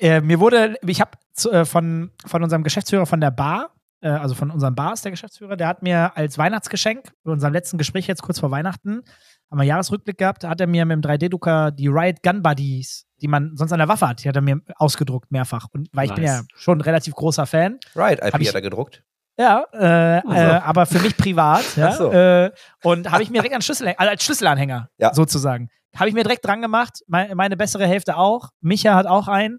Äh, 0.00 0.20
mir 0.20 0.40
wurde, 0.40 0.76
ich 0.86 1.00
habe 1.00 1.10
äh, 1.50 1.64
von, 1.64 2.10
von 2.26 2.42
unserem 2.42 2.62
Geschäftsführer 2.64 3.06
von 3.06 3.20
der 3.20 3.30
Bar, 3.30 3.70
äh, 4.00 4.08
also 4.08 4.34
von 4.34 4.50
unserem 4.50 4.74
Bar 4.74 4.92
ist 4.94 5.04
der 5.04 5.10
Geschäftsführer, 5.12 5.56
der 5.56 5.68
hat 5.68 5.82
mir 5.82 6.16
als 6.16 6.38
Weihnachtsgeschenk, 6.38 7.12
bei 7.24 7.32
unserem 7.32 7.52
letzten 7.52 7.78
Gespräch 7.78 8.06
jetzt 8.06 8.22
kurz 8.22 8.40
vor 8.40 8.50
Weihnachten, 8.50 9.02
haben 9.50 9.58
wir 9.58 9.64
Jahresrückblick 9.64 10.16
gehabt, 10.18 10.44
da 10.44 10.48
hat 10.50 10.60
er 10.60 10.66
mir 10.66 10.84
mit 10.86 11.02
dem 11.04 11.10
3D-Drucker 11.10 11.70
die 11.72 11.88
Riot 11.88 12.22
Gun 12.22 12.42
Buddies, 12.42 13.04
die 13.20 13.28
man 13.28 13.56
sonst 13.56 13.72
an 13.72 13.78
der 13.78 13.88
Waffe 13.88 14.08
hat, 14.08 14.24
die 14.24 14.28
hat 14.28 14.36
er 14.36 14.42
mir 14.42 14.60
ausgedruckt 14.76 15.30
mehrfach. 15.30 15.66
Und 15.72 15.88
weil 15.92 16.06
ich 16.06 16.14
bin 16.14 16.24
Nice. 16.24 16.38
ja 16.40 16.56
schon 16.58 16.78
ein 16.78 16.82
relativ 16.82 17.14
großer 17.14 17.46
Fan. 17.46 17.78
Right, 17.94 18.18
IP 18.22 18.40
ich- 18.40 18.48
hat 18.48 18.54
er 18.54 18.62
gedruckt. 18.62 19.02
Ja, 19.38 19.64
äh, 19.72 20.18
äh, 20.18 20.60
aber 20.62 20.84
für 20.84 20.98
mich 20.98 21.16
privat. 21.16 21.64
ja, 21.76 21.88
Ach 21.88 21.94
so. 21.96 22.12
äh, 22.12 22.50
und 22.82 23.10
habe 23.10 23.22
ich 23.22 23.30
mir 23.30 23.36
direkt 23.38 23.54
einen 23.54 23.62
Schlüssel, 23.62 23.88
also 23.96 24.10
als 24.10 24.22
Schlüsselanhänger 24.24 24.90
Ja. 24.98 25.14
sozusagen. 25.14 25.68
Habe 25.96 26.08
ich 26.10 26.14
mir 26.14 26.22
direkt 26.22 26.44
dran 26.46 26.60
gemacht. 26.60 27.00
Meine, 27.06 27.34
meine 27.34 27.56
bessere 27.56 27.86
Hälfte 27.86 28.16
auch. 28.18 28.50
Micha 28.60 28.94
hat 28.94 29.06
auch 29.06 29.28
einen. 29.28 29.58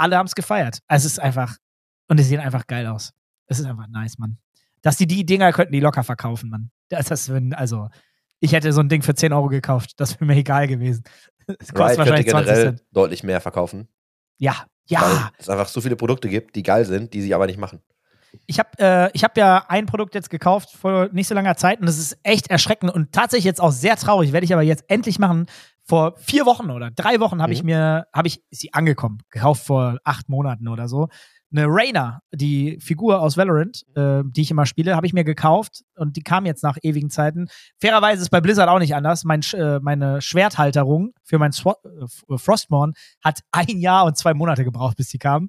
Alle 0.00 0.16
haben 0.16 0.26
es 0.26 0.34
gefeiert. 0.34 0.78
Also 0.88 1.06
es 1.06 1.12
ist 1.12 1.18
einfach, 1.18 1.56
und 2.08 2.18
es 2.18 2.28
sehen 2.28 2.40
einfach 2.40 2.66
geil 2.66 2.86
aus. 2.86 3.12
Es 3.46 3.58
ist 3.58 3.66
einfach 3.66 3.86
nice, 3.88 4.18
Mann. 4.18 4.38
Dass 4.80 4.96
die 4.96 5.06
die 5.06 5.26
Dinger 5.26 5.52
könnten 5.52 5.72
die 5.72 5.80
locker 5.80 6.02
verkaufen, 6.04 6.48
Mann. 6.48 6.70
Das, 6.88 7.06
das 7.06 7.28
wenn, 7.28 7.52
also, 7.52 7.88
ich 8.40 8.52
hätte 8.52 8.72
so 8.72 8.80
ein 8.80 8.88
Ding 8.88 9.02
für 9.02 9.14
10 9.14 9.32
Euro 9.34 9.48
gekauft. 9.48 9.92
Das 9.98 10.14
wäre 10.14 10.24
mir 10.24 10.36
egal 10.36 10.66
gewesen. 10.66 11.04
Es 11.58 11.74
kostet 11.74 11.78
Riot 11.78 11.86
könnte 11.96 11.98
wahrscheinlich 11.98 12.30
20 12.30 12.46
generell 12.46 12.76
Cent. 12.76 12.84
deutlich 12.92 13.22
mehr 13.24 13.40
verkaufen. 13.40 13.88
Ja, 14.38 14.66
ja. 14.86 15.02
Weil 15.02 15.30
es 15.36 15.48
einfach 15.48 15.66
so 15.66 15.80
viele 15.80 15.96
Produkte 15.96 16.28
gibt, 16.28 16.54
die 16.54 16.62
geil 16.62 16.84
sind, 16.84 17.12
die 17.12 17.22
sie 17.22 17.34
aber 17.34 17.46
nicht 17.46 17.58
machen. 17.58 17.80
Ich 18.46 18.60
habe 18.60 18.70
äh, 18.78 19.10
ich 19.14 19.24
hab 19.24 19.36
ja 19.36 19.64
ein 19.66 19.86
Produkt 19.86 20.14
jetzt 20.14 20.30
gekauft 20.30 20.70
vor 20.70 21.08
nicht 21.10 21.26
so 21.26 21.34
langer 21.34 21.56
Zeit 21.56 21.80
und 21.80 21.86
das 21.86 21.98
ist 21.98 22.16
echt 22.22 22.48
erschreckend 22.48 22.92
und 22.92 23.10
tatsächlich 23.10 23.46
jetzt 23.46 23.60
auch 23.60 23.72
sehr 23.72 23.96
traurig. 23.96 24.32
Werde 24.32 24.44
ich 24.44 24.52
aber 24.52 24.62
jetzt 24.62 24.84
endlich 24.86 25.18
machen. 25.18 25.46
Vor 25.90 26.14
vier 26.16 26.46
Wochen 26.46 26.70
oder 26.70 26.90
drei 26.90 27.20
Wochen 27.20 27.42
habe 27.42 27.52
ich 27.52 27.62
Mhm. 27.62 27.66
mir, 27.66 28.06
habe 28.14 28.28
ich, 28.28 28.42
ist 28.50 28.60
sie 28.62 28.72
angekommen, 28.72 29.18
gekauft 29.30 29.66
vor 29.66 29.98
acht 30.04 30.28
Monaten 30.28 30.68
oder 30.68 30.88
so. 30.88 31.08
Eine 31.52 31.66
Rainer, 31.66 32.20
die 32.32 32.78
Figur 32.80 33.20
aus 33.20 33.36
Valorant, 33.36 33.84
äh, 33.96 34.22
die 34.24 34.42
ich 34.42 34.52
immer 34.52 34.66
spiele, 34.66 34.94
habe 34.94 35.06
ich 35.06 35.12
mir 35.12 35.24
gekauft 35.24 35.82
und 35.96 36.16
die 36.16 36.22
kam 36.22 36.46
jetzt 36.46 36.62
nach 36.62 36.78
ewigen 36.82 37.10
Zeiten. 37.10 37.48
Fairerweise 37.80 38.22
ist 38.22 38.30
bei 38.30 38.40
Blizzard 38.40 38.68
auch 38.68 38.78
nicht 38.78 38.94
anders. 38.94 39.24
Mein, 39.24 39.40
äh, 39.54 39.80
meine 39.80 40.22
Schwerthalterung 40.22 41.12
für 41.24 41.38
mein 41.40 41.50
Swa 41.50 41.74
äh, 41.84 42.38
Frostborn 42.38 42.92
hat 43.20 43.40
ein 43.50 43.78
Jahr 43.78 44.04
und 44.04 44.16
zwei 44.16 44.32
Monate 44.32 44.62
gebraucht, 44.62 44.96
bis 44.96 45.08
die 45.08 45.18
kam. 45.18 45.48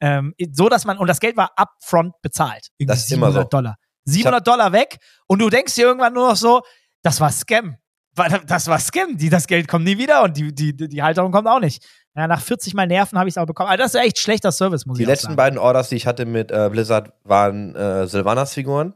Ähm, 0.00 0.34
so 0.52 0.70
dass 0.70 0.86
man, 0.86 0.96
und 0.96 1.06
das 1.06 1.20
Geld 1.20 1.36
war 1.36 1.50
upfront 1.56 2.14
bezahlt. 2.22 2.68
Irgendwie 2.78 2.86
Das 2.96 3.04
ist 3.04 3.12
immer 3.12 3.30
so. 3.30 3.44
Dollar. 3.44 3.76
700 4.06 4.44
Dollar 4.46 4.72
weg 4.72 4.96
und 5.28 5.38
du 5.40 5.50
denkst 5.50 5.74
dir 5.74 5.84
irgendwann 5.84 6.14
nur 6.14 6.30
noch 6.30 6.36
so, 6.36 6.62
das 7.02 7.20
war 7.20 7.30
Scam. 7.30 7.76
Weil 8.14 8.40
Das 8.46 8.66
war 8.68 8.78
Scam. 8.78 9.16
Die, 9.16 9.28
das 9.30 9.46
Geld 9.46 9.68
kommt 9.68 9.84
nie 9.84 9.96
wieder 9.98 10.22
und 10.22 10.36
die, 10.36 10.54
die, 10.54 10.74
die 10.76 11.02
Halterung 11.02 11.32
kommt 11.32 11.48
auch 11.48 11.60
nicht. 11.60 11.84
Ja, 12.14 12.26
nach 12.26 12.42
40 12.42 12.74
Mal 12.74 12.86
Nerven 12.86 13.18
habe 13.18 13.28
ich 13.28 13.34
es 13.34 13.38
auch 13.38 13.46
bekommen. 13.46 13.70
Also 13.70 13.82
das 13.84 13.94
ist 13.94 14.00
echt 14.02 14.18
schlechter 14.18 14.52
Service, 14.52 14.84
muss 14.84 14.98
Die 14.98 15.02
ich 15.04 15.08
auch 15.08 15.12
letzten 15.12 15.26
sagen. 15.28 15.36
beiden 15.36 15.58
Orders, 15.58 15.88
die 15.88 15.96
ich 15.96 16.06
hatte 16.06 16.26
mit 16.26 16.50
äh, 16.50 16.68
Blizzard, 16.70 17.12
waren 17.24 17.74
äh, 17.74 18.06
Sylvanas-Figuren. 18.06 18.94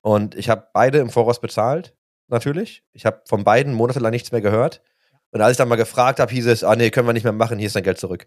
Und 0.00 0.34
ich 0.34 0.48
habe 0.48 0.66
beide 0.72 0.98
im 0.98 1.10
Voraus 1.10 1.40
bezahlt, 1.40 1.94
natürlich. 2.28 2.82
Ich 2.92 3.06
habe 3.06 3.22
von 3.26 3.44
beiden 3.44 3.72
monatelang 3.74 4.10
nichts 4.10 4.32
mehr 4.32 4.40
gehört. 4.40 4.80
Und 5.30 5.40
als 5.42 5.52
ich 5.52 5.56
dann 5.58 5.68
mal 5.68 5.76
gefragt 5.76 6.18
habe, 6.20 6.32
hieß 6.32 6.46
es, 6.46 6.64
ah 6.64 6.74
nee, 6.74 6.90
können 6.90 7.06
wir 7.06 7.12
nicht 7.12 7.24
mehr 7.24 7.32
machen, 7.32 7.58
hier 7.58 7.66
ist 7.66 7.76
dein 7.76 7.82
Geld 7.82 7.98
zurück. 7.98 8.26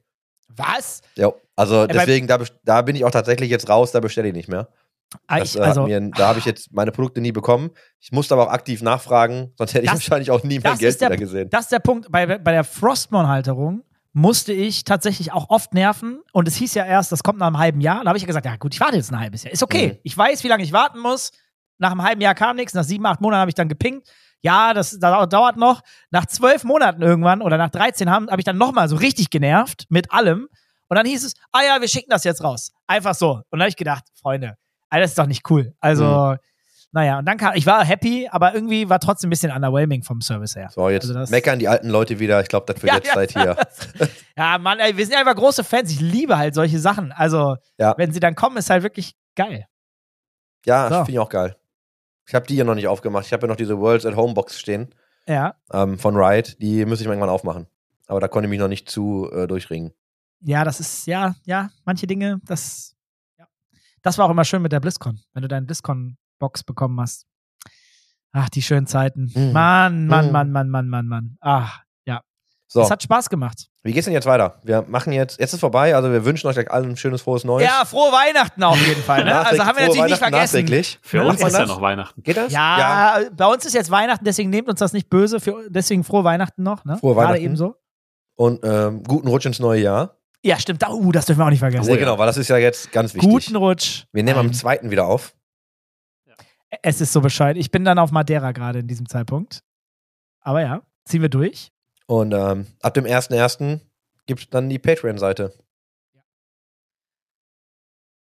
Was? 0.50 1.02
Ja, 1.16 1.32
also 1.56 1.88
bei- 1.88 1.94
deswegen, 1.94 2.28
da, 2.28 2.38
da 2.64 2.82
bin 2.82 2.96
ich 2.96 3.04
auch 3.06 3.12
tatsächlich 3.12 3.50
jetzt 3.50 3.68
raus, 3.70 3.92
da 3.92 4.00
bestelle 4.00 4.28
ich 4.28 4.34
nicht 4.34 4.50
mehr. 4.50 4.68
Ah, 5.28 5.40
Das, 5.40 5.56
ich, 5.56 5.60
äh, 5.62 5.64
also, 5.64 5.84
mir, 5.84 6.00
da 6.12 6.28
habe 6.30 6.40
ich 6.40 6.46
jetzt 6.46 6.72
meine 6.74 6.92
Produkte 6.92 7.20
nie 7.22 7.32
bekommen. 7.32 7.72
Ich 8.00 8.12
musste 8.12 8.34
aber 8.34 8.48
auch 8.48 8.52
aktiv 8.54 8.82
nachfragen, 8.82 9.54
sonst 9.58 9.74
hätte 9.74 9.86
ich 9.86 9.92
Das- 9.92 10.00
wahrscheinlich 10.00 10.32
auch 10.32 10.44
nie 10.44 10.56
mein 10.60 10.72
das 10.74 10.80
Geld 10.80 11.02
der- 11.02 11.10
wieder 11.10 11.18
gesehen. 11.18 11.50
das 11.50 11.62
ist 11.64 11.72
der 11.72 11.80
Punkt. 11.80 12.12
Bei, 12.12 12.26
bei 12.38 12.52
der 12.52 12.64
Frostborn-Halterung 12.64 13.84
musste 14.14 14.54
ich 14.54 14.84
tatsächlich 14.84 15.32
auch 15.32 15.50
oft 15.50 15.74
nerven. 15.74 16.22
Und 16.34 16.48
es 16.48 16.56
hieß 16.56 16.74
ja 16.74 16.86
erst, 16.86 17.12
das 17.12 17.24
kommt 17.24 17.40
nach 17.40 17.48
einem 17.48 17.58
halben 17.58 17.82
Jahr. 17.82 18.04
Da 18.04 18.10
habe 18.10 18.18
ich 18.18 18.24
ja 18.24 18.28
gesagt, 18.28 18.46
ja 18.46 18.56
gut, 18.58 18.74
ich 18.74 18.80
warte 18.80 18.96
jetzt 18.98 19.12
ein 19.12 19.20
halbes 19.20 19.44
Jahr. 19.44 19.54
Ist 19.54 19.64
okay. 19.64 19.94
Mhm. 19.94 19.98
Ich 20.04 20.18
weiß, 20.18 20.44
wie 20.44 20.48
lange 20.48 20.64
ich 20.64 20.74
warten 20.74 21.00
muss. 21.00 21.32
Nach 21.78 21.92
einem 21.92 22.04
halben 22.04 22.22
Jahr 22.22 22.36
kam 22.36 22.56
nichts. 22.58 22.74
Nach 22.74 22.84
sieben, 22.84 23.06
acht 23.06 23.22
Monaten 23.22 23.40
habe 23.42 23.50
ich 23.52 23.56
dann 23.56 23.70
gepinkt. 23.70 24.10
Ja, 24.42 24.74
das, 24.74 24.98
das 25.00 25.30
dauert 25.30 25.58
noch. 25.58 25.82
Nach 26.10 26.26
zwölf 26.26 26.64
Monaten 26.64 27.02
irgendwann 27.02 27.42
oder 27.42 27.58
nach 27.58 27.70
13 27.70 28.10
habe 28.10 28.28
hab 28.32 28.40
ich 28.40 28.46
dann 28.46 28.58
nochmal 28.58 28.88
so 28.90 28.96
richtig 28.96 29.30
genervt 29.30 29.86
mit 29.90 30.12
allem. 30.12 30.48
Und 30.90 30.98
dann 30.98 31.06
hieß 31.06 31.24
es, 31.24 31.34
ah 31.52 31.62
ja, 31.64 31.80
wir 31.80 31.88
schicken 31.88 32.10
das 32.10 32.24
jetzt 32.26 32.44
raus. 32.44 32.74
Einfach 32.88 33.16
so. 33.16 33.32
Und 33.36 33.46
dann 33.52 33.62
habe 33.62 33.70
ich 33.70 33.78
gedacht, 33.78 34.04
Freunde, 34.22 34.58
Alter, 34.92 35.02
das 35.02 35.12
ist 35.12 35.18
doch 35.18 35.26
nicht 35.26 35.50
cool. 35.50 35.74
Also, 35.80 36.04
Mhm. 36.06 36.38
naja, 36.92 37.18
und 37.20 37.26
dann 37.26 37.38
kam, 37.38 37.54
ich 37.56 37.66
war 37.66 37.84
happy, 37.84 38.28
aber 38.30 38.54
irgendwie 38.54 38.88
war 38.90 39.00
trotzdem 39.00 39.30
ein 39.30 39.32
bisschen 39.32 39.52
underwhelming 39.52 40.04
vom 40.04 40.22
Service 40.22 40.56
her. 40.56 40.70
So, 40.72 40.88
jetzt 40.90 41.10
Also 41.10 41.32
meckern 41.32 41.58
die 41.58 41.68
alten 41.68 41.90
Leute 41.90 42.20
wieder. 42.20 42.40
Ich 42.42 42.50
glaube, 42.50 42.72
das 42.72 42.84
wird 42.84 42.92
Ja, 42.92 42.98
jetzt 42.98 43.08
ja. 43.08 43.14
seit 43.16 43.32
hier. 43.32 44.10
Ja, 44.38 44.58
Mann, 44.60 44.80
ey, 44.80 44.96
wir 44.98 45.06
sind 45.06 45.16
einfach 45.16 45.36
große 45.36 45.64
Fans. 45.64 45.92
Ich 45.92 46.00
liebe 46.02 46.38
halt 46.38 46.54
solche 46.54 46.78
Sachen. 46.80 47.12
Also, 47.12 47.56
Ja. 47.80 47.96
wenn 47.98 48.12
sie 48.14 48.20
dann 48.20 48.36
kommen, 48.36 48.58
ist 48.58 48.70
halt 48.70 48.84
wirklich 48.84 49.16
geil. 49.36 49.66
Ja, 50.66 50.90
So. 50.90 50.96
finde 50.98 51.12
ich 51.12 51.20
auch 51.20 51.30
geil. 51.30 51.56
Ich 52.28 52.36
habe 52.36 52.46
die 52.46 52.56
ja 52.56 52.64
noch 52.64 52.76
nicht 52.76 52.88
aufgemacht. 52.88 53.26
Ich 53.26 53.34
habe 53.34 53.44
ja 53.44 53.48
noch 53.48 53.56
diese 53.56 53.80
Worlds 53.80 54.06
at 54.06 54.16
Home 54.16 54.34
Box 54.34 54.60
stehen 54.60 54.94
Ja. 55.28 55.56
ähm, 55.74 55.98
von 55.98 56.16
Riot. 56.16 56.58
Die 56.62 56.86
müsste 56.86 57.04
ich 57.04 57.08
mal 57.08 57.14
irgendwann 57.14 57.30
aufmachen. 57.34 57.68
Aber 58.08 58.20
da 58.20 58.28
konnte 58.28 58.48
ich 58.48 58.50
mich 58.52 58.60
noch 58.60 58.68
nicht 58.68 58.90
zu 58.90 59.30
äh, 59.32 59.48
durchringen. 59.48 59.94
Ja, 60.42 60.64
das 60.64 60.80
ist, 60.80 61.08
ja, 61.08 61.36
ja, 61.46 61.70
manche 61.86 62.08
Dinge, 62.08 62.40
das, 62.46 62.96
ja. 62.96 63.01
Das 64.02 64.18
war 64.18 64.26
auch 64.26 64.32
immer 64.32 64.46
schön 64.46 64.62
mit 64.62 64.72
der 64.72 64.80
BlizzCon, 64.80 65.20
wenn 65.34 65.42
du 65.44 65.48
deine 65.48 65.66
BlizzCon-Box 65.66 66.64
bekommen 66.64 67.00
hast. 67.00 67.26
Ach, 68.34 68.50
die 68.50 68.62
schönen 68.62 68.88
Zeiten. 68.88 69.32
Mhm. 69.36 69.52
Mann, 69.52 70.08
Mann, 70.08 70.28
Mhm. 70.28 70.32
Mann, 70.32 70.52
Mann, 70.52 70.70
Mann, 70.70 70.88
Mann, 70.88 71.08
Mann. 71.08 71.38
Ach, 71.42 71.80
ja. 72.06 72.22
So, 72.68 72.80
Das 72.80 72.90
hat 72.90 73.04
Spaß 73.04 73.30
gemacht. 73.30 73.68
wie 73.84 73.92
geht's 73.92 74.06
denn 74.06 74.14
jetzt 74.14 74.26
weiter? 74.26 74.60
Wir 74.64 74.84
machen 74.88 75.12
jetzt, 75.12 75.38
jetzt 75.40 75.54
ist 75.54 75.60
vorbei, 75.60 75.94
also 75.96 76.10
wir 76.12 76.24
wünschen 76.24 76.48
euch 76.48 76.54
gleich 76.56 76.72
allen 76.72 76.92
ein 76.92 76.98
schönes, 76.98 77.22
frohes 77.22 77.44
Neues. 77.44 77.68
Ja, 77.68 77.84
frohe 77.84 78.12
Weihnachten 78.14 78.64
auf 78.64 78.78
jeden 78.88 79.02
Fall. 79.04 79.26
Ne? 79.26 79.36
Also 79.46 79.66
haben 79.66 79.78
wir 79.78 79.88
natürlich 79.88 80.12
nicht 80.12 80.18
vergessen. 80.18 80.40
nachträglich. 80.56 81.00
Für 81.02 81.18
Ja, 81.18 81.24
uns 81.24 81.42
ist 81.44 81.54
ja 81.58 81.66
noch 81.66 81.82
Weihnachten. 81.82 82.24
Geht 82.24 82.38
das? 82.38 82.54
Ja, 82.54 83.20
bei 83.36 83.46
uns 83.48 83.66
ist 83.66 83.74
jetzt 83.74 83.92
Weihnachten, 83.92 84.24
deswegen 84.24 84.50
nehmt 84.50 84.70
uns 84.70 84.80
das 84.80 84.94
nicht 84.94 85.10
böse. 85.10 85.40
Für, 85.42 85.70
deswegen 85.70 86.04
frohe 86.06 86.24
Weihnachten 86.24 86.64
noch. 86.64 86.86
Ne? 86.86 86.98
Frohe 86.98 87.14
Gerade 87.16 87.28
Weihnachten. 87.30 87.44
eben 87.44 87.56
so. 87.58 87.76
Und 88.36 88.62
ähm, 88.64 89.04
guten 89.04 89.28
Rutsch 89.28 89.46
ins 89.46 89.60
neue 89.60 89.82
Jahr. 89.82 90.16
Ja, 90.44 90.58
stimmt. 90.60 90.88
Uh, 90.88 91.12
das 91.12 91.26
dürfen 91.26 91.40
wir 91.40 91.46
auch 91.46 91.50
nicht 91.52 91.60
vergessen. 91.60 91.84
Sehr 91.86 91.98
genau, 91.98 92.18
weil 92.18 92.26
das 92.28 92.38
ist 92.38 92.48
ja 92.48 92.58
jetzt 92.58 92.92
ganz 92.92 93.14
wichtig. 93.14 93.30
Guten 93.30 93.56
Rutsch. 93.56 94.06
wir 94.12 94.24
nehmen 94.24 94.40
am 94.40 94.54
zweiten 94.54 94.90
wieder 94.90 95.06
auf. 95.06 95.36
Es 96.82 97.02
ist 97.02 97.12
so 97.14 97.20
Bescheid. 97.22 97.58
Ich 97.58 97.70
bin 97.70 97.84
dann 97.84 98.00
auf 98.00 98.12
Madeira 98.12 98.52
gerade 98.54 98.80
in 98.80 98.88
diesem 98.88 99.08
Zeitpunkt. 99.08 99.62
Aber 100.40 100.62
ja, 100.62 100.82
ziehen 101.06 101.22
wir 101.22 101.30
durch. 101.30 101.72
Und 102.08 102.34
ähm, 102.34 102.66
ab 102.82 102.94
dem 102.94 103.04
1.1. 103.06 103.82
gibt 104.26 104.40
es 104.42 104.50
dann 104.50 104.70
die 104.70 104.80
Patreon-Seite. 104.80 105.54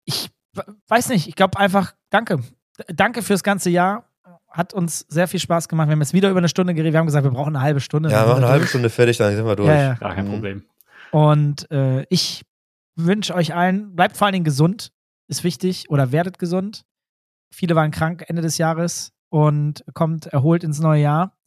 Ich 0.06 0.30
weiß 0.88 1.10
nicht, 1.10 1.28
ich 1.28 1.36
glaube 1.36 1.60
einfach, 1.60 1.94
danke. 2.10 2.40
Danke 2.88 3.22
fürs 3.22 3.44
ganze 3.44 3.70
Jahr. 3.70 4.06
Hat 4.50 4.74
uns 4.74 5.06
sehr 5.08 5.28
viel 5.28 5.40
Spaß 5.40 5.70
gemacht. 5.70 5.88
Wir 5.88 5.94
haben 5.94 6.02
jetzt 6.02 6.14
wieder 6.14 6.30
über 6.30 6.40
eine 6.40 6.50
Stunde 6.50 6.74
geredet. 6.74 6.94
Wir 6.94 7.00
haben 7.00 7.06
gesagt, 7.06 7.24
wir 7.24 7.32
brauchen 7.32 7.56
eine 7.56 7.64
halbe 7.64 7.80
Stunde. 7.80 8.10
Ja, 8.10 8.24
wir 8.24 8.30
machen 8.30 8.44
eine 8.44 8.52
halbe. 8.52 8.68
Stunde 8.68 8.90
fertig, 8.90 9.18
dann 9.18 9.36
sind 9.36 9.46
wir 9.46 9.56
durch. 9.56 9.70
Ja, 9.70 9.76
ja. 9.76 9.94
Gar 9.96 10.16
kein 10.16 10.26
Mhm. 10.28 10.32
Problem. 10.32 10.66
Und 11.12 11.70
äh, 11.72 12.06
ich 12.10 12.44
wünsche 12.96 13.36
euch 13.36 13.54
allen, 13.54 13.96
bleibt 13.96 14.18
vor 14.18 14.26
allen 14.26 14.34
Dingen 14.34 14.46
gesund, 14.46 14.92
ist 15.28 15.44
wichtig, 15.44 15.90
oder 15.90 16.12
werdet 16.12 16.40
gesund. 16.40 16.84
Viele 17.54 17.76
waren 17.76 17.92
krank 17.92 18.24
Ende 18.28 18.42
des 18.42 18.58
Jahres 18.58 19.12
und 19.30 19.84
kommt 19.94 20.28
erholt 20.28 20.64
ins 20.64 20.80
neue 20.80 21.02
Jahr. 21.02 21.38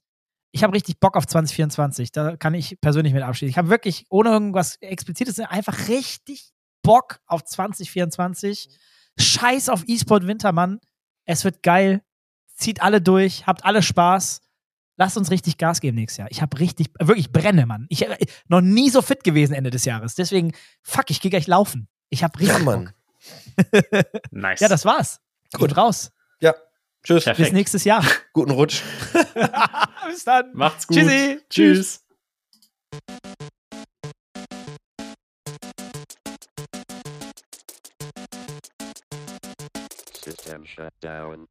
Ich 0.52 0.62
habe 0.62 0.74
richtig 0.74 1.00
Bock 1.00 1.16
auf 1.16 1.26
2024. 1.26 2.12
Da 2.12 2.36
kann 2.36 2.54
ich 2.54 2.80
persönlich 2.80 3.12
mit 3.12 3.22
abschließen. 3.22 3.50
Ich 3.50 3.58
habe 3.58 3.70
wirklich, 3.70 4.06
ohne 4.08 4.30
irgendwas 4.30 4.76
Explizites, 4.76 5.40
einfach 5.40 5.88
richtig 5.88 6.52
Bock 6.82 7.20
auf 7.26 7.44
2024. 7.44 8.68
Scheiß 9.18 9.68
auf 9.68 9.82
E-Sport 9.86 10.26
Wintermann. 10.26 10.80
Es 11.24 11.44
wird 11.44 11.62
geil. 11.62 12.02
Zieht 12.56 12.82
alle 12.82 13.00
durch, 13.00 13.46
habt 13.46 13.64
alle 13.64 13.82
Spaß. 13.82 14.40
Lass 14.96 15.16
uns 15.16 15.30
richtig 15.30 15.58
Gas 15.58 15.80
geben 15.80 15.96
nächstes 15.96 16.18
Jahr. 16.18 16.28
Ich 16.30 16.40
habe 16.40 16.58
richtig, 16.60 16.88
wirklich 17.00 17.32
brenne, 17.32 17.66
Mann. 17.66 17.86
Ich 17.88 18.06
äh, 18.06 18.16
noch 18.48 18.60
nie 18.60 18.90
so 18.90 19.02
fit 19.02 19.24
gewesen 19.24 19.52
Ende 19.52 19.70
des 19.70 19.84
Jahres. 19.84 20.14
Deswegen, 20.14 20.52
fuck, 20.82 21.10
ich 21.10 21.20
gehe 21.20 21.30
gleich 21.30 21.46
laufen. 21.46 21.88
Ich 22.10 22.22
habe 22.22 22.38
richtig 22.38 22.56
Ja, 22.58 22.62
Mann. 22.62 22.92
Bock. 23.70 24.04
Nice. 24.30 24.60
Ja, 24.60 24.68
das 24.68 24.84
war's. 24.84 25.20
Gut. 25.52 25.68
Gut 25.70 25.76
raus. 25.76 26.12
Ja. 26.40 26.54
Tschüss. 27.02 27.24
Perfekt. 27.24 27.48
Bis 27.48 27.52
nächstes 27.52 27.84
Jahr. 27.84 28.04
Guten 28.32 28.52
Rutsch. 28.52 28.82
Bis 30.06 30.24
dann. 30.24 30.52
Macht's 30.54 30.86
gut. 30.86 30.96
Tschüssi. 30.96 31.40
Tschüss. 31.50 32.04
System 40.24 40.64
shut 40.64 40.92
down. 41.00 41.46